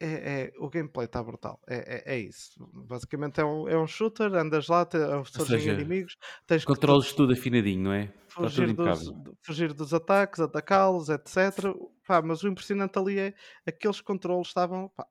é, 0.03 0.43
é- 0.43 0.53
o 0.57 0.69
gameplay 0.69 1.05
está 1.05 1.23
brutal. 1.23 1.59
É, 1.67 2.11
é, 2.11 2.15
é 2.15 2.19
isso. 2.19 2.53
Basicamente 2.73 3.39
é 3.39 3.45
um, 3.45 3.67
é 3.67 3.77
um 3.77 3.88
shooter, 3.88 4.34
andas 4.34 4.67
lá, 4.67 4.85
te, 4.85 4.97
surgem 5.31 5.59
seja, 5.59 5.71
inimigos, 5.71 6.17
tens 6.45 6.65
que 6.65 6.73
Controles 6.73 7.13
tudo 7.13 7.34
afinadinho, 7.34 7.84
não 7.84 7.93
é? 7.93 8.07
Tudo 8.34 8.49
fugir 8.49 8.73
dos, 8.73 9.13
fugir 9.41 9.73
dos 9.73 9.93
ataques, 9.93 10.39
atacá-los, 10.39 11.09
etc. 11.09 11.73
Pá, 12.05 12.21
mas 12.21 12.43
o 12.43 12.47
impressionante 12.47 12.97
ali 12.99 13.19
é 13.19 13.34
aqueles 13.65 14.01
controles 14.01 14.47
estavam 14.47 14.89
pá, 14.89 15.07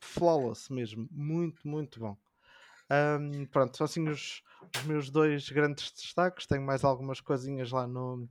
flawless 0.00 0.72
mesmo, 0.72 1.08
muito, 1.10 1.66
muito 1.66 2.00
bom. 2.00 2.16
Ahm, 2.90 3.46
pronto, 3.46 3.76
são 3.76 3.84
assim 3.86 4.08
os, 4.08 4.42
os 4.76 4.82
meus 4.84 5.10
dois 5.10 5.48
grandes 5.48 5.90
destaques. 5.92 6.46
Tenho 6.46 6.62
mais 6.62 6.84
algumas 6.84 7.20
coisinhas 7.20 7.70
lá 7.70 7.86
no, 7.86 8.28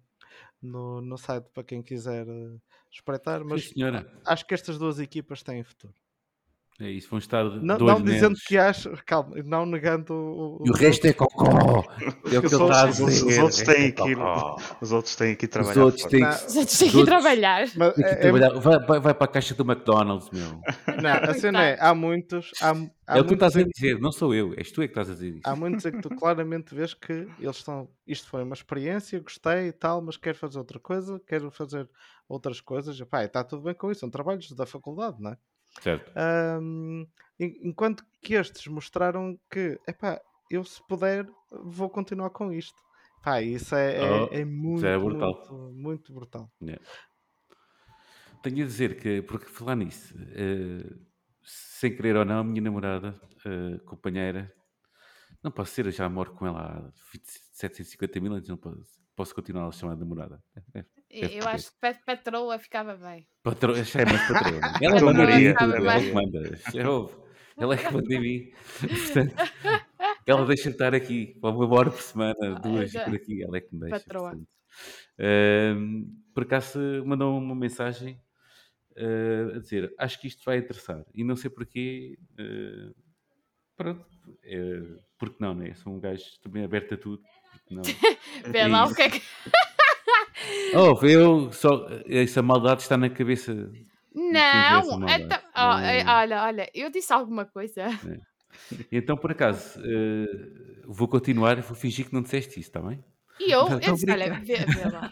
no, 0.62 1.02
no 1.02 1.18
site 1.18 1.50
para 1.54 1.64
quem 1.64 1.82
quiser 1.84 2.28
eh, 2.28 2.58
espreitar, 2.92 3.44
mas 3.44 3.62
Sim, 3.62 3.74
senhora. 3.74 4.06
acho 4.26 4.46
que 4.46 4.54
estas 4.54 4.78
duas 4.78 5.00
equipas 5.00 5.44
têm 5.44 5.64
futuro. 5.64 5.96
É 6.80 6.90
isso, 6.90 7.10
vão 7.12 7.20
estar 7.20 7.44
Não, 7.44 7.78
dois 7.78 8.00
não 8.00 8.02
dizendo 8.04 8.36
que 8.48 8.58
acho, 8.58 8.90
calma, 9.06 9.36
não 9.46 9.68
negando 9.68 10.14
o, 10.16 10.64
E 10.66 10.72
o 10.72 10.74
resto 10.74 11.06
é 11.06 11.14
cocó. 11.14 11.84
É 12.32 12.40
o 12.40 12.42
que 12.42 12.48
ele 12.48 12.48
Os 12.48 12.52
está 12.54 12.58
a 12.58 12.86
outros- 12.86 13.00
os 13.00 13.06
dizer. 13.24 13.42
outros 13.44 13.62
é 13.62 13.66
têm 13.66 13.92
que 13.92 14.16
cocó. 14.16 14.56
Os 14.82 14.92
outros 14.92 15.16
têm 15.16 15.36
que 15.36 15.46
ir 15.46 15.48
Os 15.48 15.52
trabalhar. 15.52 15.84
outros 15.84 16.06
têm 16.06 16.20
que 16.28 16.46
Os 16.48 16.56
outros 16.56 16.80
têm 16.80 16.90
que 16.92 17.06
trabalhar. 17.06 17.68
mas 17.76 17.94
que 17.94 18.02
é- 18.04 18.16
trabalhar. 18.16 18.50
Vai, 18.60 18.80
vai, 18.80 19.00
vai 19.00 19.14
para 19.14 19.26
a 19.26 19.28
caixa 19.28 19.54
do 19.54 19.64
McDonald's, 19.64 20.30
meu. 20.32 20.60
não, 21.04 21.30
a 21.30 21.34
cena 21.36 21.64
é, 21.64 21.78
há 21.80 21.94
muitos, 21.94 22.50
há, 22.60 22.72
há 23.06 23.18
É 23.18 23.22
o 23.22 23.24
que 23.26 23.30
tu 23.30 23.34
estás 23.36 23.56
a 23.58 23.64
dizer, 23.64 24.00
não 24.00 24.12
sou 24.12 24.34
eu. 24.34 24.54
És 24.58 24.72
tu 24.72 24.82
é 24.82 24.88
que 24.88 24.92
estás 24.92 25.10
a 25.12 25.14
dizer 25.14 25.36
isto. 25.36 25.46
há 25.48 25.56
muitos 25.56 25.86
em 25.86 25.92
que 25.92 26.02
tu 26.02 26.10
claramente 26.10 26.74
vês 26.74 26.96
que 26.96 27.28
eles 27.40 27.58
estão. 27.58 27.88
Isto 28.08 28.28
foi 28.28 28.42
uma 28.44 28.56
experiência, 28.56 29.20
gostei 29.20 29.68
e 29.68 29.72
tal, 29.72 30.02
mas 30.02 30.18
quero 30.18 30.38
fazer 30.38 30.58
outra 30.58 30.80
coisa, 30.80 31.22
quero 31.28 31.52
fazer 31.52 31.88
outras 32.28 32.60
coisas. 32.60 33.00
Epá, 33.00 33.24
está 33.24 33.44
tudo 33.44 33.62
bem 33.62 33.76
com 33.76 33.92
isso, 33.92 34.00
são 34.00 34.10
trabalhos 34.10 34.52
da 34.54 34.66
faculdade, 34.66 35.18
não 35.20 35.32
é? 35.34 35.38
Certo. 35.80 36.12
En- 37.40 37.58
enquanto 37.70 38.04
que 38.22 38.36
estes 38.36 38.68
mostraram 38.68 39.40
que, 39.50 39.80
epá, 39.88 40.22
eu 40.50 40.64
se 40.64 40.82
puder, 40.88 41.26
vou 41.52 41.90
continuar 41.90 42.30
com 42.32 42.52
isto. 42.52 42.82
Pá, 43.24 43.42
isso 43.42 43.76
é, 43.76 43.88
é, 43.94 44.28
Oh, 44.34 44.42
é 44.42 44.46
muito, 44.46 44.86
é 44.86 44.98
brutal. 44.98 45.34
muito, 45.34 45.54
muito 45.74 46.14
brutal. 46.14 46.52
Tenho 48.44 48.64
a 48.64 48.68
dizer 48.68 49.00
que, 49.00 49.22
porque 49.22 49.46
falar 49.48 49.76
nisso, 49.76 50.16
eh, 50.36 50.84
sem 51.44 51.96
querer 51.96 52.16
ou 52.16 52.26
não, 52.26 52.40
a 52.40 52.44
minha 52.44 52.62
namorada, 52.62 53.20
eh, 53.46 53.78
companheira, 53.86 54.52
não 55.44 55.52
posso 55.52 55.74
ser, 55.74 55.86
eu 55.88 55.92
já 55.92 56.10
moro 56.10 56.34
com 56.36 56.48
ela 56.48 56.62
há 56.62 56.82
20 57.14 57.28
750 57.54 58.20
mil 58.22 58.34
anos, 58.34 58.50
não 58.50 58.58
posso, 58.58 59.02
posso 59.16 59.36
continuar 59.36 59.68
a 59.68 59.72
chamar 59.72 59.96
de 59.96 60.02
namorada. 60.02 60.44
É, 61.12 61.26
é, 61.26 61.40
Eu 61.40 61.42
eu 61.42 61.48
acho 61.48 61.72
que 61.72 61.78
Patroa 62.06 62.58
ficava 62.58 62.96
bem. 62.96 63.28
Patro... 63.44 63.74
Ela 63.76 64.02
é 64.02 64.06
mais 64.06 64.28
patroa. 64.28 64.62
Ela 64.82 65.00
mim 65.00 65.14
Maria. 65.14 65.56
tudo, 65.56 65.76
ela 65.76 65.94
é 65.94 66.00
que 66.00 66.14
manda. 66.14 66.90
Ouve. 66.90 67.16
Ela 67.58 67.74
é 67.74 67.78
que 67.78 67.94
manda 67.94 68.14
em 68.14 68.20
mim. 68.20 68.52
Portanto, 68.80 69.36
ela 70.26 70.46
deixa 70.46 70.64
de 70.64 70.70
estar 70.70 70.96
aqui 70.96 71.38
para 71.42 71.50
uma 71.50 71.76
hora 71.76 71.92
por 71.92 72.02
semana, 72.02 72.60
duas 72.62 72.92
já. 72.92 73.04
por 73.04 73.16
aqui, 73.16 73.44
ela 73.44 73.58
é 73.58 73.62
que 73.62 73.74
me 73.74 73.82
deixa. 73.82 74.00
Patroa. 74.00 74.40
Ahm, 75.20 76.06
por 76.34 76.44
acaso 76.44 76.80
mandou 77.06 77.38
uma 77.38 77.56
mensagem 77.56 78.20
ah, 78.98 79.56
a 79.56 79.60
dizer: 79.60 79.94
Acho 79.98 80.20
que 80.20 80.28
isto 80.28 80.44
vai 80.46 80.58
interessar. 80.58 81.04
E 81.14 81.24
não 81.24 81.36
sei 81.36 81.50
porquê. 81.50 82.18
ah, 82.40 82.94
pronto. 83.76 84.06
É, 84.44 84.82
porque 85.18 85.38
não, 85.40 85.54
né? 85.54 85.74
Sou 85.74 85.94
um 85.94 86.00
gajo 86.00 86.24
também 86.42 86.64
aberto 86.64 86.94
a 86.94 86.98
tudo. 86.98 87.22
Não. 87.70 87.82
Vê 88.52 88.68
lá 88.68 88.86
o 88.86 88.96
que 88.96 89.02
é 89.02 89.10
que. 89.10 89.22
Oh, 90.76 91.06
eu 91.06 91.52
só. 91.52 91.88
Essa 92.08 92.42
maldade 92.42 92.82
está 92.82 92.98
na 92.98 93.10
cabeça. 93.10 93.54
Não, 94.14 95.08
então, 95.10 95.80
é, 95.80 96.04
Não. 96.04 96.14
olha, 96.14 96.44
olha, 96.44 96.70
eu 96.74 96.90
disse 96.90 97.14
alguma 97.14 97.46
coisa. 97.46 97.88
Então, 98.92 99.16
por 99.16 99.32
acaso, 99.32 99.80
eh, 99.84 100.82
vou 100.86 101.08
continuar 101.08 101.58
e 101.58 101.62
vou 101.62 101.76
fingir 101.76 102.08
que 102.08 102.14
não 102.14 102.22
disseste 102.22 102.60
isso, 102.60 102.70
está 102.70 102.82
bem? 102.82 103.02
E 103.40 103.52
eu, 103.52 103.70
Não, 103.70 103.80
eu 103.80 103.94
disse, 103.94 104.12
olha, 104.12 104.40
vê, 104.40 104.56
vê 104.56 104.90
lá. 104.92 105.12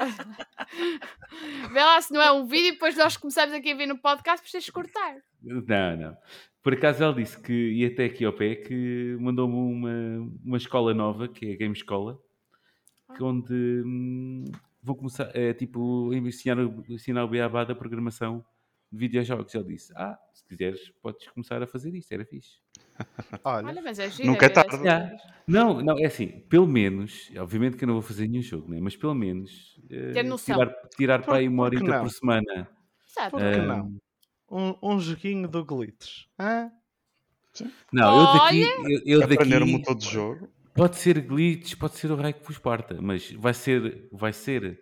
vê 1.70 1.78
lá 1.78 2.00
se 2.00 2.12
não 2.12 2.20
é 2.20 2.32
um 2.32 2.46
vídeo 2.46 2.68
e 2.68 2.72
depois 2.72 2.96
nós 2.96 3.16
começamos 3.16 3.54
aqui 3.54 3.72
a 3.72 3.76
ver 3.76 3.86
no 3.86 3.98
podcast, 3.98 4.58
de 4.58 4.72
cortar. 4.72 5.16
Não, 5.42 5.96
não. 5.96 6.16
Por 6.62 6.74
acaso 6.74 7.04
ela 7.04 7.14
disse 7.14 7.40
que 7.40 7.52
ia 7.52 7.88
até 7.88 8.06
aqui 8.06 8.24
ao 8.24 8.32
pé 8.32 8.56
que 8.56 9.16
mandou-me 9.20 9.54
uma, 9.54 10.32
uma 10.44 10.56
escola 10.56 10.92
nova, 10.92 11.28
que 11.28 11.46
é 11.50 11.52
a 11.52 11.56
Game 11.56 11.74
Escola, 11.74 12.18
que 13.16 13.22
onde 13.22 13.82
hum, 13.84 14.44
vou 14.82 14.96
começar, 14.96 15.30
é 15.34 15.52
tipo, 15.54 16.12
ensinar, 16.14 16.58
o- 16.58 16.84
ensinar 16.88 17.24
o 17.24 17.28
beabá 17.28 17.64
da 17.64 17.74
programação 17.74 18.44
de 18.90 18.98
videojogos. 18.98 19.54
Ele 19.54 19.64
disse, 19.64 19.92
ah, 19.96 20.18
se 20.32 20.44
quiseres 20.46 20.90
podes 21.02 21.28
começar 21.28 21.62
a 21.62 21.66
fazer 21.66 21.94
isto, 21.94 22.12
era 22.12 22.24
fixe. 22.24 22.58
Olha, 23.44 23.68
Olha, 23.68 23.82
mas 23.82 23.98
é 23.98 24.08
giro. 24.10 24.28
Nunca 24.28 24.46
é 24.46 24.48
ver 24.48 24.54
tarde. 24.54 24.70
coisas. 24.78 25.20
Não, 25.46 25.82
não, 25.82 25.98
é 25.98 26.06
assim, 26.06 26.28
pelo 26.48 26.66
menos, 26.66 27.30
obviamente 27.38 27.76
que 27.76 27.84
eu 27.84 27.86
não 27.88 27.94
vou 27.94 28.02
fazer 28.02 28.28
nenhum 28.28 28.42
jogo, 28.42 28.70
né? 28.70 28.78
mas 28.80 28.96
pelo 28.96 29.14
menos 29.14 29.80
eh, 29.90 30.12
Ter 30.12 30.22
noção. 30.22 30.56
tirar, 30.56 30.74
tirar 30.96 31.22
para 31.24 31.38
aí 31.38 31.48
uma 31.48 31.64
horita 31.64 31.98
por 31.98 32.10
semana. 32.10 32.68
Exato. 33.08 33.30
Por 33.30 33.40
que 33.40 33.58
Ah, 33.58 33.66
não? 33.66 33.96
um, 34.50 34.74
um 34.94 35.00
joguinho 35.00 35.48
do 35.48 35.64
Glitch. 35.64 36.26
Hã? 36.38 36.70
Não, 37.92 38.12
eu 38.14 38.32
daqui, 38.32 38.60
eu, 38.92 39.00
eu 39.20 39.24
Aprender 39.24 39.56
o 39.56 39.60
daqui 39.60 39.72
motor 39.72 39.94
de 39.96 40.06
jogo. 40.08 40.48
Pode 40.74 40.96
ser 40.96 41.20
glitch, 41.20 41.74
pode 41.76 41.96
ser 41.96 42.10
o 42.10 42.16
raio 42.16 42.34
que 42.34 42.46
vos 42.46 42.58
parta, 42.58 42.98
mas 43.00 43.30
vai 43.32 43.54
ser, 43.54 44.08
vai 44.12 44.32
ser 44.32 44.78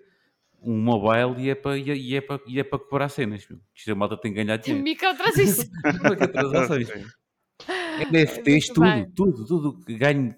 um 0.62 0.76
mobile 0.76 1.40
e 1.44 1.50
é 1.50 1.54
para 1.54 1.76
e 1.78 2.14
é 2.16 2.20
para 2.20 2.40
e 2.46 2.58
é 2.60 2.64
para 2.64 2.78
cobrar 2.78 3.08
cenas. 3.08 3.46
meu. 3.48 3.58
Isto 3.74 3.92
a 3.92 3.94
malta 3.94 4.16
tem 4.16 4.32
que 4.32 4.42
ganhar 4.42 4.56
dinheiro. 4.56 4.84
Microtransações. 4.84 6.88
NFTs, 8.12 8.68
Muito 8.68 8.74
tudo, 8.74 8.80
bem. 8.84 9.10
tudo, 9.10 9.46
tudo 9.46 9.84
que 9.84 9.96
bem. 9.96 10.34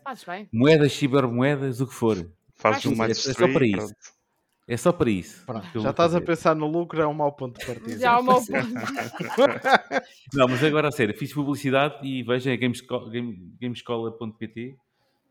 moedas, 0.52 0.92
cibermoedas, 0.92 1.80
o 1.80 1.86
que 1.86 1.94
for. 1.94 2.16
Fazes 2.56 2.86
um 2.86 2.92
que 2.92 2.98
match 2.98 3.10
é 3.10 3.14
só 3.14 3.48
para 3.52 3.66
isso. 3.66 3.94
É 4.68 4.76
só 4.76 4.92
para 4.92 5.10
isso. 5.10 5.44
Pronto, 5.44 5.80
já 5.80 5.90
estás 5.90 6.14
a 6.14 6.20
pensar 6.20 6.54
no 6.54 6.66
lucro, 6.66 7.00
é 7.02 7.06
um 7.06 7.12
mau 7.14 7.32
ponto 7.32 7.58
de 7.58 7.66
partida. 7.66 7.98
Já 7.98 8.12
há 8.12 8.20
uma 8.20 8.34
Não, 10.32 10.46
mas 10.48 10.62
agora 10.62 10.88
a 10.88 10.92
sério, 10.92 11.16
fiz 11.16 11.32
publicidade 11.32 12.06
e 12.06 12.22
vejam 12.22 12.52
a 12.52 12.56
gamesco- 12.56 13.10
game- 13.10 13.52
gamescola.pt. 13.60 14.76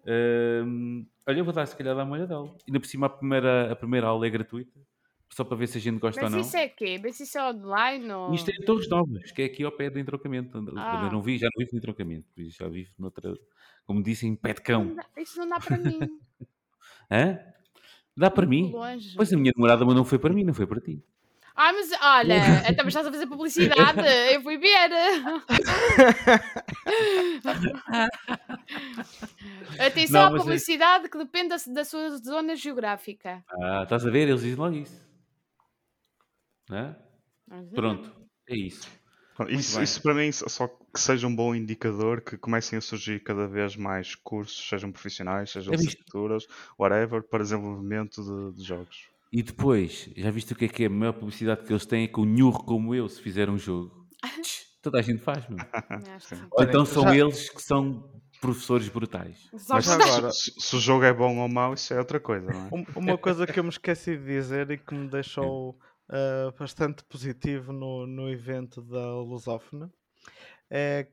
Ahm, 0.10 1.06
olha, 1.28 1.38
eu 1.38 1.46
vou 1.46 1.54
dar 1.54 1.68
se 1.68 1.76
calhar 1.76 1.96
dar 1.96 2.04
uma 2.04 2.14
olhada 2.14 2.30
dela. 2.30 2.58
Ainda 2.68 2.80
por 2.80 2.88
cima 2.88 3.06
a 3.06 3.10
primeira, 3.10 3.72
a 3.72 3.76
primeira 3.76 4.08
aula 4.08 4.26
é 4.26 4.30
gratuita, 4.30 4.80
só 5.30 5.44
para 5.44 5.56
ver 5.56 5.68
se 5.68 5.78
a 5.78 5.82
gente 5.82 6.00
gosta 6.00 6.20
Mas 6.20 6.34
ou 6.34 6.40
não. 6.40 6.46
isso 6.46 6.58
é 6.58 6.68
quê? 6.68 7.00
Mas 7.02 7.20
isso 7.20 7.38
é 7.38 7.52
online 7.52 8.12
ou... 8.12 8.34
Isto 8.34 8.50
é 8.50 8.54
em 8.56 8.66
Torres 8.66 8.90
Novas, 8.90 9.32
que 9.32 9.44
é 9.44 9.46
aqui 9.46 9.64
ao 9.64 9.72
pé 9.72 9.92
do 9.92 10.00
entroncamento. 10.00 10.58
Ah. 10.76 11.04
Eu 11.06 11.12
não 11.12 11.22
vi, 11.22 11.38
já 11.38 11.46
não 11.46 11.60
vivo 11.60 11.70
no 11.74 11.78
entroncamento, 11.78 12.28
já 12.38 12.68
vivo 12.68 12.92
noutra, 12.98 13.36
como 13.86 14.02
disse, 14.02 14.26
em 14.26 14.36
pé 14.36 14.54
de 14.54 14.62
cão. 14.62 14.96
Isso 15.16 15.38
não 15.38 15.48
dá 15.48 15.60
para 15.60 15.78
mim. 15.78 16.00
Hã? 17.12 17.40
Dá 18.18 18.32
para 18.32 18.48
mim? 18.48 18.72
Longe. 18.72 19.16
Pois 19.16 19.32
a 19.32 19.38
minha 19.38 19.54
namorada, 19.56 19.86
mas 19.86 19.96
não 19.96 20.04
foi 20.04 20.18
para 20.18 20.34
mim, 20.34 20.44
não 20.44 20.54
foi 20.54 20.66
para 20.66 20.82
ti. 20.82 21.04
Ah, 21.62 21.74
mas 21.74 21.92
olha, 22.02 22.36
então 22.70 22.86
mas 22.86 22.96
estás 22.96 23.06
a 23.06 23.12
fazer 23.12 23.28
publicidade. 23.28 24.00
Eu 24.34 24.42
fui 24.42 24.58
ver. 24.58 24.90
Atenção 29.78 30.22
Não, 30.22 30.34
à 30.34 30.36
é- 30.36 30.40
publicidade 30.40 31.10
que 31.10 31.18
depende 31.18 31.50
da, 31.50 31.58
da 31.74 31.84
sua 31.84 32.12
zona 32.18 32.56
geográfica. 32.56 33.44
Ah, 33.62 33.84
estás 33.84 34.06
a 34.06 34.10
ver? 34.10 34.30
Eles 34.30 34.42
dizem 34.42 34.56
logo 34.56 34.76
isso. 34.76 35.06
Hã? 36.72 36.96
Mas, 37.46 37.68
Pronto, 37.72 38.10
é 38.48 38.56
isso. 38.56 38.88
Isso, 39.50 39.82
isso 39.82 40.02
para 40.02 40.14
mim 40.14 40.32
só- 40.32 40.68
que 40.68 41.00
seja 41.00 41.28
um 41.28 41.36
bom 41.36 41.54
indicador 41.54 42.22
que 42.22 42.38
comecem 42.38 42.78
a 42.78 42.82
surgir 42.82 43.22
cada 43.22 43.48
vez 43.48 43.76
mais 43.76 44.16
cursos, 44.16 44.68
sejam 44.70 44.92
profissionais, 44.94 45.52
sejam 45.52 45.74
É 45.74 45.78
licenciaturas, 45.78 46.46
whatever, 46.78 47.22
para 47.24 47.44
desenvolvimento 47.44 48.22
de, 48.22 48.58
de 48.58 48.64
jogos. 48.66 49.10
E 49.32 49.44
depois, 49.44 50.10
já 50.18 50.32
viste 50.32 50.54
o 50.54 50.56
que 50.56 50.66
é 50.66 50.68
que 50.68 50.84
é? 50.84 50.88
A 50.88 50.90
maior 50.90 51.14
publicidade 51.14 51.64
que 51.64 51.72
eles 51.72 51.86
têm 51.86 52.04
é 52.06 52.08
que 52.08 52.20
o 52.20 52.26
Nhurro 52.26 52.64
como 52.64 52.96
eu, 52.96 53.08
se 53.08 53.22
fizer 53.22 53.50
um 53.50 53.58
jogo. 53.58 54.08
Toda 54.82 55.00
a 55.00 55.02
gente 55.02 55.22
faz, 55.22 55.48
meu. 55.50 55.60
Ou 56.52 56.64
então 56.64 56.86
são 56.86 57.04
já- 57.04 57.16
eles 57.18 57.50
que 57.50 57.62
são 57.62 58.10
professores 58.40 58.88
brutais. 58.88 59.38
Mas 59.70 59.90
agora- 59.90 60.32
se, 60.32 60.76
o 60.76 60.80
jogo 60.80 61.04
é 61.04 61.14
bom 61.14 61.38
ou 61.38 61.50
mau, 61.50 61.74
isso 61.74 61.94
é 61.94 62.00
outra 62.00 62.20
coisa, 62.20 62.48
não 62.52 62.68
é? 62.68 62.70
Um- 62.74 62.86
Uma 62.96 63.18
coisa 63.18 63.46
que 63.46 63.60
eu 63.60 63.64
me 63.64 63.70
esqueci 63.70 64.18
de 64.18 64.24
dizer 64.26 64.72
e 64.72 64.78
que 64.78 64.96
me 64.96 65.10
deixou 65.10 65.78
ah, 66.10 66.52
bastante 66.58 67.04
positivo 67.04 67.72
no, 67.74 68.08
no 68.08 68.30
evento 68.30 68.82
da 68.82 69.14
Lusófona 69.22 69.92
é 70.72 71.08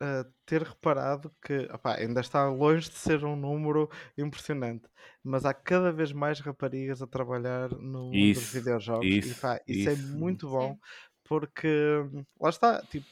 ah, 0.00 0.24
ter 0.46 0.62
reparado 0.62 1.34
que 1.42 1.66
opá, 1.72 1.96
ainda 1.96 2.20
está 2.20 2.48
longe 2.48 2.88
de 2.90 2.96
ser 2.96 3.24
um 3.24 3.36
número 3.36 3.88
impressionante, 4.16 4.88
mas 5.22 5.44
há 5.44 5.54
cada 5.54 5.92
vez 5.92 6.12
mais 6.12 6.40
raparigas 6.40 7.02
a 7.02 7.06
trabalhar 7.06 7.70
no 7.70 8.04
mundo 8.14 8.32
dos 8.34 8.46
Isso, 8.46 8.50
videojogos 8.50 9.30
e 9.30 9.34
isso, 9.34 9.34
pá, 9.34 9.60
isso, 9.66 9.88
é 9.88 9.94
isso. 9.94 9.96
muito 9.96 10.48
bom 10.48 10.78
porque 11.24 11.68
hum, 12.12 12.24
lá 12.40 12.48
está, 12.50 12.82
tipo, 12.86 13.06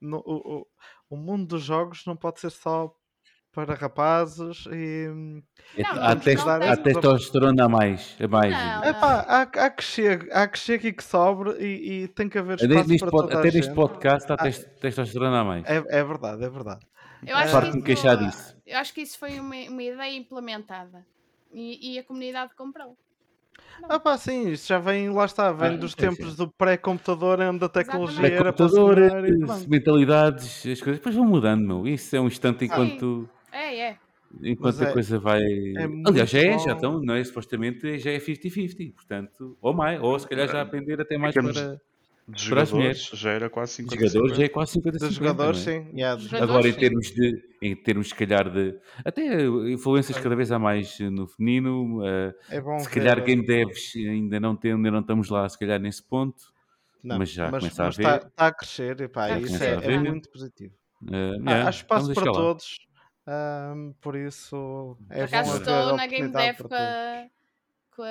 no- 0.00 0.22
o, 0.26 0.60
o- 0.62 0.66
o 1.10 1.16
mundo 1.16 1.46
dos 1.46 1.62
jogos 1.62 2.04
não 2.06 2.16
pode 2.16 2.40
ser 2.40 2.50
só 2.50 2.94
para 3.56 3.74
rapazes 3.74 4.66
e 4.70 5.08
É- 5.78 5.82
Não, 5.82 6.02
há, 6.04 6.14
test- 6.14 6.46
há 6.46 6.76
testosterona 6.76 7.64
a 7.64 7.68
mais. 7.68 8.14
A 8.22 8.28
mais 8.28 8.52
Não. 8.52 8.84
Epá, 8.84 9.24
há, 9.26 9.40
há 9.42 9.70
que 9.70 9.82
chegue, 9.82 10.30
há 10.30 10.46
que 10.46 10.58
chegue 10.58 10.88
e 10.88 10.92
que 10.92 11.02
sobre 11.02 11.52
e, 11.58 12.02
e 12.04 12.08
tem 12.08 12.28
que 12.28 12.38
haver 12.38 12.54
Até 12.54 12.66
espaço 12.66 12.88
neste, 12.88 13.00
para 13.00 13.10
pod- 13.10 13.32
até 13.34 13.50
neste 13.50 13.74
podcast 13.74 14.30
há 14.30 14.34
Ah. 14.34 14.42
tes- 14.44 14.68
testosterona 14.78 15.40
a 15.40 15.44
mais. 15.44 15.64
É, 15.64 15.82
é 15.88 16.04
verdade, 16.04 16.44
é 16.44 16.50
verdade. 16.50 16.86
Eu 17.26 17.34
acho, 17.34 17.50
Farto-me 17.52 17.80
que 17.80 17.86
queixar 17.94 18.20
isso, 18.22 18.26
disso. 18.30 18.56
eu 18.66 18.78
acho 18.78 18.92
que 18.94 19.00
isso 19.00 19.18
foi 19.18 19.40
uma, 19.40 19.56
uma 19.70 19.82
ideia 19.82 20.14
implementada 20.16 21.04
e, 21.52 21.94
e 21.94 21.98
a 21.98 22.04
comunidade 22.04 22.54
comprou. 22.54 22.94
Ah 23.88 23.98
pá, 23.98 24.16
sim, 24.18 24.50
isso 24.50 24.68
já 24.68 24.78
vem, 24.78 25.10
lá 25.10 25.24
está, 25.24 25.50
vem 25.52 25.74
Ah, 25.74 25.76
dos 25.76 25.94
tempos 25.94 26.30
sim. 26.30 26.36
do 26.36 26.48
pré-computador 26.48 27.40
onde 27.40 27.64
a 27.64 27.68
tecnologia 27.68 28.26
Exatamente. 28.26 28.40
era 28.40 28.52
para 28.52 29.28
e 29.28 29.32
eh, 29.32 29.66
mentalidades, 29.68 30.58
as 30.66 30.80
coisas 30.80 30.98
depois 30.98 31.14
vão 31.14 31.24
mudando, 31.26 31.66
meu. 31.66 31.86
Isso 31.86 32.14
é 32.16 32.20
um 32.20 32.26
instante 32.26 32.64
enquanto, 32.66 33.28
É, 33.56 33.78
é. 33.90 33.98
enquanto 34.42 34.76
Mas 34.76 34.82
é- 34.82 34.90
a 34.90 34.92
coisa 34.92 35.18
vai. 35.18 35.40
muito 35.88 36.08
Aliás, 36.08 36.30
já 36.30 36.38
é, 36.40 36.50
bom. 36.52 36.64
já 36.66 36.72
estão, 36.72 37.00
não 37.00 37.14
é? 37.14 37.24
Supostamente 37.24 37.98
já 37.98 38.10
é 38.12 38.20
50-50, 38.20 38.92
portanto, 38.94 39.56
ou 39.60 39.72
mais, 39.74 40.00
ou 40.02 40.18
se 40.18 40.28
calhar 40.28 40.48
já 40.48 40.62
a 40.62 40.66
pender 40.66 41.00
até 41.00 41.16
mais 41.16 41.34
termos 41.34 41.54
para 41.56 41.80
De 42.28 42.42
jogadores, 42.44 42.72
mulheres. 42.72 43.10
já 43.14 43.30
era 43.30 43.48
quase 43.50 43.70
os 43.70 43.76
50 43.76 44.06
jogadores, 44.06 44.36
já 44.36 44.44
é 44.44 44.48
quase 44.48 44.72
50 44.72 44.98
Dos 44.98 45.08
50 45.14 45.14
jogadores, 45.14 45.58
é? 45.60 45.62
sim. 45.62 45.96
yeah, 45.96 46.20
Jogadores, 46.20 46.50
Agora, 46.50 46.68
em 46.68 46.72
sim. 46.72 46.80
termos 46.80 47.10
de, 47.10 47.42
em 47.62 47.76
termos, 47.76 48.08
se 48.08 48.14
calhar, 48.14 48.50
de 48.52 48.78
até 49.04 49.44
influências 49.70 50.18
cada 50.18 50.34
vez 50.36 50.50
há 50.52 50.58
mais 50.58 50.98
no 51.00 51.26
feminino, 51.28 52.04
eh, 52.04 52.34
É 52.50 52.60
bom 52.60 52.78
se 52.78 52.88
ver, 52.88 53.00
calhar 53.00 53.18
é. 53.18 53.22
game 53.22 53.46
devs 53.46 53.92
ainda 53.96 54.40
não, 54.40 54.56
tem, 54.56 54.72
ainda 54.72 54.90
não 54.90 55.00
estamos 55.00 55.28
lá, 55.30 55.48
se 55.48 55.58
calhar, 55.58 55.80
nesse 55.80 56.02
ponto, 56.06 56.36
Não, 57.02 57.18
mas 57.18 57.30
já 57.30 57.48
começa 57.52 57.82
a 57.82 57.86
mas 57.86 57.98
está, 57.98 58.16
está 58.16 58.46
a 58.48 58.52
crescer 58.54 59.00
e 59.00 59.08
pá, 59.08 59.30
isso 59.38 59.62
é, 59.62 59.84
é 59.94 59.98
muito 59.98 60.28
positivo. 60.30 60.74
Há- 61.08 61.12
yeah, 61.12 61.66
há 61.66 61.70
espaço 61.70 62.06
vamos 62.06 62.18
para 62.18 62.32
todos, 62.32 62.66
ahm, 63.26 63.92
por 64.00 64.16
isso 64.16 64.96
é 65.10 65.18
Por 65.18 65.24
acaso 65.24 65.50
bom 65.50 65.56
estou 65.58 65.96
na 65.96 66.06
Game 66.06 66.28
Dev 66.32 66.56
para 66.56 66.68
com 66.68 66.74
a. 66.74 67.28
com 67.96 68.02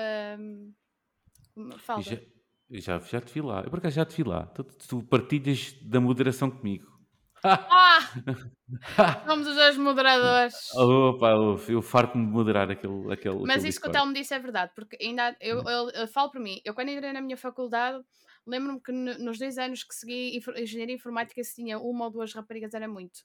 a. 1.72 1.78
falda. 1.80 2.22
Já, 2.70 3.00
já, 3.00 3.00
já 3.00 3.22
te 3.22 3.34
vi 3.34 3.42
lá. 3.42 3.62
Eu 3.62 3.70
por 3.70 3.80
acaso 3.80 3.96
já 3.96 4.06
te 4.06 4.16
vi 4.16 4.24
lá. 4.28 4.46
Tu, 4.48 4.64
tu 4.64 5.04
partilhas 5.04 5.74
da 5.84 6.00
moderação 6.00 6.50
comigo. 6.52 6.94
Ah! 7.44 8.00
Somos 9.28 9.48
os 9.48 9.56
dois 9.56 9.78
moderadores. 9.78 10.56
Opa, 10.74 11.30
eu, 11.32 11.60
eu 11.70 11.82
farto-me 11.82 12.26
de 12.26 12.32
moderar 12.32 12.72
aquele, 12.72 13.12
aquele 13.14 13.36
Mas 13.42 13.58
aquele 13.58 13.70
isso 13.70 13.80
que 13.80 13.88
o. 13.88 13.92
Telmo 13.92 14.14
disse 14.14 14.34
é 14.34 14.40
verdade, 14.40 14.72
porque 14.76 14.98
ainda 15.02 15.30
há- 15.30 15.36
eu, 15.40 15.62
eu, 15.64 15.90
eu 15.92 16.08
falo 16.08 16.32
por 16.32 16.40
mim, 16.42 16.60
eu 16.66 16.74
quando 16.74 16.90
entrei 16.90 17.14
na 17.14 17.22
minha 17.22 17.38
faculdade, 17.38 18.04
lembro-me 18.48 18.82
que 18.82 18.92
no- 18.92 19.18
nos 19.20 19.38
dois 19.38 19.58
anos 19.58 19.84
que 19.84 19.94
segui 19.94 20.40
engenharia 20.58 20.96
informática, 20.96 21.44
se 21.44 21.56
tinha 21.56 21.78
uma 21.78 22.06
ou 22.06 22.12
duas 22.12 22.34
raparigas, 22.34 22.74
era 22.74 22.88
muito. 22.88 23.20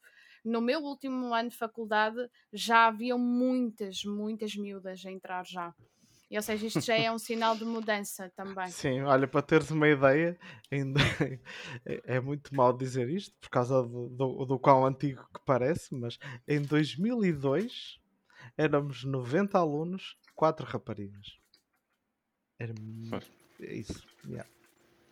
No 0.45 0.61
meu 0.61 0.81
último 0.81 1.35
ano 1.35 1.51
de 1.51 1.57
faculdade 1.57 2.19
já 2.53 2.87
haviam 2.87 3.19
muitas, 3.19 4.05
muitas 4.05 4.55
miúdas 4.55 5.05
a 5.05 5.11
entrar 5.11 5.45
já. 5.47 5.75
E, 6.31 6.37
ou 6.37 6.43
seja, 6.43 6.67
isto 6.67 6.81
já 6.81 6.97
é 6.97 7.11
um 7.11 7.19
sinal 7.19 7.57
de 7.57 7.65
mudança 7.65 8.31
também. 8.37 8.69
Sim, 8.69 9.03
olha, 9.03 9.27
para 9.27 9.43
teres 9.43 9.71
uma 9.71 9.89
ideia, 9.89 10.39
ainda 10.71 11.01
é, 11.85 12.17
é 12.17 12.21
muito 12.21 12.55
mal 12.55 12.73
dizer 12.73 13.09
isto 13.11 13.35
por 13.41 13.51
causa 13.51 13.83
do, 13.83 14.09
do, 14.09 14.45
do 14.45 14.59
quão 14.59 14.87
antigo 14.87 15.27
que 15.35 15.41
parece, 15.45 15.95
mas 15.95 16.19
em 16.47 16.63
2002 16.63 17.99
éramos 18.57 19.05
90 19.05 19.59
alunos, 19.59 20.17
4 20.37 20.65
raparigas. 20.65 21.39
Era 22.59 22.75
é 23.61 23.75
isso. 23.75 24.07
yeah. 24.27 24.49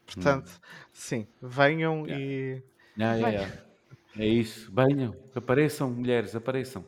Portanto, 0.07 0.61
sim, 0.93 1.27
venham 1.43 2.07
e 2.07 2.63
ya, 2.97 3.17
Vai. 3.19 3.35
ya. 3.35 3.68
É 4.19 4.27
isso. 4.27 4.71
Venham, 4.75 5.15
apareçam, 5.35 5.91
mulheres, 5.91 6.35
apareçam. 6.35 6.85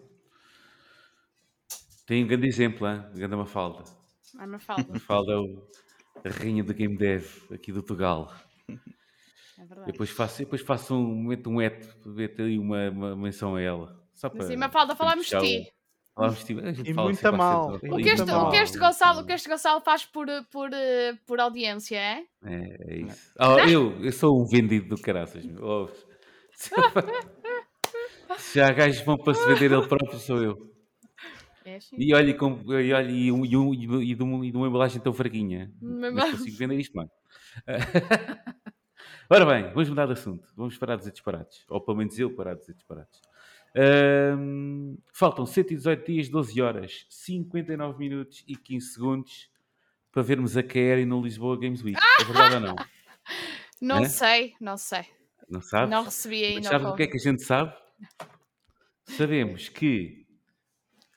Tem 2.06 2.24
um 2.24 2.26
grande 2.26 2.48
exemplo, 2.48 2.88
hein? 2.88 3.04
grande 3.14 3.36
Mafalda. 3.36 3.84
Ai, 4.38 4.46
me 4.46 4.58
falta, 4.58 4.92
Mafalda 4.92 5.32
é 5.32 5.36
o, 5.36 5.62
a 6.24 6.28
rainha 6.28 6.64
do 6.64 6.74
Game 6.74 6.96
Dev 6.96 7.24
aqui 7.52 7.72
do 7.72 7.82
Tugal. 7.82 8.32
é 8.68 9.64
verdade. 9.64 9.92
Depois 9.92 10.10
faço, 10.10 10.38
depois 10.38 10.60
faço 10.62 10.94
um 10.94 11.14
momento 11.22 11.48
um 11.50 11.60
eto, 11.60 12.12
ver 12.12 12.34
ali 12.38 12.58
uma, 12.58 12.90
uma 12.90 13.16
menção 13.16 13.54
a 13.54 13.60
ela. 13.60 14.00
Só 14.14 14.28
para, 14.28 14.42
Sim, 14.44 14.56
Mafalda, 14.56 14.96
falámos 14.96 15.26
de 15.26 15.38
ti. 15.38 15.72
Falámos 16.14 16.38
de 16.40 16.44
ti. 16.46 16.60
A 16.60 16.72
gente 16.72 16.90
E 16.90 16.94
fala 16.94 17.08
muito 17.08 17.24
a 17.24 17.32
mal, 17.32 17.74
O 17.74 17.96
que, 17.96 18.08
este, 18.08 18.30
a 18.30 18.42
o, 18.42 18.50
que 18.50 18.56
este 18.56 18.78
Gonçalo, 18.78 19.20
o 19.20 19.26
que 19.26 19.32
este 19.32 19.48
Gonçalo 19.48 19.80
faz 19.80 20.04
por, 20.04 20.26
por, 20.50 20.70
eh, 20.72 21.14
por 21.26 21.40
audiência, 21.40 21.96
é? 21.96 22.24
É, 22.44 22.92
é 22.92 22.96
isso. 23.02 23.32
Oh, 23.38 23.58
eu, 23.60 24.04
eu 24.04 24.12
sou 24.12 24.30
um 24.42 24.46
vendido 24.46 24.88
do 24.96 25.00
caraças. 25.00 25.44
meu. 25.44 25.64
Oh, 25.64 26.09
se- 28.38 28.60
há 28.60 28.70
gajos 28.72 29.00
vão 29.02 29.16
para 29.16 29.34
se 29.34 29.46
vender 29.46 29.72
ele 29.72 29.86
próprio, 29.88 30.18
sou 30.18 30.42
eu. 30.42 30.70
É 31.64 31.76
assim. 31.76 31.96
E 31.98 32.14
olha, 32.14 32.34
com, 32.34 32.60
e, 32.80 32.92
olha, 32.92 33.10
e, 33.10 33.30
um, 33.32 33.44
e, 33.44 33.56
um, 33.56 33.74
e, 33.74 34.14
de- 34.14 34.22
uma, 34.22 34.46
e 34.46 34.50
de 34.50 34.56
uma 34.56 34.66
embalagem 34.66 35.00
tão 35.00 35.12
fraquinha. 35.12 35.72
Mas 35.80 36.30
consigo 36.32 36.56
vender 36.56 36.78
isto, 36.78 36.94
mano. 36.96 37.10
Ora 39.28 39.46
bem, 39.46 39.72
vamos 39.72 39.88
mudar 39.88 40.06
de 40.06 40.12
assunto. 40.12 40.48
Vamos 40.56 40.76
parar 40.76 40.94
de 40.96 41.00
dizer 41.02 41.12
disparates. 41.12 41.64
Ou 41.68 41.80
pelo 41.80 41.96
menos 41.98 42.18
eu 42.18 42.34
parar 42.34 42.54
de 42.54 42.60
dizer 42.60 42.74
disparates. 42.74 43.20
Ahm, 43.76 44.96
faltam 45.12 45.46
118 45.46 46.04
dias, 46.04 46.28
12 46.28 46.60
horas, 46.60 47.06
59 47.08 47.96
minutos 47.98 48.42
e 48.48 48.56
15 48.56 48.86
segundos 48.94 49.48
para 50.10 50.22
vermos 50.22 50.56
a 50.56 50.62
Kerry 50.62 51.04
no 51.04 51.22
Lisboa 51.22 51.56
Games 51.56 51.80
Week. 51.82 51.96
É 52.20 52.24
verdade 52.24 52.54
ou 52.56 52.60
não? 52.60 52.76
Não 53.80 53.98
É? 53.98 54.08
sei, 54.08 54.54
não 54.60 54.76
sei. 54.76 55.06
Não 55.50 55.60
sabes? 55.60 55.90
Não 55.90 56.04
recebi 56.04 56.40
Mas 56.42 56.56
ainda 56.56 56.68
sabes 56.68 56.86
o 56.88 56.94
que 56.94 57.02
é 57.02 57.06
que 57.06 57.16
a 57.16 57.20
gente 57.20 57.42
sabe? 57.42 57.74
Sabemos 59.04 59.68
que 59.68 60.26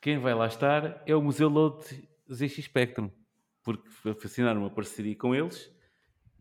quem 0.01 0.17
vai 0.17 0.33
lá 0.33 0.47
estar 0.47 1.03
é 1.05 1.15
o 1.15 1.21
Museu 1.21 1.47
Load 1.47 1.85
ZX 2.31 2.65
Spectrum, 2.65 3.11
porque 3.63 3.87
assinaram 4.25 4.61
uma 4.61 4.73
parceria 4.73 5.15
com 5.15 5.35
eles 5.35 5.71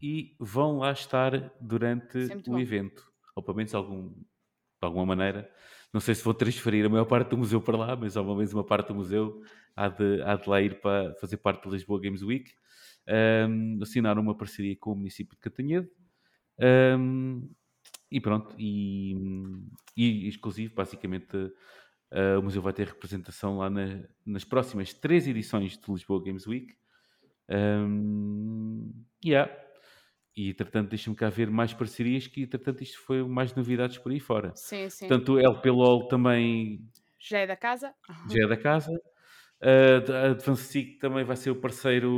e 0.00 0.34
vão 0.40 0.78
lá 0.78 0.92
estar 0.92 1.52
durante 1.60 2.32
é 2.32 2.36
o 2.36 2.42
bom. 2.42 2.58
evento, 2.58 3.06
ou 3.36 3.42
pelo 3.42 3.56
menos 3.58 3.74
algum, 3.74 4.08
de 4.10 4.24
alguma 4.80 5.06
maneira. 5.06 5.50
Não 5.92 6.00
sei 6.00 6.14
se 6.14 6.24
vão 6.24 6.34
transferir 6.34 6.86
a 6.86 6.88
maior 6.88 7.04
parte 7.04 7.28
do 7.30 7.38
museu 7.38 7.60
para 7.60 7.76
lá, 7.76 7.94
mas 7.94 8.16
ao 8.16 8.24
menos 8.24 8.52
uma 8.52 8.64
parte 8.64 8.88
do 8.88 8.94
museu 8.94 9.42
há 9.76 9.88
de, 9.88 10.22
há 10.22 10.36
de 10.36 10.48
lá 10.48 10.60
ir 10.62 10.80
para 10.80 11.14
fazer 11.20 11.36
parte 11.36 11.62
do 11.64 11.70
Lisboa 11.70 12.00
Games 12.00 12.22
Week. 12.22 12.50
Ahm, 13.06 13.78
assinaram 13.82 14.22
uma 14.22 14.36
parceria 14.36 14.76
com 14.76 14.92
o 14.92 14.96
município 14.96 15.34
de 15.36 15.40
Catanhedo. 15.40 15.88
Ahm, 16.60 17.48
e 18.16 18.20
pronto, 18.20 18.54
e, 18.58 19.14
e 19.96 20.28
exclusivo, 20.28 20.74
basicamente, 20.74 21.36
eh, 22.10 22.36
o 22.36 22.42
museu 22.42 22.62
vai 22.62 22.72
ter 22.72 22.86
representação 22.88 23.58
lá 23.58 23.70
na- 23.70 24.04
nas 24.26 24.44
próximas 24.44 24.92
três 24.94 25.26
edições 25.28 25.76
do 25.78 25.92
Lisboa 25.94 26.22
Games 26.24 26.46
Week. 26.46 26.74
Um, 27.48 28.92
yeah. 29.24 29.50
E, 30.34 30.50
entretanto, 30.50 30.88
deixa-me 30.90 31.14
cá 31.16 31.28
ver 31.28 31.50
mais 31.50 31.74
parcerias, 31.74 32.26
que, 32.26 32.42
entretanto, 32.42 32.82
isto 32.82 32.98
foi 33.00 33.22
mais 33.22 33.54
novidades 33.54 33.98
por 33.98 34.12
aí 34.12 34.20
fora. 34.20 34.52
Sim, 34.56 34.88
sim. 34.88 35.06
Portanto, 35.08 35.34
o 35.34 35.38
LP 35.38 35.70
LOL 35.70 36.08
também 36.08 36.88
Já 37.20 37.40
é 37.40 37.46
da 37.46 37.56
casa? 37.56 37.94
já 38.30 38.44
é 38.44 38.48
da 38.48 38.56
casa. 38.56 38.90
A 39.60 40.30
Advance 40.30 40.64
Seek 40.64 40.98
também 40.98 41.24
vai 41.24 41.36
ser 41.36 41.50
o 41.50 41.56
parceiro, 41.56 42.10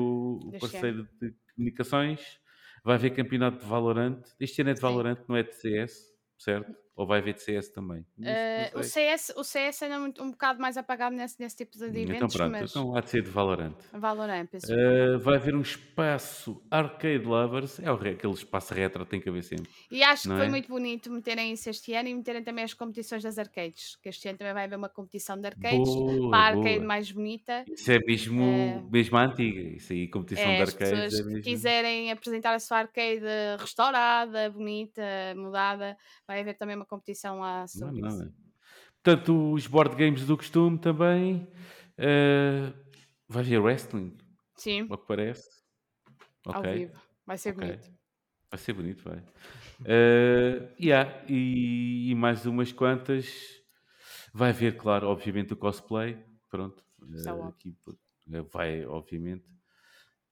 o 0.42 0.52
parceiro 0.60 1.08
de 1.20 1.34
comunicações. 1.54 2.38
Vai 2.84 2.96
haver 2.96 3.14
campeonato 3.14 3.58
de 3.58 3.64
Valorant. 3.64 4.22
Este 4.38 4.60
ano 4.60 4.70
é 4.70 4.74
de. 4.74 4.80
Valorant, 4.80 5.18
não 5.26 5.36
é 5.36 5.42
de 5.42 5.54
CS, 5.54 6.12
certo? 6.38 6.83
Ou 6.96 7.06
vai 7.06 7.18
haver 7.18 7.34
de 7.34 7.42
CS 7.42 7.70
também? 7.70 8.06
Não 8.16 8.80
o. 8.80 8.84
CS, 8.84 9.32
o 9.36 9.42
CS 9.42 9.82
ainda 9.82 9.96
é 9.96 9.98
muito- 9.98 10.22
um 10.22 10.30
bocado 10.30 10.60
mais 10.60 10.76
apagado 10.76 11.16
nesse, 11.16 11.40
nesse 11.40 11.56
tipo 11.56 11.72
de 11.76 11.84
Então 11.86 12.02
eventos, 12.02 12.36
pronto, 12.36 12.52
mas 12.52 12.70
então 12.70 12.96
há 12.96 13.00
de 13.00 13.10
ser 13.10 13.22
de 13.22 13.30
Valorant. 13.30 13.74
Valorant. 13.92 14.48
Uh, 14.54 15.18
vai 15.18 15.34
haver 15.36 15.54
um 15.56 15.60
espaço 15.60 16.62
Arcade 16.70 17.24
Lovers, 17.24 17.80
é 17.80 17.90
o 17.90 17.94
aquele 17.94 18.32
espaço 18.32 18.72
retro 18.74 19.04
que 19.04 19.10
tem 19.10 19.20
que 19.20 19.28
haver 19.28 19.42
sempre. 19.42 19.68
E 19.90 20.02
acho 20.02 20.28
que 20.28 20.36
foi 20.36 20.46
é? 20.46 20.48
muito 20.48 20.68
bonito 20.68 21.10
meterem 21.10 21.52
isso 21.52 21.68
este 21.70 21.94
ano 21.94 22.08
e 22.08 22.14
meterem 22.14 22.42
também 22.44 22.64
as 22.64 22.74
competições 22.74 23.22
das 23.22 23.38
arcades. 23.38 23.96
Que 24.02 24.08
este 24.10 24.28
ano 24.28 24.38
também 24.38 24.52
vai 24.54 24.64
haver 24.64 24.76
uma 24.76 24.88
competição 24.88 25.40
de 25.40 25.46
arcades 25.46 25.78
Boa, 25.88 26.30
para 26.30 26.38
a 26.38 26.46
arcade 26.48 26.74
boa. 26.76 26.86
mais 26.86 27.10
bonita. 27.10 27.64
Isso 27.68 27.90
é 27.90 27.98
mesmo, 27.98 28.42
É. 28.42 28.82
mesmo 28.90 29.16
a 29.16 29.24
antiga. 29.24 29.60
Isso 29.76 29.92
aí, 29.92 30.06
competição 30.08 30.48
É, 30.50 30.56
de 30.56 30.62
as 30.62 30.68
arcades 30.68 30.90
pessoas 31.00 31.20
é 31.20 31.24
mesmo. 31.24 31.42
quiserem 31.42 32.12
apresentar 32.12 32.54
a 32.54 32.60
sua 32.60 32.78
arcade 32.78 33.22
restaurada, 33.58 34.50
bonita, 34.50 35.02
mudada, 35.36 35.96
vai 36.26 36.40
haver 36.40 36.54
também 36.54 36.76
uma 36.76 36.83
competição 36.86 37.40
lá 37.40 37.60
Não, 37.60 37.66
sobre 37.66 38.00
não, 38.00 38.08
isso. 38.08 38.22
é. 38.22 38.28
Portanto, 39.02 39.52
os 39.52 39.66
board 39.66 39.96
games 39.96 40.26
do 40.26 40.36
costume 40.36 40.78
também. 40.78 41.46
Uh, 41.98 42.74
vai 43.28 43.42
haver 43.42 43.60
wrestling, 43.60 44.16
Sim, 44.56 44.86
ao 44.88 44.98
que 44.98 45.06
parece. 45.06 45.48
ao 46.46 46.60
Ok, 46.60 46.74
vivo. 46.74 47.00
Vai 47.26 47.38
ser 47.38 47.50
ok. 47.50 47.66
bonito. 47.66 47.92
Vai 48.50 48.58
ser 48.58 48.72
bonito, 48.72 49.02
vai. 49.02 49.18
Uh, 49.80 50.72
yeah, 50.80 51.24
e, 51.28 52.10
e 52.10 52.14
mais 52.14 52.46
umas 52.46 52.72
quantas. 52.72 53.26
Vai 54.32 54.50
haver, 54.50 54.76
claro, 54.76 55.08
obviamente, 55.08 55.52
o 55.52 55.56
cosplay. 55.56 56.18
Pronto. 56.50 56.84
Isso 57.14 57.28
é 57.28 57.32
uh, 57.32 57.48
aqui, 57.48 57.76
vai, 58.52 58.84
obviamente. 58.86 59.44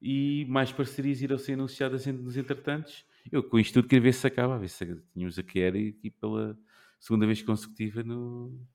E 0.00 0.44
mais 0.48 0.72
parcerias 0.72 1.20
irão 1.22 1.38
ser 1.38 1.52
anunciadas 1.54 2.06
nos 2.06 2.36
entretantos. 2.36 3.04
Eu 3.30 3.42
com 3.48 3.58
isto 3.58 3.74
tudo 3.74 3.88
queria 3.88 4.02
ver 4.02 4.12
se 4.14 4.26
acaba, 4.26 4.54
a 4.56 4.58
ver 4.58 4.68
se 4.68 4.84
tínhamos 5.12 5.38
a 5.38 5.42
Kerry 5.42 5.88
aqui 5.96 6.10
pela 6.10 6.58
segunda 7.00 7.26
vez 7.26 7.42
consecutiva 7.42 8.02
no, 8.02 8.66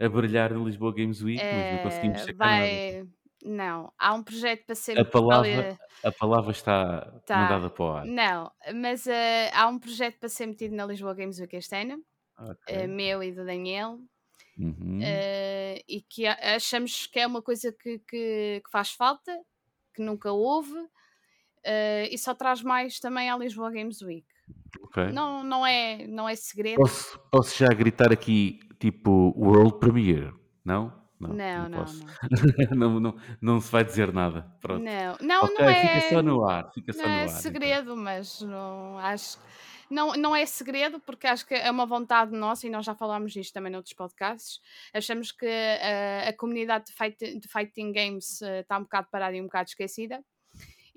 a 0.00 0.08
brilhar 0.08 0.52
no 0.54 0.66
Lisboa 0.66 0.94
Games 0.94 1.22
Week, 1.22 1.48
mas 1.52 1.68
não 1.70 1.78
conseguimos 1.78 2.22
Eh, 2.22 2.26
sacar 2.26 2.50
nada. 2.50 2.80
vai. 2.80 3.04
Não, 3.44 3.92
há 3.98 4.14
um 4.14 4.22
projeto 4.24 4.64
para 4.66 4.74
ser 4.74 5.00
A 5.00 5.04
ali- 5.28 5.54
palavra, 5.54 5.64
a 6.08 6.12
palavra 6.20 6.52
está 6.52 7.22
Tá. 7.24 7.40
mandada 7.40 7.70
para 7.70 7.84
o 7.84 7.90
ar. 8.00 8.08
Não, 8.14 8.52
mas 8.74 9.06
eh, 9.06 9.50
há 9.52 9.66
um 9.68 9.78
projeto 9.78 10.18
para 10.20 10.28
ser 10.28 10.46
metido 10.46 10.74
na 10.74 10.86
Lisboa 10.86 11.14
Games 11.14 11.38
Week 11.40 11.54
este 11.56 11.74
ano, 11.76 12.04
Ok. 12.36 12.68
eh, 12.68 12.86
meu 12.88 13.22
e 13.22 13.32
do 13.32 13.44
Daniel, 13.46 14.00
Uhum. 14.58 15.24
eh, 15.24 15.82
e 15.88 16.02
que 16.02 16.26
achamos 16.26 17.06
que 17.06 17.20
é 17.20 17.26
uma 17.26 17.42
coisa 17.42 17.72
que, 17.72 17.98
que, 18.00 18.62
que 18.64 18.70
faz 18.70 18.90
falta, 18.92 19.36
que 19.94 20.02
nunca 20.02 20.32
houve, 20.32 20.74
eh, 21.64 22.08
e 22.12 22.18
só 22.18 22.34
traz 22.34 22.62
mais 22.62 22.98
também 23.00 23.30
à 23.30 23.36
Lisboa 23.36 23.70
Games 23.70 24.00
Week. 24.02 24.26
ok. 24.82 25.12
Não, 25.12 25.42
não, 25.44 25.66
é, 25.66 26.06
não 26.06 26.28
é 26.28 26.34
segredo. 26.36 26.76
Posso, 26.76 27.18
posso 27.30 27.58
já 27.58 27.68
gritar 27.68 28.12
aqui, 28.12 28.60
tipo, 28.78 29.32
World 29.36 29.78
Premiere? 29.78 30.32
Não? 30.64 30.92
Não, 31.20 31.34
não, 31.34 31.68
não. 31.68 31.78
posso. 31.80 32.04
não, 32.76 33.00
não, 33.00 33.16
não 33.40 33.60
se 33.60 33.72
vai 33.72 33.84
dizer 33.84 34.12
nada. 34.12 34.42
Pronto. 34.60 34.84
Não, 34.84 35.16
não, 35.20 35.44
ok, 35.44 35.56
não 35.58 35.68
é. 35.68 36.00
fica 36.00 36.14
só 36.14 36.22
no 36.22 36.44
ar. 36.48 36.70
Fica 36.72 36.92
só 36.92 37.02
Não 37.02 37.08
no 37.08 37.14
é 37.14 37.20
ar. 37.22 37.26
então. 37.26 37.40
segredo, 37.40 37.96
mas 37.96 38.40
não 38.42 38.98
acho. 38.98 39.38
Não, 39.90 40.12
não 40.12 40.36
é 40.36 40.44
segredo, 40.44 41.00
porque 41.00 41.26
acho 41.26 41.46
que 41.46 41.54
é 41.54 41.70
uma 41.70 41.86
vontade 41.86 42.36
nossa, 42.36 42.66
e 42.66 42.70
nós 42.70 42.84
já 42.84 42.94
falámos 42.94 43.32
disto 43.32 43.54
também 43.54 43.72
noutros 43.72 43.94
podcasts. 43.94 44.60
Achamos 44.92 45.32
que 45.32 45.46
eh, 45.46 46.28
a 46.28 46.32
comunidade 46.34 46.86
de, 46.86 46.92
fight, 46.92 47.40
de 47.40 47.48
fighting 47.48 47.90
games 47.92 48.42
eh, 48.42 48.60
está 48.60 48.76
um 48.78 48.82
bocado 48.82 49.08
parada 49.10 49.34
e 49.34 49.40
um 49.40 49.44
bocado 49.44 49.70
esquecida. 49.70 50.22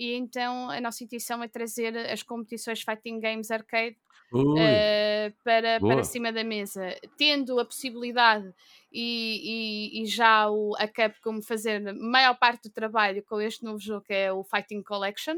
E 0.01 0.15
então 0.15 0.67
a 0.71 0.81
nossa 0.81 1.03
intenção 1.03 1.43
é 1.43 1.47
trazer 1.47 1.95
as 1.95 2.23
competições 2.23 2.81
Fighting 2.81 3.19
Games 3.19 3.51
Arcade 3.51 3.95
Ui, 4.33 4.59
eh, 4.59 5.31
para, 5.43 5.79
boa. 5.79 5.93
para 5.93 6.03
cima 6.03 6.33
da 6.33 6.43
mesa, 6.43 6.95
tendo 7.15 7.59
a 7.59 7.65
possibilidade 7.65 8.51
e, 8.91 9.99
e- 9.99 10.03
e 10.03 10.05
já 10.05 10.49
o, 10.49 10.75
a 10.77 10.87
Capcom 10.87 11.41
fazer 11.41 11.87
a 11.87 11.93
maior 11.93 12.35
parte 12.37 12.63
do 12.63 12.73
trabalho 12.73 13.23
com 13.23 13.39
este 13.41 13.63
novo 13.63 13.79
jogo 13.79 14.05
que 14.05 14.13
é 14.13 14.31
o 14.33 14.43
Fighting 14.43 14.83
Collection, 14.83 15.37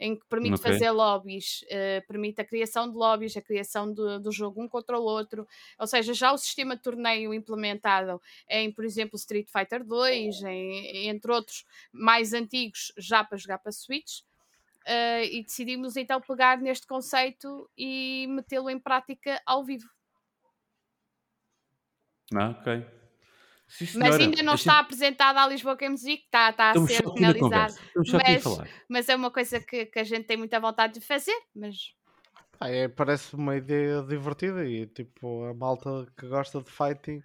em 0.00 0.16
que 0.16 0.26
permite 0.26 0.60
Ok. 0.60 0.60
fazer 0.60 0.90
lobbies, 0.90 1.64
eh, 1.68 2.00
permite 2.02 2.40
a 2.40 2.44
criação 2.44 2.88
de 2.90 2.96
lobbies, 2.96 3.36
a 3.36 3.42
criação 3.42 3.92
do, 3.92 4.20
do 4.20 4.30
jogo 4.32 4.62
um 4.62 4.68
contra 4.68 4.98
o 4.98 5.02
outro, 5.02 5.46
ou 5.78 5.86
seja, 5.86 6.12
já 6.14 6.32
o 6.32 6.38
sistema 6.38 6.76
de 6.76 6.82
torneio 6.82 7.34
implementado 7.34 8.20
em, 8.48 8.72
por 8.72 8.84
exemplo, 8.84 9.16
Street 9.16 9.48
Fighter 9.50 9.84
2, 9.84 10.42
em, 10.42 11.08
entre 11.08 11.32
outros 11.32 11.64
mais 11.92 12.32
antigos, 12.32 12.92
já 12.96 13.24
para 13.24 13.36
jogar 13.38 13.58
para 13.58 13.72
Switch. 13.72 14.20
Uh, 14.86 15.22
e 15.30 15.42
decidimos 15.44 15.96
então 15.96 16.18
pegar 16.20 16.58
neste 16.58 16.86
conceito 16.86 17.70
e 17.76 18.26
metê-lo 18.28 18.70
em 18.70 18.78
prática 18.78 19.40
ao 19.44 19.62
vivo. 19.62 19.88
Ah, 22.34 22.50
ok. 22.50 22.84
Sim, 23.68 23.98
Mas 23.98 24.16
ainda 24.16 24.42
não 24.42 24.52
A 24.52 24.56
está 24.56 24.72
gente- 24.72 24.80
apresentada 24.82 25.42
à 25.42 25.46
Lisboa 25.48 25.74
Games 25.76 26.02
Week, 26.02 26.24
está, 26.24 26.48
está 26.50 26.70
a 26.70 26.74
ser 26.86 27.02
só 27.02 27.10
aqui 27.10 27.20
na 27.20 27.32
finalizado. 27.34 27.40
conversa. 27.40 27.80
Estamos 27.86 28.10
só 28.10 28.16
aqui 28.16 28.26
a 28.30 28.34
mas-. 28.64 28.70
Mas 28.88 29.08
é 29.10 29.16
uma 29.16 29.30
coisa 29.30 29.60
que, 29.60 29.86
que 29.86 29.98
a 29.98 30.04
gente 30.04 30.24
tem 30.26 30.36
muita 30.38 30.58
vontade 30.58 30.94
de 30.94 31.00
fazer. 31.00 31.36
Mas 31.54 31.92
Ah, 32.60 32.70
é, 32.70 32.88
parece 32.88 33.34
uma 33.34 33.56
ideia 33.56 34.02
divertida 34.02 34.64
e 34.66 34.86
tipo 34.86 35.44
a 35.44 35.54
malta 35.54 36.06
que 36.18 36.26
gosta 36.26 36.62
de 36.62 36.70
fighting 36.70 37.22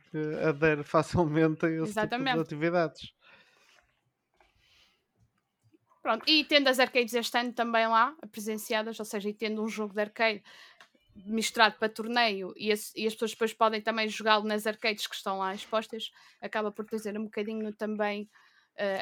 adere 0.48 0.84
facilmente 0.84 1.66
a 1.66 1.70
esse 1.70 1.78
tipo 1.78 1.90
Exatamente. 1.90 2.36
de 2.36 2.42
atividades. 2.42 3.14
pronto. 6.02 6.24
E 6.28 6.44
tendo 6.44 6.68
as 6.68 6.80
arcades 6.80 7.14
este 7.14 7.38
ano 7.38 7.54
também 7.54 7.88
lá, 7.88 8.14
presenciadas, 8.32 9.00
ou 9.00 9.06
seja, 9.06 9.30
e 9.30 9.34
tendo 9.34 9.64
um 9.64 9.68
jogo 9.70 9.94
de 9.94 10.02
arcade 10.02 10.44
misturado 11.16 11.76
para 11.78 11.90
torneio 11.90 12.54
e 12.58 12.72
as, 12.72 12.92
e 12.96 13.06
as 13.06 13.14
pessoas 13.14 13.32
depois 13.32 13.54
podem 13.54 13.82
também 13.82 14.08
jogá-lo 14.10 14.46
nas 14.46 14.66
arcades 14.66 15.08
que 15.08 15.16
estão 15.16 15.38
lá 15.38 15.54
expostas, 15.54 16.12
acaba 16.42 16.72
por 16.72 16.86
trazer 16.86 17.18
um 17.18 17.26
bocadinho 17.26 17.72
também 17.74 18.30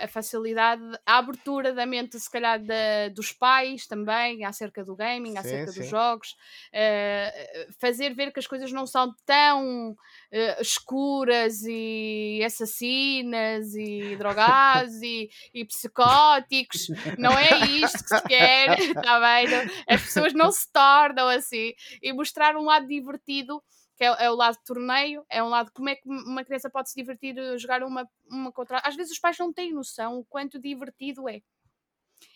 a 0.04 0.08
facilidade, 0.08 0.82
a 1.06 1.18
abertura 1.18 1.74
da 1.74 1.86
mente, 1.86 2.20
se 2.20 2.30
calhar, 2.30 2.64
da- 2.64 3.08
dos 3.14 3.32
pais 3.32 3.88
também, 3.88 4.44
acerca 4.44 4.84
do 4.84 4.96
gaming, 4.96 5.32
Sim, 5.32 5.38
acerca 5.38 5.72
sim. 5.72 5.80
dos 5.80 5.90
jogos, 5.90 6.36
eh, 6.74 7.68
fazer 7.80 8.14
ver 8.14 8.32
que 8.34 8.40
as 8.40 8.48
coisas 8.48 8.72
não 8.72 8.86
são 8.86 9.14
tão 9.26 9.96
eh, 10.32 10.62
escuras 10.62 11.62
e 11.64 12.42
assassinas 12.46 13.74
e 13.76 14.16
drogados 14.18 15.02
e, 15.02 15.30
e 15.54 15.66
psicóticos, 15.66 16.88
não 17.18 17.38
é 17.38 17.56
isto 17.58 18.04
que 18.04 18.16
se 18.18 18.28
quer, 18.28 18.80
está 18.80 19.20
bem? 19.20 19.48
As 19.88 20.02
pessoas 20.02 20.34
não 20.34 20.52
se 20.52 20.72
tornam 20.72 21.28
assim 21.28 21.74
e 22.02 22.12
mostrar 22.14 22.56
um 22.56 22.66
lado 22.66 22.88
divertido 22.88 23.62
que 24.02 24.06
é, 24.06 24.26
é 24.26 24.32
o 24.32 24.36
lado 24.36 24.56
de 24.58 24.64
torneio, 24.64 25.24
é 25.30 25.44
um 25.44 25.50
lado 25.50 25.72
como 25.72 25.88
é 25.88 25.96
que 25.96 26.10
uma 26.10 26.44
criança 26.44 26.72
pode 26.72 26.90
se 26.90 26.96
divertir 26.96 27.38
a 27.38 27.56
jogar 27.56 27.84
uma, 27.84 28.10
uma 28.28 28.52
contra. 28.52 28.80
Às 28.84 28.96
vezes 28.96 29.12
os 29.12 29.20
pais 29.20 29.38
não 29.38 29.54
têm 29.54 29.72
noção 29.72 30.18
o 30.18 30.26
quanto 30.26 30.60
divertido 30.60 31.30
é. 31.30 31.40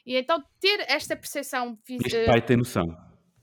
E 0.05 0.15
então 0.15 0.43
ter 0.59 0.85
esta 0.87 1.15
percepção 1.15 1.75
Este 1.89 2.17
eh, 2.17 2.25
pai 2.27 2.39
tem 2.45 2.57
noção. 2.57 2.85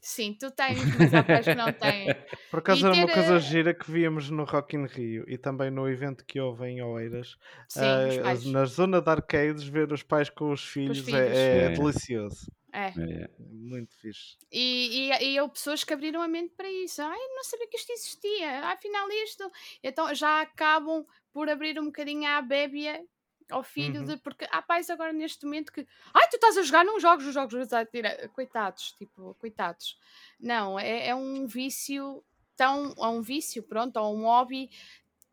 sim, 0.00 0.36
tu 0.38 0.52
tens, 0.52 0.78
mas 0.96 1.12
há 1.12 1.24
pais 1.24 1.44
que 1.46 1.54
não 1.56 1.72
têm. 1.74 2.06
Por 2.48 2.60
acaso 2.60 2.86
era 2.86 2.94
uma 2.94 3.08
coisa 3.12 3.34
eh, 3.34 3.40
gira 3.40 3.74
que 3.74 3.90
víamos 3.90 4.30
no 4.30 4.44
Rock 4.44 4.76
in 4.76 4.86
Rio 4.86 5.24
e 5.26 5.36
também 5.36 5.72
no 5.72 5.88
evento 5.88 6.24
que 6.24 6.40
houve 6.40 6.66
em 6.66 6.80
Oeiras. 6.80 7.36
Sim, 7.68 7.80
os 8.08 8.18
pais. 8.18 8.46
na 8.46 8.64
zona 8.66 9.00
de 9.02 9.10
arcades, 9.10 9.64
ver 9.64 9.92
os 9.92 10.04
pais 10.04 10.30
com 10.30 10.52
os 10.52 10.64
filhos, 10.64 11.00
filhos. 11.00 11.12
É, 11.20 11.58
é 11.58 11.64
É. 11.64 11.68
delicioso. 11.70 12.46
É. 12.72 12.86
É, 12.88 13.24
É 13.24 13.30
Muito 13.38 13.94
fixe. 13.96 14.36
E, 14.50 15.10
e, 15.10 15.32
e 15.34 15.40
houve 15.40 15.54
pessoas 15.54 15.84
que 15.84 15.92
abriram 15.92 16.22
a 16.22 16.28
mente 16.28 16.54
para 16.56 16.70
isso. 16.70 17.02
Ai, 17.02 17.18
não 17.34 17.44
sabia 17.44 17.68
que 17.68 17.76
isto 17.76 17.92
existia. 17.92 18.66
Afinal, 18.68 19.08
isto. 19.10 19.50
Então 19.82 20.14
já 20.14 20.40
acabam 20.40 21.06
por 21.32 21.48
abrir 21.50 21.78
um 21.78 21.86
bocadinho 21.86 22.26
a 22.28 22.40
bébia 22.42 23.04
ao 23.50 23.62
filho, 23.62 24.00
Uhum. 24.00 24.06
de, 24.06 24.16
porque 24.18 24.46
há 24.50 24.62
pais 24.62 24.88
agora 24.88 25.12
neste 25.12 25.44
momento 25.44 25.72
que. 25.72 25.86
Ai, 26.14 26.28
tu 26.30 26.36
estás 26.36 26.56
a 26.56 26.62
jogar 26.62 26.84
num 26.84 26.98
jogos, 26.98 27.26
os 27.26 27.34
jogos. 27.34 27.54
estás 27.54 27.86
a 27.86 27.90
tirar." 27.90 28.28
Coitados, 28.30 28.92
tipo, 28.92 29.34
coitados. 29.34 29.98
Não, 30.40 30.78
é, 30.78 31.08
é 31.08 31.14
um 31.14 31.46
vício 31.46 32.24
tão. 32.56 32.94
É 32.98 33.06
um 33.08 33.20
vício, 33.20 33.62
pronto, 33.62 33.98
ou 33.98 34.16
um 34.16 34.22
hobby 34.22 34.70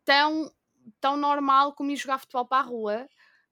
tão, 0.04 0.52
tão 1.00 1.16
normal 1.16 1.74
como 1.74 1.92
ir 1.92 1.96
jogar 1.96 2.18
futebol 2.20 2.46
para 2.46 2.60
a 2.64 2.68
rua. 2.68 3.10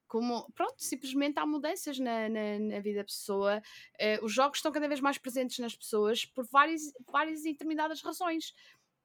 Como, 0.08 0.50
pronto, 0.54 0.76
simplesmente 0.78 1.38
há 1.40 1.46
mudanças 1.46 2.00
na, 2.00 2.30
na, 2.30 2.60
na 2.60 2.80
vida 2.80 3.00
da 3.00 3.04
pessoa. 3.06 3.62
Eh, 4.00 4.20
os 4.24 4.32
jogos 4.34 4.60
estão 4.60 4.72
cada 4.72 4.88
vez 4.88 5.00
mais 5.02 5.18
presentes 5.18 5.60
nas 5.60 5.76
pessoas 5.76 6.26
por 6.26 6.46
várias, 6.46 6.82
várias 7.12 7.44
determinadas 7.44 8.02
razões. 8.02 8.54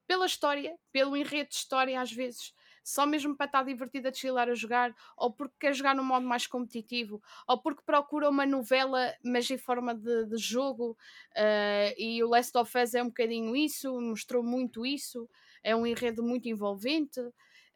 Pela 0.05 0.25
história, 0.25 0.77
pelo 0.91 1.15
enredo 1.15 1.49
de 1.49 1.55
história, 1.55 1.99
às 1.99 2.11
vezes, 2.11 2.53
só 2.83 3.05
mesmo 3.05 3.35
para 3.37 3.45
estar 3.45 3.63
divertido 3.63 4.09
a 4.09 4.13
chilar 4.13 4.49
a 4.49 4.53
jogar, 4.53 4.93
ou 5.17 5.31
porque 5.33 5.55
quer 5.59 5.73
jogar 5.73 5.95
num 5.95 6.03
modo 6.03 6.25
mais 6.27 6.45
competitivo, 6.45 7.21
ou 7.47 7.61
porque 7.61 7.81
procura 7.85 8.29
uma 8.29 8.45
novela, 8.45 9.13
mas 9.23 9.49
em 9.49 9.57
forma 9.57 9.95
de, 9.95 10.25
de 10.25 10.37
jogo. 10.37 10.97
eh, 11.35 11.95
e 11.97 12.21
o 12.23 12.27
Last 12.29 12.57
of 12.57 12.77
Us 12.77 12.93
é 12.93 13.01
um 13.01 13.07
bocadinho 13.07 13.55
isso, 13.55 13.99
mostrou 14.01 14.43
muito 14.43 14.85
isso. 14.85 15.29
É 15.63 15.73
um 15.75 15.85
enredo 15.87 16.21
muito 16.23 16.47
envolvente. 16.49 17.19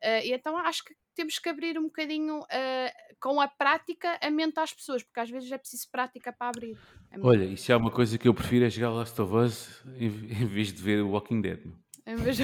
eh, 0.01 0.27
e 0.27 0.33
então 0.33 0.57
acho 0.57 0.83
que 0.83 0.95
temos 1.17 1.39
que 1.39 1.49
abrir 1.49 1.79
um 1.79 1.85
bocadinho 1.85 2.45
eh, 2.51 2.93
com 3.19 3.41
a 3.41 3.47
prática 3.47 4.19
a 4.21 4.29
mente 4.29 4.59
às 4.59 4.71
pessoas, 4.71 5.01
porque 5.01 5.19
às 5.19 5.29
vezes 5.29 5.51
é 5.51 5.57
preciso 5.57 5.89
prática 5.91 6.31
para 6.31 6.49
abrir. 6.49 6.77
mente. 7.11 7.25
Olha, 7.25 7.43
e 7.43 7.57
se 7.57 7.73
há 7.73 7.77
uma 7.77 7.89
coisa 7.89 8.19
que 8.19 8.27
eu 8.27 8.33
prefiro 8.35 8.65
é 8.65 8.69
jogar 8.69 8.91
Last 8.91 9.19
of 9.19 9.35
Us 9.35 9.83
em, 9.95 10.05
em 10.43 10.45
vez 10.45 10.71
de 10.71 10.81
ver 10.81 11.01
o 11.01 11.09
Walking 11.09 11.41
Dead. 11.41 11.59
Em 12.05 12.15
vez 12.15 12.37
de 12.37 12.43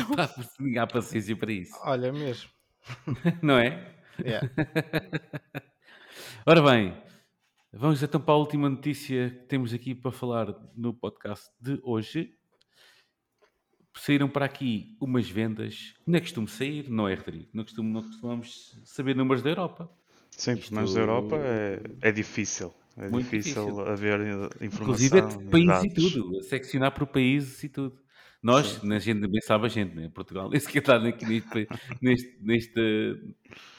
há 0.80 0.88
paciência 0.88 1.36
para 1.36 1.52
isso. 1.52 1.74
Olha 1.84 2.12
mesmo. 2.12 2.50
Não 3.42 3.60
é? 3.60 3.96
Yeah. 4.20 4.50
Ora 6.46 6.62
bem, 6.62 6.98
vamos 7.72 8.02
então 8.02 8.20
para 8.20 8.34
a 8.34 8.38
última 8.38 8.70
notícia 8.70 9.30
que 9.30 9.46
temos 9.46 9.72
aqui 9.72 9.94
para 9.94 10.12
falar 10.12 10.48
no 10.76 10.94
podcast 10.94 11.50
de 11.62 11.80
hoje. 11.84 12.36
Saíram 13.96 14.28
para 14.28 14.46
aqui 14.46 14.96
umas 15.00 15.30
vendas. 15.30 15.94
Não 16.06 16.18
é 16.18 16.22
costume 16.22 16.48
sair, 16.48 16.90
não 16.90 17.08
é, 17.08 17.14
Rodrigo? 17.14 17.48
Não, 17.54 17.64
costumo, 17.64 17.90
não 17.94 18.02
costumamos 18.02 18.80
saber 18.84 19.16
números 19.16 19.44
da 19.44 19.50
Europa. 19.52 19.90
Sim, 20.32 20.54
Isto- 20.54 20.74
mas 20.74 20.94
na 20.96 21.02
Europa 21.02 21.36
é, 21.38 21.80
é 22.02 22.12
difícil. 22.12 22.74
É 22.98 23.08
Muito 23.10 23.26
difícil, 23.26 23.66
difícil. 23.66 23.88
haver 23.88 24.20
informação. 24.62 24.66
Inclusive 24.82 25.18
é 25.18 25.22
de 25.22 25.36
e 25.44 25.50
país 25.50 25.84
e 25.84 25.90
tudo. 25.94 26.40
A 26.40 26.44
seccionar 26.44 26.92
por 26.92 27.08
países 27.08 27.64
e 27.64 27.70
tudo. 27.70 28.00
Nós, 28.42 28.68
Sim. 28.68 28.88
na 28.88 29.00
gente 29.00 29.22
bem 29.28 29.42
sabe 29.42 29.66
a 29.66 29.70
gente, 29.70 29.96
né? 29.96 30.10
Portugal, 30.14 30.50
nem 30.52 30.60
sequer 30.60 30.80
está 30.80 30.98
aqui 30.98 31.26
neste, 31.26 31.68
neste, 32.02 32.38
neste- 32.42 33.36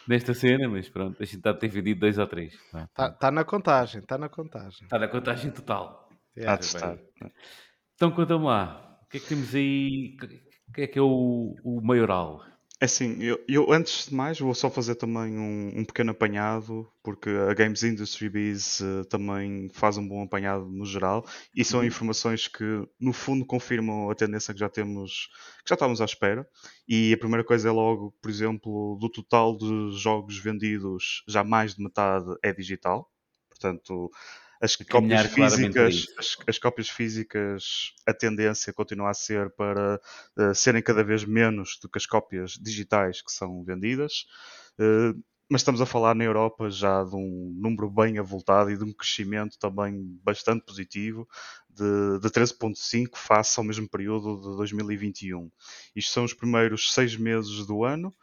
nesta 0.09 0.33
cena, 0.35 0.69
mas 0.69 0.89
pronto, 0.89 1.23
a 1.23 1.25
gente 1.25 1.37
está 1.37 1.51
a 1.51 1.55
ter 1.55 1.69
vendido 1.69 2.01
dois 2.01 2.19
ou 2.19 2.27
três. 2.27 2.55
Está 2.55 2.85
Está 2.85 3.11
tá 3.11 3.31
na 3.31 3.45
contagem, 3.45 4.01
está 4.01 4.17
na 4.17 4.29
contagem. 4.29 4.89
na 4.91 5.09
contagem 5.09 5.51
total. 5.51 6.09
Há 6.37 6.41
Yeah. 6.41 6.57
de 6.59 6.65
estar. 6.65 6.99
Então 7.95 8.11
conta-me 8.11 8.45
lá, 8.45 8.84
que 9.15 9.19
é 9.19 9.21
que 9.21 9.27
temos 9.29 9.55
aí? 9.55 10.17
O 10.69 10.73
que 10.73 10.83
é 10.83 10.87
que 10.89 10.99
é 10.99 11.03
o, 11.03 11.61
o 11.63 11.81
maioral? 11.81 12.43
É 12.81 12.87
assim, 12.87 13.23
eu, 13.23 13.43
eu, 13.49 13.73
antes 13.73 14.09
de 14.09 14.15
mais 14.15 14.39
vou 14.39 14.53
só 14.55 14.69
fazer 14.69 14.97
também 14.97 15.39
um, 15.39 15.79
um 15.81 15.85
pequeno 15.85 16.11
apanhado, 16.11 16.87
porque 17.03 17.31
a 17.31 17.55
Games 17.55 17.83
Industry 17.85 18.29
Biz 18.29 18.81
eh, 18.83 19.05
também 19.09 19.69
faz 19.71 19.97
um 19.97 20.07
bom 20.07 20.23
apanhado 20.25 20.67
no 20.67 20.85
geral, 20.85 21.25
e 21.55 21.65
são 21.65 21.83
Uhum. 21.83 21.87
informações 21.87 22.47
que 22.49 22.65
no 23.01 23.13
fundo 23.13 23.47
confirmam 23.47 24.11
a 24.11 24.15
tendência 24.15 24.53
que 24.53 24.61
já 24.61 24.69
temos, 24.69 25.29
que 25.65 25.69
já 25.71 25.75
estávamos 25.75 26.01
à 26.01 26.05
espera. 26.05 26.47
E 26.87 27.13
a 27.15 27.17
primeira 27.17 27.45
coisa 27.45 27.69
é 27.69 27.73
logo, 27.73 28.13
por 28.21 28.29
exemplo, 28.31 28.99
do 29.01 29.09
total 29.09 29.57
de 29.57 29.93
jogos 29.97 30.37
vendidos, 30.39 31.23
já 31.29 31.43
mais 31.45 31.77
de 31.77 31.83
metade 31.83 32.27
é 32.43 32.53
digital. 32.53 33.09
Portanto, 33.49 34.11
as 34.65 34.77
cópias 34.77 35.27
físicas, 35.27 36.07
as, 36.17 36.37
as 36.47 36.59
cópias 36.59 36.89
físicas, 36.89 37.93
a 38.07 38.15
tendência 38.15 38.73
continua 38.73 39.11
a 39.11 39.15
ser 39.15 39.51
para 39.51 40.01
eh, 40.39 40.55
serem 40.55 40.83
cada 40.83 41.05
vez 41.05 41.25
menos 41.25 41.79
do 41.81 41.89
que 41.89 41.99
as 41.99 42.07
cópias 42.07 42.53
digitais 42.53 43.21
que 43.21 43.31
são 43.31 43.63
vendidas. 43.63 44.27
Eh, 44.79 45.15
mas 45.51 45.61
estamos 45.61 45.83
a 45.83 45.87
falar 45.87 46.15
na 46.15 46.25
Europa 46.25 46.71
já 46.71 47.05
de 47.05 47.15
um 47.15 47.55
número 47.61 47.91
bem 47.91 48.19
avultado 48.19 48.71
e 48.71 48.79
de 48.79 48.85
um 48.85 48.93
crescimento 48.93 49.59
também 49.59 50.19
bastante 50.25 50.65
positivo 50.65 51.29
de, 51.69 52.19
de 52.21 52.29
13,5 52.31 53.17
face 53.17 53.61
ao 53.61 53.65
mesmo 53.65 53.87
período 53.87 54.37
de 54.41 54.57
2021. 54.57 55.51
Isto 55.95 56.13
são 56.13 56.25
os 56.25 56.33
primeiros 56.33 56.93
seis 56.95 57.17
meses 57.17 57.67
do 57.67 57.85
ano. 57.85 58.15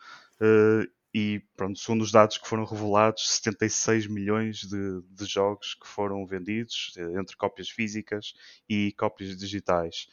eh, 0.41 0.88
e 1.14 1.42
pronto, 1.58 1.78
segundo 1.80 2.02
os 2.02 2.12
dados 2.12 2.38
que 2.38 2.48
foram 2.48 2.64
revelados, 2.64 3.30
76 3.32 4.08
milhões 4.08 4.62
de, 4.62 5.02
de 5.10 5.26
jogos 5.26 5.74
que 5.74 5.88
foram 5.88 6.26
vendidos 6.26 6.94
eh, 6.98 7.20
entre 7.20 7.36
cópias 7.36 7.70
físicas 7.70 8.34
e 8.70 8.94
cópias 8.98 9.36
digitais. 9.36 10.08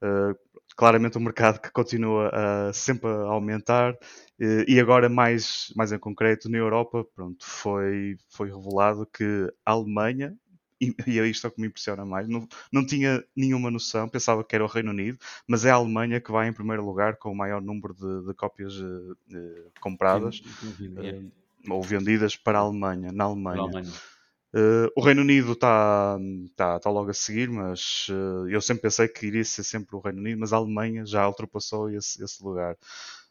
Uh, 0.00 0.32
claramente 0.76 1.18
um 1.18 1.20
mercado 1.20 1.60
que 1.60 1.72
continua 1.72 2.30
a 2.32 2.72
sempre 2.72 3.10
a 3.10 3.30
aumentar 3.30 3.98
eh, 4.40 4.64
e 4.68 4.78
agora 4.78 5.08
mais, 5.08 5.72
mais 5.76 5.90
em 5.90 5.98
concreto 5.98 6.48
na 6.48 6.56
Europa 6.56 7.04
pronto, 7.16 7.44
foi, 7.44 8.16
foi 8.28 8.48
revelado 8.48 9.04
que 9.06 9.52
a 9.66 9.72
Alemanha 9.72 10.38
e, 10.80 10.94
e 11.06 11.18
é 11.18 11.26
isto 11.26 11.50
que 11.50 11.60
me 11.60 11.66
impressiona 11.66 12.04
mais 12.04 12.28
não, 12.28 12.46
não 12.72 12.84
tinha 12.84 13.24
nenhuma 13.34 13.70
noção, 13.70 14.08
pensava 14.08 14.44
que 14.44 14.54
era 14.54 14.64
o 14.64 14.68
Reino 14.68 14.90
Unido 14.90 15.18
mas 15.46 15.64
é 15.64 15.70
a 15.70 15.74
Alemanha 15.74 16.20
que 16.20 16.30
vai 16.30 16.48
em 16.48 16.52
primeiro 16.52 16.84
lugar 16.84 17.16
com 17.16 17.30
o 17.32 17.36
maior 17.36 17.60
número 17.60 17.94
de, 17.94 18.26
de 18.26 18.34
cópias 18.34 18.74
eh, 19.32 19.62
compradas 19.80 20.42
É, 20.98 21.70
ou 21.70 21.82
vendidas 21.82 22.36
para 22.36 22.58
a 22.58 22.62
Alemanha, 22.62 23.12
na 23.12 23.24
Alemanha. 23.24 23.62
Alemanha. 23.62 23.92
Uh, 24.54 24.88
o 24.96 25.02
Reino 25.02 25.20
Unido 25.20 25.52
está 25.52 26.18
tá, 26.56 26.80
tá 26.80 26.90
logo 26.90 27.10
a 27.10 27.14
seguir, 27.14 27.50
mas 27.50 28.06
uh, 28.08 28.48
eu 28.48 28.60
sempre 28.62 28.82
pensei 28.82 29.06
que 29.06 29.26
iria 29.26 29.44
ser 29.44 29.62
sempre 29.62 29.94
o 29.94 30.00
Reino 30.00 30.20
Unido, 30.20 30.40
mas 30.40 30.52
a 30.52 30.56
Alemanha 30.56 31.04
já 31.04 31.26
ultrapassou 31.28 31.90
esse, 31.90 32.22
esse 32.24 32.42
lugar. 32.42 32.76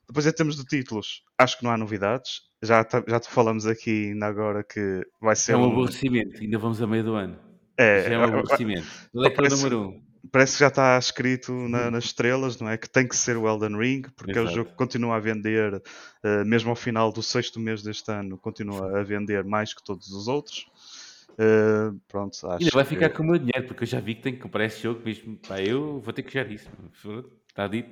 Depois, 0.07 0.25
em 0.25 0.31
termos 0.31 0.55
de 0.55 0.63
títulos, 0.65 1.21
acho 1.37 1.57
que 1.57 1.63
não 1.63 1.71
há 1.71 1.77
novidades. 1.77 2.41
Já, 2.63 2.83
tá- 2.83 3.03
já 3.07 3.19
te 3.19 3.29
falamos 3.29 3.65
aqui 3.67 4.09
ainda 4.11 4.25
agora 4.25 4.63
que 4.63 5.05
vai 5.21 5.35
ser. 5.35 5.51
É 5.53 5.57
um 5.57 5.67
um- 5.67 5.71
aborrecimento, 5.71 6.41
ainda 6.41 6.57
vamos 6.57 6.81
a 6.81 6.87
meio 6.87 7.03
do 7.03 7.13
ano. 7.13 7.37
é, 7.77 8.03
Já 8.09 8.15
é 8.15 8.17
um 8.17 8.23
aborrecimento. 8.23 8.87
Qual 9.13 9.25
é 9.25 9.29
que 9.29 9.33
é 9.33 9.33
o 9.33 9.35
parece- 9.35 9.55
número 9.57 9.81
um? 9.89 10.01
parece 10.31 10.53
que 10.53 10.59
já 10.61 10.67
está 10.69 10.97
escrito 10.97 11.51
na- 11.53 11.91
nas 11.91 12.05
estrelas, 12.05 12.59
não 12.59 12.67
é? 12.69 12.77
Que 12.77 12.89
tem 12.89 13.07
que 13.07 13.15
ser 13.15 13.37
o 13.37 13.47
Elden 13.47 13.77
Ring, 13.77 14.01
porque 14.15 14.31
é 14.37 14.41
o 14.41 14.43
Exato. 14.45 14.55
jogo 14.55 14.69
que 14.71 14.75
continua 14.75 15.15
a 15.17 15.19
vender, 15.19 15.75
uh, 15.75 16.45
mesmo 16.45 16.69
ao 16.71 16.75
final 16.75 17.11
do 17.11 17.21
sexto 17.21 17.59
mês 17.59 17.83
deste 17.83 18.09
ano, 18.11 18.37
continua 18.37 18.99
a 18.99 19.03
vender 19.03 19.43
mais 19.43 19.73
que 19.73 19.83
todos 19.83 20.07
os 20.09 20.27
outros. 20.27 20.65
Uh, 21.33 21.99
pronto, 22.07 22.33
acho 22.33 22.47
Ainda 22.63 22.71
vai 22.73 22.83
que- 22.83 22.89
ficar 22.89 23.09
com 23.11 23.21
o 23.21 23.25
meu 23.27 23.37
dinheiro, 23.37 23.67
porque 23.67 23.83
eu 23.83 23.87
já 23.87 23.99
vi 23.99 24.15
que 24.15 24.23
tenho 24.23 24.35
que 24.37 24.41
comprar 24.41 24.65
esse 24.65 24.81
jogo 24.81 25.01
mesmo. 25.05 25.37
Pá, 25.47 25.61
eu 25.61 25.99
vou 25.99 26.11
ter 26.13 26.23
que 26.23 26.33
jogar 26.33 26.51
isso. 26.51 26.67
Está 27.49 27.67
dito. 27.67 27.89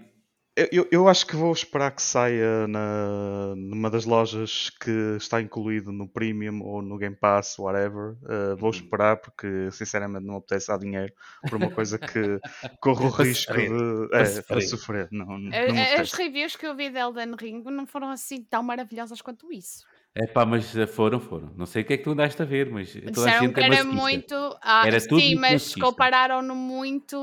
Eu- 0.57 0.88
Eu, 0.90 1.07
acho 1.10 1.27
que 1.27 1.36
vou 1.36 1.52
esperar 1.52 1.91
que 1.91 2.02
saia 2.02 2.65
na, 2.68 3.53
numa 3.57 3.90
das 3.90 4.06
lojas 4.06 4.69
que 4.82 4.90
está 5.18 5.41
incluído 5.41 5.91
no 5.91 6.07
Premium 6.07 6.61
ou 6.64 6.82
no 6.82 6.98
Game 6.98 7.15
Pass, 7.15 7.60
whatever. 7.60 8.14
Uh, 8.23 8.56
vou 8.57 8.69
Uhum. 8.69 8.76
esperar 8.76 9.18
porque 9.18 9.69
sinceramente 9.72 10.26
não 10.26 10.38
apetece 10.38 10.68
dar 10.69 10.77
dinheiro 10.80 11.11
por 11.41 11.57
uma 11.57 11.69
coisa 11.69 11.99
que 11.99 12.40
corro 12.80 13.07
o 13.07 13.11
Para 13.11 13.26
risco 13.26 13.52
sofrer. 13.53 13.69
de 13.69 14.15
é, 14.15 14.26
sofrer. 14.26 14.61
sofrer. 14.61 15.07
Não, 15.11 15.26
não 15.38 15.52
A- 15.53 15.98
a- 15.98 16.02
As 16.02 16.14
reviews 16.14 16.56
que 16.56 16.65
eu 16.65 16.73
vi 16.73 16.90
de 16.90 16.99
Elden 16.99 17.36
Ring 17.38 17.61
não 17.65 17.86
foram 17.86 18.10
assim 18.10 18.41
tão 18.41 18.64
maravilhosas 18.64 19.22
quanto 19.22 19.52
isso. 19.52 19.84
É 20.18 20.26
pá, 20.26 20.45
mas 20.45 20.73
eh, 20.77 20.88
foram, 20.88 21.19
foram. 21.19 21.52
Não 21.57 21.65
sei 21.65 21.82
o 21.82 21.86
que 21.86 21.91
é 21.95 21.98
que 21.98 22.03
tu 22.06 22.11
andaste 22.11 22.41
a 22.41 22.45
ver, 22.45 22.72
mas 22.72 22.94
toda 22.94 23.02
a 23.03 23.11
Disseram 23.11 23.40
gente 23.48 23.53
que 23.56 23.60
é 23.60 23.64
era 23.65 23.84
masoquista. 23.84 24.02
muito. 24.02 24.57
Ah, 24.61 24.88
Era 24.88 25.06
tudo 25.06 25.19
sim, 25.19 25.36
mas 25.36 25.76
compararam-no 25.76 26.56
muito, 26.56 27.18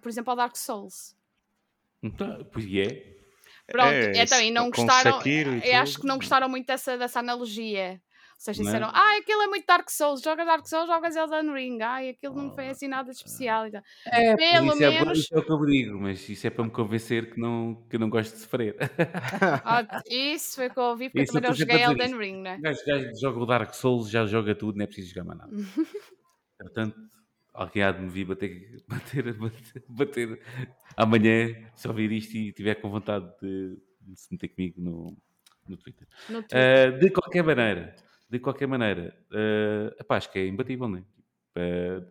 por 0.00 0.08
exemplo, 0.08 0.30
ao 0.30 0.36
Dark 0.38 0.56
Souls. 0.56 1.17
Então, 2.02 2.44
pois 2.52 2.66
é. 2.74 3.16
Pronto, 3.66 3.92
É, 3.92 4.22
então, 4.22 4.40
e 4.40 4.50
não 4.50 4.70
gostaram. 4.70 5.20
E 5.26 5.60
Eu 5.62 5.78
acho 5.80 6.00
que 6.00 6.06
não 6.06 6.16
gostaram 6.16 6.48
muito 6.48 6.66
dessa, 6.66 6.96
dessa 6.96 7.20
analogia. 7.20 8.00
Ou 8.38 8.40
seja, 8.40 8.62
Não 8.62 8.70
é? 8.70 8.72
disseram, 8.72 8.90
ah, 8.94 9.16
aquilo 9.18 9.42
é 9.42 9.46
muito 9.48 9.66
Dark 9.66 9.90
Souls, 9.90 10.22
jogas 10.22 10.46
Dark 10.46 10.64
Souls, 10.66 10.86
jogas 10.86 11.16
Elden 11.16 11.52
Ring, 11.52 11.82
ai, 11.82 12.10
aquilo 12.10 12.34
não 12.36 12.54
foi 12.54 12.68
assim 12.68 12.86
nada 12.86 13.10
de 13.10 13.16
especial. 13.16 13.66
e 13.66 13.72
tal. 13.72 13.82
É, 14.06 14.36
Pelo 14.36 14.66
isso, 14.68 14.84
é, 14.84 14.90
menos- 14.90 15.18
isso 15.18 15.34
é 15.34 15.38
o 15.40 15.44
que 15.44 15.52
eu 15.52 15.66
digo, 15.66 16.00
mas 16.00 16.28
isso 16.28 16.46
é 16.46 16.50
para 16.50 16.64
me 16.64 16.70
convencer 16.70 17.34
que, 17.34 17.40
não, 17.40 17.84
que 17.90 17.96
eu 17.96 18.00
não 18.00 18.08
gosto 18.08 18.34
de 18.34 18.40
sofrer. 18.42 18.76
Ah, 19.64 19.82
isso 20.08 20.54
foi 20.54 20.68
o 20.68 20.70
que 20.70 20.78
eu 20.78 20.82
ouvi, 20.84 21.08
porque 21.10 21.22
Isso, 21.24 21.36
eu 21.36 21.42
também 21.42 21.48
eu 21.48 21.50
não 21.50 21.56
joguei 21.56 21.82
Elden 21.82 22.16
Ring, 22.18 22.42
né? 22.42 22.56
O 22.58 22.62
gajo, 22.62 22.80
gajo 22.86 23.10
joga 23.20 23.38
o 23.40 23.46
Dark 23.46 23.74
Souls, 23.74 24.08
já 24.08 24.24
joga 24.24 24.54
tudo, 24.54 24.76
não 24.76 24.84
é 24.84 24.86
preciso 24.86 25.08
jogar 25.08 25.24
mais 25.24 25.38
nada. 25.40 25.50
Portanto, 26.58 26.96
alguém 27.62 27.82
há 27.82 27.92
de 27.92 28.00
me 28.02 28.08
vir 28.08 28.24
bater, 28.24 28.82
bater, 28.88 29.32
bater, 29.34 29.84
bater 29.88 30.40
amanhã, 30.96 31.70
se 31.74 31.88
ouvir 31.88 32.12
isto 32.12 32.36
e 32.36 32.52
tiver 32.52 32.76
com 32.76 32.90
vontade 32.90 33.26
de, 33.42 33.76
de 34.00 34.16
se 34.16 34.32
meter 34.32 34.48
comigo 34.48 34.80
no, 34.80 35.16
no 35.68 35.76
Twitter. 35.76 36.06
No 36.28 36.42
Twitter. 36.42 36.88
Uh, 36.94 36.98
de 36.98 37.10
qualquer 37.10 37.42
maneira, 37.42 37.94
de 38.30 38.38
qualquer 38.38 38.66
maneira, 38.66 39.16
uh, 39.32 39.94
epá, 40.00 40.16
acho 40.16 40.30
que 40.30 40.38
é 40.38 40.46
imbatível, 40.46 40.88
não 40.88 40.98
é? 40.98 41.04
Uh, 41.58 42.06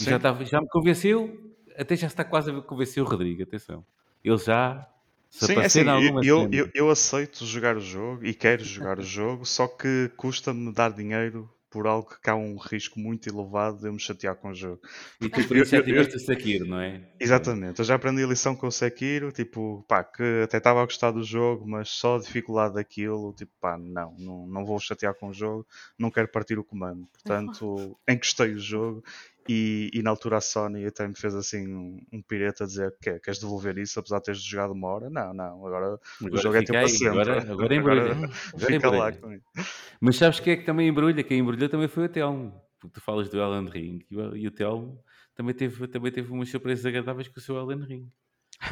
e 0.00 0.04
Sim. 0.04 0.10
já, 0.10 0.16
estava- 0.16 0.44
já 0.44 0.60
me 0.60 0.68
convenceu, 0.68 1.54
até 1.76 1.96
já 1.96 2.06
está 2.06 2.24
quase 2.24 2.50
a 2.50 2.60
convencer 2.62 3.02
o 3.02 3.06
Rodrigo, 3.06 3.42
atenção. 3.42 3.86
Ele 4.24 4.38
já 4.38 4.88
se 5.30 5.44
Sim, 5.44 5.54
é 5.54 5.66
assim, 5.66 5.84
eu, 5.88 6.18
eu, 6.22 6.48
eu, 6.52 6.70
eu 6.74 6.90
aceito 6.90 7.44
jogar 7.44 7.76
o 7.76 7.80
jogo 7.80 8.24
e 8.24 8.34
quero 8.34 8.64
jogar 8.64 8.98
o 8.98 9.02
jogo, 9.02 9.44
só 9.44 9.68
que 9.68 10.10
custa-me 10.16 10.72
dar 10.72 10.90
dinheiro 10.92 11.48
por 11.70 11.86
algo 11.86 12.16
que 12.22 12.30
há 12.30 12.34
um 12.36 12.56
risco 12.56 12.98
muito 12.98 13.28
elevado 13.28 13.78
de 13.78 13.86
eu 13.88 13.92
me 13.92 14.00
chatear 14.00 14.34
com 14.36 14.50
o 14.50 14.54
jogo. 14.54 14.80
E 15.20 15.28
tu 15.28 15.46
por 15.46 15.56
eu- 15.56 15.62
isso 15.62 15.72
já 15.72 15.78
eu- 15.78 15.84
tiveste 15.84 16.16
o 16.16 16.20
Sekiro, 16.20 16.66
não 16.66 16.80
é? 16.80 17.00
Exatamente, 17.20 17.78
eu 17.80 17.84
já 17.84 17.94
aprendi 17.96 18.22
a 18.22 18.26
lição 18.26 18.54
com 18.56 18.66
o 18.68 18.72
Sekiro, 18.72 19.30
tipo, 19.32 19.84
pá, 19.88 20.02
que 20.04 20.42
até 20.44 20.58
estava 20.58 20.80
a 20.82 20.84
gostar 20.84 21.10
do 21.10 21.22
jogo, 21.22 21.66
mas 21.68 21.88
só 21.90 22.16
a 22.16 22.20
dificuldade 22.20 22.74
daquilo, 22.74 23.32
tipo, 23.34 23.52
pá, 23.60 23.76
não, 23.76 24.14
não, 24.18 24.46
não 24.46 24.64
vou 24.64 24.78
chatear 24.80 25.14
com 25.14 25.28
o 25.28 25.32
jogo, 25.32 25.66
não 25.98 26.10
quero 26.10 26.28
partir 26.28 26.58
o 26.58 26.64
comando. 26.64 27.06
Portanto, 27.12 27.98
encostei 28.08 28.54
o 28.54 28.58
jogo 28.58 29.02
e, 29.48 29.90
e 29.94 30.02
na 30.02 30.10
altura 30.10 30.36
a 30.36 30.40
Sony 30.40 30.84
até 30.86 31.06
me 31.08 31.14
fez 31.16 31.34
assim 31.34 31.66
um, 31.66 31.98
um 32.12 32.22
pireta 32.22 32.64
a 32.64 32.66
dizer 32.66 32.94
que 33.00 33.18
queres 33.20 33.40
devolver 33.40 33.78
isso 33.78 33.98
apesar 33.98 34.18
de 34.18 34.24
teres 34.24 34.42
jogado 34.42 34.72
uma 34.72 34.88
hora? 34.88 35.08
Não, 35.10 35.32
não, 35.32 35.66
agora 35.66 35.94
o 36.20 36.26
Agora 36.26 36.42
jogo 36.42 36.56
é 36.56 36.62
teu 36.62 36.72
para 36.74 36.80
aí, 36.82 36.88
sempre. 36.88 37.08
Agora, 37.08 37.42
agora 37.52 37.74
embrulha. 37.74 38.12
Agora 38.12 38.28
fica 38.54 38.90
lá 38.90 39.10
embrulha. 39.10 39.20
com 39.20 39.32
isso. 39.32 39.72
Mas 40.00 40.16
sabes 40.16 40.40
quem 40.40 40.52
é 40.52 40.56
que 40.56 40.64
também 40.64 40.88
embrulha? 40.88 41.22
Quem 41.24 41.38
embrulhou 41.40 41.68
também 41.68 41.88
foi 41.88 42.04
o 42.04 42.08
Telmo. 42.08 42.54
Porque 42.80 42.94
tu 42.94 43.00
falas 43.04 43.28
do 43.28 43.40
Elden 43.40 43.68
Ring 43.72 43.98
e 44.10 44.16
o, 44.16 44.36
e 44.36 44.46
o 44.46 44.50
Telmo 44.50 45.02
também 45.34 45.54
teve, 45.54 45.88
também 45.88 46.12
teve 46.12 46.30
umas 46.32 46.48
surpresas 46.50 46.84
agradáveis 46.86 47.26
com 47.28 47.38
o 47.38 47.42
seu 47.42 47.56
Elden 47.56 47.80
Ring. 47.86 48.08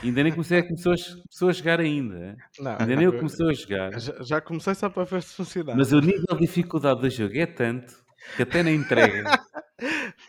Ainda 0.03 0.23
nem 0.24 0.32
comecei 0.32 0.59
a, 0.59 0.62
começou 0.65 0.93
a, 0.93 0.97
começou 0.97 1.48
a 1.48 1.53
jogar 1.53 1.78
ainda. 1.81 2.36
Não, 2.59 2.73
Ainda 2.73 2.97
nem 2.97 3.07
o 3.07 3.12
eu- 3.12 3.19
começou 3.19 3.48
a 3.48 3.53
jogar. 3.53 3.98
já, 4.01 4.15
já 4.23 4.40
comecei 4.40 4.74
só 4.74 4.89
para 4.89 5.05
ver 5.05 5.23
se 5.23 5.35
funcionava. 5.36 5.78
Mas 5.78 5.93
o 5.93 6.01
nível 6.01 6.24
de 6.35 6.39
dificuldade 6.40 7.01
do 7.01 7.09
jogo 7.11 7.36
é 7.39 7.47
tanto 7.47 7.94
que 8.36 8.43
até 8.43 8.62
na 8.65 8.73
entrega, 8.73 9.23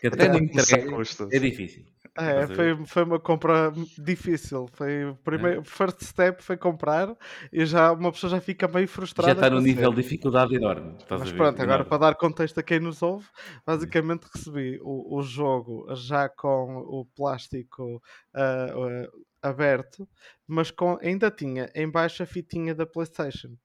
que 0.00 0.06
até 0.06 0.26
Isso 0.26 0.36
entrega 0.36 1.28
é 1.32 1.38
difícil. 1.38 1.84
É, 2.18 2.42
Estás 2.42 2.42
a 2.42 2.46
ver? 2.46 2.76
foi, 2.76 2.86
foi 2.86 3.04
uma 3.04 3.20
compra 3.20 3.72
difícil. 3.96 4.66
Foi 4.72 5.04
o 5.06 5.14
primeiro, 5.16 5.64
first 5.64 6.02
step 6.02 6.42
foi 6.42 6.56
comprar 6.56 7.16
e 7.52 7.64
já 7.64 7.92
uma 7.92 8.12
pessoa 8.12 8.30
já 8.30 8.40
fica 8.40 8.68
meio 8.68 8.88
frustrada. 8.88 9.28
Já 9.28 9.34
está 9.34 9.50
num 9.50 9.60
nível 9.60 9.90
de 9.90 10.02
dificuldade 10.02 10.54
enorme. 10.54 10.96
Estás 10.98 11.20
Mas 11.20 11.28
a 11.28 11.32
ver? 11.32 11.36
pronto, 11.36 11.62
agora 11.62 11.84
para 11.84 11.98
dar 11.98 12.14
contexto 12.16 12.58
a 12.58 12.62
quem 12.62 12.80
nos 12.80 13.02
ouve, 13.02 13.26
basicamente 13.64 14.26
recebi 14.34 14.78
o, 14.82 15.16
o 15.16 15.22
jogo 15.22 15.86
já 15.94 16.28
com 16.28 16.78
o 16.78 17.06
plástico 17.16 18.02
ah, 18.34 18.66
ah, 18.74 19.48
aberto, 19.48 20.08
mas 20.46 20.70
com, 20.70 20.98
ainda 21.00 21.30
tinha 21.30 21.70
em 21.74 21.88
baixo 21.88 22.22
a 22.22 22.26
fitinha 22.26 22.74
da 22.74 22.86
PlayStation. 22.86 23.56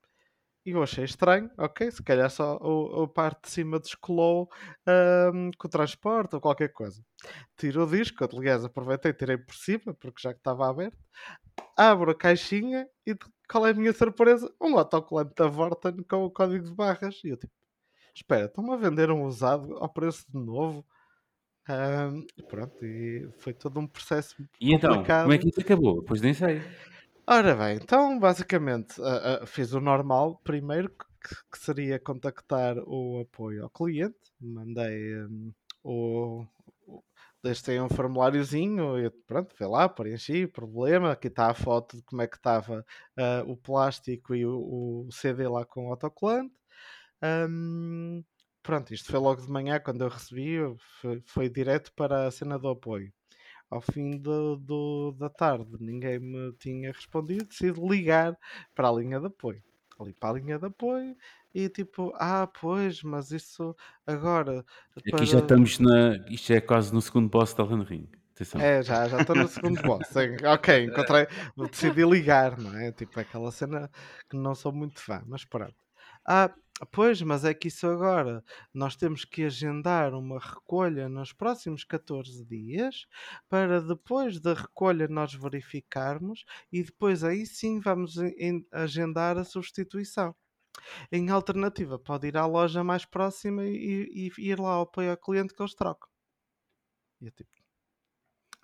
E 0.65 0.71
eu 0.71 0.81
achei 0.81 1.03
estranho, 1.03 1.51
ok, 1.57 1.91
se 1.91 2.01
calhar 2.01 2.29
só 2.29 2.57
o, 2.61 3.03
a 3.03 3.07
parte 3.07 3.43
de 3.43 3.49
cima 3.49 3.79
descolou 3.79 4.49
ahm, 4.87 5.51
com 5.57 5.67
o 5.67 5.69
transporte 5.69 6.35
ou 6.35 6.41
qualquer 6.41 6.69
coisa. 6.71 7.03
Tiro 7.57 7.83
o 7.83 7.87
disco, 7.87 8.23
aliás, 8.25 8.63
aproveitei 8.65 9.11
e 9.11 9.13
tirei 9.13 9.37
por 9.37 9.55
cima, 9.55 9.93
porque 9.93 10.21
já 10.21 10.33
que 10.33 10.39
estava 10.39 10.69
aberto. 10.69 10.97
Abro 11.77 12.11
a 12.11 12.15
caixinha 12.15 12.87
e 13.07 13.15
qual 13.49 13.67
é 13.67 13.71
a 13.71 13.73
minha 13.75 13.93
surpresa? 13.93 14.53
Um 14.61 14.77
autocolante 14.77 15.33
da 15.35 15.47
Vorten 15.47 16.03
com 16.09 16.25
o 16.25 16.31
código 16.31 16.65
de 16.65 16.75
barras. 16.75 17.21
E 17.23 17.29
eu 17.29 17.37
tipo, 17.37 17.53
espera, 18.15 18.45
estão-me 18.47 18.73
a 18.73 18.77
vender 18.77 19.11
um 19.11 19.23
usado 19.25 19.75
ao 19.77 19.91
preço 19.93 20.25
de 20.31 20.39
novo? 20.39 20.85
Ahm, 21.69 22.25
pronto, 22.49 22.85
e 22.85 23.29
foi 23.39 23.53
todo 23.53 23.79
um 23.79 23.87
processo 23.87 24.35
E 24.59 24.73
então, 24.73 24.95
complicado. 24.95 25.21
como 25.21 25.33
é 25.33 25.37
que 25.37 25.47
isso 25.49 25.61
acabou? 25.61 26.03
Pois 26.03 26.21
nem 26.21 26.33
sei. 26.33 26.63
Ora 27.27 27.55
bem, 27.55 27.77
então 27.77 28.19
basicamente 28.19 29.01
ah, 29.01 29.39
ah, 29.43 29.45
fiz 29.45 29.73
o 29.73 29.79
normal 29.79 30.39
primeiro, 30.43 30.89
que, 30.89 31.35
que 31.51 31.57
seria 31.57 31.99
contactar 31.99 32.77
o 32.79 33.21
apoio 33.21 33.63
ao 33.63 33.69
cliente. 33.69 34.17
Mandei 34.41 35.15
hum, 35.25 35.53
o. 35.83 36.45
Deixei 37.43 37.79
um 37.81 37.89
formuláriozinho 37.89 38.97
e 38.99 39.09
pronto, 39.27 39.53
fui 39.55 39.67
lá, 39.67 39.89
preenchi, 39.89 40.47
problema. 40.47 41.11
Aqui 41.11 41.27
está 41.27 41.49
a 41.51 41.53
foto 41.53 41.97
de 41.97 42.03
como 42.03 42.21
é 42.21 42.27
que 42.27 42.37
estava 42.37 42.85
ah, 43.17 43.43
o 43.47 43.57
plástico 43.57 44.33
e 44.35 44.45
o, 44.45 45.05
o 45.07 45.11
CD 45.11 45.47
lá 45.47 45.65
com 45.65 45.87
o 45.87 45.91
autocolante. 45.91 46.53
Hum, 47.23 48.23
pronto, 48.61 48.93
isto 48.93 49.11
foi 49.11 49.19
logo 49.19 49.41
de 49.41 49.49
manhã 49.49 49.79
quando 49.79 50.03
eu 50.03 50.09
recebi, 50.09 50.51
eu- 50.53 50.77
foi, 51.01 51.21
foi 51.25 51.49
direto 51.49 51.93
para 51.95 52.27
a 52.27 52.31
cena 52.31 52.59
do 52.59 52.69
apoio 52.69 53.13
ao 53.73 53.81
fim 53.81 54.17
do, 54.17 54.57
do- 54.57 55.11
da 55.17 55.29
tarde 55.29 55.69
ninguém 55.79 56.19
me 56.19 56.53
tinha 56.53 56.91
respondido, 56.91 57.45
decidi 57.45 57.79
ligar 57.79 58.37
para 58.75 58.89
a 58.89 58.91
linha 58.93 59.19
de 59.19 59.27
apoio. 59.27 59.61
Ali 59.99 60.13
para 60.13 60.29
a 60.31 60.33
linha 60.33 60.57
de 60.59 60.65
apoio 60.65 61.15
e 61.53 61.69
tipo, 61.69 62.11
ah, 62.15 62.47
pois, 62.47 63.03
mas 63.03 63.31
isso 63.31 63.75
agora. 64.07 64.65
Aqui 65.07 65.25
já 65.25 65.39
estamos 65.39 65.79
na. 65.79 66.15
Isto 66.29 66.53
é 66.53 66.61
quase 66.61 66.93
no 66.93 67.01
segundo 67.01 67.29
boss 67.29 67.53
da 67.53 67.63
Elden 67.63 67.83
Ring. 67.83 68.07
Atenção. 68.33 68.61
É, 68.61 68.81
já, 68.83 69.07
já 69.07 69.19
estou 69.19 69.35
no 69.35 69.47
segundo 69.47 69.81
boss. 69.83 70.13
Ok, 70.55 70.85
encontrei. 70.85 71.27
Decidi 71.71 72.03
ligar, 72.05 72.57
não 72.57 72.75
é? 72.77 72.91
Tipo 72.91 73.19
aquela 73.19 73.51
cena 73.51 73.89
que 74.29 74.35
não 74.37 74.55
sou 74.55 74.71
muito 74.71 74.99
fã, 74.99 75.21
mas 75.27 75.45
pronto. 75.45 75.75
Ah, 76.27 76.53
pois, 76.91 77.21
mas 77.21 77.45
é 77.45 77.53
que 77.53 77.67
isso 77.67 77.87
agora 77.87 78.43
nós 78.73 78.95
temos 78.95 79.25
que 79.25 79.43
agendar 79.43 80.13
uma 80.13 80.39
recolha 80.39 81.07
nos 81.09 81.31
próximos 81.33 81.83
14 81.83 82.45
dias 82.45 83.05
para 83.49 83.81
depois 83.81 84.39
da 84.39 84.53
recolha 84.53 85.07
nós 85.07 85.33
verificarmos 85.33 86.45
e 86.71 86.83
depois 86.83 87.23
aí 87.23 87.45
sim 87.45 87.79
vamos 87.79 88.17
em- 88.17 88.65
agendar 88.71 89.37
a 89.37 89.43
substituição. 89.43 90.35
Em 91.11 91.29
alternativa, 91.29 91.99
pode 91.99 92.27
ir 92.27 92.37
à 92.37 92.45
loja 92.47 92.83
mais 92.83 93.05
próxima 93.05 93.65
e, 93.65 94.31
e 94.37 94.49
ir 94.49 94.59
lá 94.59 94.71
ao 94.73 94.83
apoio 94.83 95.11
ao 95.11 95.17
cliente 95.17 95.53
que 95.53 95.61
eles 95.61 95.75
trocam. 95.75 96.09
E 97.21 97.25
eu 97.27 97.31
tipo, 97.31 97.51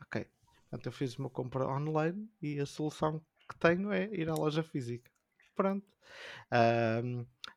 ok. 0.01 0.25
Portanto, 0.69 0.85
eu 0.87 0.91
fiz 0.91 1.17
uma 1.17 1.29
compra 1.29 1.67
online 1.67 2.29
e 2.41 2.59
a 2.59 2.65
solução 2.65 3.19
que 3.49 3.57
tenho 3.57 3.91
é 3.91 4.05
ir 4.13 4.29
à 4.29 4.35
loja 4.35 4.63
física. 4.63 5.11
Pronto. 5.55 5.87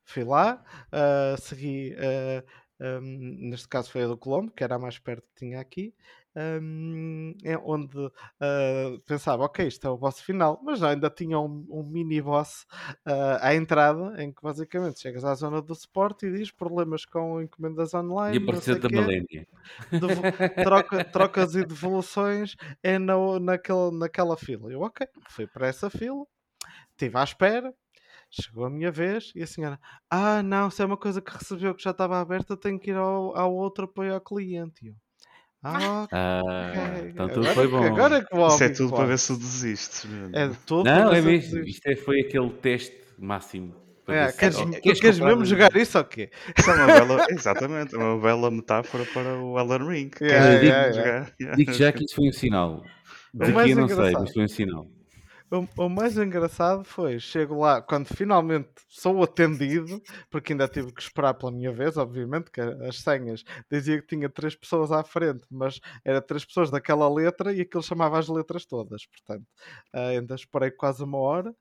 Fui 0.05 0.25
lá, 0.25 0.63
ah, 0.91 1.37
segui, 1.39 1.95
ah, 1.99 2.45
ahm, 2.81 3.51
neste 3.51 3.69
caso 3.69 3.91
foi 3.91 4.03
a 4.05 4.07
do 4.09 4.17
Colombo, 4.17 4.53
que 4.53 4.65
era 4.65 4.77
a 4.77 4.79
mais 4.79 4.99
perto 4.99 5.23
que 5.29 5.35
tinha 5.47 5.61
aqui, 5.61 5.95
é 7.45 7.57
onde 7.59 7.97
ah, 8.41 8.99
pensava, 9.07 9.45
ok, 9.45 9.67
isto 9.67 9.87
é 9.87 9.91
o 9.91 9.97
boss 9.97 10.21
final, 10.21 10.61
mas 10.63 10.79
já 10.79 10.91
ainda 10.91 11.11
tinha 11.11 11.39
um, 11.39 11.67
um 11.71 11.83
mini 11.83 12.21
boss 12.21 12.67
ah, 13.05 13.39
à 13.49 13.55
entrada, 13.55 14.23
em 14.23 14.33
que 14.33 14.43
basicamente 14.43 15.01
chegas 15.01 15.25
à 15.25 15.35
zona 15.35 15.61
do 15.63 15.75
suporte 15.75 16.27
e 16.27 16.33
diz 16.33 16.51
problemas 16.51 17.05
com 17.05 17.41
encomendas 17.41 17.95
online, 17.95 18.35
E 18.39 18.43
apareceu 18.43 18.79
da 18.79 18.89
Malénia. 18.89 19.47
troca- 20.63 21.05
trocas 21.05 21.55
e 21.55 21.65
devoluções 21.65 22.57
é 22.83 22.99
na, 22.99 23.15
naquele, 23.41 23.91
naquela 23.99 24.37
fila. 24.37 24.73
Eu, 24.73 24.81
ok, 24.83 25.07
fui 25.29 25.47
para 25.47 25.67
essa 25.69 25.91
fila, 25.91 26.25
estive 26.93 27.19
à 27.19 27.25
espera, 27.25 27.75
chegou 28.41 28.65
a 28.65 28.71
minha 28.71 28.91
vez 28.91 29.33
e 29.35 29.43
a 29.43 29.47
senhora, 29.47 29.79
ah, 30.11 30.43
não, 30.43 30.71
se 30.71 30.83
é 30.83 30.85
uma 30.85 30.97
coisa 30.97 31.21
que 31.21 31.31
recebeu 31.33 31.75
que 31.75 31.83
já 31.83 31.91
estava 31.91 32.21
aberta, 32.21 32.57
tenho 32.57 32.79
que 32.79 32.91
ir 32.91 32.97
ao, 32.97 33.37
ao 33.37 33.55
outro 33.55 33.85
apoio 33.85 34.15
ao 34.15 34.21
cliente. 34.21 34.85
E 34.85 34.89
eu, 34.89 34.95
ah, 35.63 36.09
Ah, 36.15 36.43
ok, 36.97 37.09
então 37.11 37.29
tudo 37.29 37.47
agora, 37.49 37.55
foi 37.55 37.69
bom. 37.69 37.85
agora 37.85 38.17
é 38.17 38.25
que 38.25 38.37
vou 38.37 38.49
Isso 38.49 38.65
é 38.65 38.69
tudo 38.69 38.91
para 38.95 39.07
ver 39.07 39.19
se 39.19 39.29
tu 39.29 39.39
desistes. 39.39 40.05
mesmo. 40.05 40.37
É 40.37 40.49
tudo 40.67 40.85
Não, 40.85 41.09
para 41.09 41.17
é 41.17 41.23
mesmo. 41.23 41.59
Isto 41.61 41.87
é- 41.89 41.97
foi 41.97 42.21
aquele 42.21 42.51
teste 42.51 42.97
máximo. 43.19 43.75
É, 44.09 44.33
queres, 44.33 44.57
Oh, 44.59 44.69
queres, 44.69 45.01
comprar 45.01 45.27
mesmo 45.29 45.45
jogar 45.45 45.77
isso 45.77 45.97
ou 45.97 46.05
quê? 46.05 46.29
Isso 46.59 46.69
é 46.71 46.75
uma 46.75 46.87
bela, 47.07 47.25
exatamente, 47.31 47.95
é 47.95 47.99
uma 47.99 48.19
bela 48.21 48.51
metáfora 48.51 49.05
para 49.07 49.39
o 49.39 49.59
Elden 49.59 49.87
Ring. 49.89 50.11
Yeah, 50.21 50.51
Queres 50.51 50.63
yeah, 50.63 50.89
mesmo 50.89 51.03
yeah. 51.03 51.27
jogar? 51.31 51.57
Digo 51.57 51.73
já 51.73 51.93
que 51.93 52.03
isso 52.05 52.17
foi 52.17 52.29
um 52.29 52.33
sinal. 52.33 52.85
Daqui 53.33 53.71
eu 53.71 53.77
não 53.77 53.89
sei, 53.89 54.13
mas 54.13 54.33
foi 54.33 54.45
um 54.45 54.49
sinal. 54.49 54.87
O, 55.53 55.85
o 55.85 55.89
mais 55.91 56.17
engraçado 56.17 56.83
foi, 56.83 57.21
chego 57.21 57.61
lá, 57.61 57.83
quando 57.83 58.07
finalmente 58.07 58.71
sou 58.89 59.23
atendido, 59.23 60.01
porque 60.31 60.55
ainda 60.55 60.67
tive 60.67 60.91
que 60.91 61.03
esperar 61.03 61.35
pela 61.35 61.53
minha 61.53 61.71
vez, 61.71 61.99
obviamente, 61.99 62.51
que 62.51 62.59
as 62.63 63.01
senhas 63.01 63.45
dizia 63.71 64.01
que 64.01 64.07
tinha 64.07 64.31
três 64.31 64.57
pessoas 64.57 64.91
à 64.91 65.05
frente, 65.05 65.47
mas 65.51 65.79
era 66.07 66.23
três 66.23 66.43
pessoas 66.43 66.71
daquela 66.71 67.07
letra 67.07 67.53
e 67.53 67.61
aquilo 67.61 67.83
chamava 67.83 68.19
as 68.19 68.29
letras 68.31 68.65
todas, 68.65 69.05
portanto, 69.05 69.47
ah, 69.93 70.07
ainda 70.09 70.35
esperei 70.35 70.71
quase 70.71 71.05
uma 71.05 71.19
hora. 71.19 71.55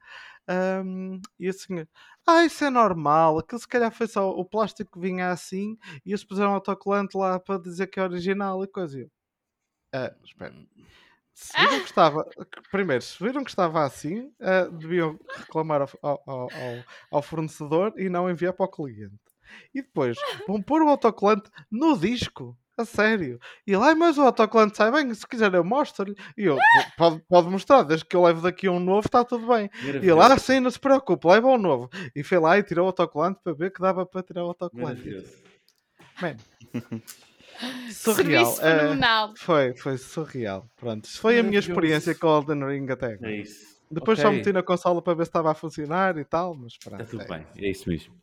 Ahm, 0.48 1.20
e 1.38 1.50
a 1.50 1.54
senhora, 1.54 1.90
ah, 2.26 2.46
isso 2.46 2.64
é 2.64 2.70
normal, 2.70 3.40
aquilo 3.40 3.60
se 3.60 3.68
calhar 3.68 3.92
foi 3.92 4.08
só 4.08 4.30
o 4.30 4.46
plástico 4.46 4.94
que 4.94 5.00
vinha 5.06 5.32
assim 5.32 5.78
e 6.06 6.12
eles 6.12 6.24
puseram 6.24 6.54
autocolante 6.54 7.18
lá 7.18 7.38
para 7.42 7.60
dizer 7.62 7.88
que 7.88 8.00
é 8.00 8.04
original 8.04 8.64
e 8.64 8.68
coisa. 8.68 8.98
E 9.00 9.02
eu, 9.02 9.12
ah, 9.94 10.14
espera. 10.24 10.56
Se 11.34 11.58
viram 11.58 11.80
que 11.80 11.86
estava, 11.86 12.26
primeiro, 12.72 13.02
se 13.02 13.24
viram 13.24 13.44
que 13.44 13.50
estava 13.50 13.84
assim, 13.84 14.32
ah, 14.42 14.66
deviam 14.72 15.20
reclamar 15.38 15.82
ao, 15.82 15.90
ao- 16.02 16.24
ao- 16.28 16.50
ao- 17.12 17.22
fornecedor 17.22 17.94
e 17.98 18.10
não 18.10 18.30
enviar 18.30 18.54
para 18.54 18.66
o 18.66 18.70
cliente. 18.70 19.16
E 19.74 19.82
depois 19.82 20.18
vão 20.48 20.62
pôr 20.62 20.82
o 20.82 20.90
autocolante 20.90 21.50
no 21.70 21.98
disco, 21.98 22.58
a 22.78 22.86
sério. 22.86 23.40
E 23.66 23.76
lá, 23.76 23.94
mas 23.96 24.18
o 24.18 24.22
autocolante 24.22 24.78
sai 24.78 24.92
bem, 24.92 25.14
se 25.14 25.28
quiser 25.28 25.54
eu 25.54 25.64
mostro-lhe. 25.64 26.16
E 26.38 26.44
eu, 26.46 26.58
pode, 26.98 27.20
pode 27.28 27.50
mostrar, 27.50 27.84
desde 27.84 28.06
que 28.06 28.16
eu 28.16 28.24
levo 28.24 28.42
daqui 28.42 28.70
um 28.70 28.80
novo, 28.80 29.08
está 29.08 29.24
tudo 29.26 29.48
bem. 29.48 29.70
E 30.04 30.10
ele, 30.10 30.22
ah, 30.22 30.38
sim, 30.38 30.60
não 30.60 30.72
se 30.72 30.80
preocupe, 30.80 31.28
leva 31.28 31.48
um 31.48 31.58
novo. 31.58 31.90
E 32.16 32.24
foi 32.24 32.40
lá 32.40 32.58
e 32.58 32.64
tirou 32.64 32.86
o 32.86 32.88
autocolante 32.88 33.40
para 33.44 33.54
ver 33.54 33.72
que 33.72 33.82
dava 33.82 34.06
para 34.06 34.24
tirar 34.24 34.44
o 34.44 34.48
autocolante. 34.50 35.02
Man, 36.22 36.38
surreal. 37.92 38.46
Serviço 38.46 38.62
fenomenal. 38.62 39.34
foi, 39.38 39.76
foi 39.76 39.98
surreal. 39.98 40.68
Pronto, 40.78 41.06
isso 41.06 41.20
foi 41.20 41.40
a 41.40 41.44
minha 41.44 41.60
experiência 41.60 42.16
com 42.16 42.28
o 42.28 42.38
Elden 42.38 42.66
Ring 42.68 42.90
até 42.92 43.14
agora. 43.14 43.32
É 43.32 43.38
isso. 43.38 43.72
Depois 43.90 44.18
Ok. 44.20 44.30
só 44.30 44.36
meti 44.36 44.54
na 44.54 44.64
consola 44.64 45.02
para 45.02 45.14
ver 45.14 45.26
se 45.26 45.30
estava 45.30 45.52
a 45.52 45.54
funcionar 45.54 46.18
e 46.18 46.24
tal, 46.24 46.56
mas 46.56 46.78
pronto. 46.78 47.02
Está 47.02 47.12
tudo 47.12 47.34
é. 47.34 47.38
bem, 47.38 47.48
é 47.58 47.70
isso 47.70 47.90
mesmo. 47.90 48.14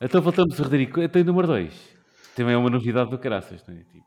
Então 0.00 0.20
voltamos, 0.22 0.58
Rodrigo. 0.58 1.02
Então, 1.02 1.24
número 1.24 1.46
2. 1.48 1.96
Também 2.36 2.54
é 2.54 2.56
uma 2.56 2.70
novidade 2.70 3.10
do 3.10 3.18
caraças, 3.18 3.66
não 3.66 3.74
é? 3.74 3.78
Tipo, 3.78 4.04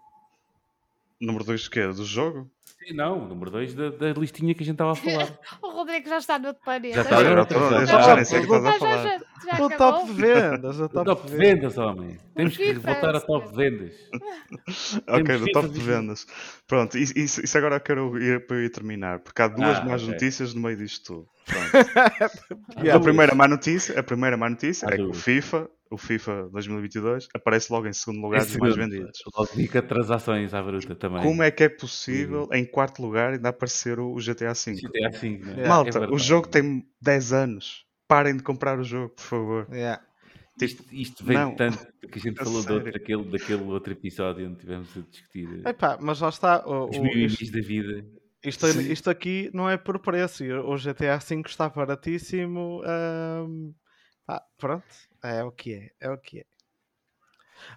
Número 1.19 1.43
2 1.43 1.61
de 1.61 1.69
quê? 1.69 1.85
Do 1.88 2.05
jogo? 2.05 2.49
Sim, 2.80 2.93
não, 2.93 3.23
o 3.23 3.27
número 3.27 3.51
2 3.51 3.73
da, 3.73 3.89
da 3.89 4.14
listinha 4.14 4.53
que 4.56 4.64
a 4.64 4.65
gente 4.65 4.76
estava 4.76 4.91
a 4.93 4.95
falar. 4.95 5.39
O 5.61 5.69
Rodrigo 5.69 6.07
já 6.10 6.18
está 6.18 6.39
no 6.39 6.47
outro 6.49 6.64
planeta. 6.64 6.95
Já 6.95 7.01
está 7.01 7.15
no 7.22 7.27
eu 7.39 7.45
planeta. 7.45 7.85
já 8.03 8.15
nem 8.15 8.26
sei 8.26 8.39
o 8.39 8.47
que 8.47 8.56
estás 8.56 8.65
a 8.65 8.72
já, 8.72 8.80
falar. 8.80 9.03
já, 9.03 9.18
já 9.57 9.64
O 9.64 9.65
acabou. 9.68 9.77
top 9.93 10.06
de 10.07 10.14
vendas, 10.22 10.80
o 10.80 10.84
O 10.85 10.89
top, 10.89 11.27
de 11.27 11.35
vendas. 11.38 11.77
homem. 11.77 12.18
Temos 12.35 12.57
que 12.57 12.73
voltar 12.73 13.15
a 13.15 13.22
top 13.22 13.49
de 13.49 13.56
vendas. 13.56 13.93
Ok, 15.07 15.38
do 15.38 15.45
top 15.51 15.68
de 15.68 15.73
20. 15.80 15.84
vendas. 15.84 16.27
Pronto, 16.68 16.97
isso, 16.97 17.14
isso, 17.18 17.57
agora 17.57 17.76
eu 17.76 17.80
quero 17.81 18.18
ir 18.22 18.47
para 18.47 18.57
eu 18.57 18.64
ir 18.64 18.69
terminar, 18.72 19.19
porque 19.19 19.41
há 19.41 19.47
duas 19.47 19.77
Ah, 19.80 19.85
más 19.85 20.01
ok. 20.01 20.14
notícias 20.14 20.53
no 20.53 20.61
meio 20.61 20.76
disto 20.77 21.06
tudo. 21.14 21.27
Yeah. 22.78 22.95
A 22.95 22.99
primeira 22.99 23.36
má 23.36 23.48
notícia, 23.48 23.99
a 23.99 24.03
primeira 24.03 24.38
má 24.38 24.49
notícia 24.49 24.88
Há 24.88 24.94
é 24.94 24.98
que 24.98 25.02
o. 25.03 25.14
FIFA, 25.14 25.70
o 25.91 25.98
FIFA 25.98 26.49
2022, 26.52 27.28
aparece 27.34 27.72
logo 27.74 27.88
em 27.88 27.94
segundo 27.94 28.22
lugar 28.22 28.45
dos 28.45 28.56
mais 28.57 28.76
vendidos. 28.76 29.20
Logo 29.36 29.49
dica 29.56 29.82
transações 29.82 30.53
à 30.53 30.61
bruta 30.61 30.95
também. 30.95 31.24
Como 31.24 31.44
é 31.44 31.52
que 31.52 31.64
é 31.64 31.70
possível, 31.70 32.48
em 32.53 32.66
quarto 32.66 33.02
lugar, 33.02 33.34
ainda 33.34 33.49
aparecer 33.49 33.99
o 33.99 34.16
GTA 34.16 34.53
V? 34.53 34.80
É 34.95 35.07
assim, 35.07 35.38
não 35.40 35.49
é? 35.52 35.56
Yeah. 35.56 35.68
Malta, 35.68 35.99
É 35.99 36.07
o 36.07 36.18
jogo 36.18 36.48
tem 36.48 36.86
10 37.02 37.34
anos. 37.34 37.86
Parem 38.07 38.38
de 38.38 38.44
comprar 38.44 38.80
o 38.80 38.84
jogo, 38.84 39.10
por 39.10 39.24
favor. 39.24 39.68
Yeah. 39.72 40.02
Tipo, 40.57 40.66
Isto, 40.82 40.86
isto 40.95 41.24
vem 41.26 41.38
não. 41.38 41.56
tanto 41.56 41.78
que 42.11 42.20
a 42.20 42.22
gente 42.22 42.40
A 42.41 42.44
falou 42.45 42.61
sério. 42.61 42.78
outro, 42.78 42.91
daquele, 42.91 43.24
daquele 43.32 43.64
outro 43.64 43.94
episódio 43.94 44.48
onde 44.48 44.60
tivemos 44.60 44.90
a 44.98 45.02
discutir 45.10 45.61
eh, 45.66 45.70
Epá, 45.70 45.98
mas 46.02 46.20
lá 46.20 46.30
está. 46.30 46.66
O, 46.68 46.90
os 46.90 46.98
mimimis 46.98 47.49
da 47.52 47.61
vida. 47.61 48.06
Isto, 48.44 48.68
isto 48.68 49.10
aqui 49.10 49.49
não 49.53 49.70
é 49.70 49.78
por 49.78 49.99
preço. 49.99 50.44
e 50.44 50.52
O 50.53 50.76
GTA 50.78 51.18
V 51.18 51.41
está 51.45 51.70
baratíssimo. 51.70 52.82
pá, 54.26 54.41
pronto, 54.57 54.86
é 55.24 55.44
o 55.44 55.52
que 55.52 55.74
é. 55.74 55.90
É 55.99 56.10
o 56.10 56.18
que 56.18 56.40
é. 56.40 56.45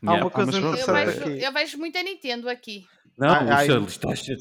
Há 0.07 0.13
Yeah. 0.13 0.25
uma 0.25 0.29
Ah, 0.29 0.31
coisa 0.31 0.53
Eu 0.53 0.59
interessante 0.59 0.85
sei. 0.85 1.05
vejo, 1.07 1.21
aqui. 1.35 1.45
eu 1.45 1.53
vejo 1.53 1.79
muita 1.79 2.03
Nintendo 2.03 2.49
aqui. 2.49 2.87
Não, 3.19 3.29
Ah, 3.29 3.45
o 3.45 3.53
ai. 3.53 3.67
Charles 3.67 3.91
está 3.91 4.15
cheio. 4.15 4.39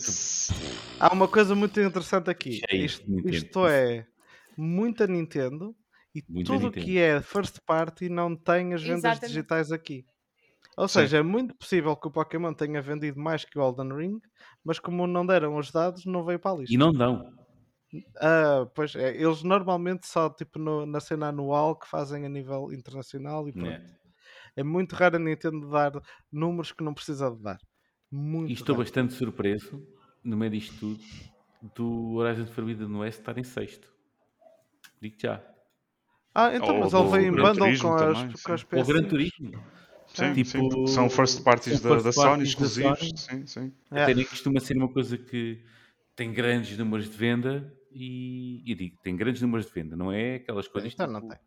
Há 1.00 1.12
uma 1.14 1.28
coisa 1.28 1.56
muito 1.56 1.80
interessante 1.82 2.30
aqui. 2.30 2.62
Isto, 2.72 3.28
isto 3.28 3.68
é 3.68 4.06
muita 4.56 5.08
Nintendo 5.08 5.76
e 6.14 6.24
Muita 6.30 6.54
tudo 6.54 6.66
Nintendo. 6.68 6.86
que 6.86 6.98
é 7.00 7.22
first 7.22 7.58
party 7.66 8.08
não 8.08 8.36
tem 8.36 8.74
as 8.74 8.82
vendas 8.84 9.00
Exatamente. 9.00 9.28
digitais 9.30 9.72
aqui. 9.72 10.06
Ou 10.78 10.88
Sim. 10.88 11.00
seja, 11.00 11.18
é 11.18 11.22
muito 11.24 11.56
possível 11.56 11.96
que 11.96 12.08
o 12.08 12.12
Pokémon 12.12 12.54
tenha 12.54 12.82
vendido 12.82 13.20
mais 13.20 13.46
que 13.46 13.58
o 13.60 13.62
Elden 13.64 13.94
Ring, 13.96 14.20
mas 14.64 14.80
como 14.80 15.06
não 15.08 15.26
deram 15.26 15.58
os 15.58 15.72
dados, 15.72 16.06
não 16.06 16.24
veio 16.26 16.40
para 16.40 16.52
a 16.52 16.60
lista. 16.60 16.74
E 16.74 16.78
não 16.78 16.92
dão. 16.92 17.34
Ah, 18.22 18.66
pois 18.74 18.96
é, 18.96 19.16
eles 19.22 19.44
normalmente 19.44 20.08
só 20.08 20.30
tipo 20.30 20.58
no- 20.58 20.86
na 20.86 21.00
cena 21.02 21.28
anual 21.28 21.76
que 21.78 21.88
fazem 21.88 22.26
a 22.26 22.30
nível 22.30 22.72
internacional 22.72 23.48
e 23.50 23.54
pronto. 23.54 23.70
né? 23.70 23.98
É 24.56 24.64
muito 24.64 24.96
raro 24.96 25.18
a 25.18 25.20
Nintendo 25.20 25.70
dar 25.70 25.94
números 26.32 26.72
que 26.72 26.84
não 26.84 26.94
precisa 26.94 27.32
de 27.32 27.42
dar. 27.42 27.60
Muito 28.12 28.50
E 28.52 28.54
estou 28.54 28.76
raro. 28.76 28.84
bastante 28.86 29.14
surpreso, 29.14 29.82
no 30.24 30.38
meio 30.38 30.52
disto 30.52 30.80
tudo, 30.80 31.02
do 31.76 32.16
Horizon 32.16 32.46
Forbidden 32.48 32.96
West 32.98 33.20
estar 33.20 33.38
em 33.38 33.44
sexto. 33.44 33.90
Digo 35.02 35.16
já. 35.20 35.44
Ah, 36.34 36.56
então, 36.56 36.76
Ou 36.76 36.80
mas 36.80 36.94
ele 36.94 37.10
veio 37.10 37.28
em 37.28 37.36
bundle 37.36 37.74
com 37.78 37.94
as, 37.94 38.24
também, 38.24 38.32
com 38.44 38.54
as 38.54 38.64
sim. 38.64 38.66
O 38.74 38.84
Gran 38.86 39.04
PS5. 39.04 39.10
Turismo. 39.10 39.52
Sim, 40.14 40.34
Tipo, 40.34 40.50
sim, 40.50 40.88
são 40.88 41.10
first 41.10 41.42
parties 41.44 41.80
são 41.80 41.90
da, 41.90 41.96
first 42.02 42.06
da 42.06 42.12
Sony, 42.12 42.38
da 42.38 42.44
exclusivos. 42.44 43.00
Sony. 43.00 43.18
Sim, 43.18 43.46
sim. 43.48 43.74
É. 43.92 44.04
Até 44.04 44.14
nem 44.14 44.26
costuma 44.26 44.60
ser 44.60 44.76
uma 44.78 44.90
coisa 44.92 45.18
que 45.18 45.64
tem 46.16 46.34
grandes 46.34 46.78
números 46.78 47.10
de 47.10 47.16
venda 47.18 47.74
e, 47.92 48.62
e 48.70 48.76
digo, 48.76 48.98
tem 49.02 49.16
grandes 49.16 49.42
números 49.42 49.66
de 49.68 49.72
venda, 49.74 49.96
não 49.96 50.12
é 50.12 50.36
aquelas 50.36 50.68
coisas 50.68 50.92
Então 50.94 51.08
não 51.08 51.22
tipo 51.22 51.34
tem. 51.34 51.40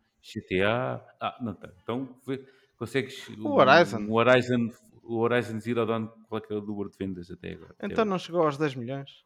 GTA. 0.59 1.05
Ah, 1.21 1.37
não 1.41 1.53
tem. 1.53 1.69
Então 1.83 2.17
vê- 2.25 2.43
consegues 2.77 3.27
O 3.37 3.49
Horizon. 3.53 3.99
Um 3.99 4.13
Horizon, 4.13 4.69
o 5.03 5.17
Horizon 5.17 5.59
Zero 5.59 5.85
Dawn, 5.85 6.07
qual 6.27 6.41
é 6.41 6.47
que 6.47 6.51
é 6.51 6.55
o 6.57 6.61
número 6.61 6.89
de 6.89 6.97
vendas 6.97 7.29
até 7.29 7.51
agora? 7.53 7.73
Até 7.77 7.85
Então 7.85 8.01
agora. 8.01 8.09
não 8.09 8.17
chegou 8.19 8.41
aos 8.41 8.57
10 8.57 8.73
milhões? 8.75 9.23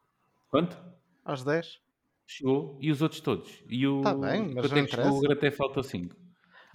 Quanto? 0.49 0.78
Aos 1.24 1.44
10? 1.45 1.80
Chegou. 2.28 2.78
E 2.82 2.91
os 2.91 3.02
outros 3.02 3.22
todos? 3.22 3.64
E 3.70 3.88
o. 3.88 4.02
Tá 4.02 4.14
bem, 4.14 4.53
mas 4.53 4.70
não 4.70 4.86
que 4.86 4.91
chegou 4.95 5.18
o. 5.18 5.22
Grand 5.22 5.38
Theft 5.38 5.60
Auto 5.61 5.82
5? 5.82 6.16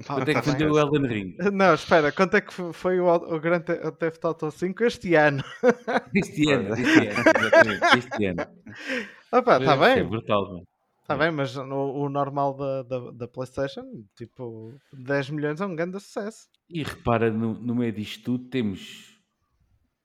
Quanto 0.05 0.29
é 0.29 0.33
tá 0.35 0.43
que 0.43 0.51
vendeu 0.51 0.73
o 0.73 0.79
Elden 0.79 1.07
Ring? 1.07 1.37
Não, 1.53 1.75
espera, 1.75 2.11
quanto 2.11 2.37
é 2.37 2.41
que 2.41 2.53
foi 2.73 2.99
o, 2.99 3.07
o 3.15 3.39
Grand 3.41 3.63
Theft 3.63 4.25
Auto 4.25 4.51
5 4.51 4.85
este 4.85 5.15
ano? 5.15 5.43
Este 6.15 6.51
ano, 6.51 6.75
este 6.75 7.07
ano, 7.07 7.21
exatamente, 7.39 7.99
este 7.99 8.25
ano. 8.27 8.47
Opa, 9.33 9.59
está 9.59 9.75
É 9.75 9.95
bem, 9.97 10.09
brutal, 10.09 10.49
mano. 10.49 10.67
está 11.01 11.17
bem, 11.17 11.31
mas 11.31 11.55
no- 11.55 11.93
o 11.95 12.09
normal 12.09 12.55
da, 12.55 12.83
da, 12.83 13.11
da 13.13 13.29
PlayStation, 13.29 14.05
tipo, 14.17 14.75
10 14.93 15.31
milhões 15.31 15.61
é 15.61 15.67
um 15.67 15.77
grande 15.77 16.01
sucesso. 16.01 16.49
E 16.69 16.83
repara, 16.83 17.31
no, 17.31 17.55
no 17.55 17.75
meio 17.75 17.93
disto 17.93 18.25
tudo, 18.25 18.49
temos 18.49 19.15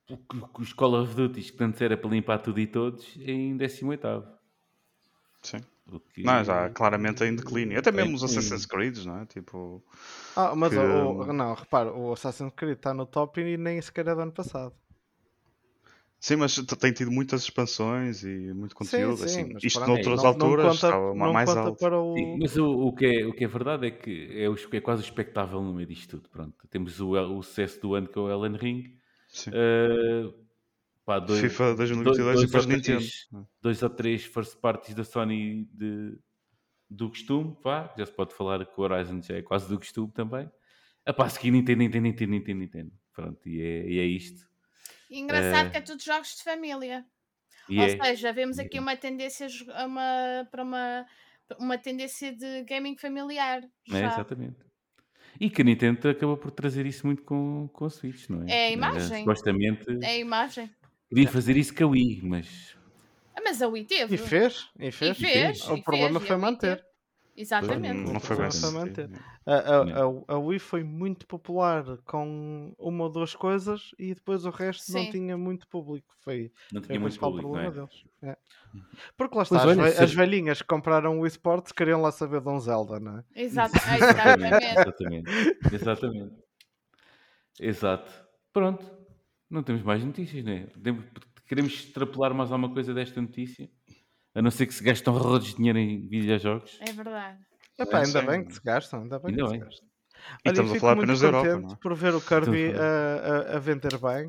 o, 0.09 0.17
os 0.61 0.73
Call 0.73 1.01
of 1.01 1.15
Duty, 1.15 1.51
que 1.53 1.63
antes 1.63 1.81
era 1.81 1.95
para 1.97 2.09
limpar 2.11 2.39
tudo 2.39 2.59
e 2.59 2.67
todos, 2.67 3.15
em 3.17 3.55
18. 3.57 4.23
sim. 5.41 5.59
O 5.91 5.99
que- 5.99 6.23
Não, 6.23 6.43
já 6.43 6.69
claramente 6.69 7.23
em 7.23 7.35
declínio. 7.35 7.79
Até 7.79 7.91
mesmo 7.91 8.15
os 8.15 8.21
Sim. 8.21 8.37
Assassin's 8.37 8.65
Creed, 8.65 8.97
não 9.05 9.19
é? 9.21 9.25
Tipo, 9.25 9.83
Ah, 10.35 10.53
mas 10.55 10.69
Que- 10.71 10.77
o, 10.79 11.33
não, 11.33 11.53
repara, 11.53 11.93
o 11.93 12.13
Assassin's 12.13 12.53
Creed 12.55 12.77
está 12.77 12.93
no 12.93 13.05
top 13.05 13.39
e 13.41 13.57
nem 13.57 13.81
sequer 13.81 14.07
é 14.07 14.15
do 14.15 14.21
ano 14.21 14.31
passado. 14.31 14.73
sim, 16.21 16.35
mas 16.35 16.55
tem 16.55 16.91
tido 16.91 17.09
muitas 17.11 17.43
expansões 17.43 18.23
e 18.23 18.53
muito 18.53 18.75
conteúdo. 18.75 19.17
sim, 19.17 19.23
assim. 19.41 19.53
mas 19.53 19.63
Isto 19.63 19.79
noutras 19.87 20.05
não- 20.07 20.15
não 20.23 20.25
alturas 20.27 20.65
conta- 20.65 20.87
estava 20.87 21.15
mais 21.15 21.49
conta 21.49 21.61
alto. 21.61 21.79
para 21.79 21.99
o... 21.99 22.13
Sim, 22.15 22.37
mas 22.41 22.57
o, 22.57 22.65
o 22.87 22.93
que 22.93 23.05
é, 23.05 23.25
o 23.25 23.33
que 23.33 23.43
é 23.45 23.47
verdade 23.47 23.87
é 23.87 23.91
que 23.91 24.29
é, 24.43 24.49
o, 24.49 24.55
é 24.73 24.81
quase 24.81 25.01
o 25.01 25.05
espectável 25.05 25.61
no 25.61 25.73
meio 25.73 25.87
disto 25.87 26.17
tudo. 26.17 26.29
Pronto. 26.29 26.55
Temos 26.69 26.99
o, 26.99 27.11
o 27.13 27.41
sucesso 27.41 27.79
do 27.81 27.95
ano 27.95 28.07
que 28.07 28.19
é 28.19 28.21
o 28.21 28.29
Ellen 28.29 28.57
Ring. 28.57 28.83
Sim. 29.29 29.51
eh, 29.53 30.29
pá, 31.09 31.17
dois, 31.17 31.41
FIFA 31.41 31.73
2022 31.75 32.17
e 32.19 32.23
dois 32.23 32.45
depois 32.45 32.65
ou 32.65 32.71
Nintendo. 32.71 32.97
três- 32.99 33.27
dois 33.59 33.81
ou 33.81 33.89
três 33.89 34.23
first 34.25 34.57
parties 34.59 34.93
da 34.93 35.03
Sony 35.03 35.65
de, 35.73 36.15
do 36.87 37.09
costume, 37.09 37.57
pá, 37.63 37.91
já 37.97 38.05
se 38.05 38.11
pode 38.13 38.35
falar 38.35 38.63
que 38.63 38.79
o 38.79 38.83
Horizon 38.83 39.19
já 39.19 39.37
é 39.37 39.41
quase 39.41 39.67
do 39.67 39.79
costume 39.79 40.11
também. 40.11 40.47
A 41.03 41.11
pá, 41.11 41.27
seguir 41.27 41.49
Nintendo, 41.49 41.79
Nintendo, 41.79 42.03
Nintendo, 42.03 42.31
Nintendo, 42.31 42.59
Nintendo. 42.59 42.91
Pronto, 43.11 43.49
e 43.49 43.59
é, 43.59 43.89
e 43.89 43.99
é 43.99 44.05
isto. 44.05 44.47
E 45.09 45.17
engraçado 45.19 45.67
Eh, 45.67 45.69
que 45.71 45.77
é 45.77 45.81
tudo 45.81 46.03
jogos 46.03 46.35
de 46.35 46.43
família. 46.43 47.03
E 47.67 47.79
Ou 47.79 47.85
é. 47.85 47.89
seja, 48.03 48.31
vemos 48.31 48.59
aqui 48.59 48.77
é. 48.77 48.81
uma 48.81 48.95
tendência 48.95 49.47
uma, 49.85 50.47
para 50.51 50.61
uma, 50.63 51.05
uma 51.59 51.77
tendência 51.79 52.31
de 52.35 52.63
gaming 52.65 52.95
familiar. 52.97 53.63
É, 53.63 53.91
já. 53.99 54.07
exatamente. 54.13 54.57
E 55.39 55.49
que 55.49 55.61
a 55.61 55.65
Nintendo 55.65 56.07
acabou 56.09 56.37
por 56.37 56.51
trazer 56.51 56.85
isso 56.85 57.05
muito 57.07 57.23
com, 57.23 57.67
com 57.73 57.85
a 57.85 57.89
Switch, 57.89 58.29
não 58.29 58.43
é? 58.43 58.51
É 58.51 58.53
a 58.53 58.57
Era, 58.65 58.71
imagem. 58.73 59.19
supostamente 59.19 59.85
É 60.03 60.07
a 60.07 60.17
imagem. 60.17 60.69
Queria 61.09 61.27
fazer 61.27 61.57
isso 61.57 61.73
com 61.75 61.83
a 61.83 61.87
Wii, 61.87 62.21
mas 62.23 62.75
Ah, 63.35 63.41
Mas 63.43 63.61
a 63.61 63.67
Wii 63.67 63.85
teve. 63.85 64.15
E 64.15 64.17
fez, 64.17 64.69
e 64.79 64.91
fez. 64.91 65.17
E 65.17 65.21
fez, 65.21 65.67
O 65.67 65.75
e 65.75 65.83
problema 65.83 66.19
fez, 66.19 66.27
foi 66.27 66.37
manter. 66.37 66.85
Exatamente. 67.37 68.11
Não 68.11 68.19
foi 68.19 68.35
bem 68.35 68.45
Não 68.45 68.51
foi 68.51 68.71
manter. 68.71 69.09
A, 69.45 69.53
a, 69.77 69.85
Não. 69.85 70.25
a, 70.27 70.33
a 70.33 70.37
Wii 70.37 70.59
foi 70.59 70.83
muito 70.83 71.25
popular 71.25 71.85
com 72.03 72.73
uma 72.77 73.05
ou 73.05 73.09
duas 73.09 73.33
coisas 73.33 73.91
e 73.97 74.13
depois 74.13 74.43
o 74.45 74.49
resto 74.49 74.91
não 74.91 75.05
Sim. 75.05 75.11
tinha 75.11 75.37
muito 75.37 75.65
público. 75.69 76.13
Foi, 76.19 76.51
não 76.69 76.81
foi 76.81 76.87
tinha 76.87 76.99
o 76.99 77.01
muito 77.01 77.13
principal 77.13 77.31
público, 77.31 77.53
não 77.53 77.59
é? 77.59 77.63
problema 77.71 77.87
deles. 77.87 78.05
É. 78.21 78.37
Porque 79.15 79.37
lá 79.37 79.43
está, 79.43 79.55
as, 79.55 79.65
olha, 79.65 79.83
ve- 79.83 79.91
se- 79.91 80.03
as 80.03 80.13
velhinhas 80.13 80.61
que 80.61 80.67
compraram 80.67 81.17
o 81.17 81.21
Wii 81.21 81.27
Sports 81.29 81.71
queriam 81.71 82.01
lá 82.01 82.11
saber 82.11 82.41
de 82.41 82.49
um 82.49 82.59
Zelda, 82.59 82.99
não 82.99 83.19
é? 83.19 83.23
Exato. 83.41 83.71
Exatamente. 83.95 84.65
exatamente. 84.65 85.57
Exatamente. 85.73 86.35
Exato. 87.59 88.11
Pronto. 88.51 88.98
Não 89.49 89.63
temos 89.63 89.81
mais 89.81 90.03
notícias, 90.03 90.43
não 90.45 90.51
é? 90.53 90.67
Podemos- 90.67 91.05
Queremos 91.47 91.73
extrapolar 91.73 92.31
mais 92.33 92.51
alguma 92.51 92.71
coisa 92.71 92.93
desta 92.93 93.19
notícia? 93.19 93.67
A 94.35 94.41
não 94.41 94.51
ser 94.51 94.67
que 94.67 94.73
se 94.73 94.83
gastam 94.83 95.17
rodos 95.17 95.47
de 95.47 95.55
dinheiro 95.55 95.79
em 95.79 96.07
videojogos. 96.07 96.77
É 96.79 96.91
verdade. 96.93 97.39
Epá, 97.75 98.03
ainda 98.05 98.21
bem 98.21 98.45
que 98.45 98.53
se 98.53 98.61
gastam, 98.61 99.01
ainda 99.01 99.17
bem 99.17 99.31
Ainda 99.31 99.43
que 99.43 99.49
se 99.49 99.57
bem. 99.57 99.65
gastam. 99.65 99.89
Olha, 100.19 100.37
estamos 100.45 100.71
a 100.71 100.73
fico 100.75 100.81
falar 100.81 100.95
muito 100.95 101.05
apenas 101.05 101.21
da 101.21 101.27
Europa, 101.27 101.47
contente 101.49 101.65
não 101.65 101.73
é? 101.73 101.77
por 101.77 101.95
ver 101.95 102.13
o 102.13 102.21
Kirby 102.21 102.57
Estamos 102.65 102.79
a, 102.81 103.53
a, 103.53 103.55
a 103.55 103.59
vender 103.59 103.97
bem, 103.97 104.27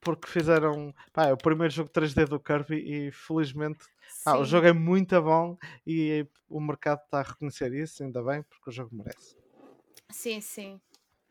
porque 0.00 0.28
fizeram 0.28 0.94
pá, 1.12 1.26
é 1.26 1.32
o 1.32 1.36
primeiro 1.36 1.74
jogo 1.74 1.90
3D 1.90 2.26
do 2.26 2.40
Kirby 2.40 2.76
e 2.76 3.12
felizmente 3.12 3.84
pá, 4.24 4.36
o 4.38 4.44
Sim. 4.44 4.50
jogo 4.52 4.66
é 4.68 4.72
muito 4.72 5.20
bom 5.20 5.58
e 5.86 6.26
o 6.48 6.60
mercado 6.60 7.00
está 7.04 7.18
a 7.18 7.22
reconhecer 7.22 7.74
isso, 7.74 8.02
ainda 8.02 8.22
bem, 8.22 8.42
porque 8.44 8.70
o 8.70 8.72
jogo 8.72 8.94
merece. 8.96 9.36
Sim, 10.10 10.40
sim. 10.40 10.80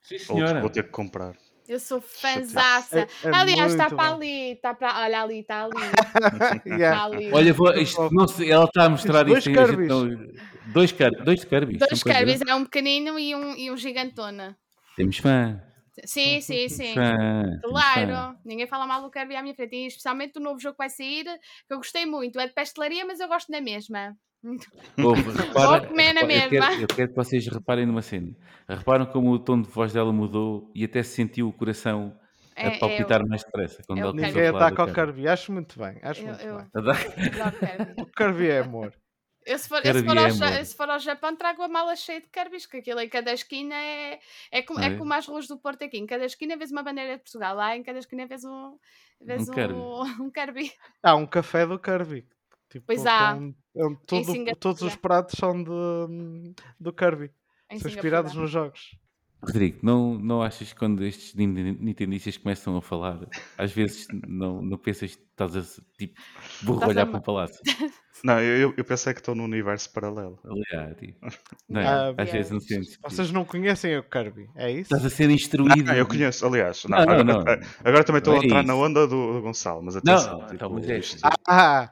Sim, 0.02 0.20
senhora. 0.20 0.60
vou 0.62 0.70
ter 0.70 0.84
que 0.84 0.90
comprar. 0.90 1.36
Eu 1.72 1.80
sou 1.80 2.02
fanzaça. 2.02 3.00
É- 3.24 3.28
é 3.30 3.32
Aliás, 3.34 3.72
está 3.72 3.90
para 3.90 4.14
ali. 4.14 4.52
Está 4.52 4.74
para... 4.74 5.02
Olha 5.04 5.22
ali, 5.24 5.40
está 5.40 5.64
ali. 5.64 5.72
Yeah. 6.66 6.96
Está 6.96 7.04
ali. 7.06 7.32
Olha, 7.34 7.54
vou, 7.54 7.74
isto, 7.74 8.10
não 8.12 8.28
sei, 8.28 8.52
ela 8.52 8.66
está 8.66 8.84
a 8.86 8.90
mostrar 8.90 9.24
Dois 9.24 9.40
isto 9.46 9.50
gente 9.54 9.68
Kirbys. 9.68 9.88
não- 9.88 10.28
Dois 10.74 10.92
Kirbys. 10.92 11.24
Dois 11.26 11.44
Kirbys. 11.46 11.80
Dois 11.80 12.04
Kirby's, 12.04 12.42
é 12.42 12.56
um 12.56 12.64
pequenino 12.66 13.18
e 13.18 13.34
um, 13.36 13.56
e 13.56 13.72
um 13.72 13.78
gigantona. 13.78 14.58
Temos 14.98 15.18
fã. 15.18 15.62
Sim, 16.06 16.40
sim, 16.42 16.70
sim. 16.70 16.94
fã. 16.94 17.04
fã. 17.04 17.60
Claro, 17.62 18.38
ninguém 18.46 18.66
fala 18.68 18.88
mal 18.88 19.02
do 19.02 19.12
Kirby 19.12 19.36
à 19.36 19.42
minha 19.42 19.54
frente, 19.56 19.76
e 19.76 19.88
especialmente 19.88 20.34
do 20.34 20.40
novo 20.40 20.60
jogo 20.60 20.74
que 20.76 20.78
vai 20.80 20.90
sair, 20.90 21.26
que 21.26 21.74
eu 21.74 21.78
gostei 21.78 22.06
muito. 22.06 22.40
É 22.40 22.48
de 22.48 22.54
pastelaria, 22.54 23.06
mas 23.06 23.20
eu 23.20 23.28
gosto 23.28 23.52
na 23.52 23.60
mesma. 23.62 24.16
Ouve, 24.98 25.22
repara- 25.38 25.80
Vou 25.82 25.88
comer 25.90 26.14
na 26.14 26.22
repara- 26.22 26.34
eu, 26.46 26.50
quero, 26.50 26.66
mesma. 26.66 26.82
eu 26.82 26.88
quero 26.88 27.10
que 27.10 27.16
vocês 27.16 27.48
reparem 27.48 27.86
numa 27.86 28.02
cena. 28.02 28.34
Reparam 28.68 29.06
como 29.06 29.30
o 29.32 29.38
tom 29.40 29.62
de 29.62 29.70
voz 29.70 29.94
dela 29.94 30.12
mudou 30.12 30.72
e 30.74 30.84
até 30.84 31.04
se 31.04 31.12
sentiu 31.16 31.48
o 31.50 31.54
coração 31.54 32.18
É, 32.56 32.68
a 32.68 32.80
palpitar 32.80 33.26
mais 33.28 33.44
depressa. 33.44 33.84
Quando 33.86 34.00
é 34.00 34.02
o 34.02 34.06
ela 34.06 34.12
começou 34.12 34.34
Ninguém 34.34 34.48
a 34.50 34.52
falar 34.54 34.68
ataca 34.68 34.82
ao 34.82 34.88
da 34.88 34.94
Kirby. 34.94 35.28
Acho 35.28 35.52
muito 35.52 35.78
bem, 35.78 36.00
acho 36.02 36.22
eu, 36.22 36.28
muito 36.28 36.42
eu, 36.42 36.58
bem. 36.58 36.68
Dar- 36.74 37.06
eu. 37.98 38.04
O 38.04 38.06
Kirby 38.08 38.48
é 38.50 38.60
amor. 38.60 38.94
Eu, 39.46 39.58
se, 39.58 39.68
for, 39.68 39.84
eu 39.86 39.94
se, 39.94 40.04
for 40.04 40.18
é 40.18 40.24
ao, 40.24 40.30
Ja- 40.32 40.66
se 40.66 40.76
for 40.76 40.90
ao 40.90 41.00
Japão, 41.00 41.36
trago 41.36 41.62
a 41.64 41.68
mala 41.68 41.96
cheia 41.96 42.22
de 42.22 42.28
Kirbys, 42.28 42.66
que 42.68 42.78
aquilo 42.78 43.00
em 43.00 43.10
cada 43.10 43.34
esquina 43.34 43.74
é, 43.76 44.20
é, 44.52 44.62
como, 44.62 44.80
é 44.80 44.88
É. 44.94 44.98
como 44.98 45.12
as 45.14 45.26
ruas 45.28 45.48
do 45.48 45.58
Porto 45.58 45.84
aqui. 45.84 45.98
Em 45.98 46.06
cada 46.06 46.26
esquina 46.26 46.56
vês 46.56 46.72
uma 46.72 46.84
bandeira 46.84 47.18
de 47.18 47.24
Portugal, 47.24 47.56
lá 47.56 47.76
em 47.76 47.82
cada 47.84 47.98
esquina 48.00 48.28
vês 48.28 48.44
um, 48.46 48.78
vês 49.20 49.48
Um 49.50 49.52
um, 49.52 49.56
Kirby. 49.56 49.80
um 50.22 50.30
Kirby. 50.32 50.74
Há 51.02 51.16
um 51.16 51.26
café 51.26 51.66
do 51.66 51.80
Kirby. 51.80 52.28
Tipo, 52.70 52.86
Pois 52.86 53.06
há. 53.06 53.34
com- 53.36 53.54
onde 53.76 54.00
tudo- 54.06 54.26
Singapura. 54.32 54.56
todos 54.58 54.82
os 54.84 54.96
pratos 54.96 55.36
são 55.38 55.62
de, 55.64 56.54
do 56.80 56.94
Kirby. 56.94 57.26
Em 57.70 57.80
são 57.80 57.90
Singapura. 57.90 57.90
inspirados 57.90 58.34
nos 58.36 58.50
jogos. 58.52 58.96
Rodrigo, 59.44 59.80
não, 59.82 60.14
não 60.20 60.42
achas 60.44 60.72
que 60.72 60.78
quando 60.80 61.04
estes 61.04 61.34
nin- 61.34 61.78
nintendistas 61.80 62.38
começam 62.38 62.78
a 62.78 62.82
falar, 62.82 63.20
às 63.58 63.72
vezes 63.72 64.06
não, 64.28 64.62
não 64.62 64.78
pensas 64.78 65.16
que 65.16 65.22
estás 65.32 65.56
a 65.58 65.62
tipo, 65.98 66.20
vou 66.62 66.76
Estás 66.76 66.90
a 66.92 66.94
olhar 66.94 67.06
ma- 67.06 67.12
para 67.14 67.20
o 67.20 67.24
palácio? 67.24 67.60
Não, 68.24 68.40
eu, 68.40 68.72
eu 68.78 68.84
pensei 68.86 69.14
que 69.16 69.20
estou 69.20 69.34
num 69.34 69.46
universo 69.46 69.92
paralelo. 69.92 70.38
Aliás, 70.46 70.96
tipo, 70.98 71.18
não 71.68 71.82
é? 71.82 71.88
Ah, 71.88 72.14
às 72.16 72.30
é. 72.30 72.32
vezes 72.34 72.52
não 72.52 72.60
sentes. 72.60 73.00
Vocês 73.02 73.32
não 73.32 73.44
conhecem 73.44 73.98
o 73.98 74.04
Kirby, 74.04 74.48
é 74.56 74.70
isso? 74.70 74.82
Estás 74.94 75.04
a 75.06 75.10
ser 75.10 75.32
instruído. 75.32 75.86
Não, 75.86 75.96
eu 75.96 76.06
conheço, 76.06 76.46
aliás. 76.46 76.84
Não, 76.86 77.00
Não, 77.00 77.06
não, 77.24 77.40
agora, 77.40 77.56
não. 77.58 77.68
agora 77.84 78.04
também 78.04 78.20
estou 78.20 78.34
Não 78.36 78.40
a 78.42 78.44
é 78.44 78.46
entrar 78.46 78.64
na 78.64 78.74
isso. 78.74 78.84
onda 78.84 79.08
do, 79.08 79.34
do 79.34 79.42
Gonçalo, 79.42 79.82
mas 79.82 79.96
atenção. 79.96 80.34
não, 80.34 80.40
tipo, 80.42 80.54
então, 80.54 80.70
mas 80.70 80.90
é 80.90 81.00
isto-. 81.00 81.20
Ah, 81.48 81.92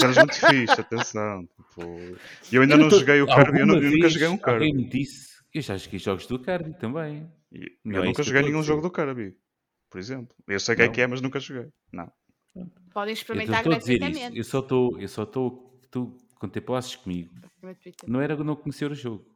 cenas 0.00 0.16
muito 0.16 0.34
fixe, 0.36 0.80
atenção. 0.80 1.46
Tipo, 1.68 2.16
eu 2.50 2.62
ainda 2.62 2.74
Eu 2.74 2.78
não 2.78 2.88
tô- 2.88 2.98
joguei 3.00 3.20
o 3.20 3.26
Kirby, 3.26 3.58
eu, 3.58 3.66
eu 3.66 3.90
nunca 3.90 4.08
joguei 4.08 4.28
um 4.28 4.38
Alguém 4.42 4.72
Kirby. 4.72 4.72
me 4.84 4.88
disse. 4.88 5.31
Eu 5.54 5.62
já 5.62 5.76
joguei 5.76 5.98
jogos 5.98 6.26
do 6.26 6.38
Kirby 6.38 6.74
também. 6.78 7.30
E 7.50 7.78
Eu 7.84 8.02
é 8.02 8.06
nunca 8.06 8.22
joguei 8.22 8.42
nenhum 8.42 8.62
jogo 8.62 8.80
do 8.80 8.90
Kirby, 8.90 9.36
por 9.90 9.98
exemplo. 9.98 10.34
Eu 10.46 10.58
sei 10.58 10.74
que 10.74 10.82
é 10.82 10.88
que 10.88 11.00
é, 11.00 11.06
mas 11.06 11.20
nunca 11.20 11.38
joguei. 11.38 11.68
Não. 11.92 12.10
Podem 12.92 13.14
experimentar 13.14 13.62
gratuitamente. 13.62 14.36
Eu 14.36 14.44
só 14.44 14.60
estou. 14.60 14.98
Eu 14.98 15.08
só 15.08 15.22
estou. 15.24 15.78
Tu, 15.90 16.16
quando 16.38 16.52
te 16.52 16.60
passes 16.60 16.96
comigo, 16.96 17.34
não 18.06 18.20
era 18.20 18.36
não 18.36 18.56
conhecer 18.56 18.90
o 18.90 18.94
jogo. 18.94 19.31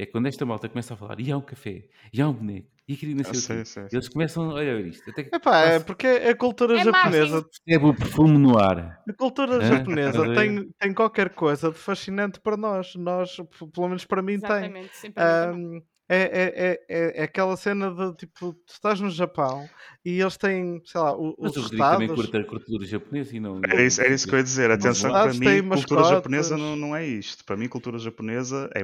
É 0.00 0.06
quando 0.06 0.26
esta 0.28 0.46
malta 0.46 0.68
começa 0.68 0.94
a 0.94 0.96
falar, 0.96 1.18
e 1.18 1.32
há 1.32 1.36
um 1.36 1.40
café, 1.40 1.88
e 2.12 2.22
há 2.22 2.28
um 2.28 2.32
boneco, 2.32 2.68
e 2.86 2.96
queria 2.96 3.16
o 3.16 3.24
sei, 3.24 3.34
quê. 3.34 3.40
sei, 3.40 3.64
sei. 3.64 3.86
Eles 3.90 4.08
começam 4.08 4.48
a 4.50 4.54
olhar 4.54 4.80
isto. 4.80 5.10
Até 5.10 5.24
que 5.24 5.34
epá, 5.34 5.58
é 5.58 5.80
porque 5.80 6.06
a 6.06 6.36
cultura 6.36 6.78
É 6.78 6.84
japonesa, 6.84 7.42
percebe 7.42 7.84
o 7.86 7.94
perfume 7.94 8.38
no 8.38 8.56
ar. 8.56 9.02
a 9.08 9.12
cultura 9.12 9.60
Hã? 9.60 9.60
japonesa 9.60 10.22
ver? 10.28 10.34
tem, 10.36 10.70
tem 10.78 10.94
qualquer 10.94 11.30
coisa 11.30 11.72
de 11.72 11.78
fascinante 11.78 12.40
para 12.40 12.56
nós. 12.56 12.94
Nós, 12.94 13.36
pelo 13.74 13.88
menos 13.88 14.04
para 14.04 14.22
mim, 14.22 14.38
tem. 14.38 14.46
Exatamente. 14.46 15.12
Também. 15.14 15.78
Ahm, 15.78 15.82
é, 16.10 16.16
é, 16.16 16.52
é, 16.54 16.80
é, 16.88 17.20
é 17.20 17.22
aquela 17.24 17.54
cena 17.56 17.92
de 17.94 18.16
tipo, 18.16 18.54
tu 18.54 18.72
estás 18.72 18.98
no 19.00 19.10
Japão 19.10 19.68
e 20.04 20.20
eles 20.20 20.38
têm, 20.38 20.80
sei 20.84 21.00
lá, 21.00 21.12
o- 21.14 21.34
Mas 21.38 21.50
os 21.50 21.56
o 21.58 21.62
Rodrigo 21.64 21.90
também 21.90 22.08
curta 22.08 22.38
a 22.38 22.44
cultura 22.44 22.86
japonesa 22.86 23.36
e 23.36 23.40
não. 23.40 23.60
Era 23.62 23.82
isso, 23.82 24.00
era 24.00 24.14
isso 24.14 24.26
que 24.26 24.34
eu 24.34 24.38
ia 24.38 24.44
dizer. 24.44 24.70
Atenção, 24.70 25.10
para 25.10 25.34
mim, 25.34 25.68
cultura 25.68 26.04
japonesa 26.04 26.56
não, 26.56 26.76
não 26.76 26.96
é 26.96 27.04
isto. 27.06 27.44
Para 27.44 27.56
mim, 27.58 27.68
cultura 27.68 27.98
japonesa 27.98 28.70
é, 28.74 28.82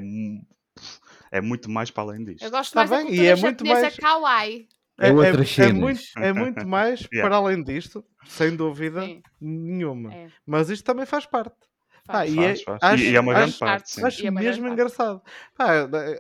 é 1.37 1.41
muito 1.41 1.71
mais 1.71 1.91
para 1.91 2.03
além 2.05 2.25
disto. 2.25 2.45
Eu 2.45 2.51
gosto 2.51 2.73
Tá 2.73 2.81
mais 2.81 2.91
da 2.91 2.97
bem, 2.99 3.05
e 3.07 3.09
cultura 3.09 3.29
é 3.29 3.35
muito 3.37 3.67
mais- 3.67 3.97
kawaii. 3.97 4.69
É, 4.97 5.07
É 5.07 5.09
é, 5.09 5.69
é 5.69 5.73
muito, 5.73 6.03
é 6.19 6.33
muito 6.33 6.67
mais 6.69 7.01
Yeah. 7.13 7.23
para 7.29 7.37
além 7.37 7.63
disto, 7.65 8.05
sem 8.27 8.55
dúvida 8.55 9.01
Sim, 9.03 9.23
nenhuma. 9.41 10.15
é. 10.15 10.29
Mas 10.47 10.71
isto 10.71 10.85
também 10.85 11.05
faz 11.05 11.27
parte. 11.27 11.57
faz. 12.07 12.21
Ah, 12.21 12.27
e 12.27 12.35
Faz, 12.37 12.61
é- 12.61 12.65
faz. 12.65 12.79
acho- 12.83 13.03
e, 13.03 13.11
e 13.11 13.17
é 13.17 13.21
uma 13.21 13.33
grande 13.35 13.51
acho- 13.51 13.59
parte, 13.59 13.91
sim. 13.91 14.05
Acho 14.05 14.23
E 14.23 14.27
é 14.27 14.31
mesmo 14.31 14.69
engraçado. 14.69 15.21
Pá, 15.57 15.71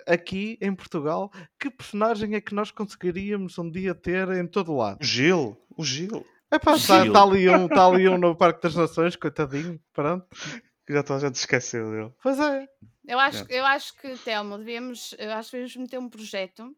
aqui 0.09 0.59
em 0.61 0.75
Portugal, 0.75 1.31
que 1.61 1.71
personagem 1.71 2.35
é 2.35 2.41
que 2.41 2.55
nós 2.55 2.71
conseguiríamos 2.73 3.57
um 3.59 3.71
dia 3.71 3.95
ter 3.95 4.29
em 4.31 4.47
todo 4.47 4.75
lado? 4.75 4.99
O 5.01 5.05
Gil, 5.05 5.57
o 5.77 5.85
Gil. 5.85 6.27
Epá, 6.53 6.75
está 6.75 7.03
Gil. 7.05 7.13
tá 7.13 7.23
ali, 7.23 7.49
um, 7.49 7.69
tá 7.69 7.87
ali 7.87 8.09
um 8.09 8.19
no 8.19 8.35
Parque 8.35 8.63
das 8.63 8.75
Nações, 8.75 9.15
coitadinho. 9.15 9.79
Pronto. 9.93 10.27
Que 10.87 10.93
já 10.93 11.03
toda 11.03 11.19
a 11.19 11.27
gente 11.29 11.37
esqueceu 11.37 11.91
dele. 11.91 12.13
Pois 12.23 12.39
é. 12.41 12.67
Eu 13.07 13.19
acho, 13.19 13.45
eu 13.49 13.65
acho 13.67 13.95
que, 13.97 14.17
Telmo, 14.19 14.59
devíamos, 14.59 15.15
eu 15.19 15.33
acho 15.33 15.51
que 15.51 15.57
devíamos 15.59 15.77
meter 15.77 15.99
um 15.99 16.09
projeto. 16.09 16.75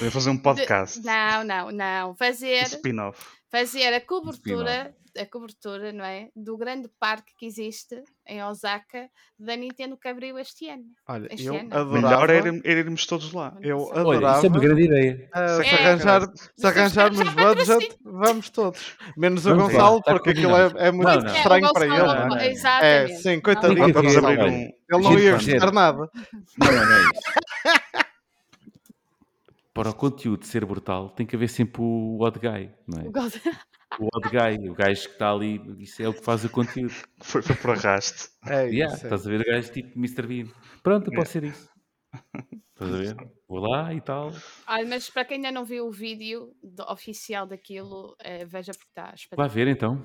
Vou 0.00 0.10
fazer 0.10 0.30
um 0.30 0.36
de- 0.36 0.42
podcast. 0.42 1.00
Não, 1.04 1.44
não, 1.44 1.70
não. 1.72 2.10
Um 2.10 2.14
Fazer, 2.16 2.62
spin-off. 2.64 3.24
fazer 3.50 3.92
a 3.94 4.00
cobertura, 4.00 4.94
a 5.18 5.26
cobertura, 5.26 5.92
não 5.92 6.04
é? 6.04 6.28
Do 6.36 6.56
grande 6.58 6.88
parque 7.00 7.32
que 7.38 7.46
existe 7.46 8.02
em 8.26 8.42
Osaka 8.44 9.08
da 9.38 9.56
Nintendo 9.56 9.96
que 9.96 10.06
abriu 10.08 10.38
este 10.38 10.68
ano. 10.68 10.84
Olha, 11.08 11.28
Este 11.32 11.46
eu 11.46 11.54
ano. 11.54 11.92
Melhor 11.92 12.12
adorava. 12.24 12.32
era, 12.48 12.60
era 12.64 12.78
irmos 12.80 13.06
todos 13.06 13.32
lá. 13.32 13.56
Eu 13.62 13.78
Olha, 13.78 13.90
Olha, 13.92 14.00
adorava. 14.18 14.36
isso 14.38 14.46
é 14.46 14.48
uma 14.50 14.60
grande 14.60 14.82
ideia. 14.82 15.16
se, 15.16 15.62
É. 15.68 15.74
arranjar, 15.86 16.32
se 16.56 16.66
arranjarmos 16.66 17.28
budget, 17.34 17.96
vamos 18.04 18.50
todos. 18.50 18.96
Menos 19.16 19.46
o 19.46 19.50
Vamos 19.50 19.64
lá, 19.64 19.70
Gonçalo, 19.72 19.98
está 19.98 20.12
porque 20.12 20.30
aquilo 20.30 20.54
é, 20.56 20.72
é 20.88 20.90
muito 20.92 21.08
Não, 21.08 21.20
não. 21.20 21.28
É, 21.28 21.32
o 21.32 21.36
estranho 21.36 21.72
para 21.72 21.86
ele. 21.86 21.96
não, 21.96 22.28
não. 22.28 22.36
É, 22.36 23.06
sim, 23.08 23.34
Não, 23.36 23.40
coitadinho. 23.42 23.84
Olha, 24.26 24.44
um. 24.44 24.72
Ele 24.90 25.02
não 25.02 25.18
ia 25.18 25.32
gostar 25.32 25.72
nada. 25.72 26.10
Não, 26.58 26.72
não, 26.72 26.84
não 26.86 26.94
é 26.94 27.00
isso. 27.02 28.07
Para 29.78 29.90
o 29.90 29.94
conteúdo 29.94 30.44
ser 30.44 30.64
brutal, 30.64 31.10
tem 31.10 31.26
que 31.26 31.36
haver 31.36 31.48
sempre 31.48 31.80
o 31.82 32.18
odd 32.20 32.38
guy, 32.38 32.70
não 32.86 33.00
é? 33.02 33.08
o 33.08 33.12
God- 33.12 33.32
O 34.00 34.08
odd 34.14 34.28
guy, 34.28 34.68
o 34.68 34.74
gajo 34.74 35.02
que 35.08 35.12
está 35.14 35.30
ali, 35.32 35.60
isso 35.78 36.02
é 36.02 36.08
o 36.08 36.14
que 36.14 36.22
faz 36.22 36.44
o 36.44 36.50
conteúdo. 36.50 36.92
Foi, 37.20 37.42
foi 37.42 37.56
por 37.56 37.70
arraste. 37.70 38.28
É 38.46 38.66
Yeah, 38.66 38.94
isso. 38.94 39.04
é. 39.04 39.08
estás 39.08 39.26
a 39.26 39.30
ver 39.30 39.40
o 39.40 39.44
gajo 39.44 39.72
tipo 39.72 39.98
Mr. 39.98 40.26
Bean. 40.26 40.46
Pronto, 40.82 41.10
posso 41.12 41.32
ser 41.32 41.44
isso. 41.44 41.68
Estás 42.74 42.92
a 42.94 42.96
ver? 42.96 43.16
Vou 43.48 43.58
lá 43.60 43.92
e 43.94 44.00
tal. 44.00 44.32
Olha, 44.68 44.86
mas 44.86 45.08
para 45.10 45.24
quem 45.24 45.36
ainda 45.36 45.50
não 45.52 45.64
viu 45.64 45.86
o 45.86 45.90
vídeo 45.90 46.52
do- 46.62 46.84
oficial 46.92 47.46
daquilo, 47.46 48.14
eh, 48.20 48.44
veja 48.44 48.72
porque 48.72 48.88
está 48.90 49.04
Vai 49.06 49.14
espetacular. 49.14 49.48
ver 49.48 49.68
então. 49.68 50.04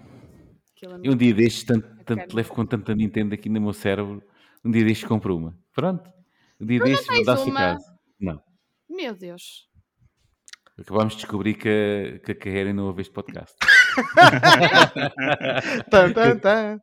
É 0.81 0.87
Eu 1.07 1.13
um 1.13 1.15
dia 1.15 1.33
destes, 1.33 1.63
tanto, 1.63 1.87
tanto 2.03 2.35
levo 2.35 2.51
com 2.53 2.65
tanta 2.65 2.93
Nintendo 2.93 3.33
aqui 3.33 3.47
no 3.47 3.61
meu 3.61 3.73
cérebro, 3.73 4.21
um 4.65 4.69
dia 4.71 4.83
destes 4.83 5.07
compro 5.07 5.35
uma. 5.37 5.57
Pronto. 5.73 6.09
Um 6.59 6.65
dia 6.65 6.79
destes 6.79 7.25
dá-se 7.25 7.51
casa. 7.51 7.85
Não. 8.19 8.41
Meu 8.95 9.15
Deus. 9.15 9.67
Acabámos 10.79 11.13
de 11.13 11.19
descobrir 11.21 11.53
que, 11.55 11.69
a- 11.69 12.19
que 12.25 12.31
a 12.31 12.35
Karen 12.35 12.73
não 12.73 12.85
ouve 12.87 13.01
este 13.01 13.13
podcast. 13.13 13.55
Tan, 15.89 16.13
tan, 16.13 16.37
tan. 16.39 16.79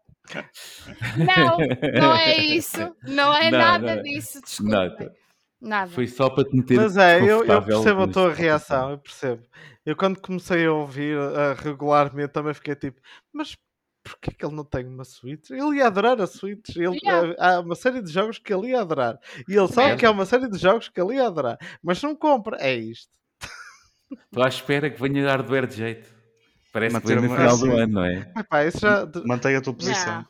Não, 1.17 1.59
não 2.01 2.15
é 2.17 2.37
isso. 2.37 2.95
Não 3.03 3.35
é 3.35 3.51
Não, 3.51 3.59
nada 3.59 3.97
não. 3.97 4.03
disso. 4.03 4.41
Desculpa. 4.41 4.77
Nada. 4.77 5.13
Nada. 5.61 5.91
Foi 5.91 6.07
só 6.07 6.31
para 6.31 6.45
te 6.45 6.57
meter 6.57 6.77
Mas 6.77 6.97
é, 6.97 7.21
eu, 7.21 7.45
eu 7.45 7.63
percebo 7.63 8.03
a 8.03 8.09
tua 8.09 8.31
situação. 8.31 8.35
reação, 8.35 8.91
eu 8.93 8.99
percebo. 8.99 9.43
Eu 9.85 9.97
quando 9.97 10.21
comecei 10.21 10.65
a 10.67 10.73
ouvir 10.73 11.19
ah, 11.19 11.55
regularmente 11.59 12.33
também 12.33 12.55
fiquei 12.55 12.75
tipo, 12.77 13.01
mas 13.33 13.57
porquê 14.11 14.31
que 14.33 14.45
ele 14.45 14.55
não 14.55 14.65
tem 14.65 14.87
uma 14.87 15.05
Switch? 15.05 15.51
Ele 15.51 15.77
ia 15.79 15.87
adorar 15.87 16.21
a 16.21 16.27
Switch. 16.27 16.77
Ele, 16.77 16.99
Yeah. 17.03 17.35
ah, 17.39 17.57
há 17.57 17.61
uma 17.61 17.75
série 17.75 18.03
de 18.03 18.11
jogos 18.13 18.39
que 18.39 18.53
ele 18.53 18.69
ia 18.69 18.81
adorar. 18.81 19.19
E 19.49 19.55
ele 19.55 19.69
sabe 19.69 19.91
É. 19.93 19.97
que 19.97 20.07
há 20.07 20.11
uma 20.11 20.27
série 20.27 20.49
de 20.49 20.59
jogos 20.59 20.89
que 20.89 21.01
ele 21.01 21.15
ia 21.15 21.27
adorar. 21.27 21.59
Mas 21.83 22.03
não 22.03 22.15
compra. 22.15 22.57
É 22.61 22.75
isto. 22.75 23.11
Estou 24.13 24.43
à 24.45 24.49
espera 24.49 24.91
que 24.91 25.01
venha 25.01 25.27
hardware 25.29 25.67
de 25.67 25.77
jeito. 25.77 26.15
Parece 26.73 26.95
que 27.01 27.03
Manter 27.03 27.21
vem 27.21 27.29
no 27.31 27.37
final 27.37 27.59
do 27.59 27.67
assim. 27.67 27.81
ano, 27.81 27.93
não 27.95 28.05
é? 28.05 28.33
Epá, 28.37 28.65
isso 28.65 28.79
já... 28.79 29.05
de- 29.05 29.25
Mantém 29.27 29.57
a 29.57 29.61
tua 29.61 29.75
posição. 29.75 30.27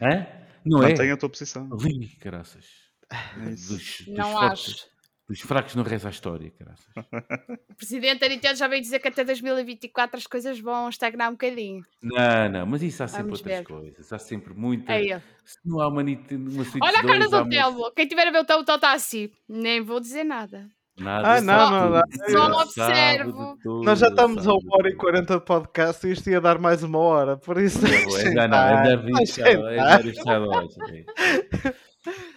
Hã? 0.00 0.26
Não 0.64 0.82
é? 0.82 0.88
Mantém 0.90 1.10
a 1.10 1.16
tua 1.16 1.28
posição. 1.28 1.68
Ali, 1.72 2.08
caraças. 2.20 2.64
É. 3.10 3.50
Dos, 3.50 3.68
dos 3.68 4.06
Não 4.08 4.32
fortes, 4.32 4.74
acho. 4.74 4.86
Dos 5.28 5.40
fracos 5.40 5.74
não 5.74 5.82
reza 5.82 6.08
a 6.08 6.10
história, 6.10 6.50
caraças. 6.58 6.86
O 7.70 7.74
presidente 7.76 8.20
da 8.20 8.28
Nintendo 8.28 8.56
já 8.58 8.66
veio 8.68 8.82
dizer 8.82 8.98
que 8.98 9.08
até 9.08 9.24
2024 9.24 10.16
as 10.18 10.26
coisas 10.26 10.58
vão 10.60 10.88
estagnar 10.88 11.28
um 11.28 11.32
bocadinho. 11.32 11.82
Não, 12.02 12.48
não, 12.50 12.66
mas 12.66 12.82
isso 12.82 13.02
há 13.02 13.08
sempre 13.08 13.24
Vamos 13.24 13.38
outras 13.40 13.58
ver. 13.58 13.64
coisas. 13.64 14.12
Há 14.12 14.18
sempre 14.18 14.52
muita. 14.54 14.92
Aí, 14.92 15.12
ó. 15.14 15.20
Se 15.44 15.58
não 15.64 15.80
há 15.80 15.88
uma, 15.88 16.02
Nintendo- 16.02 16.50
uma 16.50 16.64
Switch 16.64 16.82
Olha 16.84 16.98
a 16.98 17.02
cara 17.02 17.18
2, 17.20 17.32
há 17.32 17.36
do 17.38 17.42
uma- 17.44 17.50
Telmo. 17.50 17.92
Quem 17.92 18.06
tiver 18.06 18.26
a 18.28 18.30
ver 18.30 18.40
o 18.40 18.44
Telmo 18.44 18.62
está 18.62 18.92
assim. 18.92 19.30
Nem 19.48 19.80
vou 19.80 20.00
dizer 20.00 20.24
nada. 20.24 20.68
Nada, 20.98 21.36
Ah, 21.36 21.40
não, 21.40 21.70
não, 21.70 21.90
não. 21.90 22.02
Só 22.28 22.60
observo. 22.62 23.56
tudo, 23.62 23.82
Nós 23.82 23.98
já 23.98 24.08
estamos 24.08 24.46
a 24.46 24.52
uma 24.52 24.76
hora 24.76 24.88
e 24.88 24.92
tudo. 24.92 25.00
quarenta 25.00 25.38
de 25.38 25.44
podcast 25.44 26.06
e 26.06 26.12
isto 26.12 26.28
ia 26.28 26.38
dar 26.38 26.58
mais 26.58 26.82
uma 26.82 26.98
hora. 26.98 27.36
Por 27.38 27.58
isso... 27.58 27.78
É, 27.86 27.90
não, 28.46 28.58
é 28.58 28.84
estar, 28.84 29.02
melhor 29.02 29.12
deixem 29.16 29.44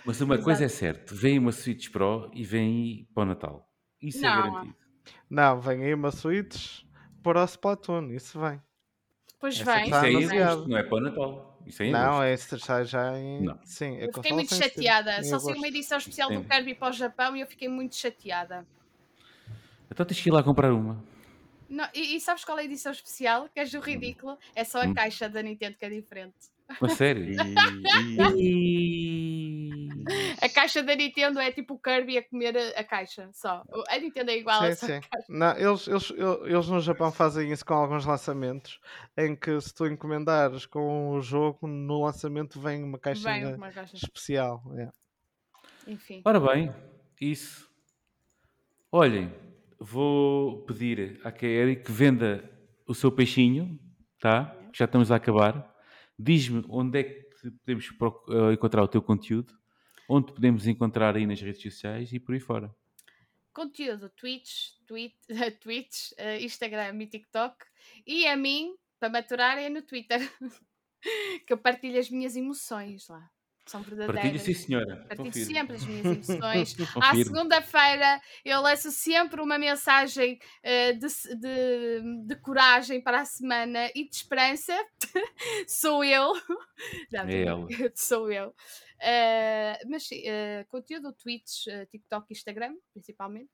Mas 0.06 0.22
uma 0.22 0.38
coisa 0.38 0.65
é 0.65 0.68
certa, 0.68 1.14
vem 1.15 1.40
uma 1.40 1.52
Switch 1.52 1.90
Pro 1.90 2.30
e 2.34 2.44
vem 2.44 3.07
para 3.14 3.23
o 3.23 3.26
Natal. 3.26 3.69
Isso 4.02 4.19
é 4.19 4.22
Não. 4.30 4.52
garantido. 4.52 4.76
Não, 5.30 5.60
vem 5.60 5.84
aí 5.84 5.94
uma 5.94 6.11
Switch 6.11 6.84
para 7.23 7.41
o 7.41 7.45
Splatoon. 7.45 8.11
Isso 8.11 8.40
vem. 8.40 8.61
Pois 9.40 9.60
Essa- 9.60 9.73
vem. 9.76 9.84
Isso 9.84 9.91
Tá 9.91 10.07
é 10.07 10.11
em 10.11 10.15
anunciado. 10.18 10.52
agosto, 10.52 10.69
não 10.69 10.77
é 10.77 10.84
para 10.84 10.95
o 10.95 10.99
Natal. 11.02 11.61
Isso 11.65 11.82
é 11.84 11.90
Não, 11.90 12.22
é 12.23 12.34
isso 12.36 12.57
já, 12.60 12.84
já 12.84 13.18
em. 13.19 13.41
Não. 13.44 13.60
Sim, 13.64 13.98
é 13.98 14.06
Eu 14.07 14.14
fiquei 14.14 14.32
muito 14.34 14.53
chateada. 14.53 15.23
Só 15.23 15.38
agosto. 15.38 15.57
uma 15.57 15.68
edição 15.68 15.98
especial 15.98 16.30
do 16.30 16.38
Sim. 16.38 16.44
Kirby 16.44 16.76
para 16.76 16.90
o 16.90 16.94
Japão 16.94 17.36
e 17.36 17.41
eu 17.41 17.48
fiquei 17.48 17.68
muito 17.68 17.95
chateada. 17.95 18.65
Então 19.90 20.06
tens 20.06 20.22
que 20.22 20.30
ir 20.30 20.32
lá 20.32 20.44
comprar 20.44 20.72
uma. 20.73 21.03
Não, 21.68 21.88
e, 21.95 22.15
e 22.15 22.19
sabes 22.22 22.45
qual 22.45 22.60
é 22.60 22.61
a 22.61 22.65
edição 22.65 22.91
especial? 22.91 23.49
Que 23.49 23.60
és 23.60 23.73
o 23.73 23.80
ridículo. 23.80 24.38
É 24.56 24.64
só 24.64 24.82
a 24.82 24.86
Hum. 24.86 24.94
caixa 24.94 25.27
da 25.27 25.41
Nintendo 25.41 25.76
que 25.77 25.86
é 25.86 25.90
diferente. 25.90 26.36
Mas 26.81 26.93
sério. 26.93 27.25
E, 28.37 29.89
A 30.41 30.49
caixa 30.49 30.83
da 30.83 30.95
Nintendo 30.95 31.39
é 31.39 31.51
tipo 31.51 31.73
o 31.75 31.79
Kirby 31.79 32.17
a 32.17 32.23
comer 32.29 32.55
a, 32.57 32.79
a 32.79 32.83
caixa, 32.83 33.29
só. 33.33 33.63
A 33.89 33.97
Nintendo 33.97 34.31
é 34.31 34.37
igual 34.37 34.61
a 34.61 34.71
Sim, 34.71 34.75
só 34.75 34.85
sim. 34.87 34.99
Não, 35.29 35.57
eles, 35.57 35.87
eles, 35.87 36.11
eles 36.45 36.67
no 36.67 36.79
Japão 36.79 37.11
fazem 37.11 37.51
isso 37.51 37.65
com 37.65 37.73
alguns 37.73 38.05
lançamentos 38.05 38.79
em 39.17 39.35
que 39.35 39.59
se 39.59 39.73
tu 39.73 39.87
encomendares 39.87 40.65
com 40.65 41.09
o 41.11 41.21
jogo, 41.21 41.67
no 41.67 42.03
lançamento 42.03 42.59
vem 42.59 42.83
uma 42.83 42.93
Vem 42.93 42.99
caixinha 42.99 43.55
uma 43.55 43.71
caixa. 43.71 43.95
especial. 43.95 44.61
é. 44.77 44.89
Enfim. 45.87 46.21
Ora 46.25 46.39
bem, 46.39 46.71
isso. 47.21 47.69
Olhem, 48.91 49.31
vou 49.79 50.63
pedir 50.65 51.19
à 51.23 51.31
Kaeri 51.31 51.75
que 51.75 51.91
venda 51.91 52.49
o 52.87 52.93
seu 52.95 53.11
peixinho, 53.11 53.79
tá? 54.19 54.55
Já 54.73 54.85
estamos 54.85 55.11
a 55.11 55.15
acabar. 55.17 55.74
Diz-me 56.17 56.63
onde 56.69 56.99
é 56.99 57.03
que 57.03 57.51
podemos 57.51 57.89
eh, 58.29 58.53
encontrar 58.53 58.83
o 58.83 58.87
teu 58.87 59.01
conteúdo, 59.01 59.53
onde 60.07 60.33
podemos 60.33 60.67
encontrar 60.67 61.15
aí 61.15 61.25
nas 61.25 61.41
redes 61.41 61.61
sociais 61.61 62.11
e 62.13 62.19
por 62.19 62.33
aí 62.33 62.39
fora. 62.39 62.73
conteúdo 63.53 64.09
Twitch, 64.09 64.71
tweet, 64.85 65.15
Twitch 65.61 66.11
uh, 66.13 66.43
Instagram 66.43 67.01
e 67.01 67.07
TikTok. 67.07 67.65
E 68.05 68.27
a 68.27 68.35
mim, 68.35 68.75
para 68.99 69.09
maturar, 69.09 69.57
é 69.57 69.69
no 69.69 69.81
Twitter. 69.81 70.19
que 71.45 71.53
eu 71.53 71.57
partilho 71.57 71.99
as 71.99 72.09
minhas 72.09 72.35
emoções 72.35 73.07
lá. 73.07 73.29
São 73.65 73.81
Partilho, 73.81 73.97
verdadeiras. 74.05 74.41
sim, 74.43 74.53
senhora. 74.53 74.95
Partilho 75.07 75.25
Confirmo. 75.25 75.53
sempre 75.55 75.75
as 75.75 75.85
minhas 75.85 76.05
emoções. 76.29 76.75
À 77.01 77.15
segunda-feira 77.15 78.21
eu 78.43 78.61
lanço 78.61 78.91
sempre 78.91 79.41
uma 79.41 79.57
mensagem 79.57 80.39
eh, 80.61 80.93
de, 80.93 81.07
de- 81.35 82.25
de 82.27 82.35
coragem 82.35 83.01
para 83.01 83.21
a 83.21 83.25
semana 83.25 83.89
e 83.95 84.07
de 84.07 84.15
esperança. 84.15 84.73
Sou 85.67 86.03
eu. 86.03 86.31
É 87.27 87.43
ela. 87.43 87.67
Sou 87.95 88.31
eu. 88.31 88.53
Eh, 88.99 89.79
mas 89.87 90.07
eh, 90.11 90.65
conteúdo 90.69 91.11
Twitch, 91.13 91.65
TikTok 91.89 92.27
e 92.29 92.33
Instagram, 92.33 92.75
principalmente. 92.93 93.49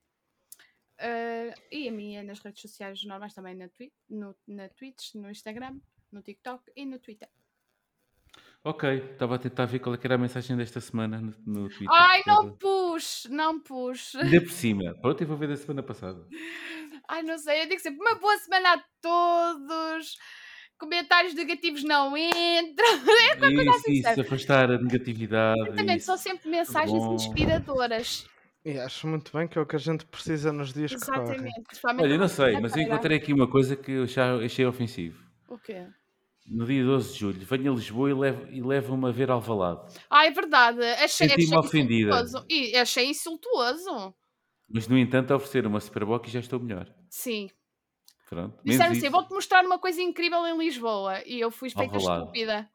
E 1.71 1.87
a 1.87 1.91
minha 1.91 2.21
nas 2.23 2.39
redes 2.39 2.61
sociais 2.61 3.03
normais 3.05 3.33
também 3.33 3.55
na, 3.55 3.67
twi 3.69 3.91
no, 4.09 4.35
na 4.47 4.69
Twitch, 4.69 5.15
no 5.15 5.29
Instagram, 5.31 5.79
no 6.11 6.21
TikTok 6.21 6.71
e 6.75 6.85
no 6.85 6.99
Twitter. 6.99 7.29
Ok, 8.63 8.87
estava 9.13 9.35
a 9.35 9.39
tentar 9.39 9.65
ver 9.65 9.79
qual 9.79 9.95
é 9.95 9.97
que 9.97 10.05
era 10.05 10.15
a 10.15 10.17
mensagem 10.19 10.55
desta 10.55 10.79
semana 10.79 11.19
no, 11.19 11.33
no 11.45 11.67
Twitter. 11.67 11.89
Ai, 11.89 12.21
não 12.27 12.55
pus! 12.55 13.27
Não 13.27 13.59
pus! 13.59 14.13
Ainda 14.15 14.39
por 14.39 14.51
cima. 14.51 14.93
Pronto, 15.01 15.19
eu 15.21 15.27
vou 15.27 15.35
ver 15.35 15.47
da 15.47 15.57
semana 15.57 15.81
passada. 15.81 16.23
Ai, 17.09 17.23
não 17.23 17.39
sei, 17.39 17.63
eu 17.63 17.67
digo 17.67 17.81
sempre 17.81 17.99
uma 17.99 18.15
boa 18.19 18.37
semana 18.37 18.73
a 18.75 18.83
todos. 19.01 20.15
Comentários 20.77 21.33
negativos 21.33 21.83
não 21.83 22.15
entram. 22.15 22.87
Isso, 23.75 23.91
isso, 23.91 24.03
sério. 24.03 24.23
afastar 24.23 24.71
a 24.71 24.77
negatividade. 24.77 25.59
Exatamente, 25.61 25.97
isso. 25.97 26.05
são 26.05 26.17
sempre 26.17 26.49
mensagens 26.49 27.03
bom. 27.03 27.15
inspiradoras. 27.15 28.27
E 28.63 28.77
acho 28.77 29.07
muito 29.07 29.35
bem 29.35 29.47
que 29.47 29.57
é 29.57 29.61
o 29.61 29.65
que 29.65 29.75
a 29.75 29.79
gente 29.79 30.05
precisa 30.05 30.53
nos 30.53 30.73
dias 30.73 30.93
que 30.93 31.05
correm. 31.05 31.51
Exatamente. 31.71 32.03
Olha, 32.03 32.17
não 32.17 32.27
sei, 32.27 32.59
mas 32.59 32.75
eu 32.75 32.83
encontrei 32.83 33.17
aqui 33.17 33.33
uma 33.33 33.47
coisa 33.47 33.75
que 33.75 33.91
eu 33.91 34.07
já 34.07 34.35
achei 34.35 34.65
ofensivo. 34.65 35.23
O 35.47 35.57
quê? 35.57 35.87
No 36.53 36.65
dia 36.65 36.83
12 36.83 37.13
de 37.13 37.19
julho, 37.19 37.45
venho 37.45 37.71
a 37.71 37.75
Lisboa 37.75 38.09
e 38.09 38.13
levo- 38.13 38.47
e 38.51 38.61
levam-me 38.61 39.07
a 39.07 39.11
ver 39.11 39.31
Alvalade. 39.31 39.93
Ah, 40.09 40.25
é 40.25 40.31
verdade. 40.31 40.83
Achei, 40.83 41.29
Senti-me 41.29 41.45
achei 41.45 41.57
ofendida. 41.57 42.09
insultuoso. 42.11 42.45
E 42.49 42.75
achei 42.75 43.05
insultuoso. 43.05 44.13
Mas, 44.69 44.87
no 44.87 44.97
entanto, 44.97 45.33
oferecer 45.33 45.65
uma 45.65 45.79
Superboc 45.79 46.27
e 46.27 46.31
já 46.31 46.39
estou 46.41 46.59
melhor. 46.59 46.93
Sim. 47.09 47.49
Pronto. 48.29 48.51
menos 48.63 48.65
Disseram 48.65 48.91
assim: 48.91 48.99
isso. 49.03 49.11
vou-te 49.11 49.33
mostrar 49.33 49.65
uma 49.65 49.79
coisa 49.79 50.01
incrível 50.01 50.45
em 50.45 50.57
Lisboa. 50.57 51.21
E 51.25 51.39
eu 51.39 51.51
fui 51.51 51.69
feita 51.69 51.95
Alvalade. 51.95 52.21
estúpida. 52.23 52.69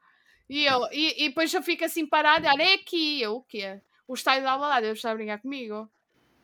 E, 0.49 0.65
eu, 0.65 0.81
e, 0.93 1.25
e 1.25 1.29
depois 1.29 1.53
eu 1.53 1.63
fico 1.63 1.85
assim 1.85 2.07
parada, 2.07 2.49
olha, 2.51 2.63
é 2.63 2.75
aqui. 2.75 3.21
Eu, 3.21 3.37
o 3.37 3.43
quê? 3.43 3.81
O 4.09 4.15
estádio 4.15 4.43
de 4.43 4.49
Alvalade, 4.49 4.83
deve 4.87 4.93
estar 4.97 5.11
a 5.11 5.15
brincar 5.15 5.39
comigo. 5.41 5.91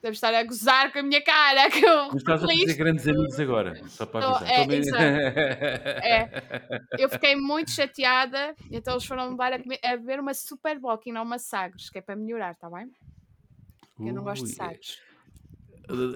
Deve 0.02 0.14
estar 0.14 0.34
a 0.34 0.42
gozar 0.42 0.92
com 0.92 0.98
a 0.98 1.02
minha 1.02 1.22
cara. 1.22 1.70
Que 1.70 1.84
eu 1.86 2.06
Mas 2.08 2.16
estás 2.16 2.42
a 2.42 2.46
fazer 2.48 2.74
grandes 2.74 3.06
amigos 3.06 3.38
agora, 3.38 3.88
só 3.88 4.04
para 4.04 4.26
avisar. 4.36 5.00
é, 5.00 5.22
É. 6.02 6.42
Eu 6.98 7.08
fiquei 7.08 7.36
muito 7.36 7.70
chateada, 7.70 8.54
então 8.70 8.94
eles 8.94 9.04
foram 9.04 9.30
levar 9.30 9.52
a, 9.52 9.62
comer- 9.62 9.78
a 9.84 9.96
beber 9.96 10.18
uma 10.18 10.34
Super 10.34 10.78
Bock 10.80 11.08
e 11.08 11.12
não 11.12 11.22
uma 11.22 11.38
Sagres, 11.38 11.88
que 11.88 11.98
é 11.98 12.02
para 12.02 12.16
melhorar, 12.16 12.52
está 12.52 12.68
bem? 12.68 12.90
Eu 14.00 14.12
não 14.12 14.24
gosto 14.24 14.44
de 14.44 14.50
Ui, 14.50 14.56
Sagres. 14.56 14.98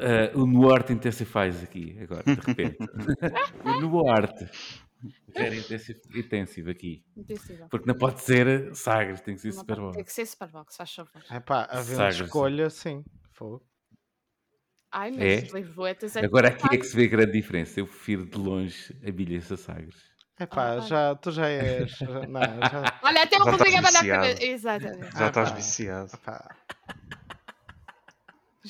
eh, 0.00 0.32
o 0.34 0.46
Nuarte 0.46 0.92
intensifies 0.92 1.62
aqui, 1.62 1.96
agora, 2.02 2.24
de 2.24 2.34
repente. 2.34 2.78
o 3.64 3.80
Nuarte. 3.80 4.48
Very 5.28 5.58
intensive, 5.58 6.00
intensive 6.14 6.70
aqui. 6.70 7.04
Porque 7.70 7.86
não 7.86 7.94
pode 7.96 8.20
ser 8.22 8.74
Sagres, 8.74 9.20
tem 9.20 9.34
que 9.36 9.42
ser 9.42 9.48
Não 9.48 9.54
Super 9.60 9.66
pode- 9.76 9.80
Bowl. 9.82 9.92
Tem 9.92 10.02
que 10.04 10.12
ser 10.12 10.26
Super 10.26 10.48
Box, 10.48 10.76
faz 10.76 10.92
favor. 10.92 11.22
É 11.30 11.38
pá, 11.38 11.68
havendo 11.70 11.96
Sagres. 11.96 12.20
escolha, 12.22 12.68
sim. 12.70 13.04
Fogo. 13.30 13.62
Ai, 14.98 15.10
mas 15.10 15.20
É? 15.20 15.40
Lisboetas 15.58 16.16
é 16.16 16.24
Agora 16.24 16.48
aqui 16.48 16.66
é 16.74 16.78
que 16.78 16.86
se 16.86 16.96
vê 16.96 17.04
a 17.04 17.08
grande 17.08 17.32
diferença. 17.32 17.78
Eu 17.78 17.86
prefiro 17.86 18.24
de 18.24 18.38
longe 18.38 18.96
a 19.06 19.10
bilhas 19.12 19.52
a 19.52 19.56
Sagres. 19.58 19.94
É 20.38 20.46
pá, 20.46 20.72
Ah, 20.76 20.80
já, 20.80 21.14
tu 21.16 21.30
já 21.30 21.48
és. 21.48 21.90
já- 21.98 22.26
não, 22.26 22.40
já. 22.40 22.98
Olha, 23.02 23.22
até 23.22 23.36
uma 23.36 23.50
rubrica 23.50 23.82
para 23.82 23.92
na 23.92 24.06
cabeça. 24.06 24.42
Exatamente. 24.44 25.12
Já 25.18 25.24
Ah, 25.24 25.28
estás 25.28 25.50
pá. 25.50 25.56
viciado. 25.56 26.18
Pá, 26.24 26.56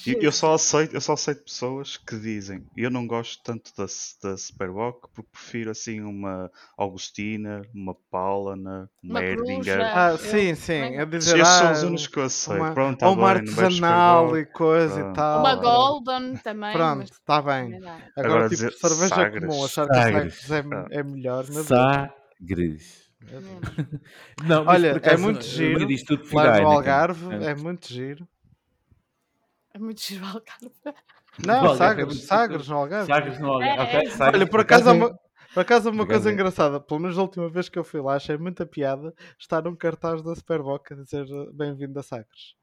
Eu, 0.07 0.21
eu 0.23 0.33
só 0.33 0.55
aceito, 0.55 0.95
eu 0.95 1.01
só 1.01 1.13
aceito 1.13 1.45
pessoas 1.45 1.97
que 1.97 2.17
dizem 2.19 2.65
eu 2.77 2.91
não 2.91 3.07
gosto 3.07 3.43
tanto 3.43 3.71
da, 3.77 3.85
da 4.23 4.37
Superboc 4.37 5.09
porque 5.15 5.31
prefiro 5.33 5.71
assim 5.71 6.01
uma 6.01 6.51
Augustina, 6.77 7.63
uma 7.75 7.95
Paulana, 8.11 8.91
uma, 9.03 9.21
Uma 9.21 9.25
Erdinger. 9.25 9.81
Ah, 9.81 10.11
eu 10.11 10.19
sim, 10.19 10.55
sim. 10.55 10.73
É 10.97 11.05
dizer, 11.07 11.39
Esses 11.39 11.55
são 11.55 11.69
ah, 11.69 11.73
os 11.73 11.83
únicos 11.83 12.07
que 12.09 12.19
eu 12.19 12.23
aceito. 12.25 12.61
uma, 12.61 12.73
Pronto, 12.75 12.99
tá 12.99 13.09
ou 13.09 13.15
uma 13.15 13.35
bem, 13.35 13.49
artesanal 13.49 14.37
e 14.39 14.45
coisa 14.47 14.95
e 14.99 15.03
Pronto. 15.03 15.15
tal. 15.17 15.41
Uma 15.41 15.51
Ah. 15.53 15.55
Golden 15.57 16.37
também. 16.37 16.73
Pronto, 16.73 16.99
mas 16.99 17.11
está 17.11 17.43
bem. 17.43 17.75
Agora, 17.77 18.03
Agora 18.17 18.43
tipo, 18.49 18.49
dizer 18.51 18.73
cerveja 18.73 19.15
Sagres. 19.15 19.47
comum, 19.49 19.65
achar 19.65 19.89
que 19.89 19.95
Sagres. 19.95 20.51
É, 20.51 20.59
Ah. 20.59 20.87
é 20.91 21.03
melhor. 21.03 21.45
meu 21.45 21.55
Deus. 21.65 21.67
Sagres. 21.67 23.07
Não, 24.45 24.65
mas 24.65 24.75
Olha, 24.77 25.01
é 25.03 25.17
muito 25.17 25.43
giro, 25.45 25.81
Lá 26.33 26.43
a 26.43 26.47
no 26.47 26.53
Heineken. 26.53 26.65
Algarve 26.65 27.35
É. 27.35 27.51
é 27.51 27.55
muito 27.55 27.89
giro. 27.93 28.29
É 29.77 29.79
muito 29.79 30.01
giro 30.01 30.25
o 30.25 30.29
Algarve. 30.33 30.73
Não, 31.45 31.73
é 31.75 31.77
Sagres, 31.77 32.25
Sagres 32.25 32.67
no 32.69 32.77
Algarve. 32.77 33.07
Sagres 33.13 33.39
no 33.39 33.53
Algarve. 33.53 33.79
É, 33.79 33.83
Ok, 33.83 34.09
é. 34.09 34.11
Sagres, 34.11 34.41
Olha, 34.41 34.51
por 34.51 34.61
acaso, 34.61 34.89
há 34.89 34.93
é- 34.93 34.97
uma, 34.97 35.19
por 35.53 35.61
acaso 35.61 35.91
uma 35.91 36.07
coisa 36.07 36.33
engraçada. 36.33 36.81
Pelo 36.81 37.01
menos 37.01 37.19
a 37.19 37.23
última 37.23 37.47
vez 37.51 37.69
que 37.69 37.79
eu 37.79 37.85
fui 37.85 38.01
lá, 38.01 38.15
achei 38.15 38.39
muita 38.39 38.65
piada 38.65 39.15
estar 39.39 39.69
um 39.69 39.77
cartaz 39.77 40.23
da 40.23 40.35
Superboc 40.35 40.91
a 40.93 40.97
dizer 40.97 41.27
bem-vindo 41.53 41.99
a 41.99 42.03
Sagres. 42.03 42.55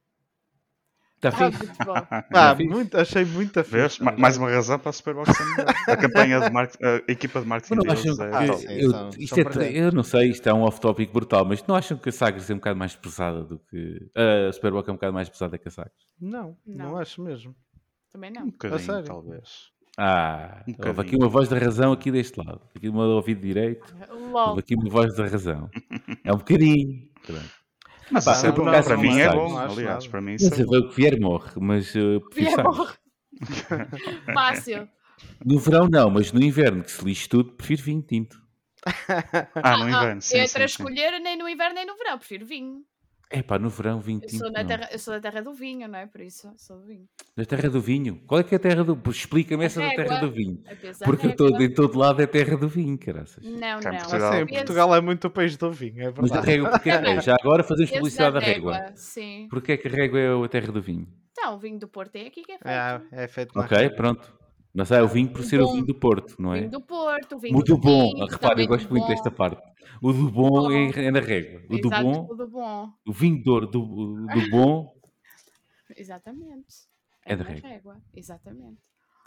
Está 1.23 1.45
Ah, 1.47 1.51
fixe. 1.51 1.65
muito 1.65 1.85
bom. 1.85 1.93
Ah, 2.33 2.55
fixe. 2.55 2.69
muito, 2.69 2.97
achei 2.97 3.25
muita 3.25 3.63
Vês? 3.63 3.93
fixe. 3.93 4.03
Ma- 4.03 4.11
Mais 4.17 4.37
uma 4.37 4.49
razão 4.49 4.77
para 4.79 4.89
a 4.89 4.93
melhor. 5.45 5.73
A 5.87 5.97
campanha 5.97 6.39
de 6.41 6.49
marketing, 6.51 6.83
a 6.85 7.11
equipa 7.11 7.41
de 7.41 7.47
marketing 7.47 7.75
não 7.75 7.91
acham 7.93 8.11
é 8.13 8.15
que. 8.15 8.35
Ah, 8.51 8.53
sim, 8.57 8.67
eu, 8.73 8.89
são- 8.91 9.09
isto 9.17 9.39
é, 9.39 9.43
presentes. 9.43 9.75
eu 9.81 9.91
não 9.91 10.03
sei, 10.03 10.29
isto 10.29 10.47
é 10.49 10.53
um 10.53 10.61
off-topic 10.63 11.11
brutal, 11.11 11.45
mas 11.45 11.65
não 11.65 11.75
acham 11.75 11.97
que 11.97 12.09
a 12.09 12.11
Sagres 12.11 12.49
é 12.49 12.53
um 12.53 12.57
bocado 12.57 12.77
mais 12.79 12.95
pesada 12.95 13.43
do 13.43 13.57
que. 13.59 14.09
A 14.15 14.51
Superboc 14.51 14.87
é 14.87 14.91
um 14.91 14.95
bocado 14.95 15.13
mais 15.13 15.29
pesada 15.29 15.57
que 15.57 15.67
a 15.67 15.71
Sagres? 15.71 15.93
Não, 16.19 16.57
não, 16.65 16.89
Não. 16.91 16.97
acho 16.97 17.21
mesmo. 17.21 17.55
Também 18.11 18.29
Um 18.31 18.33
não. 18.35 18.45
bocadinho, 18.47 18.79
sério? 18.79 19.03
talvez. 19.05 19.71
Ah, 19.97 20.63
Um 20.67 20.87
houve 20.87 21.01
aqui 21.01 21.15
uma 21.15 21.27
voz 21.29 21.47
da 21.49 21.57
razão 21.57 21.91
aqui 21.91 22.11
deste 22.11 22.37
lado. 22.43 22.61
Aqui 22.75 22.89
uma 22.89 23.03
do 23.05 23.11
ouvido 23.11 23.41
direito. 23.41 23.95
LOL. 24.31 24.49
Houve 24.49 24.59
aqui 24.61 24.75
uma 24.75 24.89
voz 24.89 25.15
da 25.15 25.25
razão. 25.27 25.69
É 26.23 26.33
um 26.33 26.37
bocadinho. 26.37 27.07
Pronto. 27.25 27.62
Mas 28.11 28.25
isso 28.27 28.45
é 28.45 28.51
bom. 28.51 28.65
para 28.65 28.97
mim 28.97 29.19
é 29.19 29.29
bom. 29.31 29.57
Aliás, 29.57 30.07
para 30.07 30.21
mim 30.21 30.33
isso 30.35 30.49
Mas 30.49 30.59
é 30.59 30.63
bom. 30.65 30.71
ver 30.71 30.77
o 30.79 30.89
que 30.89 30.95
vier 30.95 31.19
morre, 31.19 31.51
mas 31.57 31.93
uh, 31.95 32.21
prefiro 32.29 32.49
Vier 32.49 32.63
morre. 32.63 32.93
Fácil. 34.33 34.89
No 35.45 35.57
verão 35.57 35.87
não, 35.87 36.09
mas 36.09 36.33
no 36.33 36.43
inverno, 36.43 36.83
que 36.83 36.91
se 36.91 37.03
lixe 37.05 37.29
tudo, 37.29 37.53
prefiro 37.53 37.81
vinho 37.83 38.01
tinto. 38.01 38.41
Ah, 39.55 39.77
no 39.77 39.83
Ah, 39.85 39.89
inverno, 39.89 40.21
sim, 40.21 40.37
entre 40.37 40.47
sim, 40.49 40.63
a 40.63 40.67
sim. 40.67 40.83
escolher 40.83 41.19
nem 41.19 41.37
no 41.37 41.47
inverno 41.47 41.75
nem 41.75 41.85
no 41.85 41.95
verão, 41.95 42.17
prefiro 42.17 42.45
vinho. 42.45 42.83
É 43.35 43.41
pá, 43.41 43.57
no 43.57 43.67
verão 43.67 43.99
vinho 43.99 44.19
Eu 44.21 44.27
tinto. 44.29 44.43
sou, 44.43 44.51
da 44.53 44.61
não. 44.61 44.67
terra, 44.67 44.89
eu 44.91 44.99
sou 44.99 45.13
da 45.15 45.19
terra 45.19 45.41
do 45.41 45.53
vinho, 45.53 45.87
não 45.87 45.97
é? 45.97 46.05
Por 46.05 46.21
isso, 46.21 46.53
sou 46.55 46.77
do 46.77 46.85
vinho. 46.85 47.07
Da 47.35 47.43
terra 47.45 47.67
do 47.67 47.81
vinho. 47.81 48.21
Qual 48.27 48.39
é 48.39 48.43
que 48.43 48.53
é 48.53 48.57
a 48.57 48.59
terra 48.59 48.83
do... 48.83 49.09
Explica-me 49.09 49.65
essa 49.65 49.81
da 49.81 49.89
terra 49.89 50.03
régua. 50.03 50.19
do 50.19 50.31
vinho. 50.31 50.61
Porque 51.03 51.25
eu 51.25 51.31
régua. 51.31 51.47
estou 51.47 51.61
em 51.61 51.73
todo 51.73 51.97
lado 51.97 52.21
é 52.21 52.27
terra 52.27 52.55
do 52.55 52.67
vinho, 52.69 52.95
caraças. 52.97 53.43
Não, 53.43 53.79
Cá 53.79 53.89
em 53.89 53.93
não. 53.93 53.99
Portugal. 54.01 54.33
Sim, 54.33 54.45
Portugal 54.45 54.95
é 54.95 55.01
muito 55.01 55.25
o 55.27 55.31
país 55.31 55.57
do 55.57 55.71
vinho, 55.71 56.01
é 56.03 56.13
Mas 56.15 56.31
a 56.31 56.41
verdade. 56.41 56.47
régua, 56.47 56.69
porque 56.69 56.89
é 56.91 57.01
que 57.01 57.07
é? 57.09 57.21
Já 57.21 57.35
agora 57.41 57.63
fazemos 57.63 57.89
esse 57.89 57.97
publicidade 57.99 58.33
da 58.35 58.39
da 58.39 58.45
régua. 58.45 58.73
régua, 58.73 58.91
Sim. 58.95 59.47
Porquê 59.49 59.71
é 59.71 59.77
que 59.77 59.87
a 59.87 59.91
régua 59.91 60.19
é 60.19 60.45
a 60.45 60.47
terra 60.47 60.71
do 60.71 60.81
vinho? 60.81 61.07
Então, 61.31 61.55
o 61.55 61.57
vinho 61.57 61.79
do 61.79 61.87
Porto 61.87 62.15
é 62.15 62.27
aqui 62.27 62.43
que 62.43 62.51
é 62.51 62.57
feito. 62.59 62.67
É, 62.69 63.23
é 63.23 63.27
feito 63.27 63.57
na 63.57 63.65
Ok, 63.65 63.75
régua. 63.77 63.95
pronto. 63.97 64.42
Mas 64.73 64.91
é 64.91 65.01
o 65.03 65.07
vinho 65.07 65.31
por 65.31 65.43
ser 65.43 65.61
o 65.61 65.65
Bom. 65.65 65.73
vinho 65.73 65.85
do 65.85 65.93
Porto, 65.95 66.35
não 66.41 66.53
é? 66.53 66.61
Vinho 66.61 66.71
do 66.71 66.81
Porto, 66.81 67.37
vinho 67.37 67.57
O 67.57 67.63
do 67.63 67.77
bom. 67.77 68.11
Vinho, 68.11 68.25
Repara, 68.25 68.49
também 68.49 68.65
eu 68.65 68.69
gosto 68.69 68.87
do 68.87 68.91
muito 68.91 69.03
bom. 69.03 69.09
desta 69.09 69.29
parte. 69.31 69.61
O 70.01 70.11
do 70.11 70.31
bom 70.31 70.71
é, 70.71 70.91
Bom. 70.91 70.99
é 70.99 71.11
na 71.11 71.19
régua. 71.19 71.61
O 71.69 71.77
do 71.77 71.89
bom, 71.89 72.27
o 72.29 72.35
do 72.35 72.47
bom. 72.47 72.89
o 73.07 73.13
vinho 73.13 73.43
ouro 73.47 73.67
do, 73.67 73.79
do 74.27 74.49
bom 74.49 74.93
Exatamente. 75.95 76.87
É 77.25 77.35
da 77.35 77.43
na 77.43 77.49
régua. 77.51 77.69
régua. 77.69 78.01
Exatamente. 78.15 78.79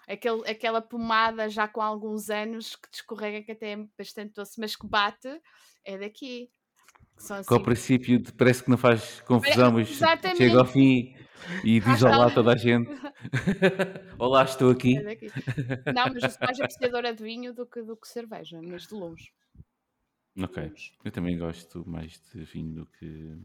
Aquele, 0.09 0.48
aquela 0.48 0.81
pomada 0.82 1.48
já 1.48 1.66
com 1.66 1.81
alguns 1.81 2.28
anos 2.31 2.77
que 2.77 2.90
te 2.90 2.94
escorrega 2.97 3.43
que 3.43 3.52
até 3.52 3.73
é 3.73 3.86
bastante 3.98 4.35
doce, 4.35 4.60
mas 4.60 4.77
que 4.77 4.86
bate, 4.86 5.40
é 5.85 5.98
daqui. 5.98 6.48
São 7.16 7.43
que 7.43 7.52
ao 7.52 7.56
assim. 7.56 7.64
princípio 7.64 8.23
parece 8.36 8.62
que 8.62 8.70
não 8.70 8.77
faz 8.77 9.20
confusão, 9.23 9.73
mas 9.73 9.90
Exatamente. 9.90 10.39
chega 10.39 10.59
ao 10.59 10.66
fim 10.66 11.14
e 11.63 11.81
diz 11.81 12.03
Ah, 12.05 12.11
olá 12.11 12.27
a 12.27 12.31
toda 12.31 12.53
a 12.53 12.57
gente. 12.57 12.91
Olá, 14.19 14.45
estou 14.45 14.71
aqui. 14.71 14.97
É. 14.97 15.17
Não, 15.91 16.11
mas 16.13 16.25
eu 16.25 16.31
sou 16.31 16.41
mais 16.47 16.61
apreciadora 16.61 17.15
de 17.15 17.23
vinho 17.25 17.55
do 17.55 17.67
que, 17.67 17.83
do 17.83 17.97
que 17.97 18.09
cerveja, 18.09 18.61
mas 18.63 18.87
de 18.89 18.95
longe. 18.95 19.33
Ok, 20.39 20.59
eu 21.05 21.11
também 21.13 21.39
gosto 21.39 21.89
mais 21.89 22.21
de 22.33 22.45
vinho 22.45 22.75
do 22.75 22.87
que. 22.87 23.39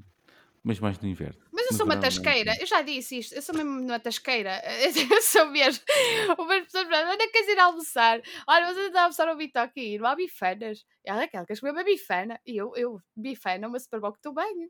Mas 0.63 0.79
mais 0.79 0.99
no 0.99 1.07
inverno. 1.07 1.41
Mas 1.51 1.65
eu 1.67 1.73
No 1.73 1.77
sou 1.77 1.85
uma 1.85 1.97
verão, 1.97 2.11
não. 2.11 2.35
tasqueira, 2.37 2.55
eu 2.61 2.65
já 2.65 2.81
disse 2.81 3.17
isto, 3.19 3.35
eu 3.35 3.41
sou 3.41 3.53
mesmo 3.53 3.71
uma 3.81 3.99
tasqueira, 3.99 4.61
eu 5.11 5.21
sou 5.21 5.45
mesmo. 5.47 5.83
Umas 6.39 6.63
pessoas 6.63 6.85
me 6.87 6.91
dizem, 6.93 7.07
onde 7.07 7.27
queres 7.27 7.47
ir 7.49 7.59
almoçar? 7.59 8.21
Olha, 8.47 8.73
você 8.73 8.87
está 8.87 9.01
a 9.01 9.03
almoçar 9.03 9.27
ao 9.27 9.35
Bitoque, 9.35 9.97
não 9.99 10.07
há 10.07 10.15
bifanas. 10.15 10.85
E 11.05 11.09
ela, 11.09 11.23
aquela, 11.23 11.45
queres 11.45 11.59
comer 11.59 11.73
uma 11.73 11.83
bifana? 11.83 12.39
E 12.45 12.55
eu, 12.55 12.71
eu, 12.75 13.01
bifana, 13.15 13.67
uma 13.67 13.79
Superboc, 13.79 14.15
estou 14.15 14.33
bem. 14.33 14.69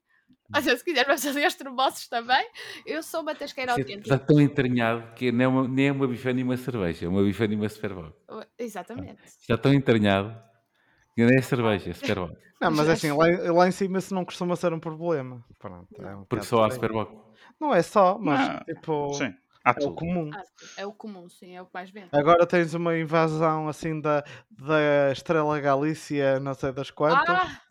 Olha, 0.56 0.78
se 0.78 0.84
quiser 0.84 1.06
fazer 1.06 1.34
gastrobosses 1.42 2.08
também, 2.08 2.46
eu 2.86 3.02
sou 3.04 3.22
uma 3.22 3.34
tasqueira 3.36 3.72
Isso 3.72 3.82
autêntica. 3.82 4.16
Está 4.16 4.26
tão 4.26 4.40
entranhado 4.40 5.14
que 5.16 5.32
nem 5.32 5.46
é 5.46 5.48
uma, 5.48 5.68
nem 5.68 5.88
é 5.88 5.92
uma 5.92 6.08
bifana 6.08 6.40
e 6.40 6.44
uma 6.44 6.58
cerveja, 6.58 7.06
é 7.06 7.10
uma 7.10 7.24
bifana 7.24 7.54
e 7.54 7.56
uma 7.56 7.70
superboc. 7.70 8.14
Exatamente. 8.58 9.22
Está 9.26 9.58
tão 9.58 9.74
entranhado 9.74 10.38
que 11.16 11.26
nem 11.26 11.38
é 11.38 11.42
cerveja, 11.42 11.90
é 11.90 11.94
superboc. 11.94 12.34
Não, 12.62 12.72
mas 12.72 12.88
assim, 12.90 13.12
lá, 13.12 13.26
lá 13.54 13.68
em 13.68 13.72
cima 13.72 13.98
isso 13.98 14.14
não 14.14 14.24
costuma 14.24 14.56
ser 14.56 14.72
um 14.74 14.80
problema. 14.80 15.44
Pronto, 15.58 15.88
é 16.00 16.16
um 16.16 16.26
Porque 16.26 16.46
só 16.46 16.64
há 16.64 16.72
superboc. 16.72 17.12
Não 17.60 17.74
é 17.74 17.82
só, 17.82 18.18
mas 18.20 18.48
Não, 18.48 18.60
tipo, 18.60 19.14
Sim, 19.14 19.34
há 19.64 19.72
é 19.72 19.74
o 19.74 19.76
tudo. 19.80 19.96
comum. 19.96 20.30
Ah, 20.34 20.44
é 20.78 20.86
o 20.86 20.94
comum, 20.94 21.28
sim, 21.30 21.56
é 21.56 21.62
o 21.62 21.66
que 21.66 21.72
mais 21.74 21.90
vende. 21.90 22.10
Agora 22.12 22.46
tens 22.46 22.74
uma 22.74 22.98
invasão 22.98 23.68
assim 23.68 24.00
da, 24.00 24.24
da 24.50 25.12
Estrela 25.12 25.60
Galícia, 25.60 26.40
não 26.40 26.54
sei 26.54 26.72
das 26.72 26.92
quantas, 26.92 27.30
Ah, 27.30 27.62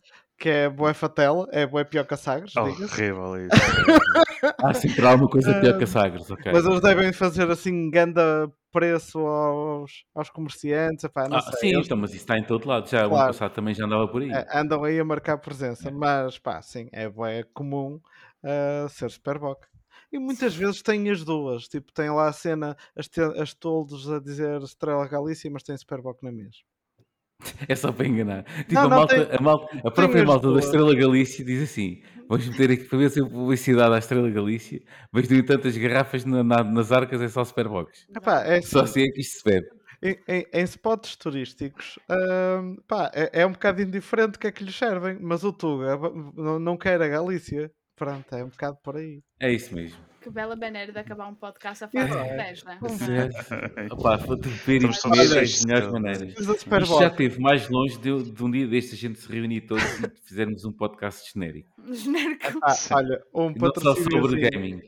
que 0.41 0.49
é 0.49 0.69
bué 0.71 0.95
fatela, 0.95 1.47
é 1.53 1.67
bué 1.67 1.85
pior 1.85 2.07
que 2.07 2.15
a 2.15 2.17
Sagres, 2.17 2.57
Oh, 2.57 2.63
horrível 2.63 3.37
isso. 3.47 3.57
Há 4.59 4.73
sempre 4.75 5.07
alguma 5.07 5.29
coisa 5.29 5.55
pior 5.61 5.77
que 5.77 5.85
a 5.85 5.87
Sagres, 5.87 6.31
ok. 6.31 6.53
Mas 6.53 6.65
eles 6.65 6.81
devem 6.81 7.13
fazer 7.13 7.51
assim 7.51 7.91
ganda 7.91 8.51
preço 8.73 9.19
aos, 9.19 10.05
aos 10.15 10.31
comerciantes, 10.31 11.05
epá, 11.05 11.29
não 11.29 11.37
Ah, 11.37 11.43
sei. 11.43 11.53
sim, 11.61 11.67
eles 11.75 11.87
então, 11.87 11.99
mas 11.99 12.11
isso 12.11 12.21
está 12.21 12.39
em 12.39 12.45
todo 12.45 12.67
lado. 12.67 12.89
Já 12.89 13.03
o 13.03 13.03
ano 13.03 13.11
Claro. 13.11 13.33
passado 13.33 13.53
também 13.53 13.75
já 13.75 13.85
andava 13.85 14.09
por 14.09 14.23
aí. 14.23 14.31
eh, 14.31 14.47
andam 14.59 14.83
aí 14.83 14.99
a 14.99 15.05
marcar 15.05 15.37
presença, 15.39 15.91
mas 15.91 16.39
pá, 16.39 16.61
sim, 16.63 16.89
é 16.93 17.09
bué 17.09 17.43
comum 17.53 18.01
uh, 18.43 18.89
ser 18.89 19.11
Superboc. 19.11 19.65
E 20.13 20.19
muitas 20.19 20.55
vezes 20.55 20.83
tem 20.83 21.09
as 21.11 21.25
duas, 21.25 21.69
tipo, 21.69 21.93
tem 21.93 22.11
lá 22.11 22.29
a 22.29 22.33
cena, 22.33 22.77
as, 22.97 23.09
te- 23.09 23.21
as 23.21 23.55
toldos 23.55 24.11
a 24.11 24.19
dizer 24.19 24.61
Estrela 24.63 25.07
Galícia, 25.07 25.51
mas 25.51 25.63
tem 25.63 25.77
Superboc 25.77 26.23
na 26.23 26.33
mesma. 26.33 26.70
É 27.69 27.75
só 27.75 27.91
para 27.93 28.07
enganar. 28.07 28.45
Tipo, 28.45 28.75
Não, 28.75 28.81
a, 28.83 28.85
não, 28.85 28.97
malta, 28.99 29.27
tem- 29.27 29.39
a, 29.39 29.41
malta- 29.43 29.79
a 29.85 29.91
própria 29.91 30.25
malta 30.25 30.53
da. 30.53 30.59
Estrela 30.59 30.95
Galícia 30.95 31.45
diz 31.45 31.63
assim: 31.63 32.03
vamos 32.29 32.49
meter 32.49 32.71
aqui 32.73 32.85
para 32.85 32.99
ver 32.99 33.11
se 33.11 33.21
publicidade 33.23 33.95
à 33.95 33.99
Estrela 33.99 34.31
Galícia, 34.31 34.81
mas 35.13 35.29
no 35.29 35.37
entanto 35.37 35.69
as 35.69 35.77
garrafas 35.77 36.25
na- 36.25 36.43
na- 36.45 36.65
nas 36.65 36.93
arcas 36.93 37.21
é 37.23 37.29
só 37.29 37.45
Superbox. 37.45 38.07
Epá, 38.15 38.43
é 38.45 38.61
Só 38.61 38.81
assim, 38.83 39.01
assim 39.03 39.09
é 39.09 39.13
que 39.13 39.21
isto 39.21 39.39
se 39.39 39.45
bebe. 39.45 39.67
em, 40.03 40.17
em- 40.29 40.47
em 40.53 40.63
spots 40.65 41.17
turísticos, 41.17 41.99
hum, 42.11 42.77
pá, 42.89 43.11
é, 43.15 43.41
é 43.43 43.47
um 43.47 43.53
bocado 43.53 43.83
indiferente 43.83 44.37
o 44.37 44.39
que 44.41 44.47
é 44.47 44.53
que 44.53 44.65
lhes 44.65 44.75
servem, 44.77 45.19
mas 45.21 45.45
o 45.45 45.53
Tuga 45.53 45.99
não, 46.37 46.59
não 46.59 46.77
quer 46.77 47.01
a 47.03 47.09
Galícia. 47.09 47.71
Pronto, 48.01 48.35
é 48.35 48.43
um 48.43 48.49
bocado 48.49 48.79
por 48.83 48.97
aí. 48.97 49.23
É 49.39 49.53
isso 49.53 49.75
mesmo. 49.75 49.99
que 50.23 50.31
bela 50.31 50.57
maneira 50.57 50.91
de 50.91 50.99
acabar 50.99 51.29
um 51.29 51.35
podcast 51.35 51.85
a 51.85 51.89
falar 51.89 52.07
de 52.07 52.13
É. 52.31 52.37
pés, 52.37 52.65
não 52.65 52.73
é? 52.73 52.79
Comer 52.79 53.31
todos 54.27 55.03
das 55.03 55.31
tristes, 55.31 55.65
melhores 55.67 55.87
eu- 55.87 55.93
maneiras. 55.93 56.35
De 56.35 56.43
Isto 56.43 56.99
já 56.99 57.07
esteve 57.09 57.39
mais 57.41 57.69
longe 57.69 57.99
de, 57.99 58.31
de 58.33 58.45
um 58.45 58.51
dia 58.51 58.67
deste 58.67 58.95
a 58.95 58.99
gente 58.99 59.19
se 59.19 59.31
reunir 59.31 59.63
todos 59.63 59.85
e 60.01 60.11
fizermos 60.27 60.65
um 60.65 60.73
podcast 60.73 61.31
genérico. 61.33 61.69
Genérico. 61.93 62.59
Ah, 62.63 62.71
Sim. 62.73 62.95
olha, 62.95 63.23
um 63.35 63.55
só 63.79 63.95
sobre 63.95 64.49
gaming. 64.51 64.81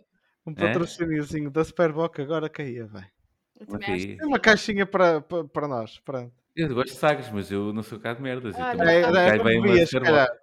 um 0.46 0.52
É? 0.52 0.54
patrocíniozinho 0.54 1.50
da 1.50 1.64
Superboc 1.64 2.18
agora 2.20 2.48
caía, 2.48 2.86
vai. 2.86 3.06
Eu 3.60 3.66
também 3.66 3.82
Ok. 3.90 3.94
acho 3.94 4.06
que 4.06 4.22
É 4.22 4.26
uma 4.26 4.38
caixinha 4.38 4.86
para, 4.86 5.20
para, 5.20 5.44
para 5.44 5.68
nós, 5.68 5.98
pronto. 6.00 6.32
Eu 6.56 6.74
gosto 6.74 6.92
de 6.92 6.98
sagres, 6.98 7.30
mas 7.30 7.50
eu 7.50 7.72
não 7.72 7.82
sou 7.82 7.98
cá 7.98 8.12
de 8.12 8.20
merdas. 8.22 8.54
Eu 8.58 8.62
Olha, 8.64 8.76
também 8.78 8.96
É, 8.96 9.02
tá. 9.02 9.08
é, 9.22 9.38
cai 9.38 10.41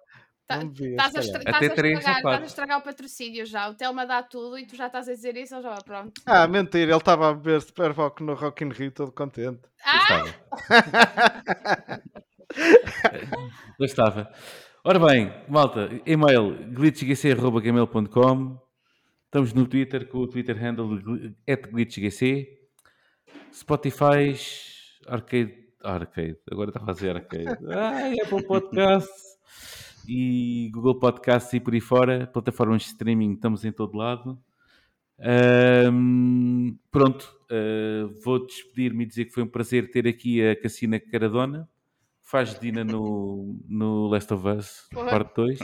Estás 0.58 1.12
se 1.12 1.16
a, 1.16 1.20
estra- 1.20 1.38
estás 1.38 1.56
a 1.56 1.58
ou 1.58 1.64
estragar, 1.64 2.16
estás 2.18 2.42
a 2.42 2.46
estragar 2.46 2.78
o 2.78 2.82
patrocínio 2.82 3.46
já. 3.46 3.68
O 3.68 3.74
Telma 3.74 4.06
dá 4.06 4.22
tudo 4.22 4.58
e 4.58 4.66
tu 4.66 4.76
já 4.76 4.86
estás 4.86 5.08
a 5.08 5.12
dizer 5.12 5.36
isso, 5.36 5.54
ele 5.54 5.62
já 5.62 5.70
vai 5.70 5.82
pronto. 5.84 6.12
Ah, 6.26 6.46
mentira, 6.48 6.90
ele 6.90 6.96
estava 6.96 7.30
a 7.30 7.34
beber 7.34 7.60
Superboc 7.62 8.20
no 8.22 8.34
Rock 8.34 8.64
in 8.64 8.70
Rio 8.70 8.90
todo 8.90 9.12
contente. 9.12 9.60
Ah, 9.84 9.98
Gostava. 9.98 10.34
Gostava. 13.78 14.32
Ora 14.82 14.98
bem, 14.98 15.30
malta, 15.48 15.90
e-mail 16.06 16.54
glitchgc.gmail.com 16.72 18.58
Estamos 19.26 19.52
no 19.52 19.66
Twitter 19.66 20.08
com 20.08 20.18
o 20.18 20.26
Twitter 20.26 20.56
handle 20.56 20.98
de 20.98 21.34
glitchgc 21.70 22.48
Spotify, 23.52 24.34
Arcade, 25.06 25.54
Arcade, 25.84 26.38
agora 26.50 26.70
estava 26.70 26.90
a 26.90 26.94
dizer 26.94 27.14
Arcade, 27.14 27.58
Ai, 27.70 28.18
Apple 28.20 28.42
Podcast 28.44 29.12
e 30.06 30.70
Google 30.72 30.98
Podcasts 30.98 31.52
e 31.52 31.60
por 31.60 31.74
aí 31.74 31.80
fora, 31.80 32.26
plataformas 32.26 32.82
de 32.82 32.88
streaming, 32.88 33.34
estamos 33.34 33.64
em 33.64 33.72
todo 33.72 33.96
lado. 33.96 34.42
Ahm, 35.18 36.76
pronto, 36.90 37.36
ah, 37.50 38.10
vou 38.24 38.44
despedir-me 38.46 39.04
e 39.04 39.06
dizer 39.06 39.26
que 39.26 39.32
foi 39.32 39.42
um 39.42 39.48
prazer 39.48 39.90
ter 39.90 40.06
aqui 40.08 40.42
a 40.46 40.56
Cassina 40.56 40.98
Caradona, 40.98 41.68
faz 42.22 42.58
Dina 42.58 42.84
no, 42.84 43.58
no 43.68 44.08
Last 44.08 44.32
of 44.32 44.48
Us, 44.48 44.88
Porra. 44.90 45.10
parte 45.10 45.34
2. 45.36 45.58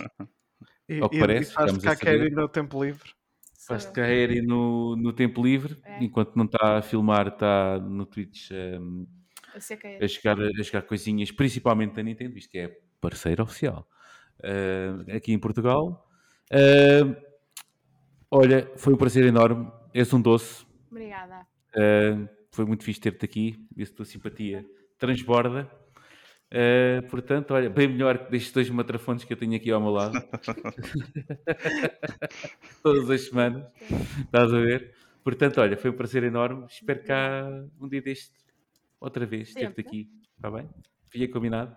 E, 0.88 1.00
Ao 1.00 1.08
que 1.08 1.16
e- 1.16 1.20
parece, 1.20 1.50
e 1.50 1.54
faz 1.54 2.02
ir 2.02 2.32
no 2.32 2.48
tempo 2.48 2.84
livre. 2.84 3.10
Faz 3.66 3.84
eu. 3.86 3.92
carreira 3.92 4.40
no, 4.42 4.94
no 4.94 5.12
tempo 5.12 5.42
livre, 5.42 5.76
É. 5.84 6.04
enquanto 6.04 6.36
não 6.36 6.44
está 6.44 6.78
a 6.78 6.82
filmar, 6.82 7.26
está 7.28 7.80
no 7.80 8.06
Twitch 8.06 8.52
é. 8.52 8.78
a, 10.00 10.06
jogar, 10.06 10.40
a 10.40 10.62
jogar 10.62 10.82
coisinhas, 10.82 11.32
principalmente 11.32 11.94
da 11.94 12.02
Nintendo, 12.04 12.38
isto 12.38 12.48
que 12.50 12.58
é 12.58 12.78
parceiro 13.00 13.42
oficial 13.42 13.88
ah, 14.42 15.16
aqui 15.16 15.32
em 15.32 15.38
Portugal. 15.38 16.08
Ah, 16.50 17.16
olha, 18.30 18.70
foi 18.76 18.94
um 18.94 18.96
prazer 18.96 19.24
enorme. 19.24 19.70
És 19.92 20.12
um 20.12 20.20
doce. 20.20 20.66
Obrigada. 20.90 21.46
Uh, 21.74 22.28
foi 22.50 22.64
muito 22.64 22.84
fixe 22.84 23.00
ter-te 23.00 23.24
aqui. 23.24 23.66
Essa 23.78 23.94
tua 23.94 24.04
simpatia 24.04 24.64
transborda. 24.98 25.70
Uh, 26.52 27.06
portanto, 27.08 27.52
olha, 27.52 27.68
bem 27.68 27.88
melhor 27.88 28.18
que 28.18 28.30
destes 28.30 28.52
dois 28.52 28.70
matrafones 28.70 29.24
que 29.24 29.32
eu 29.32 29.36
tenho 29.36 29.56
aqui 29.56 29.70
ao 29.70 29.80
meu 29.80 29.90
lado. 29.90 30.12
Todas 32.82 33.10
as 33.10 33.22
semanas. 33.22 33.66
Estás 34.20 34.52
a 34.52 34.58
ver? 34.58 34.94
Portanto, 35.24 35.60
olha, 35.60 35.76
foi 35.76 35.90
um 35.90 35.94
prazer 35.94 36.22
enorme. 36.22 36.66
Espero 36.68 37.02
cá 37.04 37.48
um 37.80 37.88
dia 37.88 38.00
deste, 38.00 38.32
outra 39.00 39.26
vez, 39.26 39.52
ter-te 39.52 39.80
aqui. 39.80 40.08
Está 40.36 40.50
bem? 40.50 40.68
Fica 41.10 41.32
combinado. 41.32 41.74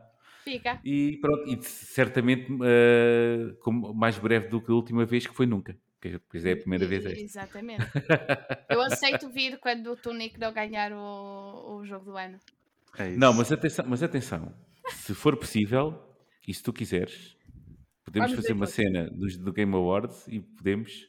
Fica. 0.52 0.80
E 0.84 1.18
pronto, 1.22 1.48
e 1.50 1.62
certamente 1.64 2.52
uh, 2.52 3.56
como 3.62 3.94
mais 3.94 4.18
breve 4.18 4.48
do 4.48 4.62
que 4.62 4.72
a 4.72 4.76
última 4.76 5.06
vez, 5.06 5.26
que 5.28 5.34
foi 5.36 5.46
nunca. 5.46 5.78
Que 6.02 6.12
depois 6.12 6.46
é 6.46 6.54
a 6.54 6.58
primeira 6.58 6.86
vez 6.86 7.06
esta. 7.06 7.20
Exatamente. 7.22 7.84
Eu 8.70 8.82
aceito 8.82 9.30
vir 9.30 9.58
quando 9.60 9.92
o 9.92 9.98
Tunic 9.98 10.40
não 10.40 10.54
ganhar 10.54 10.94
o, 10.94 11.76
o 11.78 11.86
jogo 11.86 12.06
do 12.06 12.18
ano. 12.18 12.40
É 12.98 13.10
isso. 13.10 13.20
Não, 13.20 13.34
mas 13.34 13.52
atenção, 13.52 13.86
mas 13.88 14.02
atenção, 14.02 14.54
se 14.88 15.14
for 15.14 15.36
possível, 15.38 16.02
e 16.48 16.54
se 16.54 16.64
tu 16.64 16.72
quiseres, 16.72 17.36
podemos 18.06 18.32
Vamos 18.32 18.44
fazer 18.46 18.54
uma 18.54 18.66
cena 18.66 19.10
dos, 19.10 19.38
do 19.38 19.52
Game 19.52 19.74
Awards 19.76 20.26
e 20.30 20.40
podemos 20.40 21.08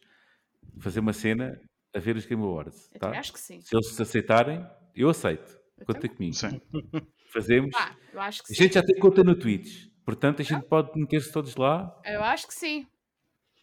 fazer 0.80 0.98
uma 1.00 1.12
cena 1.12 1.60
a 1.94 1.98
ver 2.00 2.16
os 2.16 2.26
Game 2.26 2.42
Awards. 2.42 2.90
Eu 2.92 3.00
Tá? 3.00 3.10
acho 3.10 3.32
que 3.32 3.38
sim. 3.40 3.60
Se 3.60 3.74
eles 3.74 3.86
se 3.86 4.02
aceitarem, 4.02 4.66
eu 4.94 5.08
aceito. 5.08 5.56
Eu 5.78 5.86
Conta 5.86 6.00
também. 6.00 6.16
comigo. 6.16 6.34
Sim. 6.34 6.60
Fazemos. 7.32 7.70
Pá, 7.70 7.96
eu 8.12 8.20
acho 8.20 8.42
que 8.42 8.52
A 8.52 8.56
sim. 8.56 8.62
gente 8.64 8.74
já 8.74 8.82
tem 8.82 8.98
conta 8.98 9.22
no 9.24 9.34
Twitch. 9.34 9.88
Portanto, 10.04 10.40
a 10.40 10.44
gente 10.44 10.66
pode 10.66 10.90
meter-se 10.98 11.32
todos 11.32 11.54
lá. 11.56 11.94
Eu 12.04 12.22
acho 12.24 12.46
que 12.48 12.54
sim. 12.54 12.86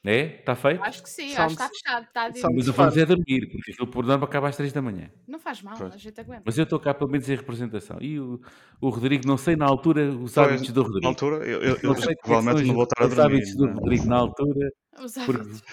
É? 0.05 0.39
Está 0.39 0.55
feito? 0.55 0.81
Acho 0.81 1.03
que 1.03 1.09
sim. 1.09 1.35
Acho 1.35 1.57
que 1.57 1.63
está 1.63 1.69
fechado. 1.69 2.05
Está 2.05 2.49
Mas 2.53 2.67
vamos 2.67 2.95
é 2.95 3.05
dormir, 3.05 3.49
porque 3.51 3.71
aquilo 3.71 3.87
por 3.87 4.05
norma 4.05 4.23
acaba 4.25 4.47
às 4.47 4.55
3 4.55 4.71
da 4.71 4.81
manhã. 4.81 5.11
Não 5.27 5.37
faz 5.37 5.61
mal, 5.61 5.75
Pois. 5.77 5.93
a 5.93 5.97
gente 5.97 6.17
aguenta. 6.21 6.43
Mas 6.45 6.57
eu 6.57 6.63
estou 6.63 6.79
cá 6.79 6.93
pelo 6.93 7.09
menos 7.11 7.27
em 7.27 7.35
representação. 7.35 7.97
E 7.99 8.17
o, 8.17 8.39
o 8.79 8.89
Rodrigo, 8.89 9.27
não 9.27 9.37
sei 9.37 9.57
na 9.57 9.65
altura 9.65 10.09
os 10.11 10.33
Pois, 10.33 10.37
hábitos 10.47 10.71
do 10.71 10.81
Na 10.81 10.87
Rodrigo. 10.87 11.07
altura, 11.07 11.35
eu, 11.45 11.61
eu, 11.61 11.77
Não 11.83 11.93
eu 11.95 12.03
é 12.03 12.15
que 12.15 12.21
provavelmente 12.23 12.71
vou 12.71 12.83
os- 12.83 12.87
estar 12.89 13.03
a 13.03 13.07
os 13.07 13.15
dormir. 13.15 13.35
hábitos 13.35 13.55
do 13.57 13.65
né? 13.65 13.73
Rodrigo 13.73 14.05
na 14.05 14.15
altura, 14.15 14.69
Os 15.03 15.13
porque, 15.15 15.31
hábitos. 15.41 15.63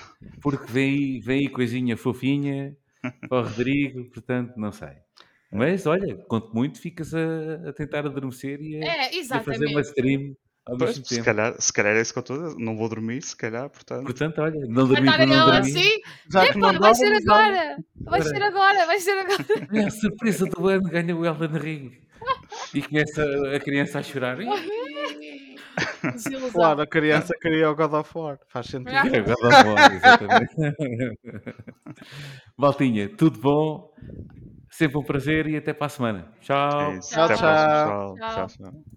porque 0.43 0.73
vem, 0.73 0.91
aí, 0.95 1.21
vem 1.21 1.39
aí 1.41 1.49
coisinha 1.49 1.97
fofinha 1.97 2.77
para 3.29 3.39
o 3.41 3.43
Rodrigo, 3.45 4.11
portanto, 4.11 4.55
não 4.57 4.73
sei. 4.73 4.95
Mas 5.55 5.87
olha, 5.87 6.17
conto 6.27 6.53
muito, 6.53 6.81
ficas 6.81 7.15
a, 7.15 7.69
a 7.69 7.73
tentar 7.73 8.01
adormecer 8.01 8.61
e 8.61 8.83
a, 8.83 8.87
É, 8.87 9.11
a 9.31 9.41
fazer 9.41 9.67
uma 9.67 9.81
stream 9.83 10.35
ao 10.67 10.77
Pois, 10.77 10.91
mesmo 10.91 11.05
se, 11.07 11.15
tempo. 11.15 11.25
calhar, 11.27 11.55
se 11.61 11.73
calhar 11.73 11.95
é 11.95 12.01
isso 12.01 12.13
que 12.13 12.19
eu 12.19 12.23
estou 12.23 12.41
a 12.41 12.43
dizer. 12.49 12.57
Não 12.59 12.77
vou 12.77 12.89
dormir, 12.89 13.23
se 13.23 13.37
calhar, 13.37 13.71
portanto. 13.71 14.03
Portanto, 14.05 14.41
olha, 14.41 14.59
não 14.67 14.89
dormi 14.89 15.07
não 15.07 15.17
dormir. 15.47 15.59
assim? 15.61 16.01
Já 16.29 16.43
que 16.47 16.59
Epá, 16.59 16.73
não 16.73 16.81
vai 16.81 16.95
ser 16.97 17.13
agora! 17.13 17.77
Vai 18.01 18.23
ser 18.23 18.43
agora, 18.43 18.87
vai 18.87 18.99
ser 18.99 19.13
agora! 19.19 19.45
É 19.73 19.85
a 19.85 19.91
surpresa 19.91 20.45
do 20.47 20.67
ano, 20.69 20.89
ganha 20.91 21.15
o 21.17 21.25
Elden 21.25 21.57
Ring. 21.61 21.93
E 22.75 22.83
começa 22.83 23.25
a 23.55 23.61
criança 23.61 24.01
a 24.01 24.03
chorar. 24.03 24.37
Desilusão. 26.03 26.51
Claro, 26.51 26.81
a 26.83 26.87
criança 26.87 27.33
queria 27.41 27.71
o 27.71 27.77
God 27.77 27.93
of 27.95 28.11
War. 28.17 28.39
Faz 28.49 28.67
sentido. 28.67 28.91
É, 28.97 29.21
God 29.21 29.45
of 29.45 29.69
War, 29.69 29.95
exatamente. 29.95 30.55
Maltinha, 32.57 33.09
tudo 33.09 33.39
bom? 33.41 33.91
Sempre 34.77 34.99
um 34.99 35.05
prazer 35.05 35.47
e 35.47 35.57
até 35.57 35.73
para 35.73 35.87
a 35.87 35.89
semana. 35.89 36.33
Tchau. 36.41 36.95
É. 36.95 36.99
Tchau, 36.99 37.29
tchau. 37.29 37.39
próxima. 37.39 38.17
Tchau. 38.17 38.17
Tchau, 38.17 38.47
tchau. 38.49 38.95